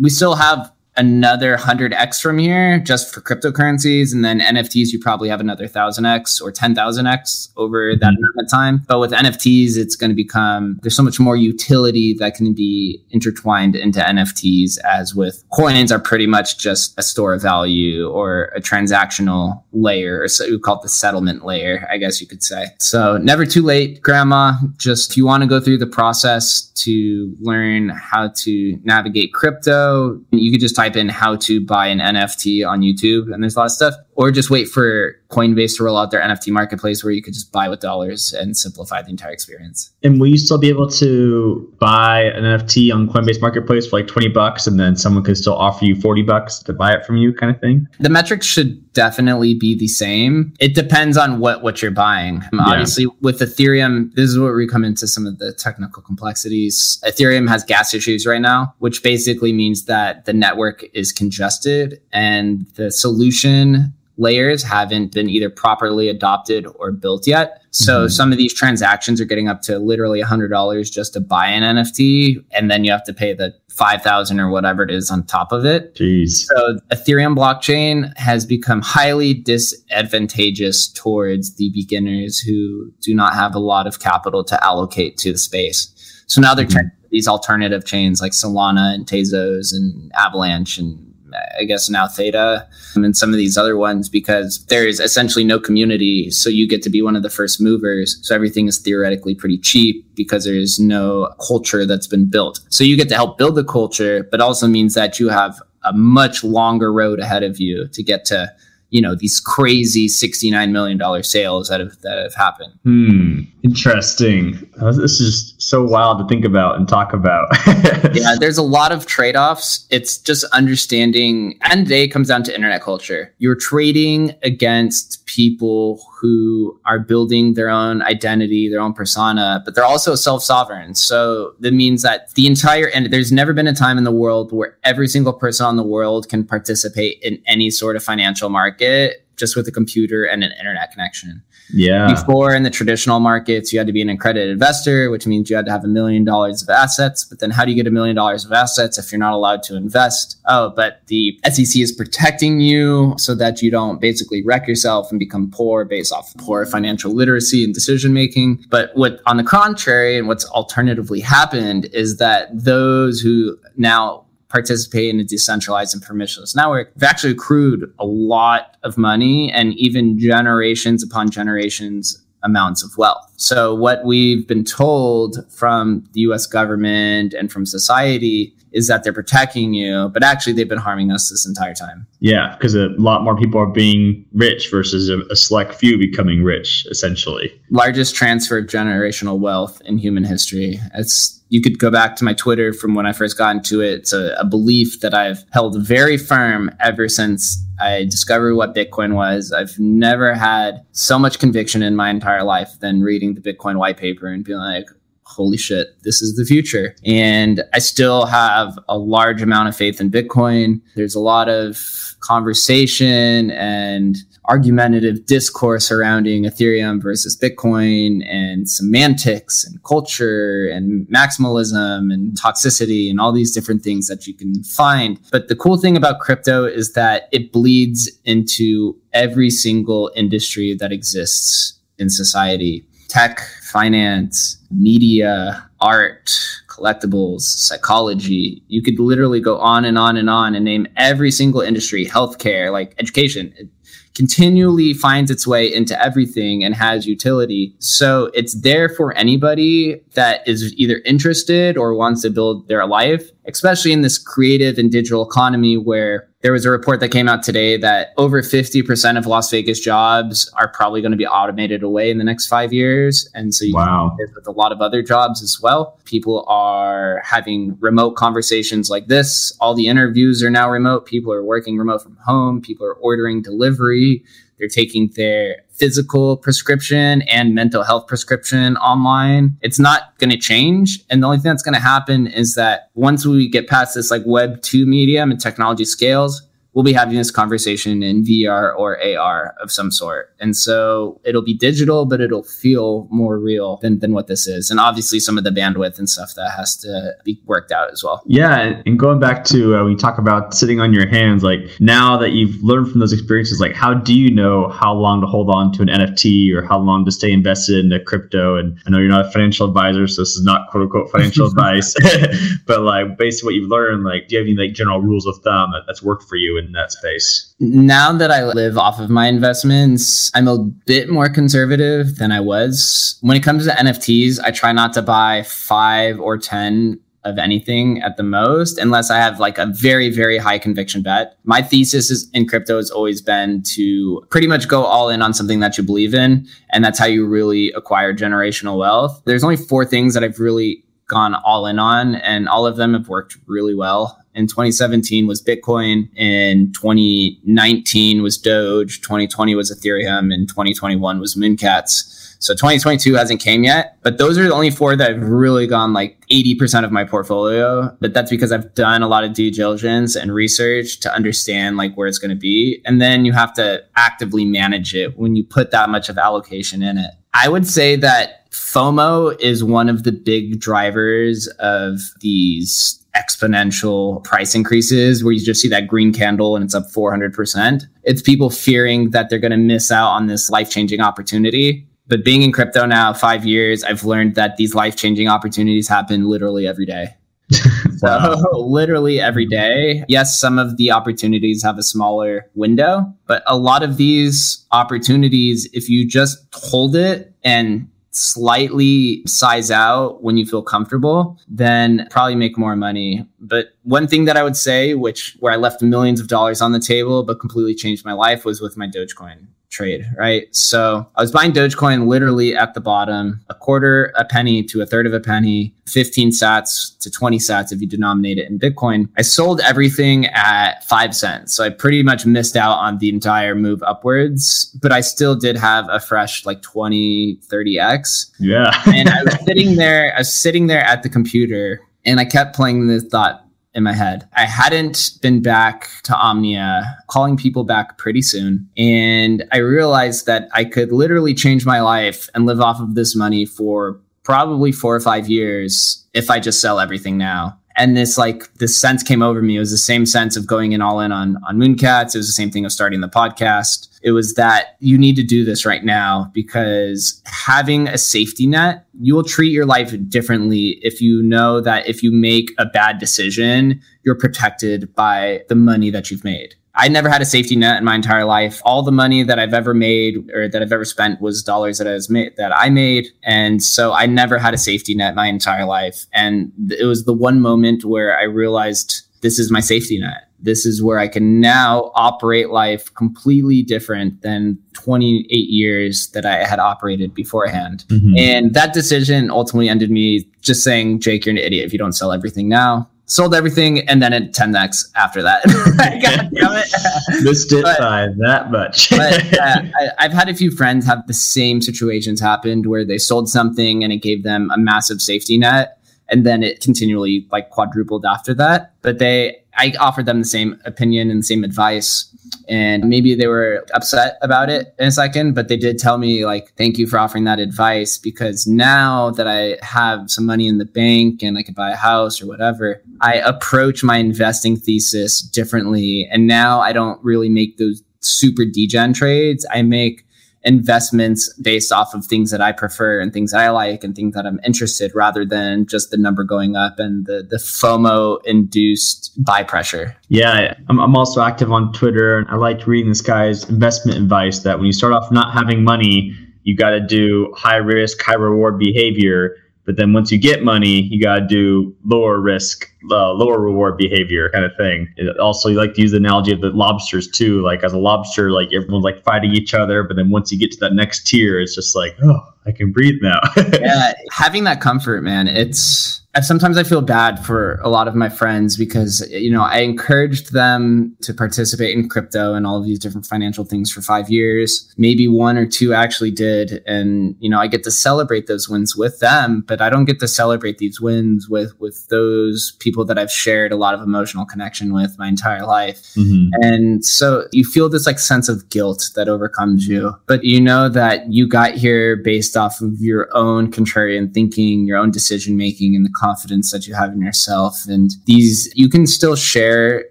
we 0.00 0.10
still 0.10 0.34
have 0.34 0.72
another 0.96 1.56
100x 1.56 2.20
from 2.20 2.38
here 2.38 2.78
just 2.78 3.12
for 3.12 3.20
cryptocurrencies. 3.20 4.12
And 4.12 4.24
then 4.24 4.40
nfts 4.40 4.92
you 4.92 4.98
probably 4.98 5.28
have 5.28 5.40
another 5.40 5.66
1000x 5.66 6.40
or 6.40 6.52
10000x 6.52 7.50
over 7.56 7.94
that 7.94 8.00
mm-hmm. 8.00 8.16
amount 8.16 8.34
of 8.38 8.50
time. 8.50 8.82
But 8.86 9.00
with 9.00 9.12
nfts 9.12 9.76
it's 9.76 9.96
going 9.96 10.10
to 10.10 10.14
become 10.14 10.78
there's 10.82 10.96
so 10.96 11.02
much 11.02 11.18
more 11.18 11.36
utility 11.36 12.14
that 12.18 12.34
can 12.34 12.54
be 12.54 13.02
intertwined 13.10 13.74
into 13.76 14.00
nfts 14.00 14.78
as 14.84 15.14
with 15.14 15.44
coins 15.52 15.90
are 15.90 15.98
pretty 15.98 16.26
much 16.26 16.58
just 16.58 16.98
a 16.98 17.02
store 17.02 17.34
of 17.34 17.42
value 17.42 18.08
or 18.08 18.52
a 18.56 18.60
transactional 18.60 19.62
layer 19.72 20.22
or 20.22 20.28
so 20.28 20.44
we 20.46 20.58
call 20.58 20.76
it 20.76 20.82
the 20.82 20.88
settlement 20.88 21.44
layer 21.44 21.86
i 21.90 21.96
guess 21.96 22.20
you 22.20 22.26
could 22.26 22.42
say. 22.42 22.66
So 22.78 23.16
never 23.18 23.46
too 23.46 23.62
late 23.62 24.02
grandma. 24.02 24.54
Just 24.76 25.10
if 25.10 25.16
you 25.16 25.26
want 25.26 25.42
to 25.42 25.48
go 25.48 25.60
through 25.60 25.78
the 25.78 25.86
process 25.86 26.70
to 26.74 27.34
learn 27.40 27.88
how 27.88 28.28
to 28.28 28.78
navigate 28.84 29.32
crypto. 29.32 30.20
You 30.30 30.50
could 30.50 30.60
just 30.60 30.76
type 30.76 30.83
type 30.84 30.96
in 30.96 31.08
how 31.08 31.36
to 31.36 31.64
buy 31.64 31.86
an 31.86 31.98
NFT 31.98 32.66
on 32.68 32.80
YouTube, 32.80 33.32
and 33.32 33.42
there's 33.42 33.56
a 33.56 33.60
lot 33.60 33.66
of 33.66 33.72
stuff 33.72 33.94
or 34.16 34.30
just 34.30 34.50
wait 34.50 34.68
for 34.68 35.16
Coinbase 35.30 35.76
to 35.76 35.84
roll 35.84 35.96
out 35.96 36.10
their 36.10 36.20
NFT 36.20 36.52
marketplace 36.52 37.02
where 37.02 37.12
you 37.12 37.22
could 37.22 37.34
just 37.34 37.50
buy 37.50 37.68
with 37.68 37.80
dollars 37.80 38.32
and 38.32 38.56
simplify 38.56 39.02
the 39.02 39.10
entire 39.10 39.32
experience. 39.32 39.90
And 40.02 40.20
will 40.20 40.28
you 40.28 40.38
still 40.38 40.58
be 40.58 40.68
able 40.68 40.88
to 40.90 41.72
buy 41.80 42.22
an 42.22 42.44
NFT 42.44 42.94
on 42.94 43.08
Coinbase 43.08 43.40
marketplace 43.40 43.86
for 43.86 43.98
like 43.98 44.06
20 44.06 44.28
bucks 44.28 44.66
and 44.66 44.78
then 44.78 44.96
someone 44.96 45.24
could 45.24 45.36
still 45.36 45.56
offer 45.56 45.84
you 45.84 46.00
40 46.00 46.22
bucks 46.22 46.60
to 46.60 46.72
buy 46.72 46.92
it 46.92 47.04
from 47.04 47.16
you 47.16 47.32
kind 47.32 47.54
of 47.54 47.60
thing? 47.60 47.88
The 47.98 48.08
metrics 48.08 48.46
should 48.46 48.92
definitely 48.92 49.54
be 49.54 49.76
the 49.76 49.88
same. 49.88 50.54
It 50.60 50.74
depends 50.74 51.16
on 51.16 51.40
what 51.40 51.62
what 51.62 51.82
you're 51.82 51.90
buying. 51.90 52.36
Um, 52.36 52.48
yeah. 52.52 52.64
Obviously 52.66 53.06
with 53.20 53.40
Ethereum, 53.40 54.14
this 54.14 54.30
is 54.30 54.38
where 54.38 54.54
we 54.54 54.68
come 54.68 54.84
into 54.84 55.08
some 55.08 55.26
of 55.26 55.38
the 55.38 55.52
technical 55.52 56.02
complexities. 56.02 57.02
Ethereum 57.04 57.48
has 57.48 57.64
gas 57.64 57.92
issues 57.92 58.26
right 58.26 58.40
now, 58.40 58.74
which 58.78 59.02
basically 59.02 59.52
means 59.52 59.86
that 59.86 60.24
the 60.24 60.32
network 60.32 60.84
is 60.94 61.12
congested 61.12 62.00
and 62.12 62.66
the 62.76 62.90
solution 62.92 63.92
layers 64.16 64.62
haven't 64.62 65.12
been 65.12 65.28
either 65.28 65.50
properly 65.50 66.08
adopted 66.08 66.66
or 66.76 66.92
built 66.92 67.26
yet. 67.26 67.62
So 67.70 68.00
mm-hmm. 68.00 68.08
some 68.08 68.30
of 68.30 68.38
these 68.38 68.54
transactions 68.54 69.20
are 69.20 69.24
getting 69.24 69.48
up 69.48 69.62
to 69.62 69.78
literally 69.78 70.22
$100 70.22 70.92
just 70.92 71.12
to 71.14 71.20
buy 71.20 71.48
an 71.48 71.62
NFT 71.62 72.44
and 72.52 72.70
then 72.70 72.84
you 72.84 72.92
have 72.92 73.04
to 73.04 73.12
pay 73.12 73.34
the 73.34 73.52
5000 73.70 74.38
or 74.38 74.50
whatever 74.50 74.84
it 74.84 74.90
is 74.90 75.10
on 75.10 75.24
top 75.24 75.50
of 75.50 75.64
it. 75.64 75.94
Jeez. 75.96 76.46
So 76.46 76.78
Ethereum 76.92 77.36
blockchain 77.36 78.16
has 78.16 78.46
become 78.46 78.80
highly 78.80 79.34
disadvantageous 79.34 80.92
towards 80.92 81.56
the 81.56 81.70
beginners 81.74 82.38
who 82.38 82.92
do 83.00 83.14
not 83.14 83.34
have 83.34 83.54
a 83.54 83.58
lot 83.58 83.88
of 83.88 83.98
capital 83.98 84.44
to 84.44 84.64
allocate 84.64 85.16
to 85.18 85.32
the 85.32 85.38
space. 85.38 85.90
So 86.28 86.40
now 86.40 86.54
they're 86.54 86.66
mm-hmm. 86.66 86.72
trying 86.72 86.90
these 87.10 87.28
alternative 87.28 87.84
chains 87.84 88.20
like 88.20 88.32
Solana 88.32 88.92
and 88.92 89.06
Tezos 89.06 89.72
and 89.72 90.10
Avalanche 90.16 90.78
and 90.78 91.13
I 91.58 91.64
guess 91.64 91.88
now 91.88 92.06
Theta 92.06 92.66
and 92.94 93.16
some 93.16 93.30
of 93.30 93.36
these 93.36 93.56
other 93.56 93.76
ones 93.76 94.08
because 94.08 94.64
there 94.66 94.86
is 94.86 95.00
essentially 95.00 95.44
no 95.44 95.58
community. 95.58 96.30
So 96.30 96.48
you 96.48 96.68
get 96.68 96.82
to 96.82 96.90
be 96.90 97.02
one 97.02 97.16
of 97.16 97.22
the 97.22 97.30
first 97.30 97.60
movers. 97.60 98.18
So 98.22 98.34
everything 98.34 98.66
is 98.66 98.78
theoretically 98.78 99.34
pretty 99.34 99.58
cheap 99.58 100.04
because 100.14 100.44
there 100.44 100.54
is 100.54 100.78
no 100.78 101.34
culture 101.46 101.86
that's 101.86 102.06
been 102.06 102.28
built. 102.28 102.60
So 102.68 102.84
you 102.84 102.96
get 102.96 103.08
to 103.10 103.14
help 103.14 103.38
build 103.38 103.54
the 103.54 103.64
culture, 103.64 104.26
but 104.30 104.40
also 104.40 104.66
means 104.66 104.94
that 104.94 105.18
you 105.18 105.28
have 105.28 105.60
a 105.84 105.92
much 105.92 106.42
longer 106.42 106.92
road 106.92 107.20
ahead 107.20 107.42
of 107.42 107.60
you 107.60 107.88
to 107.88 108.02
get 108.02 108.24
to 108.26 108.52
you 108.90 109.00
know 109.00 109.14
these 109.14 109.40
crazy 109.40 110.06
$69 110.06 110.70
million 110.70 111.22
sales 111.22 111.68
that 111.68 111.80
have 111.80 112.00
that 112.02 112.16
have 112.16 112.34
happened 112.34 112.72
hmm. 112.84 113.40
Interesting. 113.64 114.70
Uh, 114.78 114.92
this 114.92 115.22
is 115.22 115.54
so 115.56 115.82
wild 115.82 116.18
to 116.18 116.26
think 116.28 116.44
about 116.44 116.76
and 116.76 116.86
talk 116.86 117.14
about. 117.14 117.48
yeah, 118.14 118.34
there's 118.38 118.58
a 118.58 118.62
lot 118.62 118.92
of 118.92 119.06
trade 119.06 119.36
offs. 119.36 119.86
It's 119.90 120.18
just 120.18 120.44
understanding, 120.52 121.58
and 121.62 121.90
it 121.90 122.12
comes 122.12 122.28
down 122.28 122.42
to 122.42 122.54
internet 122.54 122.82
culture. 122.82 123.32
You're 123.38 123.56
trading 123.56 124.34
against 124.42 125.24
people 125.24 126.06
who 126.20 126.78
are 126.84 126.98
building 126.98 127.54
their 127.54 127.70
own 127.70 128.02
identity, 128.02 128.68
their 128.68 128.80
own 128.80 128.92
persona, 128.92 129.62
but 129.64 129.74
they're 129.74 129.82
also 129.82 130.14
self 130.14 130.42
sovereign. 130.42 130.94
So 130.94 131.54
that 131.60 131.72
means 131.72 132.02
that 132.02 132.34
the 132.34 132.46
entire, 132.46 132.90
and 132.90 133.10
there's 133.10 133.32
never 133.32 133.54
been 133.54 133.66
a 133.66 133.74
time 133.74 133.96
in 133.96 134.04
the 134.04 134.12
world 134.12 134.52
where 134.52 134.76
every 134.84 135.08
single 135.08 135.32
person 135.32 135.64
on 135.64 135.76
the 135.76 135.82
world 135.82 136.28
can 136.28 136.44
participate 136.44 137.18
in 137.22 137.42
any 137.46 137.70
sort 137.70 137.96
of 137.96 138.04
financial 138.04 138.50
market 138.50 139.23
just 139.36 139.56
with 139.56 139.66
a 139.68 139.72
computer 139.72 140.24
and 140.24 140.42
an 140.42 140.52
internet 140.58 140.92
connection. 140.92 141.42
Yeah. 141.72 142.08
Before 142.08 142.54
in 142.54 142.62
the 142.62 142.70
traditional 142.70 143.20
markets, 143.20 143.72
you 143.72 143.78
had 143.78 143.86
to 143.86 143.92
be 143.92 144.02
an 144.02 144.08
accredited 144.08 144.50
investor, 144.50 145.10
which 145.10 145.26
means 145.26 145.48
you 145.48 145.56
had 145.56 145.64
to 145.66 145.72
have 145.72 145.84
a 145.84 145.88
million 145.88 146.24
dollars 146.24 146.62
of 146.62 146.68
assets. 146.68 147.24
But 147.24 147.40
then 147.40 147.50
how 147.50 147.64
do 147.64 147.70
you 147.70 147.76
get 147.76 147.86
a 147.86 147.90
million 147.90 148.16
dollars 148.16 148.44
of 148.44 148.52
assets 148.52 148.98
if 148.98 149.10
you're 149.10 149.18
not 149.18 149.32
allowed 149.32 149.62
to 149.64 149.76
invest? 149.76 150.40
Oh, 150.46 150.70
but 150.70 151.00
the 151.06 151.38
SEC 151.44 151.76
is 151.76 151.92
protecting 151.92 152.60
you 152.60 153.14
so 153.16 153.34
that 153.34 153.62
you 153.62 153.70
don't 153.70 154.00
basically 154.00 154.42
wreck 154.44 154.68
yourself 154.68 155.10
and 155.10 155.18
become 155.18 155.50
poor 155.50 155.84
based 155.84 156.12
off 156.12 156.34
poor 156.38 156.66
financial 156.66 157.12
literacy 157.12 157.64
and 157.64 157.72
decision 157.72 158.12
making. 158.12 158.64
But 158.68 158.90
what 158.94 159.20
on 159.26 159.36
the 159.36 159.44
contrary, 159.44 160.18
and 160.18 160.28
what's 160.28 160.44
alternatively 160.46 161.20
happened 161.20 161.86
is 161.86 162.18
that 162.18 162.48
those 162.52 163.20
who 163.20 163.58
now 163.76 164.23
participate 164.54 165.12
in 165.12 165.18
a 165.18 165.24
decentralized 165.24 165.96
and 165.96 166.04
permissionless 166.04 166.54
network, 166.54 166.92
we've 166.94 167.02
actually 167.02 167.32
accrued 167.32 167.92
a 167.98 168.06
lot 168.06 168.76
of 168.84 168.96
money 168.96 169.50
and 169.50 169.74
even 169.74 170.16
generations 170.16 171.02
upon 171.02 171.28
generations 171.28 172.24
amounts 172.44 172.84
of 172.84 172.96
wealth. 172.96 173.33
So, 173.36 173.74
what 173.74 174.04
we've 174.04 174.46
been 174.46 174.64
told 174.64 175.38
from 175.50 176.04
the 176.12 176.20
US 176.20 176.46
government 176.46 177.34
and 177.34 177.50
from 177.50 177.66
society 177.66 178.54
is 178.74 178.88
that 178.88 179.04
they're 179.04 179.12
protecting 179.12 179.72
you, 179.72 180.10
but 180.12 180.22
actually 180.22 180.52
they've 180.52 180.68
been 180.68 180.78
harming 180.78 181.12
us 181.12 181.30
this 181.30 181.46
entire 181.46 181.74
time. 181.74 182.06
Yeah, 182.18 182.54
because 182.56 182.74
a 182.74 182.88
lot 182.98 183.22
more 183.22 183.36
people 183.36 183.60
are 183.60 183.68
being 183.68 184.24
rich 184.32 184.68
versus 184.70 185.08
a, 185.08 185.20
a, 185.30 185.36
select 185.36 185.74
few 185.74 185.96
becoming 185.96 186.42
rich, 186.42 186.84
essentially. 186.90 187.52
Largest 187.70 188.16
transfer 188.16 188.58
of 188.58 188.66
generational 188.66 189.38
wealth 189.38 189.80
in 189.84 189.98
human 189.98 190.24
history. 190.24 190.80
It's 190.92 191.40
you 191.50 191.62
could 191.62 191.78
go 191.78 191.90
back 191.90 192.16
to 192.16 192.24
my 192.24 192.34
Twitter 192.34 192.72
from 192.72 192.94
when 192.94 193.06
I 193.06 193.12
first 193.12 193.38
got 193.38 193.54
into 193.54 193.80
it. 193.80 193.92
It's 193.92 194.12
a, 194.12 194.34
a 194.38 194.44
belief 194.44 195.00
that 195.00 195.14
I've 195.14 195.44
held 195.52 195.80
very 195.80 196.16
firm 196.16 196.68
ever 196.80 197.08
since 197.08 197.64
I 197.80 198.04
discovered 198.04 198.56
what 198.56 198.74
Bitcoin 198.74 199.14
was. 199.14 199.52
I've 199.52 199.78
never 199.78 200.34
had 200.34 200.84
so 200.92 201.16
much 201.16 201.38
conviction 201.38 201.82
in 201.82 201.94
my 201.94 202.10
entire 202.10 202.42
life 202.42 202.80
than 202.80 203.02
reading 203.02 203.23
the 203.32 203.40
Bitcoin 203.40 203.78
white 203.78 203.96
paper 203.96 204.26
and 204.26 204.44
being 204.44 204.58
like, 204.58 204.84
holy 205.24 205.56
shit, 205.56 205.88
this 206.02 206.20
is 206.20 206.36
the 206.36 206.44
future. 206.44 206.94
And 207.04 207.62
I 207.72 207.78
still 207.78 208.26
have 208.26 208.78
a 208.88 208.98
large 208.98 209.40
amount 209.40 209.68
of 209.68 209.76
faith 209.76 210.00
in 210.00 210.10
Bitcoin. 210.10 210.82
There's 210.94 211.14
a 211.14 211.20
lot 211.20 211.48
of 211.48 212.14
conversation 212.20 213.50
and 213.50 214.16
argumentative 214.46 215.24
discourse 215.24 215.86
surrounding 215.86 216.44
Ethereum 216.44 217.02
versus 217.02 217.36
Bitcoin 217.36 218.26
and 218.28 218.68
semantics 218.68 219.64
and 219.64 219.82
culture 219.84 220.68
and 220.68 221.06
maximalism 221.08 222.12
and 222.12 222.36
toxicity 222.38 223.08
and 223.10 223.20
all 223.20 223.32
these 223.32 223.52
different 223.52 223.82
things 223.82 224.06
that 224.08 224.26
you 224.26 224.34
can 224.34 224.62
find. 224.64 225.18
But 225.32 225.48
the 225.48 225.56
cool 225.56 225.78
thing 225.78 225.96
about 225.96 226.20
crypto 226.20 226.66
is 226.66 226.92
that 226.92 227.28
it 227.32 227.52
bleeds 227.52 228.10
into 228.24 228.96
every 229.14 229.48
single 229.48 230.10
industry 230.14 230.76
that 230.78 230.92
exists 230.92 231.78
in 231.98 232.10
society 232.10 232.86
tech, 233.08 233.40
finance, 233.62 234.58
media, 234.70 235.68
art, 235.80 236.30
collectibles, 236.68 237.42
psychology. 237.42 238.62
You 238.68 238.82
could 238.82 238.98
literally 238.98 239.40
go 239.40 239.58
on 239.58 239.84
and 239.84 239.98
on 239.98 240.16
and 240.16 240.28
on 240.28 240.54
and 240.54 240.64
name 240.64 240.86
every 240.96 241.30
single 241.30 241.60
industry, 241.60 242.06
healthcare, 242.06 242.72
like 242.72 242.94
education. 242.98 243.52
It 243.56 243.68
continually 244.14 244.94
finds 244.94 245.30
its 245.30 245.46
way 245.46 245.72
into 245.72 246.00
everything 246.02 246.62
and 246.64 246.74
has 246.74 247.06
utility. 247.06 247.74
So 247.80 248.30
it's 248.32 248.60
there 248.60 248.88
for 248.88 249.12
anybody 249.14 250.00
that 250.14 250.46
is 250.46 250.72
either 250.76 251.00
interested 251.04 251.76
or 251.76 251.94
wants 251.94 252.22
to 252.22 252.30
build 252.30 252.68
their 252.68 252.86
life, 252.86 253.28
especially 253.46 253.92
in 253.92 254.02
this 254.02 254.18
creative 254.18 254.78
and 254.78 254.90
digital 254.90 255.26
economy 255.26 255.76
where 255.76 256.28
there 256.44 256.52
was 256.52 256.66
a 256.66 256.70
report 256.70 257.00
that 257.00 257.08
came 257.08 257.26
out 257.26 257.42
today 257.42 257.78
that 257.78 258.12
over 258.18 258.42
50% 258.42 259.16
of 259.16 259.24
Las 259.24 259.50
Vegas 259.50 259.80
jobs 259.80 260.52
are 260.58 260.68
probably 260.68 261.00
going 261.00 261.10
to 261.10 261.16
be 261.16 261.26
automated 261.26 261.82
away 261.82 262.10
in 262.10 262.18
the 262.18 262.24
next 262.24 262.48
five 262.48 262.70
years. 262.70 263.26
And 263.32 263.54
so 263.54 263.64
you 263.64 263.74
wow. 263.74 264.14
with 264.18 264.46
a 264.46 264.50
lot 264.50 264.70
of 264.70 264.82
other 264.82 265.02
jobs 265.02 265.42
as 265.42 265.58
well. 265.62 265.98
People 266.04 266.44
are 266.46 267.22
having 267.24 267.78
remote 267.80 268.16
conversations 268.16 268.90
like 268.90 269.06
this. 269.06 269.56
All 269.58 269.74
the 269.74 269.86
interviews 269.86 270.42
are 270.42 270.50
now 270.50 270.70
remote. 270.70 271.06
People 271.06 271.32
are 271.32 271.42
working 271.42 271.78
remote 271.78 272.02
from 272.02 272.16
home. 272.16 272.60
People 272.60 272.84
are 272.84 272.96
ordering 272.96 273.40
delivery. 273.40 274.22
They're 274.58 274.68
taking 274.68 275.10
their 275.16 275.63
physical 275.76 276.36
prescription 276.36 277.22
and 277.22 277.54
mental 277.54 277.82
health 277.82 278.06
prescription 278.06 278.76
online. 278.76 279.56
It's 279.60 279.78
not 279.78 280.16
going 280.18 280.30
to 280.30 280.38
change. 280.38 281.00
And 281.10 281.22
the 281.22 281.26
only 281.26 281.38
thing 281.38 281.50
that's 281.50 281.62
going 281.62 281.74
to 281.74 281.80
happen 281.80 282.26
is 282.26 282.54
that 282.54 282.90
once 282.94 283.26
we 283.26 283.48
get 283.48 283.68
past 283.68 283.94
this 283.94 284.10
like 284.10 284.22
web 284.24 284.62
2 284.62 284.86
medium 284.86 285.30
and 285.30 285.40
technology 285.40 285.84
scales, 285.84 286.43
we'll 286.74 286.84
be 286.84 286.92
having 286.92 287.16
this 287.16 287.30
conversation 287.30 288.02
in 288.02 288.24
VR 288.24 288.76
or 288.76 289.00
AR 289.02 289.54
of 289.60 289.70
some 289.70 289.90
sort. 289.90 290.34
And 290.40 290.56
so 290.56 291.20
it'll 291.24 291.42
be 291.42 291.54
digital, 291.54 292.04
but 292.04 292.20
it'll 292.20 292.42
feel 292.42 293.08
more 293.10 293.38
real 293.38 293.78
than, 293.78 294.00
than 294.00 294.12
what 294.12 294.26
this 294.26 294.46
is. 294.46 294.70
And 294.70 294.80
obviously, 294.80 295.20
some 295.20 295.38
of 295.38 295.44
the 295.44 295.50
bandwidth 295.50 295.98
and 295.98 296.10
stuff 296.10 296.34
that 296.34 296.50
has 296.56 296.76
to 296.78 297.12
be 297.24 297.40
worked 297.46 297.72
out 297.72 297.90
as 297.92 298.02
well. 298.02 298.22
Yeah. 298.26 298.82
And 298.84 298.98
going 298.98 299.20
back 299.20 299.44
to 299.46 299.76
uh, 299.76 299.82
when 299.84 299.92
you 299.92 299.98
talk 299.98 300.18
about 300.18 300.52
sitting 300.54 300.80
on 300.80 300.92
your 300.92 301.06
hands, 301.06 301.42
like 301.42 301.60
now 301.80 302.16
that 302.18 302.32
you've 302.32 302.62
learned 302.62 302.90
from 302.90 303.00
those 303.00 303.12
experiences, 303.12 303.60
like 303.60 303.74
how 303.74 303.94
do 303.94 304.12
you 304.12 304.30
know 304.30 304.68
how 304.68 304.92
long 304.92 305.20
to 305.20 305.26
hold 305.26 305.50
on 305.50 305.72
to 305.72 305.82
an 305.82 305.88
NFT 305.88 306.52
or 306.52 306.66
how 306.66 306.78
long 306.78 307.04
to 307.04 307.12
stay 307.12 307.30
invested 307.30 307.84
in 307.84 307.92
a 307.92 308.02
crypto? 308.02 308.56
And 308.56 308.78
I 308.86 308.90
know 308.90 308.98
you're 308.98 309.08
not 309.08 309.26
a 309.26 309.30
financial 309.30 309.66
advisor, 309.66 310.06
so 310.08 310.22
this 310.22 310.30
is 310.30 310.44
not 310.44 310.68
quote 310.70 310.84
unquote 310.84 311.10
financial 311.10 311.46
advice, 311.50 311.94
but 312.66 312.82
like 312.82 313.16
based 313.16 313.42
on 313.42 313.46
what 313.46 313.54
you've 313.54 313.70
learned, 313.70 314.04
like 314.04 314.28
do 314.28 314.34
you 314.34 314.38
have 314.40 314.46
any 314.46 314.56
like 314.56 314.74
general 314.74 315.00
rules 315.00 315.26
of 315.26 315.36
thumb 315.38 315.70
that, 315.72 315.82
that's 315.86 316.02
worked 316.02 316.24
for 316.24 316.36
you 316.36 316.63
in 316.64 316.72
that 316.72 316.92
space? 316.92 317.54
Now 317.60 318.12
that 318.12 318.30
I 318.30 318.44
live 318.44 318.76
off 318.78 318.98
of 319.00 319.10
my 319.10 319.28
investments, 319.28 320.30
I'm 320.34 320.48
a 320.48 320.58
bit 320.58 321.08
more 321.08 321.28
conservative 321.28 322.16
than 322.16 322.32
I 322.32 322.40
was. 322.40 323.18
When 323.20 323.36
it 323.36 323.42
comes 323.42 323.66
to 323.66 323.72
NFTs, 323.72 324.40
I 324.42 324.50
try 324.50 324.72
not 324.72 324.92
to 324.94 325.02
buy 325.02 325.42
five 325.42 326.18
or 326.20 326.38
10 326.38 327.00
of 327.24 327.38
anything 327.38 328.02
at 328.02 328.16
the 328.16 328.22
most, 328.22 328.78
unless 328.78 329.10
I 329.10 329.16
have 329.16 329.40
like 329.40 329.56
a 329.58 329.66
very, 329.66 330.10
very 330.10 330.36
high 330.36 330.58
conviction 330.58 331.02
bet. 331.02 331.36
My 331.44 331.62
thesis 331.62 332.10
is 332.10 332.28
in 332.34 332.46
crypto 332.46 332.76
has 332.76 332.90
always 332.90 333.22
been 333.22 333.62
to 333.74 334.22
pretty 334.30 334.46
much 334.46 334.68
go 334.68 334.84
all 334.84 335.08
in 335.08 335.22
on 335.22 335.32
something 335.32 335.60
that 335.60 335.78
you 335.78 335.84
believe 335.84 336.14
in. 336.14 336.46
And 336.70 336.84
that's 336.84 336.98
how 336.98 337.06
you 337.06 337.26
really 337.26 337.72
acquire 337.72 338.12
generational 338.12 338.78
wealth. 338.78 339.22
There's 339.24 339.42
only 339.42 339.56
four 339.56 339.84
things 339.84 340.12
that 340.14 340.22
I've 340.22 340.38
really 340.38 340.84
gone 341.06 341.34
all 341.34 341.66
in 341.66 341.78
on, 341.78 342.14
and 342.16 342.48
all 342.48 342.66
of 342.66 342.76
them 342.76 342.94
have 342.94 343.08
worked 343.08 343.36
really 343.46 343.74
well 343.74 344.23
in 344.34 344.46
2017 344.46 345.26
was 345.26 345.42
Bitcoin, 345.42 346.08
in 346.16 346.72
2019 346.72 348.22
was 348.22 348.36
Doge, 348.38 349.00
2020 349.00 349.54
was 349.54 349.72
Ethereum, 349.72 350.32
and 350.32 350.48
2021 350.48 351.20
was 351.20 351.34
Mooncats. 351.36 352.10
So 352.44 352.52
2022 352.52 353.14
hasn't 353.14 353.40
came 353.40 353.64
yet, 353.64 353.96
but 354.02 354.18
those 354.18 354.36
are 354.36 354.42
the 354.42 354.52
only 354.52 354.70
four 354.70 354.94
that 354.96 355.12
have 355.12 355.22
really 355.26 355.66
gone 355.66 355.94
like 355.94 356.22
80% 356.30 356.84
of 356.84 356.92
my 356.92 357.02
portfolio. 357.02 357.96
But 358.00 358.12
that's 358.12 358.30
because 358.30 358.52
I've 358.52 358.74
done 358.74 359.02
a 359.02 359.08
lot 359.08 359.24
of 359.24 359.32
due 359.32 359.50
diligence 359.50 360.14
and 360.14 360.30
research 360.30 361.00
to 361.00 361.14
understand 361.14 361.78
like 361.78 361.94
where 361.94 362.06
it's 362.06 362.18
going 362.18 362.32
to 362.32 362.36
be. 362.36 362.82
And 362.84 363.00
then 363.00 363.24
you 363.24 363.32
have 363.32 363.54
to 363.54 363.82
actively 363.96 364.44
manage 364.44 364.94
it 364.94 365.18
when 365.18 365.36
you 365.36 365.44
put 365.44 365.70
that 365.70 365.88
much 365.88 366.10
of 366.10 366.18
allocation 366.18 366.82
in 366.82 366.98
it. 366.98 367.12
I 367.34 367.48
would 367.48 367.66
say 367.66 367.96
that 367.96 368.50
FOMO 368.52 369.38
is 369.40 369.64
one 369.64 369.88
of 369.88 370.04
the 370.04 370.12
big 370.12 370.60
drivers 370.60 371.48
of 371.58 371.98
these 372.20 373.04
exponential 373.16 374.22
price 374.24 374.54
increases 374.54 375.22
where 375.22 375.32
you 375.32 375.44
just 375.44 375.60
see 375.60 375.68
that 375.68 375.86
green 375.86 376.12
candle 376.12 376.56
and 376.56 376.64
it's 376.64 376.74
up 376.74 376.90
400%. 376.90 377.82
It's 378.02 378.22
people 378.22 378.50
fearing 378.50 379.10
that 379.10 379.30
they're 379.30 379.38
going 379.38 379.52
to 379.52 379.56
miss 379.56 379.90
out 379.92 380.10
on 380.10 380.26
this 380.26 380.50
life 380.50 380.70
changing 380.70 381.00
opportunity. 381.00 381.86
But 382.06 382.24
being 382.24 382.42
in 382.42 382.52
crypto 382.52 382.86
now 382.86 383.12
five 383.12 383.44
years, 383.44 383.82
I've 383.84 384.04
learned 384.04 384.34
that 384.34 384.56
these 384.56 384.74
life 384.74 384.96
changing 384.96 385.28
opportunities 385.28 385.88
happen 385.88 386.28
literally 386.28 386.66
every 386.66 386.86
day. 386.86 387.14
so 388.04 388.50
literally 388.58 389.20
every 389.20 389.46
day. 389.46 390.04
Yes, 390.08 390.38
some 390.38 390.58
of 390.58 390.76
the 390.76 390.90
opportunities 390.90 391.62
have 391.62 391.78
a 391.78 391.82
smaller 391.82 392.50
window, 392.54 393.04
but 393.26 393.42
a 393.46 393.56
lot 393.56 393.82
of 393.82 393.96
these 393.96 394.66
opportunities, 394.72 395.68
if 395.72 395.88
you 395.88 396.06
just 396.06 396.38
hold 396.52 396.96
it 396.96 397.32
and 397.42 397.88
slightly 398.10 399.22
size 399.26 399.70
out 399.70 400.22
when 400.22 400.36
you 400.36 400.46
feel 400.46 400.62
comfortable, 400.62 401.38
then 401.48 402.06
probably 402.10 402.36
make 402.36 402.56
more 402.56 402.76
money 402.76 403.26
But 403.44 403.74
one 403.82 404.08
thing 404.08 404.24
that 404.24 404.36
I 404.36 404.42
would 404.42 404.56
say, 404.56 404.94
which 404.94 405.36
where 405.40 405.52
I 405.52 405.56
left 405.56 405.82
millions 405.82 406.20
of 406.20 406.28
dollars 406.28 406.60
on 406.60 406.72
the 406.72 406.80
table, 406.80 407.22
but 407.22 407.40
completely 407.40 407.74
changed 407.74 408.04
my 408.04 408.12
life, 408.12 408.44
was 408.44 408.60
with 408.60 408.76
my 408.76 408.86
Dogecoin 408.86 409.46
trade, 409.74 410.06
right? 410.16 410.54
So 410.54 411.06
I 411.16 411.20
was 411.20 411.32
buying 411.32 411.52
Dogecoin 411.52 412.06
literally 412.06 412.56
at 412.56 412.74
the 412.74 412.80
bottom, 412.80 413.40
a 413.50 413.54
quarter 413.54 414.12
a 414.14 414.24
penny 414.24 414.62
to 414.62 414.80
a 414.80 414.86
third 414.86 415.06
of 415.06 415.12
a 415.12 415.20
penny, 415.20 415.74
15 415.86 416.30
sats 416.30 416.96
to 417.00 417.10
20 417.10 417.38
sats 417.38 417.72
if 417.72 417.80
you 417.80 417.88
denominate 417.88 418.38
it 418.38 418.48
in 418.48 418.58
Bitcoin. 418.58 419.08
I 419.18 419.22
sold 419.22 419.60
everything 419.60 420.26
at 420.26 420.84
five 420.84 421.14
cents. 421.14 421.54
So 421.54 421.64
I 421.64 421.70
pretty 421.70 422.02
much 422.02 422.24
missed 422.24 422.56
out 422.56 422.78
on 422.78 422.98
the 422.98 423.08
entire 423.08 423.54
move 423.54 423.82
upwards, 423.82 424.66
but 424.80 424.92
I 424.92 425.00
still 425.00 425.34
did 425.34 425.56
have 425.56 425.86
a 425.90 425.98
fresh 425.98 426.46
like 426.46 426.62
20, 426.62 427.40
30x. 427.48 428.30
Yeah. 428.38 428.70
and 428.86 429.08
I 429.08 429.24
was 429.24 429.34
sitting 429.44 429.74
there, 429.74 430.14
I 430.14 430.20
was 430.20 430.34
sitting 430.34 430.68
there 430.68 430.84
at 430.84 431.02
the 431.02 431.08
computer 431.08 431.80
and 432.04 432.20
I 432.20 432.24
kept 432.24 432.56
playing 432.56 432.86
the 432.86 433.00
thought, 433.00 433.44
in 433.74 433.82
my 433.82 433.92
head. 433.92 434.28
I 434.34 434.44
hadn't 434.44 435.10
been 435.20 435.42
back 435.42 435.88
to 436.04 436.16
Omnia, 436.16 436.96
calling 437.08 437.36
people 437.36 437.64
back 437.64 437.98
pretty 437.98 438.22
soon. 438.22 438.68
And 438.76 439.44
I 439.52 439.58
realized 439.58 440.26
that 440.26 440.48
I 440.54 440.64
could 440.64 440.92
literally 440.92 441.34
change 441.34 441.66
my 441.66 441.80
life 441.80 442.28
and 442.34 442.46
live 442.46 442.60
off 442.60 442.80
of 442.80 442.94
this 442.94 443.16
money 443.16 443.44
for 443.44 444.00
probably 444.22 444.72
four 444.72 444.94
or 444.94 445.00
five 445.00 445.28
years 445.28 446.06
if 446.14 446.30
I 446.30 446.38
just 446.38 446.60
sell 446.60 446.78
everything 446.78 447.18
now 447.18 447.58
and 447.76 447.96
this 447.96 448.16
like 448.16 448.52
this 448.54 448.76
sense 448.76 449.02
came 449.02 449.22
over 449.22 449.42
me. 449.42 449.56
It 449.56 449.60
was 449.60 449.70
the 449.70 449.78
same 449.78 450.06
sense 450.06 450.36
of 450.36 450.46
going 450.46 450.72
in 450.72 450.80
all 450.80 451.00
in 451.00 451.12
on 451.12 451.38
on 451.46 451.56
Mooncats. 451.56 452.14
It 452.14 452.18
was 452.18 452.26
the 452.26 452.32
same 452.32 452.50
thing 452.50 452.64
of 452.64 452.72
starting 452.72 453.00
the 453.00 453.08
podcast. 453.08 453.88
It 454.02 454.12
was 454.12 454.34
that 454.34 454.76
you 454.80 454.98
need 454.98 455.16
to 455.16 455.22
do 455.22 455.44
this 455.44 455.64
right 455.64 455.84
now 455.84 456.30
because 456.34 457.22
having 457.24 457.88
a 457.88 457.98
safety 457.98 458.46
net, 458.46 458.86
you 459.00 459.14
will 459.14 459.24
treat 459.24 459.50
your 459.50 459.66
life 459.66 459.94
differently 460.08 460.78
if 460.82 461.00
you 461.00 461.22
know 461.22 461.60
that 461.60 461.88
if 461.88 462.02
you 462.02 462.12
make 462.12 462.52
a 462.58 462.66
bad 462.66 462.98
decision, 462.98 463.80
you're 464.04 464.18
protected 464.18 464.94
by 464.94 465.42
the 465.48 465.54
money 465.54 465.90
that 465.90 466.10
you've 466.10 466.24
made. 466.24 466.54
I 466.76 466.88
never 466.88 467.08
had 467.08 467.22
a 467.22 467.24
safety 467.24 467.54
net 467.54 467.78
in 467.78 467.84
my 467.84 467.94
entire 467.94 468.24
life. 468.24 468.60
All 468.64 468.82
the 468.82 468.92
money 468.92 469.22
that 469.22 469.38
I've 469.38 469.54
ever 469.54 469.74
made 469.74 470.30
or 470.34 470.48
that 470.48 470.60
I've 470.60 470.72
ever 470.72 470.84
spent 470.84 471.20
was 471.20 471.42
dollars 471.42 471.78
that 471.78 471.86
I 471.86 471.92
was 471.92 472.10
made 472.10 472.36
that 472.36 472.52
I 472.54 472.68
made, 472.70 473.08
and 473.22 473.62
so 473.62 473.92
I 473.92 474.06
never 474.06 474.38
had 474.38 474.54
a 474.54 474.58
safety 474.58 474.94
net 474.94 475.14
my 475.14 475.26
entire 475.26 475.64
life. 475.64 476.06
And 476.12 476.52
it 476.70 476.84
was 476.84 477.04
the 477.04 477.12
one 477.12 477.40
moment 477.40 477.84
where 477.84 478.18
I 478.18 478.24
realized 478.24 479.02
this 479.22 479.38
is 479.38 479.50
my 479.50 479.60
safety 479.60 480.00
net. 480.00 480.28
This 480.40 480.66
is 480.66 480.82
where 480.82 480.98
I 480.98 481.08
can 481.08 481.40
now 481.40 481.90
operate 481.94 482.50
life 482.50 482.92
completely 482.92 483.62
different 483.62 484.20
than 484.20 484.58
28 484.74 485.26
years 485.30 486.08
that 486.08 486.26
I 486.26 486.44
had 486.44 486.58
operated 486.58 487.14
beforehand. 487.14 487.86
Mm-hmm. 487.88 488.18
And 488.18 488.52
that 488.52 488.74
decision 488.74 489.30
ultimately 489.30 489.70
ended 489.70 489.90
me 489.90 490.28
just 490.42 490.62
saying, 490.62 491.00
Jake, 491.00 491.24
you're 491.24 491.30
an 491.30 491.38
idiot 491.38 491.64
if 491.64 491.72
you 491.72 491.78
don't 491.78 491.94
sell 491.94 492.12
everything 492.12 492.48
now 492.48 492.90
sold 493.06 493.34
everything 493.34 493.86
and 493.88 494.02
then 494.02 494.12
it 494.12 494.32
10x 494.32 494.90
after 494.96 495.22
that. 495.22 495.44
God 495.46 496.30
damn 496.32 496.52
it. 496.52 497.24
Missed 497.24 497.52
it 497.52 497.62
but, 497.62 497.78
by 497.78 498.08
that 498.18 498.50
much. 498.50 498.90
but 498.96 499.38
uh, 499.38 499.62
I, 499.98 500.02
have 500.02 500.12
had 500.12 500.28
a 500.28 500.34
few 500.34 500.50
friends 500.50 500.86
have 500.86 501.06
the 501.06 501.14
same 501.14 501.60
situations 501.60 502.20
happened 502.20 502.66
where 502.66 502.84
they 502.84 502.98
sold 502.98 503.28
something 503.28 503.84
and 503.84 503.92
it 503.92 503.98
gave 503.98 504.22
them 504.22 504.50
a 504.52 504.58
massive 504.58 505.00
safety 505.00 505.38
net 505.38 505.78
and 506.08 506.24
then 506.24 506.42
it 506.42 506.60
continually 506.60 507.26
like 507.30 507.50
quadrupled 507.50 508.04
after 508.04 508.34
that. 508.34 508.72
But 508.82 508.98
they, 508.98 509.42
I 509.56 509.72
offered 509.78 510.06
them 510.06 510.20
the 510.20 510.24
same 510.24 510.60
opinion 510.64 511.10
and 511.10 511.20
the 511.20 511.24
same 511.24 511.44
advice 511.44 512.10
and 512.48 512.84
maybe 512.88 513.14
they 513.14 513.26
were 513.26 513.64
upset 513.74 514.16
about 514.20 514.50
it 514.50 514.74
in 514.78 514.88
a 514.88 514.90
second 514.90 515.34
but 515.34 515.48
they 515.48 515.56
did 515.56 515.78
tell 515.78 515.98
me 515.98 516.26
like 516.26 516.52
thank 516.56 516.78
you 516.78 516.86
for 516.86 516.98
offering 516.98 517.24
that 517.24 517.38
advice 517.38 517.96
because 517.96 518.46
now 518.46 519.10
that 519.10 519.26
i 519.28 519.56
have 519.62 520.10
some 520.10 520.26
money 520.26 520.48
in 520.48 520.58
the 520.58 520.64
bank 520.64 521.22
and 521.22 521.38
i 521.38 521.42
could 521.42 521.54
buy 521.54 521.70
a 521.70 521.76
house 521.76 522.20
or 522.20 522.26
whatever 522.26 522.82
i 523.00 523.14
approach 523.16 523.84
my 523.84 523.98
investing 523.98 524.56
thesis 524.56 525.20
differently 525.20 526.08
and 526.10 526.26
now 526.26 526.60
i 526.60 526.72
don't 526.72 527.02
really 527.04 527.28
make 527.28 527.56
those 527.56 527.82
super 528.04 528.44
degen 528.44 528.92
trades. 528.92 529.46
I 529.50 529.62
make 529.62 530.06
investments 530.44 531.32
based 531.34 531.72
off 531.72 531.94
of 531.94 532.04
things 532.04 532.30
that 532.30 532.40
I 532.40 532.52
prefer 532.52 533.00
and 533.00 533.12
things 533.12 533.32
that 533.32 533.40
I 533.40 533.50
like 533.50 533.82
and 533.82 533.96
things 533.96 534.14
that 534.14 534.26
I'm 534.26 534.40
interested 534.44 534.94
rather 534.94 535.24
than 535.24 535.66
just 535.66 535.90
the 535.90 535.96
number 535.96 536.22
going 536.22 536.54
up 536.54 536.78
and 536.78 537.06
the, 537.06 537.26
the 537.28 537.36
FOMO 537.36 538.18
induced 538.24 539.12
buy 539.24 539.42
pressure. 539.42 539.96
Yeah, 540.08 540.54
I'm, 540.68 540.78
I'm 540.78 540.96
also 540.96 541.22
active 541.22 541.50
on 541.50 541.72
Twitter 541.72 542.18
and 542.18 542.28
I 542.28 542.36
like 542.36 542.66
reading 542.66 542.90
this 542.90 543.00
guy's 543.00 543.48
investment 543.48 543.98
advice 543.98 544.40
that 544.40 544.58
when 544.58 544.66
you 544.66 544.72
start 544.72 544.92
off 544.92 545.10
not 545.10 545.32
having 545.32 545.64
money, 545.64 546.14
you 546.42 546.54
got 546.54 546.70
to 546.70 546.80
do 546.80 547.32
high 547.34 547.56
risk, 547.56 548.02
high 548.02 548.14
reward 548.14 548.58
behavior 548.58 549.36
but 549.66 549.76
then 549.76 549.92
once 549.92 550.12
you 550.12 550.18
get 550.18 550.42
money, 550.42 550.82
you 550.82 551.02
got 551.02 551.20
to 551.20 551.26
do 551.26 551.74
lower 551.84 552.20
risk, 552.20 552.70
uh, 552.90 553.12
lower 553.12 553.40
reward 553.40 553.78
behavior 553.78 554.28
kind 554.30 554.44
of 554.44 554.52
thing. 554.56 554.92
Also, 555.18 555.48
you 555.48 555.56
like 555.56 555.74
to 555.74 555.80
use 555.80 555.92
the 555.92 555.96
analogy 555.96 556.32
of 556.32 556.40
the 556.40 556.50
lobsters 556.50 557.08
too. 557.08 557.40
Like 557.42 557.64
as 557.64 557.72
a 557.72 557.78
lobster, 557.78 558.30
like 558.30 558.52
everyone's 558.52 558.84
like 558.84 559.02
fighting 559.04 559.32
each 559.32 559.54
other, 559.54 559.82
but 559.82 559.96
then 559.96 560.10
once 560.10 560.30
you 560.30 560.38
get 560.38 560.52
to 560.52 560.60
that 560.60 560.74
next 560.74 561.06
tier, 561.06 561.40
it's 561.40 561.54
just 561.54 561.74
like, 561.74 561.96
oh, 562.02 562.20
I 562.46 562.52
can 562.52 562.72
breathe 562.72 563.00
now. 563.00 563.20
yeah, 563.36 563.94
having 564.10 564.44
that 564.44 564.60
comfort, 564.60 565.02
man. 565.02 565.28
It's 565.28 566.02
sometimes 566.22 566.56
I 566.56 566.62
feel 566.62 566.82
bad 566.82 567.24
for 567.24 567.54
a 567.62 567.68
lot 567.68 567.88
of 567.88 567.94
my 567.94 568.08
friends 568.08 568.56
because 568.56 569.08
you 569.10 569.30
know 569.30 569.42
I 569.42 569.58
encouraged 569.58 570.32
them 570.32 570.96
to 571.02 571.12
participate 571.12 571.76
in 571.76 571.88
crypto 571.88 572.34
and 572.34 572.46
all 572.46 572.58
of 572.58 572.64
these 572.64 572.78
different 572.78 573.06
financial 573.06 573.44
things 573.44 573.72
for 573.72 573.82
five 573.82 574.08
years. 574.08 574.72
Maybe 574.76 575.08
one 575.08 575.36
or 575.36 575.46
two 575.46 575.74
actually 575.74 576.10
did, 576.10 576.62
and 576.66 577.16
you 577.18 577.28
know 577.28 577.40
I 577.40 577.46
get 577.46 577.64
to 577.64 577.70
celebrate 577.70 578.26
those 578.26 578.48
wins 578.48 578.76
with 578.76 579.00
them, 579.00 579.44
but 579.46 579.60
I 579.60 579.70
don't 579.70 579.86
get 579.86 579.98
to 580.00 580.08
celebrate 580.08 580.58
these 580.58 580.80
wins 580.80 581.28
with 581.28 581.58
with 581.58 581.86
those 581.88 582.52
people 582.60 582.84
that 582.84 582.98
I've 582.98 583.12
shared 583.12 583.50
a 583.50 583.56
lot 583.56 583.74
of 583.74 583.80
emotional 583.80 584.24
connection 584.24 584.72
with 584.72 584.96
my 584.98 585.08
entire 585.08 585.44
life. 585.44 585.78
Mm-hmm. 585.94 586.28
And 586.42 586.84
so 586.84 587.26
you 587.32 587.44
feel 587.44 587.68
this 587.68 587.86
like 587.86 587.98
sense 587.98 588.28
of 588.28 588.48
guilt 588.50 588.90
that 588.94 589.08
overcomes 589.08 589.66
you, 589.66 589.94
but 590.06 590.22
you 590.22 590.40
know 590.40 590.68
that 590.68 591.12
you 591.12 591.28
got 591.28 591.54
here 591.54 591.96
based 591.96 592.36
off 592.36 592.60
of 592.60 592.80
your 592.80 593.08
own 593.14 593.50
contrarian 593.50 594.12
thinking, 594.12 594.66
your 594.66 594.78
own 594.78 594.90
decision 594.90 595.36
making, 595.36 595.74
and 595.74 595.84
the 595.84 595.90
confidence 596.04 596.50
that 596.52 596.66
you 596.66 596.74
have 596.74 596.92
in 596.92 597.00
yourself. 597.00 597.64
And 597.66 597.90
these, 598.06 598.52
you 598.54 598.68
can 598.68 598.86
still 598.86 599.16
share 599.16 599.84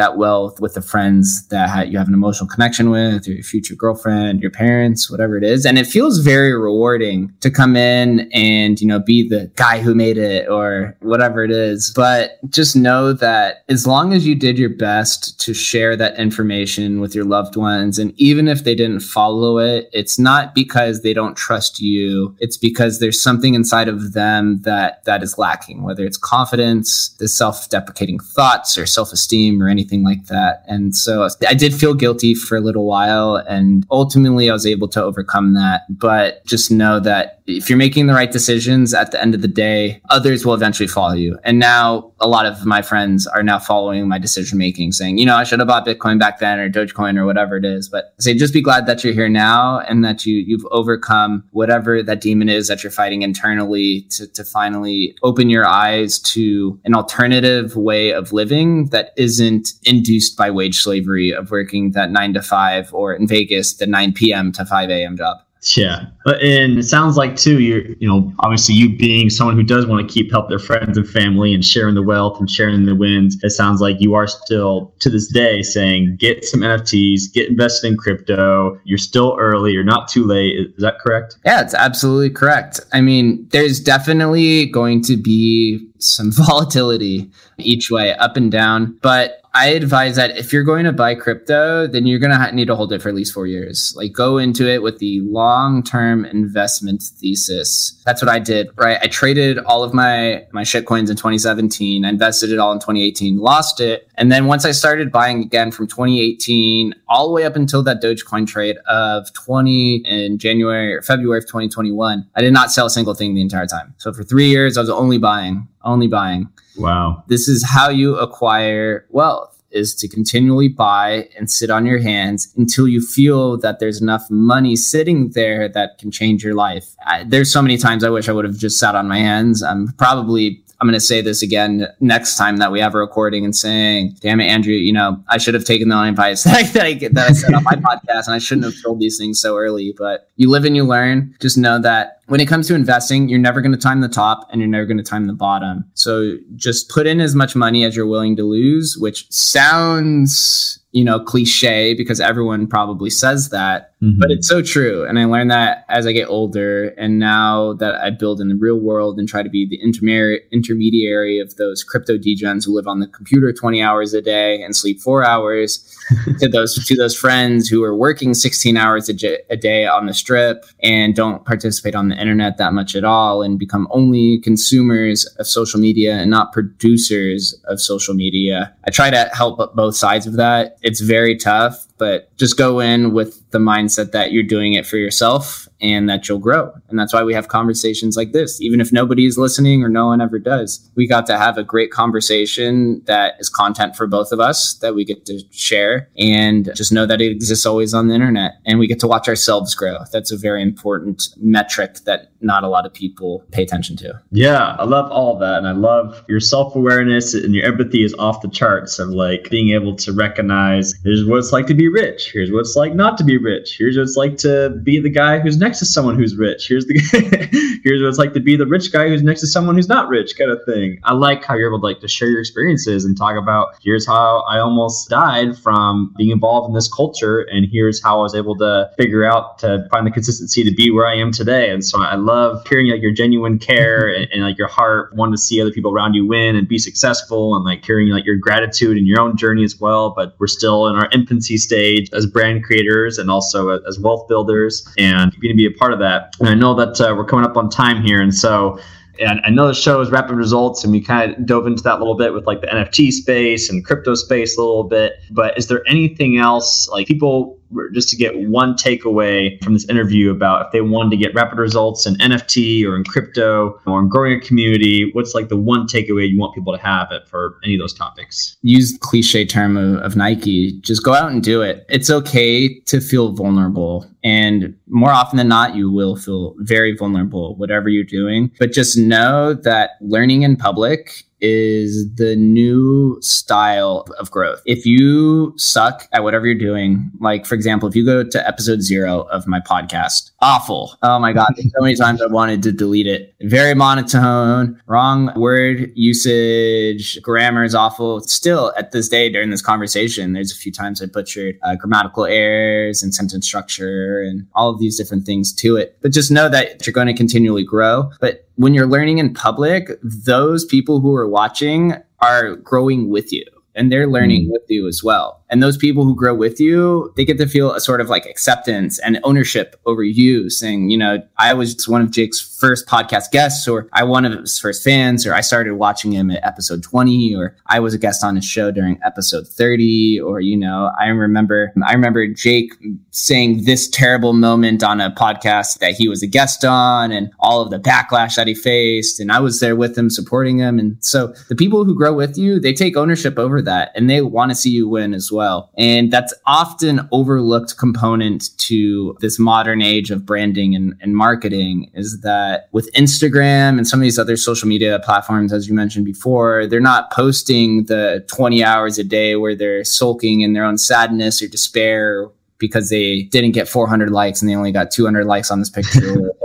that 0.00 0.16
wealth 0.16 0.60
with 0.60 0.72
the 0.72 0.80
friends 0.80 1.46
that 1.48 1.88
you 1.88 1.98
have 1.98 2.08
an 2.08 2.14
emotional 2.14 2.48
connection 2.48 2.88
with, 2.88 3.28
your 3.28 3.42
future 3.42 3.74
girlfriend, 3.74 4.40
your 4.40 4.50
parents, 4.50 5.10
whatever 5.10 5.36
it 5.36 5.44
is. 5.44 5.66
And 5.66 5.78
it 5.78 5.86
feels 5.86 6.20
very 6.20 6.54
rewarding 6.56 7.32
to 7.40 7.50
come 7.50 7.76
in 7.76 8.30
and, 8.32 8.80
you 8.80 8.86
know, 8.86 8.98
be 8.98 9.28
the 9.28 9.50
guy 9.56 9.80
who 9.80 9.94
made 9.94 10.16
it 10.16 10.48
or 10.48 10.96
whatever 11.00 11.44
it 11.44 11.50
is. 11.50 11.92
But 11.94 12.38
just 12.48 12.74
know 12.76 13.12
that 13.12 13.64
as 13.68 13.86
long 13.86 14.14
as 14.14 14.26
you 14.26 14.34
did 14.34 14.58
your 14.58 14.70
best 14.70 15.38
to 15.40 15.52
share 15.52 15.96
that 15.96 16.18
information 16.18 17.00
with 17.00 17.14
your 17.14 17.24
loved 17.24 17.56
ones, 17.56 17.98
and 17.98 18.14
even 18.16 18.48
if 18.48 18.64
they 18.64 18.74
didn't 18.74 19.00
follow 19.00 19.58
it, 19.58 19.90
it's 19.92 20.18
not 20.18 20.54
because 20.54 21.02
they 21.02 21.12
don't 21.12 21.36
trust 21.36 21.80
you. 21.80 22.34
It's 22.38 22.56
because 22.56 23.00
there's 23.00 23.20
something 23.20 23.54
inside 23.54 23.88
of 23.88 24.12
them 24.14 24.62
that 24.62 25.04
that 25.04 25.22
is 25.22 25.36
lacking 25.36 25.82
whether 25.82 26.04
it's 26.04 26.16
confidence, 26.16 27.08
the 27.18 27.26
self 27.26 27.68
deprecating 27.68 28.20
thoughts, 28.20 28.78
or 28.78 28.86
self 28.86 29.12
esteem, 29.12 29.60
or 29.60 29.68
anything 29.68 29.89
like 29.98 30.26
that. 30.26 30.62
And 30.66 30.94
so 30.94 31.28
I 31.48 31.54
did 31.54 31.74
feel 31.74 31.94
guilty 31.94 32.34
for 32.34 32.56
a 32.56 32.60
little 32.60 32.86
while. 32.86 33.36
And 33.36 33.84
ultimately, 33.90 34.48
I 34.48 34.52
was 34.52 34.66
able 34.66 34.88
to 34.88 35.02
overcome 35.02 35.54
that. 35.54 35.82
But 35.88 36.44
just 36.46 36.70
know 36.70 37.00
that 37.00 37.39
if 37.56 37.68
you're 37.68 37.78
making 37.78 38.06
the 38.06 38.14
right 38.14 38.30
decisions 38.30 38.94
at 38.94 39.10
the 39.10 39.20
end 39.20 39.34
of 39.34 39.42
the 39.42 39.48
day, 39.48 40.00
others 40.10 40.44
will 40.44 40.54
eventually 40.54 40.86
follow 40.86 41.14
you. 41.14 41.38
And 41.44 41.58
now 41.58 42.12
a 42.20 42.28
lot 42.28 42.46
of 42.46 42.64
my 42.64 42.82
friends 42.82 43.26
are 43.26 43.42
now 43.42 43.58
following 43.58 44.08
my 44.08 44.18
decision 44.18 44.58
making, 44.58 44.92
saying, 44.92 45.18
you 45.18 45.26
know, 45.26 45.36
I 45.36 45.44
should 45.44 45.58
have 45.58 45.68
bought 45.68 45.86
Bitcoin 45.86 46.18
back 46.18 46.38
then 46.38 46.58
or 46.58 46.68
Dogecoin 46.68 47.18
or 47.18 47.26
whatever 47.26 47.56
it 47.56 47.64
is. 47.64 47.88
But 47.88 48.14
say, 48.18 48.34
just 48.34 48.52
be 48.52 48.62
glad 48.62 48.86
that 48.86 49.02
you're 49.02 49.12
here 49.12 49.28
now 49.28 49.80
and 49.80 50.04
that 50.04 50.26
you 50.26 50.36
you've 50.36 50.66
overcome 50.70 51.44
whatever 51.50 52.02
that 52.02 52.20
demon 52.20 52.48
is 52.48 52.68
that 52.68 52.82
you're 52.82 52.90
fighting 52.90 53.22
internally 53.22 54.02
to, 54.10 54.26
to 54.28 54.44
finally 54.44 55.16
open 55.22 55.50
your 55.50 55.66
eyes 55.66 56.18
to 56.18 56.78
an 56.84 56.94
alternative 56.94 57.76
way 57.76 58.12
of 58.12 58.32
living 58.32 58.86
that 58.86 59.12
isn't 59.16 59.72
induced 59.84 60.36
by 60.36 60.50
wage 60.50 60.80
slavery 60.80 61.30
of 61.30 61.50
working 61.50 61.92
that 61.92 62.10
nine 62.10 62.34
to 62.34 62.42
five 62.42 62.92
or 62.92 63.14
in 63.14 63.26
Vegas, 63.26 63.74
the 63.74 63.86
9 63.86 64.12
p.m. 64.12 64.52
to 64.52 64.64
5 64.64 64.90
a.m. 64.90 65.16
job. 65.16 65.38
Yeah, 65.62 66.06
and 66.24 66.78
it 66.78 66.84
sounds 66.84 67.18
like 67.18 67.36
too. 67.36 67.60
You're, 67.60 67.84
you 67.98 68.08
know, 68.08 68.32
obviously 68.38 68.74
you 68.74 68.96
being 68.96 69.28
someone 69.28 69.56
who 69.56 69.62
does 69.62 69.86
want 69.86 70.06
to 70.06 70.12
keep 70.12 70.30
help 70.30 70.48
their 70.48 70.58
friends 70.58 70.96
and 70.96 71.06
family 71.06 71.52
and 71.52 71.62
sharing 71.62 71.94
the 71.94 72.02
wealth 72.02 72.40
and 72.40 72.48
sharing 72.48 72.86
the 72.86 72.94
wins. 72.94 73.36
It 73.42 73.50
sounds 73.50 73.80
like 73.80 73.96
you 74.00 74.14
are 74.14 74.26
still 74.26 74.94
to 75.00 75.10
this 75.10 75.28
day 75.28 75.62
saying 75.62 76.16
get 76.18 76.44
some 76.44 76.60
NFTs, 76.60 77.32
get 77.34 77.48
invested 77.48 77.88
in 77.88 77.98
crypto. 77.98 78.80
You're 78.84 78.96
still 78.96 79.36
early. 79.38 79.72
You're 79.72 79.84
not 79.84 80.08
too 80.08 80.24
late. 80.24 80.56
Is 80.76 80.82
that 80.82 80.98
correct? 80.98 81.36
Yeah, 81.44 81.60
it's 81.60 81.74
absolutely 81.74 82.30
correct. 82.30 82.80
I 82.94 83.02
mean, 83.02 83.46
there's 83.50 83.80
definitely 83.80 84.66
going 84.66 85.02
to 85.04 85.16
be 85.16 85.89
some 86.02 86.32
volatility 86.32 87.30
each 87.58 87.90
way, 87.90 88.14
up 88.14 88.36
and 88.36 88.50
down. 88.50 88.98
But 89.02 89.40
I 89.52 89.68
advise 89.68 90.14
that 90.16 90.36
if 90.36 90.52
you're 90.52 90.64
going 90.64 90.84
to 90.84 90.92
buy 90.92 91.16
crypto, 91.16 91.86
then 91.86 92.06
you're 92.06 92.20
going 92.20 92.30
to 92.30 92.54
need 92.54 92.66
to 92.66 92.76
hold 92.76 92.92
it 92.92 93.02
for 93.02 93.08
at 93.08 93.14
least 93.14 93.34
four 93.34 93.46
years. 93.46 93.92
Like 93.96 94.12
go 94.12 94.38
into 94.38 94.68
it 94.68 94.82
with 94.82 94.98
the 94.98 95.20
long 95.22 95.82
term 95.82 96.24
investment 96.24 97.02
thesis. 97.02 98.00
That's 98.06 98.22
what 98.22 98.28
I 98.28 98.38
did, 98.38 98.68
right? 98.76 98.98
I 99.02 99.08
traded 99.08 99.58
all 99.58 99.82
of 99.82 99.92
my, 99.92 100.46
my 100.52 100.62
shit 100.62 100.86
coins 100.86 101.10
in 101.10 101.16
2017. 101.16 102.04
I 102.04 102.08
invested 102.08 102.52
it 102.52 102.58
all 102.58 102.72
in 102.72 102.78
2018, 102.78 103.38
lost 103.38 103.80
it. 103.80 104.08
And 104.14 104.30
then 104.30 104.46
once 104.46 104.64
I 104.64 104.70
started 104.70 105.10
buying 105.10 105.42
again 105.42 105.72
from 105.72 105.88
2018 105.88 106.94
all 107.08 107.26
the 107.26 107.32
way 107.32 107.44
up 107.44 107.56
until 107.56 107.82
that 107.82 108.00
Dogecoin 108.00 108.46
trade 108.46 108.76
of 108.86 109.32
20 109.32 110.02
in 110.04 110.38
January 110.38 110.94
or 110.94 111.02
February 111.02 111.38
of 111.38 111.46
2021, 111.46 112.28
I 112.36 112.40
did 112.40 112.52
not 112.52 112.70
sell 112.70 112.86
a 112.86 112.90
single 112.90 113.14
thing 113.14 113.34
the 113.34 113.40
entire 113.40 113.66
time. 113.66 113.94
So 113.98 114.12
for 114.12 114.22
three 114.22 114.48
years, 114.48 114.78
I 114.78 114.82
was 114.82 114.90
only 114.90 115.18
buying, 115.18 115.66
only 115.84 116.06
buying. 116.06 116.48
Wow. 116.76 117.24
This 117.28 117.48
is 117.48 117.64
how 117.64 117.88
you 117.88 118.16
acquire 118.16 119.06
wealth 119.10 119.56
is 119.70 119.94
to 119.94 120.08
continually 120.08 120.68
buy 120.68 121.28
and 121.38 121.50
sit 121.50 121.70
on 121.70 121.86
your 121.86 122.00
hands 122.00 122.52
until 122.56 122.88
you 122.88 123.00
feel 123.00 123.56
that 123.58 123.78
there's 123.78 124.00
enough 124.00 124.28
money 124.30 124.74
sitting 124.76 125.30
there 125.30 125.68
that 125.68 125.98
can 125.98 126.10
change 126.10 126.42
your 126.42 126.54
life. 126.54 126.96
I, 127.06 127.24
there's 127.24 127.52
so 127.52 127.62
many 127.62 127.76
times 127.76 128.02
I 128.02 128.10
wish 128.10 128.28
I 128.28 128.32
would 128.32 128.44
have 128.44 128.56
just 128.58 128.78
sat 128.78 128.96
on 128.96 129.06
my 129.06 129.18
hands. 129.18 129.62
I'm 129.62 129.92
probably 129.92 130.62
I'm 130.80 130.86
going 130.86 130.94
to 130.94 131.00
say 131.00 131.20
this 131.20 131.42
again 131.42 131.86
next 132.00 132.36
time 132.36 132.56
that 132.56 132.72
we 132.72 132.80
have 132.80 132.94
a 132.94 132.98
recording 132.98 133.44
and 133.44 133.54
saying, 133.54 134.16
damn 134.20 134.40
it, 134.40 134.46
Andrew, 134.46 134.72
you 134.72 134.92
know, 134.92 135.22
I 135.28 135.36
should 135.36 135.52
have 135.54 135.64
taken 135.64 135.88
the 135.88 136.02
advice 136.02 136.44
that 136.44 136.56
I, 136.56 136.62
that 136.62 136.86
I, 136.86 136.94
that 137.08 137.30
I 137.30 137.32
said 137.32 137.52
on 137.52 137.62
my 137.64 137.72
podcast 137.76 138.26
and 138.26 138.34
I 138.34 138.38
shouldn't 138.38 138.64
have 138.64 138.82
told 138.82 138.98
these 138.98 139.18
things 139.18 139.40
so 139.40 139.58
early. 139.58 139.94
But 139.96 140.30
you 140.36 140.48
live 140.48 140.64
and 140.64 140.74
you 140.74 140.84
learn. 140.84 141.34
Just 141.40 141.58
know 141.58 141.78
that 141.80 142.20
when 142.26 142.40
it 142.40 142.46
comes 142.46 142.66
to 142.68 142.74
investing, 142.74 143.28
you're 143.28 143.38
never 143.38 143.60
going 143.60 143.72
to 143.72 143.78
time 143.78 144.00
the 144.00 144.08
top 144.08 144.48
and 144.50 144.60
you're 144.60 144.70
never 144.70 144.86
going 144.86 144.96
to 144.96 145.02
time 145.02 145.26
the 145.26 145.32
bottom. 145.34 145.84
So 145.94 146.38
just 146.56 146.88
put 146.88 147.06
in 147.06 147.20
as 147.20 147.34
much 147.34 147.54
money 147.54 147.84
as 147.84 147.94
you're 147.94 148.06
willing 148.06 148.36
to 148.36 148.44
lose, 148.44 148.96
which 148.98 149.30
sounds 149.30 150.80
you 150.92 151.04
know, 151.04 151.20
cliche 151.20 151.94
because 151.94 152.20
everyone 152.20 152.66
probably 152.66 153.10
says 153.10 153.50
that, 153.50 153.89
mm-hmm. 154.02 154.18
but 154.18 154.30
it's 154.30 154.48
so 154.48 154.62
true. 154.62 155.04
And 155.04 155.18
I 155.18 155.24
learned 155.24 155.50
that 155.50 155.84
as 155.88 156.06
I 156.06 156.12
get 156.12 156.28
older. 156.28 156.88
And 156.98 157.18
now 157.18 157.74
that 157.74 157.96
I 157.96 158.10
build 158.10 158.40
in 158.40 158.48
the 158.48 158.56
real 158.56 158.78
world 158.78 159.18
and 159.18 159.28
try 159.28 159.42
to 159.42 159.48
be 159.48 159.66
the 159.66 159.80
intermediary, 159.80 160.40
intermediary 160.50 161.38
of 161.38 161.56
those 161.56 161.84
crypto 161.84 162.16
degens 162.16 162.64
who 162.64 162.74
live 162.74 162.86
on 162.86 163.00
the 163.00 163.06
computer 163.06 163.52
20 163.52 163.82
hours 163.82 164.14
a 164.14 164.20
day 164.20 164.62
and 164.62 164.74
sleep 164.74 165.00
four 165.00 165.24
hours 165.24 165.96
to 166.38 166.48
those, 166.48 166.74
to 166.86 166.96
those 166.96 167.16
friends 167.16 167.68
who 167.68 167.82
are 167.84 167.94
working 167.94 168.34
16 168.34 168.76
hours 168.76 169.08
a, 169.08 169.14
j- 169.14 169.42
a 169.50 169.56
day 169.56 169.86
on 169.86 170.06
the 170.06 170.14
strip 170.14 170.64
and 170.82 171.14
don't 171.14 171.44
participate 171.44 171.94
on 171.94 172.08
the 172.08 172.20
internet 172.20 172.58
that 172.58 172.72
much 172.72 172.96
at 172.96 173.04
all 173.04 173.42
and 173.42 173.58
become 173.58 173.86
only 173.90 174.40
consumers 174.40 175.24
of 175.38 175.46
social 175.46 175.80
media 175.80 176.16
and 176.16 176.30
not 176.30 176.52
producers 176.52 177.58
of 177.64 177.80
social 177.80 178.14
media. 178.14 178.74
I 178.84 178.90
try 178.90 179.10
to 179.10 179.30
help 179.32 179.74
both 179.74 179.96
sides 179.96 180.26
of 180.26 180.34
that 180.34 180.78
it's 180.82 181.00
very 181.00 181.36
tough, 181.36 181.86
but 181.98 182.34
just 182.36 182.56
go 182.56 182.80
in 182.80 183.12
with 183.12 183.39
the 183.50 183.58
mindset 183.58 184.12
that 184.12 184.32
you're 184.32 184.42
doing 184.42 184.74
it 184.74 184.86
for 184.86 184.96
yourself 184.96 185.68
and 185.80 186.08
that 186.08 186.28
you'll 186.28 186.38
grow. 186.38 186.72
And 186.88 186.98
that's 186.98 187.12
why 187.12 187.22
we 187.22 187.34
have 187.34 187.48
conversations 187.48 188.16
like 188.16 188.32
this. 188.32 188.60
Even 188.60 188.80
if 188.80 188.92
nobody 188.92 189.26
is 189.26 189.38
listening 189.38 189.82
or 189.82 189.88
no 189.88 190.06
one 190.06 190.20
ever 190.20 190.38
does, 190.38 190.90
we 190.94 191.06
got 191.06 191.26
to 191.26 191.38
have 191.38 191.56
a 191.58 191.64
great 191.64 191.90
conversation 191.90 193.02
that 193.06 193.34
is 193.38 193.48
content 193.48 193.96
for 193.96 194.06
both 194.06 194.32
of 194.32 194.40
us 194.40 194.74
that 194.74 194.94
we 194.94 195.04
get 195.04 195.24
to 195.26 195.40
share 195.50 196.08
and 196.18 196.70
just 196.74 196.92
know 196.92 197.06
that 197.06 197.20
it 197.20 197.30
exists 197.30 197.66
always 197.66 197.94
on 197.94 198.08
the 198.08 198.14
internet 198.14 198.52
and 198.66 198.78
we 198.78 198.86
get 198.86 199.00
to 199.00 199.06
watch 199.06 199.28
ourselves 199.28 199.74
grow. 199.74 199.98
That's 200.12 200.30
a 200.30 200.36
very 200.36 200.62
important 200.62 201.28
metric 201.38 201.98
that 202.04 202.32
not 202.40 202.64
a 202.64 202.68
lot 202.68 202.86
of 202.86 202.92
people 202.92 203.44
pay 203.52 203.62
attention 203.62 203.96
to. 203.96 204.20
Yeah, 204.30 204.76
I 204.78 204.84
love 204.84 205.10
all 205.10 205.38
that. 205.38 205.58
And 205.58 205.68
I 205.68 205.72
love 205.72 206.24
your 206.28 206.40
self 206.40 206.74
awareness 206.74 207.34
and 207.34 207.54
your 207.54 207.64
empathy 207.64 208.04
is 208.04 208.14
off 208.14 208.42
the 208.42 208.48
charts 208.48 208.98
of 208.98 209.10
like 209.10 209.48
being 209.50 209.70
able 209.70 209.94
to 209.96 210.12
recognize 210.12 210.92
here's 211.04 211.24
what 211.24 211.38
it's 211.38 211.52
like 211.52 211.66
to 211.66 211.74
be 211.74 211.88
rich, 211.88 212.30
here's 212.32 212.50
what 212.50 212.60
it's 212.60 212.76
like 212.76 212.94
not 212.94 213.18
to 213.18 213.24
be 213.24 213.36
rich, 213.36 213.76
here's 213.78 213.96
what 213.96 214.02
it's 214.02 214.16
like 214.16 214.36
to 214.38 214.70
be 214.82 215.00
the 215.00 215.10
guy 215.10 215.38
who's 215.38 215.56
next 215.58 215.69
to 215.78 215.86
someone 215.86 216.16
who's 216.16 216.36
rich. 216.36 216.68
Here's 216.68 216.86
the 216.86 216.94
here's 217.84 218.02
what 218.02 218.08
it's 218.08 218.18
like 218.18 218.32
to 218.34 218.40
be 218.40 218.56
the 218.56 218.66
rich 218.66 218.92
guy 218.92 219.08
who's 219.08 219.22
next 219.22 219.40
to 219.40 219.46
someone 219.46 219.76
who's 219.76 219.88
not 219.88 220.08
rich, 220.08 220.36
kind 220.36 220.50
of 220.50 220.60
thing. 220.64 220.98
I 221.04 221.14
like 221.14 221.44
how 221.44 221.54
you're 221.54 221.70
able 221.70 221.80
to 221.80 221.86
like 221.86 222.00
to 222.00 222.08
share 222.08 222.28
your 222.28 222.40
experiences 222.40 223.04
and 223.04 223.16
talk 223.16 223.36
about 223.36 223.68
here's 223.82 224.06
how 224.06 224.40
I 224.48 224.58
almost 224.58 225.08
died 225.08 225.56
from 225.56 226.14
being 226.16 226.30
involved 226.30 226.68
in 226.68 226.74
this 226.74 226.92
culture, 226.92 227.40
and 227.42 227.66
here's 227.70 228.02
how 228.02 228.18
I 228.18 228.22
was 228.22 228.34
able 228.34 228.56
to 228.56 228.90
figure 228.96 229.24
out 229.24 229.58
to 229.60 229.86
find 229.90 230.06
the 230.06 230.10
consistency 230.10 230.64
to 230.64 230.70
be 230.70 230.90
where 230.90 231.06
I 231.06 231.16
am 231.16 231.32
today. 231.32 231.70
And 231.70 231.84
so 231.84 232.00
I 232.00 232.16
love 232.16 232.66
hearing 232.68 232.88
like 232.88 233.02
your 233.02 233.12
genuine 233.12 233.58
care 233.58 234.02
mm-hmm. 234.02 234.22
and, 234.22 234.32
and 234.32 234.42
like 234.42 234.58
your 234.58 234.68
heart 234.68 235.14
wanting 235.14 235.34
to 235.34 235.38
see 235.38 235.60
other 235.60 235.70
people 235.70 235.92
around 235.92 236.14
you 236.14 236.26
win 236.26 236.56
and 236.56 236.68
be 236.68 236.78
successful, 236.78 237.54
and 237.54 237.64
like 237.64 237.84
hearing 237.84 238.08
like 238.08 238.24
your 238.24 238.36
gratitude 238.36 238.96
and 238.96 239.06
your 239.06 239.20
own 239.20 239.36
journey 239.36 239.64
as 239.64 239.78
well. 239.78 240.10
But 240.10 240.34
we're 240.38 240.46
still 240.46 240.88
in 240.88 240.96
our 240.96 241.08
infancy 241.12 241.56
stage 241.56 242.08
as 242.12 242.26
brand 242.26 242.64
creators 242.64 243.18
and 243.18 243.30
also 243.30 243.80
as 243.80 243.98
wealth 243.98 244.28
builders, 244.28 244.86
and 244.98 245.32
you're 245.32 245.42
going 245.42 245.56
to 245.56 245.59
be 245.68 245.74
a 245.74 245.78
part 245.78 245.92
of 245.92 245.98
that. 245.98 246.34
And 246.40 246.48
I 246.48 246.54
know 246.54 246.74
that 246.74 247.00
uh, 247.00 247.14
we're 247.14 247.24
coming 247.24 247.44
up 247.44 247.56
on 247.56 247.68
time 247.68 248.02
here, 248.02 248.20
and 248.20 248.34
so 248.34 248.78
and 249.20 249.40
I 249.44 249.50
know 249.50 249.68
the 249.68 249.74
show 249.74 250.00
is 250.00 250.10
rapid 250.10 250.34
results, 250.34 250.82
and 250.82 250.92
we 250.92 251.00
kind 251.00 251.32
of 251.32 251.46
dove 251.46 251.66
into 251.66 251.82
that 251.82 251.96
a 251.96 251.98
little 251.98 252.16
bit 252.16 252.32
with 252.32 252.46
like 252.46 252.62
the 252.62 252.68
NFT 252.68 253.12
space 253.12 253.68
and 253.68 253.84
crypto 253.84 254.14
space 254.14 254.56
a 254.56 254.60
little 254.60 254.84
bit. 254.84 255.14
But 255.30 255.58
is 255.58 255.68
there 255.68 255.86
anything 255.86 256.38
else 256.38 256.88
like 256.88 257.06
people 257.06 257.59
just 257.92 258.08
to 258.10 258.16
get 258.16 258.36
one 258.48 258.74
takeaway 258.74 259.62
from 259.62 259.74
this 259.74 259.88
interview 259.88 260.30
about 260.30 260.66
if 260.66 260.72
they 260.72 260.80
wanted 260.80 261.10
to 261.10 261.16
get 261.16 261.34
rapid 261.34 261.58
results 261.58 262.06
in 262.06 262.14
NFT 262.16 262.84
or 262.84 262.96
in 262.96 263.04
crypto 263.04 263.80
or 263.86 264.00
in 264.00 264.08
growing 264.08 264.32
a 264.32 264.40
community, 264.40 265.10
what's 265.12 265.34
like 265.34 265.48
the 265.48 265.56
one 265.56 265.86
takeaway 265.86 266.28
you 266.28 266.38
want 266.38 266.54
people 266.54 266.76
to 266.76 266.82
have 266.82 267.08
for 267.26 267.58
any 267.64 267.74
of 267.74 267.80
those 267.80 267.94
topics? 267.94 268.56
Use 268.62 268.96
cliche 269.00 269.44
term 269.44 269.76
of, 269.76 270.00
of 270.02 270.16
Nike, 270.16 270.78
just 270.80 271.04
go 271.04 271.14
out 271.14 271.30
and 271.30 271.42
do 271.42 271.62
it. 271.62 271.84
It's 271.88 272.10
okay 272.10 272.80
to 272.80 273.00
feel 273.00 273.32
vulnerable. 273.32 274.06
And 274.22 274.76
more 274.88 275.10
often 275.10 275.36
than 275.36 275.48
not, 275.48 275.74
you 275.74 275.90
will 275.90 276.16
feel 276.16 276.54
very 276.58 276.94
vulnerable, 276.94 277.56
whatever 277.56 277.88
you're 277.88 278.04
doing. 278.04 278.50
But 278.58 278.72
just 278.72 278.98
know 278.98 279.54
that 279.54 279.92
learning 280.00 280.42
in 280.42 280.56
public 280.56 281.24
is 281.40 282.12
the 282.14 282.36
new 282.36 283.18
style 283.20 284.06
of 284.18 284.30
growth. 284.30 284.62
If 284.66 284.86
you 284.86 285.54
suck 285.56 286.08
at 286.12 286.22
whatever 286.22 286.46
you're 286.46 286.54
doing, 286.54 287.10
like 287.20 287.46
for 287.46 287.54
example, 287.54 287.88
if 287.88 287.96
you 287.96 288.04
go 288.04 288.22
to 288.24 288.48
episode 288.48 288.82
zero 288.82 289.22
of 289.30 289.46
my 289.46 289.60
podcast, 289.60 290.30
awful. 290.40 290.96
Oh 291.02 291.18
my 291.18 291.32
God. 291.32 291.54
so 291.56 291.80
many 291.80 291.94
times 291.94 292.22
I 292.22 292.26
wanted 292.26 292.62
to 292.64 292.72
delete 292.72 293.06
it. 293.06 293.34
Very 293.42 293.74
monotone, 293.74 294.80
wrong 294.86 295.32
word 295.36 295.90
usage, 295.94 297.20
grammar 297.22 297.64
is 297.64 297.74
awful. 297.74 298.20
Still 298.20 298.72
at 298.76 298.92
this 298.92 299.08
day 299.08 299.30
during 299.30 299.50
this 299.50 299.62
conversation, 299.62 300.32
there's 300.32 300.52
a 300.52 300.56
few 300.56 300.72
times 300.72 301.02
I 301.02 301.06
butchered 301.06 301.58
uh, 301.62 301.76
grammatical 301.76 302.24
errors 302.24 303.02
and 303.02 303.14
sentence 303.14 303.46
structure 303.46 304.20
and 304.22 304.46
all 304.54 304.70
of 304.70 304.78
these 304.78 304.96
different 304.96 305.24
things 305.26 305.52
to 305.54 305.76
it. 305.76 305.96
But 306.02 306.12
just 306.12 306.30
know 306.30 306.48
that 306.48 306.86
you're 306.86 306.92
going 306.92 307.06
to 307.06 307.14
continually 307.14 307.64
grow. 307.64 308.10
But 308.20 308.46
when 308.60 308.74
you're 308.74 308.86
learning 308.86 309.16
in 309.16 309.32
public, 309.32 309.88
those 310.02 310.66
people 310.66 311.00
who 311.00 311.16
are 311.16 311.26
watching 311.26 311.94
are 312.18 312.56
growing 312.56 313.08
with 313.08 313.32
you 313.32 313.42
and 313.74 313.90
they're 313.90 314.06
learning 314.06 314.48
mm. 314.48 314.52
with 314.52 314.60
you 314.68 314.86
as 314.86 315.02
well. 315.02 315.39
And 315.50 315.62
those 315.62 315.76
people 315.76 316.04
who 316.04 316.14
grow 316.14 316.34
with 316.34 316.60
you, 316.60 317.12
they 317.16 317.24
get 317.24 317.38
to 317.38 317.46
feel 317.46 317.72
a 317.72 317.80
sort 317.80 318.00
of 318.00 318.08
like 318.08 318.24
acceptance 318.24 319.00
and 319.00 319.18
ownership 319.24 319.74
over 319.84 320.04
you, 320.04 320.48
saying, 320.48 320.90
you 320.90 320.96
know, 320.96 321.18
I 321.38 321.54
was 321.54 321.88
one 321.88 322.02
of 322.02 322.12
Jake's 322.12 322.40
first 322.40 322.86
podcast 322.86 323.32
guests, 323.32 323.66
or 323.66 323.88
I 323.92 324.04
one 324.04 324.24
of 324.24 324.38
his 324.38 324.58
first 324.58 324.84
fans, 324.84 325.26
or 325.26 325.34
I 325.34 325.40
started 325.40 325.74
watching 325.74 326.12
him 326.12 326.30
at 326.30 326.44
episode 326.44 326.84
20, 326.84 327.34
or 327.34 327.56
I 327.66 327.80
was 327.80 327.94
a 327.94 327.98
guest 327.98 328.22
on 328.22 328.36
his 328.36 328.44
show 328.44 328.70
during 328.70 329.00
episode 329.04 329.48
30, 329.48 330.20
or, 330.20 330.40
you 330.40 330.56
know, 330.56 330.92
I 331.00 331.06
remember, 331.06 331.72
I 331.84 331.94
remember 331.94 332.28
Jake 332.28 332.72
saying 333.10 333.64
this 333.64 333.88
terrible 333.88 334.34
moment 334.34 334.84
on 334.84 335.00
a 335.00 335.10
podcast 335.10 335.80
that 335.80 335.94
he 335.94 336.08
was 336.08 336.22
a 336.22 336.28
guest 336.28 336.64
on 336.64 337.10
and 337.10 337.32
all 337.40 337.60
of 337.60 337.70
the 337.70 337.80
backlash 337.80 338.36
that 338.36 338.46
he 338.46 338.54
faced. 338.54 339.18
And 339.18 339.32
I 339.32 339.40
was 339.40 339.58
there 339.58 339.74
with 339.74 339.98
him, 339.98 340.10
supporting 340.10 340.58
him. 340.58 340.78
And 340.78 340.96
so 341.00 341.34
the 341.48 341.56
people 341.56 341.84
who 341.84 341.96
grow 341.96 342.14
with 342.14 342.38
you, 342.38 342.60
they 342.60 342.72
take 342.72 342.96
ownership 342.96 343.36
over 343.36 343.60
that 343.62 343.90
and 343.96 344.08
they 344.08 344.20
want 344.20 344.52
to 344.52 344.54
see 344.54 344.70
you 344.70 344.88
win 344.88 345.12
as 345.12 345.32
well 345.32 345.39
well. 345.40 345.70
And 345.78 346.12
that's 346.12 346.34
often 346.44 347.08
overlooked 347.12 347.78
component 347.78 348.54
to 348.68 349.16
this 349.20 349.38
modern 349.38 349.80
age 349.80 350.10
of 350.10 350.26
branding 350.26 350.74
and, 350.74 350.92
and 351.00 351.16
marketing 351.16 351.90
is 351.94 352.20
that 352.20 352.68
with 352.72 352.92
Instagram 352.92 353.78
and 353.78 353.88
some 353.88 354.00
of 354.00 354.02
these 354.02 354.18
other 354.18 354.36
social 354.36 354.68
media 354.68 354.98
platforms, 354.98 355.50
as 355.50 355.66
you 355.66 355.72
mentioned 355.72 356.04
before, 356.04 356.66
they're 356.66 356.78
not 356.78 357.10
posting 357.10 357.86
the 357.86 358.22
20 358.28 358.62
hours 358.62 358.98
a 358.98 359.04
day 359.04 359.34
where 359.36 359.54
they're 359.54 359.82
sulking 359.82 360.42
in 360.42 360.52
their 360.52 360.64
own 360.64 360.76
sadness 360.76 361.40
or 361.40 361.48
despair 361.48 362.28
because 362.58 362.90
they 362.90 363.22
didn't 363.22 363.52
get 363.52 363.66
400 363.66 364.10
likes 364.10 364.42
and 364.42 364.50
they 364.50 364.54
only 364.54 364.72
got 364.72 364.90
200 364.90 365.24
likes 365.24 365.50
on 365.50 365.58
this 365.58 365.70
picture 365.70 366.16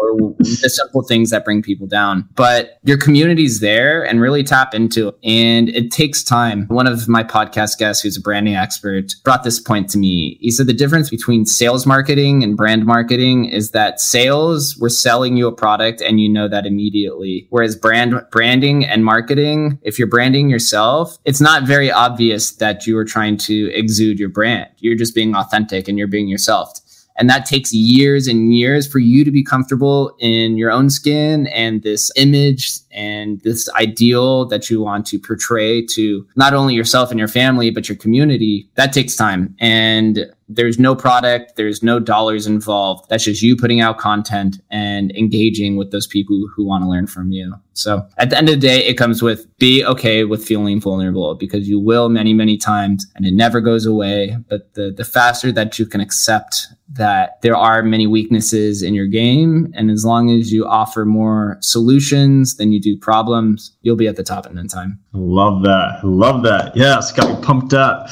the 0.62 0.70
simple 0.70 1.04
things 1.04 1.30
that 1.30 1.46
bring 1.46 1.62
people 1.62 1.88
down. 1.88 2.28
But 2.36 2.80
your 2.84 2.98
community's 2.98 3.60
there 3.60 4.06
and 4.06 4.22
really 4.22 4.44
tap 4.44 4.74
into 4.74 5.10
it. 5.10 5.16
And 5.24 5.70
it 5.70 5.92
takes 5.92 6.24
time. 6.24 6.68
One 6.68 6.88
of 6.88 7.08
my 7.08 7.24
podcast 7.24 7.78
guests, 7.78 8.04
who's 8.04 8.18
a 8.18 8.22
branding 8.22 8.56
expert, 8.56 9.14
brought 9.24 9.44
this 9.44 9.60
point 9.60 9.90
to 9.90 9.98
me. 9.98 10.38
He 10.42 10.52
said 10.52 10.68
the 10.68 10.74
difference 10.74 11.10
between 11.10 11.46
sales 11.46 11.86
marketing 11.86 12.44
and 12.44 12.58
brand 12.58 12.86
marketing 12.86 13.46
is 13.46 13.72
that 13.72 14.00
sales, 14.00 14.78
we're 14.78 14.90
selling 14.90 15.38
you 15.38 15.48
a 15.48 15.52
product 15.52 16.02
and 16.02 16.20
you 16.20 16.30
know 16.30 16.48
that 16.48 16.66
immediately. 16.66 17.48
Whereas 17.50 17.76
brand 17.76 18.22
branding 18.32 18.86
and 18.86 19.04
marketing, 19.04 19.80
if 19.82 19.98
you're 20.00 20.08
branding 20.08 20.50
yourself, 20.50 21.18
it's 21.26 21.42
not 21.42 21.64
very 21.64 21.92
obvious 21.92 22.52
that 22.58 22.86
you 22.88 22.98
are 22.98 23.06
trying 23.06 23.38
to 23.38 23.72
exude 23.74 24.20
your 24.20 24.30
brand. 24.30 24.70
You're 24.78 24.98
just 24.98 25.16
being 25.16 25.36
authentic 25.36 25.88
and 25.88 25.98
you're 25.98 26.08
being 26.08 26.28
yourself. 26.28 26.80
And 27.18 27.30
that 27.30 27.46
takes 27.46 27.74
years 27.74 28.28
and 28.28 28.54
years 28.54 28.88
for 28.88 29.00
you 29.00 29.24
to 29.24 29.32
be 29.32 29.44
comfortable 29.44 30.16
in 30.20 30.58
your 30.58 30.72
own 30.72 30.90
skin 30.90 31.48
and 31.48 31.82
this 31.82 32.12
image 32.16 32.72
and 32.92 33.40
this 33.42 33.70
ideal 33.74 34.46
that 34.48 34.70
you 34.70 34.82
want 34.82 35.06
to 35.08 35.20
portray 35.20 35.86
to 35.88 36.28
not 36.36 36.54
only 36.54 36.74
yourself 36.74 37.12
and 37.12 37.20
your 37.20 37.28
family, 37.28 37.70
but 37.70 37.88
your 37.88 37.98
community. 37.98 38.70
That 38.76 38.92
takes 38.92 39.16
time. 39.16 39.56
And 39.60 40.34
there's 40.48 40.78
no 40.78 40.96
product, 40.96 41.56
there's 41.56 41.82
no 41.82 42.00
dollars 42.00 42.46
involved. 42.46 43.10
That's 43.10 43.24
just 43.24 43.42
you 43.42 43.56
putting 43.56 43.82
out 43.82 43.98
content 43.98 44.62
and 44.70 45.12
engaging 45.12 45.76
with 45.76 45.92
those 45.92 46.08
people 46.08 46.48
who 46.56 46.66
want 46.66 46.84
to 46.84 46.90
learn 46.90 47.08
from 47.08 47.32
you. 47.32 47.56
So 47.74 48.08
at 48.18 48.30
the 48.30 48.38
end 48.38 48.50
of 48.50 48.56
the 48.56 48.62
day, 48.62 48.86
it 48.86 48.94
comes 48.94 49.22
with 49.22 49.48
be 49.58 49.84
okay 49.84 50.24
with 50.24 50.46
feeling 50.46 50.80
vulnerable 50.80 51.36
because 51.36 51.68
you 51.68 51.80
will 51.80 52.10
many, 52.10 52.34
many 52.34 52.58
times 52.58 53.06
and 53.16 53.26
it 53.26 53.34
never 53.34 53.60
goes 53.60 53.86
away. 53.86 54.38
But 54.48 54.74
the, 54.76 54.92
the 54.92 55.04
faster 55.04 55.52
that 55.52 55.80
you 55.80 55.86
can 55.86 56.00
accept 56.00 56.68
that 56.90 57.42
there 57.42 57.56
are 57.56 57.82
many 57.82 58.06
weaknesses 58.06 58.84
in 58.84 58.94
your 58.94 59.08
game, 59.08 59.74
and 59.76 59.90
as 59.90 60.06
long 60.06 60.30
as 60.30 60.54
you 60.54 60.68
offer 60.68 61.04
more 61.04 61.58
solutions 61.60 62.58
than 62.58 62.72
you 62.72 62.80
do 62.80 62.96
problems, 62.96 63.76
you'll 63.82 63.96
be 63.96 64.08
at 64.08 64.16
the 64.16 64.24
top 64.24 64.46
in 64.46 64.54
no 64.54 64.64
time. 64.66 65.00
Love 65.12 65.64
that. 65.64 66.00
Love 66.04 66.44
that. 66.44 66.76
Yes, 66.76 67.12
got 67.12 67.28
me 67.28 67.44
pumped 67.44 67.74
up. 67.74 68.10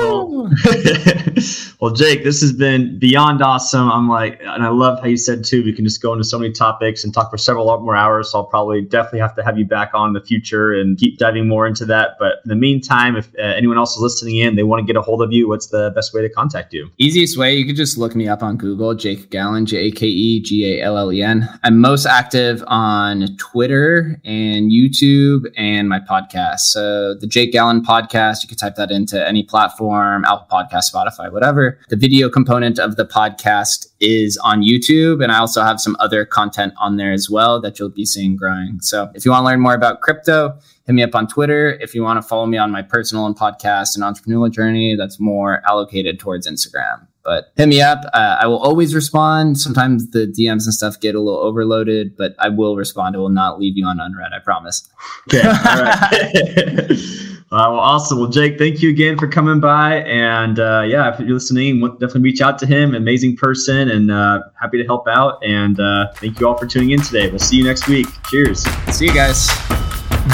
well, 1.80 1.92
Jake, 1.94 2.24
this 2.24 2.40
has 2.40 2.52
been 2.52 2.98
beyond 2.98 3.42
awesome. 3.42 3.90
I'm 3.90 4.08
like, 4.08 4.40
and 4.40 4.62
I 4.62 4.68
love 4.68 5.00
how 5.00 5.06
you 5.06 5.16
said 5.16 5.44
too, 5.44 5.64
we 5.64 5.72
can 5.72 5.84
just 5.84 6.02
go 6.02 6.12
into 6.12 6.24
so 6.24 6.38
many 6.38 6.52
topics 6.52 7.04
and 7.04 7.12
talk 7.12 7.30
for 7.30 7.38
several 7.38 7.66
more 7.80 7.96
hours. 7.96 8.30
So 8.30 8.38
I'll 8.38 8.44
probably 8.44 8.82
definitely 8.82 9.20
have 9.20 9.34
to 9.36 9.44
have 9.44 9.58
you 9.58 9.64
back 9.64 9.90
on 9.94 10.08
in 10.08 10.12
the 10.14 10.20
future 10.20 10.72
and 10.72 10.98
keep 10.98 11.18
diving 11.18 11.48
more 11.48 11.66
into 11.66 11.84
that. 11.86 12.16
But 12.18 12.34
in 12.44 12.48
the 12.48 12.56
meantime, 12.56 13.16
if 13.16 13.28
uh, 13.38 13.42
anyone 13.42 13.78
else 13.78 13.96
is 13.96 14.02
listening 14.02 14.36
in, 14.36 14.56
they 14.56 14.62
want 14.62 14.80
to 14.80 14.86
get 14.86 14.96
a 14.96 15.02
hold 15.02 15.22
of 15.22 15.32
you, 15.32 15.48
what's 15.48 15.68
the 15.68 15.92
best 15.94 16.12
way 16.12 16.22
to 16.22 16.28
contact 16.28 16.72
you? 16.72 16.90
Easiest 16.98 17.38
way, 17.38 17.54
you 17.54 17.66
could 17.66 17.76
just 17.76 17.98
look 17.98 18.14
me 18.14 18.28
up 18.28 18.42
on 18.42 18.56
Google, 18.56 18.94
Jake 18.94 19.30
Gallen, 19.30 19.66
J 19.66 19.76
A 19.78 19.90
K 19.90 20.06
E 20.06 20.40
G 20.40 20.78
A 20.78 20.82
L 20.82 20.98
L 20.98 21.12
E 21.12 21.22
N. 21.22 21.48
I'm 21.62 21.80
most 21.80 22.06
active 22.06 22.62
on 22.66 23.36
Twitter 23.38 24.20
and 24.24 24.70
YouTube 24.70 25.46
and 25.56 25.88
my 25.88 26.00
podcast. 26.00 26.60
So 26.60 27.14
the 27.14 27.26
Jake 27.26 27.52
Gallen 27.52 27.82
podcast, 27.82 28.42
you 28.42 28.48
could 28.48 28.58
type 28.58 28.76
that 28.76 28.90
into 28.90 29.26
any 29.26 29.42
platform, 29.42 29.85
Apple 29.92 30.46
Podcast, 30.50 30.92
Spotify, 30.92 31.32
whatever. 31.32 31.78
The 31.88 31.96
video 31.96 32.28
component 32.28 32.78
of 32.78 32.96
the 32.96 33.04
podcast 33.04 33.86
is 34.00 34.38
on 34.38 34.62
YouTube. 34.62 35.22
And 35.22 35.32
I 35.32 35.38
also 35.38 35.62
have 35.62 35.80
some 35.80 35.96
other 36.00 36.24
content 36.24 36.74
on 36.78 36.96
there 36.96 37.12
as 37.12 37.30
well 37.30 37.60
that 37.60 37.78
you'll 37.78 37.88
be 37.90 38.04
seeing 38.04 38.36
growing. 38.36 38.80
So 38.80 39.10
if 39.14 39.24
you 39.24 39.30
want 39.30 39.42
to 39.42 39.46
learn 39.46 39.60
more 39.60 39.74
about 39.74 40.00
crypto, 40.00 40.58
hit 40.86 40.92
me 40.94 41.02
up 41.02 41.14
on 41.14 41.26
Twitter. 41.26 41.78
If 41.80 41.94
you 41.94 42.02
want 42.02 42.20
to 42.20 42.26
follow 42.26 42.46
me 42.46 42.58
on 42.58 42.70
my 42.70 42.82
personal 42.82 43.26
and 43.26 43.36
podcast 43.36 43.96
and 43.96 44.04
entrepreneurial 44.04 44.50
journey, 44.50 44.96
that's 44.96 45.18
more 45.20 45.62
allocated 45.68 46.18
towards 46.18 46.48
Instagram. 46.48 47.06
But 47.24 47.52
hit 47.56 47.68
me 47.68 47.82
up. 47.82 48.04
Uh, 48.14 48.36
I 48.40 48.46
will 48.46 48.58
always 48.58 48.94
respond. 48.94 49.58
Sometimes 49.58 50.12
the 50.12 50.28
DMs 50.28 50.64
and 50.64 50.72
stuff 50.72 51.00
get 51.00 51.16
a 51.16 51.20
little 51.20 51.40
overloaded, 51.40 52.16
but 52.16 52.36
I 52.38 52.48
will 52.50 52.76
respond. 52.76 53.16
I 53.16 53.18
will 53.18 53.30
not 53.30 53.58
leave 53.58 53.76
you 53.76 53.84
on 53.84 53.98
unread. 53.98 54.30
I 54.32 54.38
promise. 54.38 54.88
Okay. 55.28 55.42
All 55.42 55.82
right. 55.82 56.92
Uh, 57.52 57.70
well, 57.70 57.78
awesome. 57.78 58.18
Well, 58.18 58.28
Jake, 58.28 58.58
thank 58.58 58.82
you 58.82 58.90
again 58.90 59.16
for 59.16 59.28
coming 59.28 59.60
by. 59.60 59.98
And 60.02 60.58
uh, 60.58 60.82
yeah, 60.84 61.14
if 61.14 61.20
you're 61.20 61.34
listening, 61.34 61.80
definitely 61.80 62.22
reach 62.22 62.40
out 62.40 62.58
to 62.58 62.66
him. 62.66 62.96
Amazing 62.96 63.36
person 63.36 63.90
and 63.90 64.10
uh, 64.10 64.42
happy 64.60 64.78
to 64.78 64.84
help 64.84 65.06
out. 65.06 65.38
And 65.44 65.78
uh, 65.78 66.12
thank 66.14 66.40
you 66.40 66.48
all 66.48 66.58
for 66.58 66.66
tuning 66.66 66.90
in 66.90 67.00
today. 67.00 67.30
We'll 67.30 67.38
see 67.38 67.56
you 67.56 67.64
next 67.64 67.86
week. 67.86 68.08
Cheers. 68.30 68.64
See 68.90 69.06
you 69.06 69.14
guys. 69.14 69.46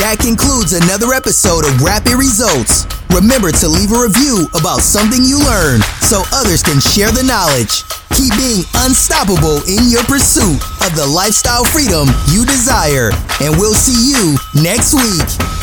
That 0.00 0.16
concludes 0.24 0.72
another 0.72 1.12
episode 1.12 1.68
of 1.68 1.82
Rapid 1.82 2.16
Results. 2.16 2.88
Remember 3.12 3.52
to 3.52 3.68
leave 3.68 3.92
a 3.92 4.00
review 4.00 4.48
about 4.56 4.80
something 4.80 5.20
you 5.20 5.36
learned 5.36 5.84
so 6.00 6.24
others 6.32 6.64
can 6.64 6.80
share 6.80 7.12
the 7.12 7.28
knowledge. 7.28 7.84
Keep 8.16 8.32
being 8.40 8.64
unstoppable 8.88 9.60
in 9.68 9.92
your 9.92 10.02
pursuit 10.08 10.64
of 10.80 10.96
the 10.96 11.04
lifestyle 11.04 11.68
freedom 11.68 12.08
you 12.32 12.48
desire. 12.48 13.12
And 13.44 13.52
we'll 13.60 13.76
see 13.76 14.16
you 14.16 14.40
next 14.56 14.96
week. 14.96 15.61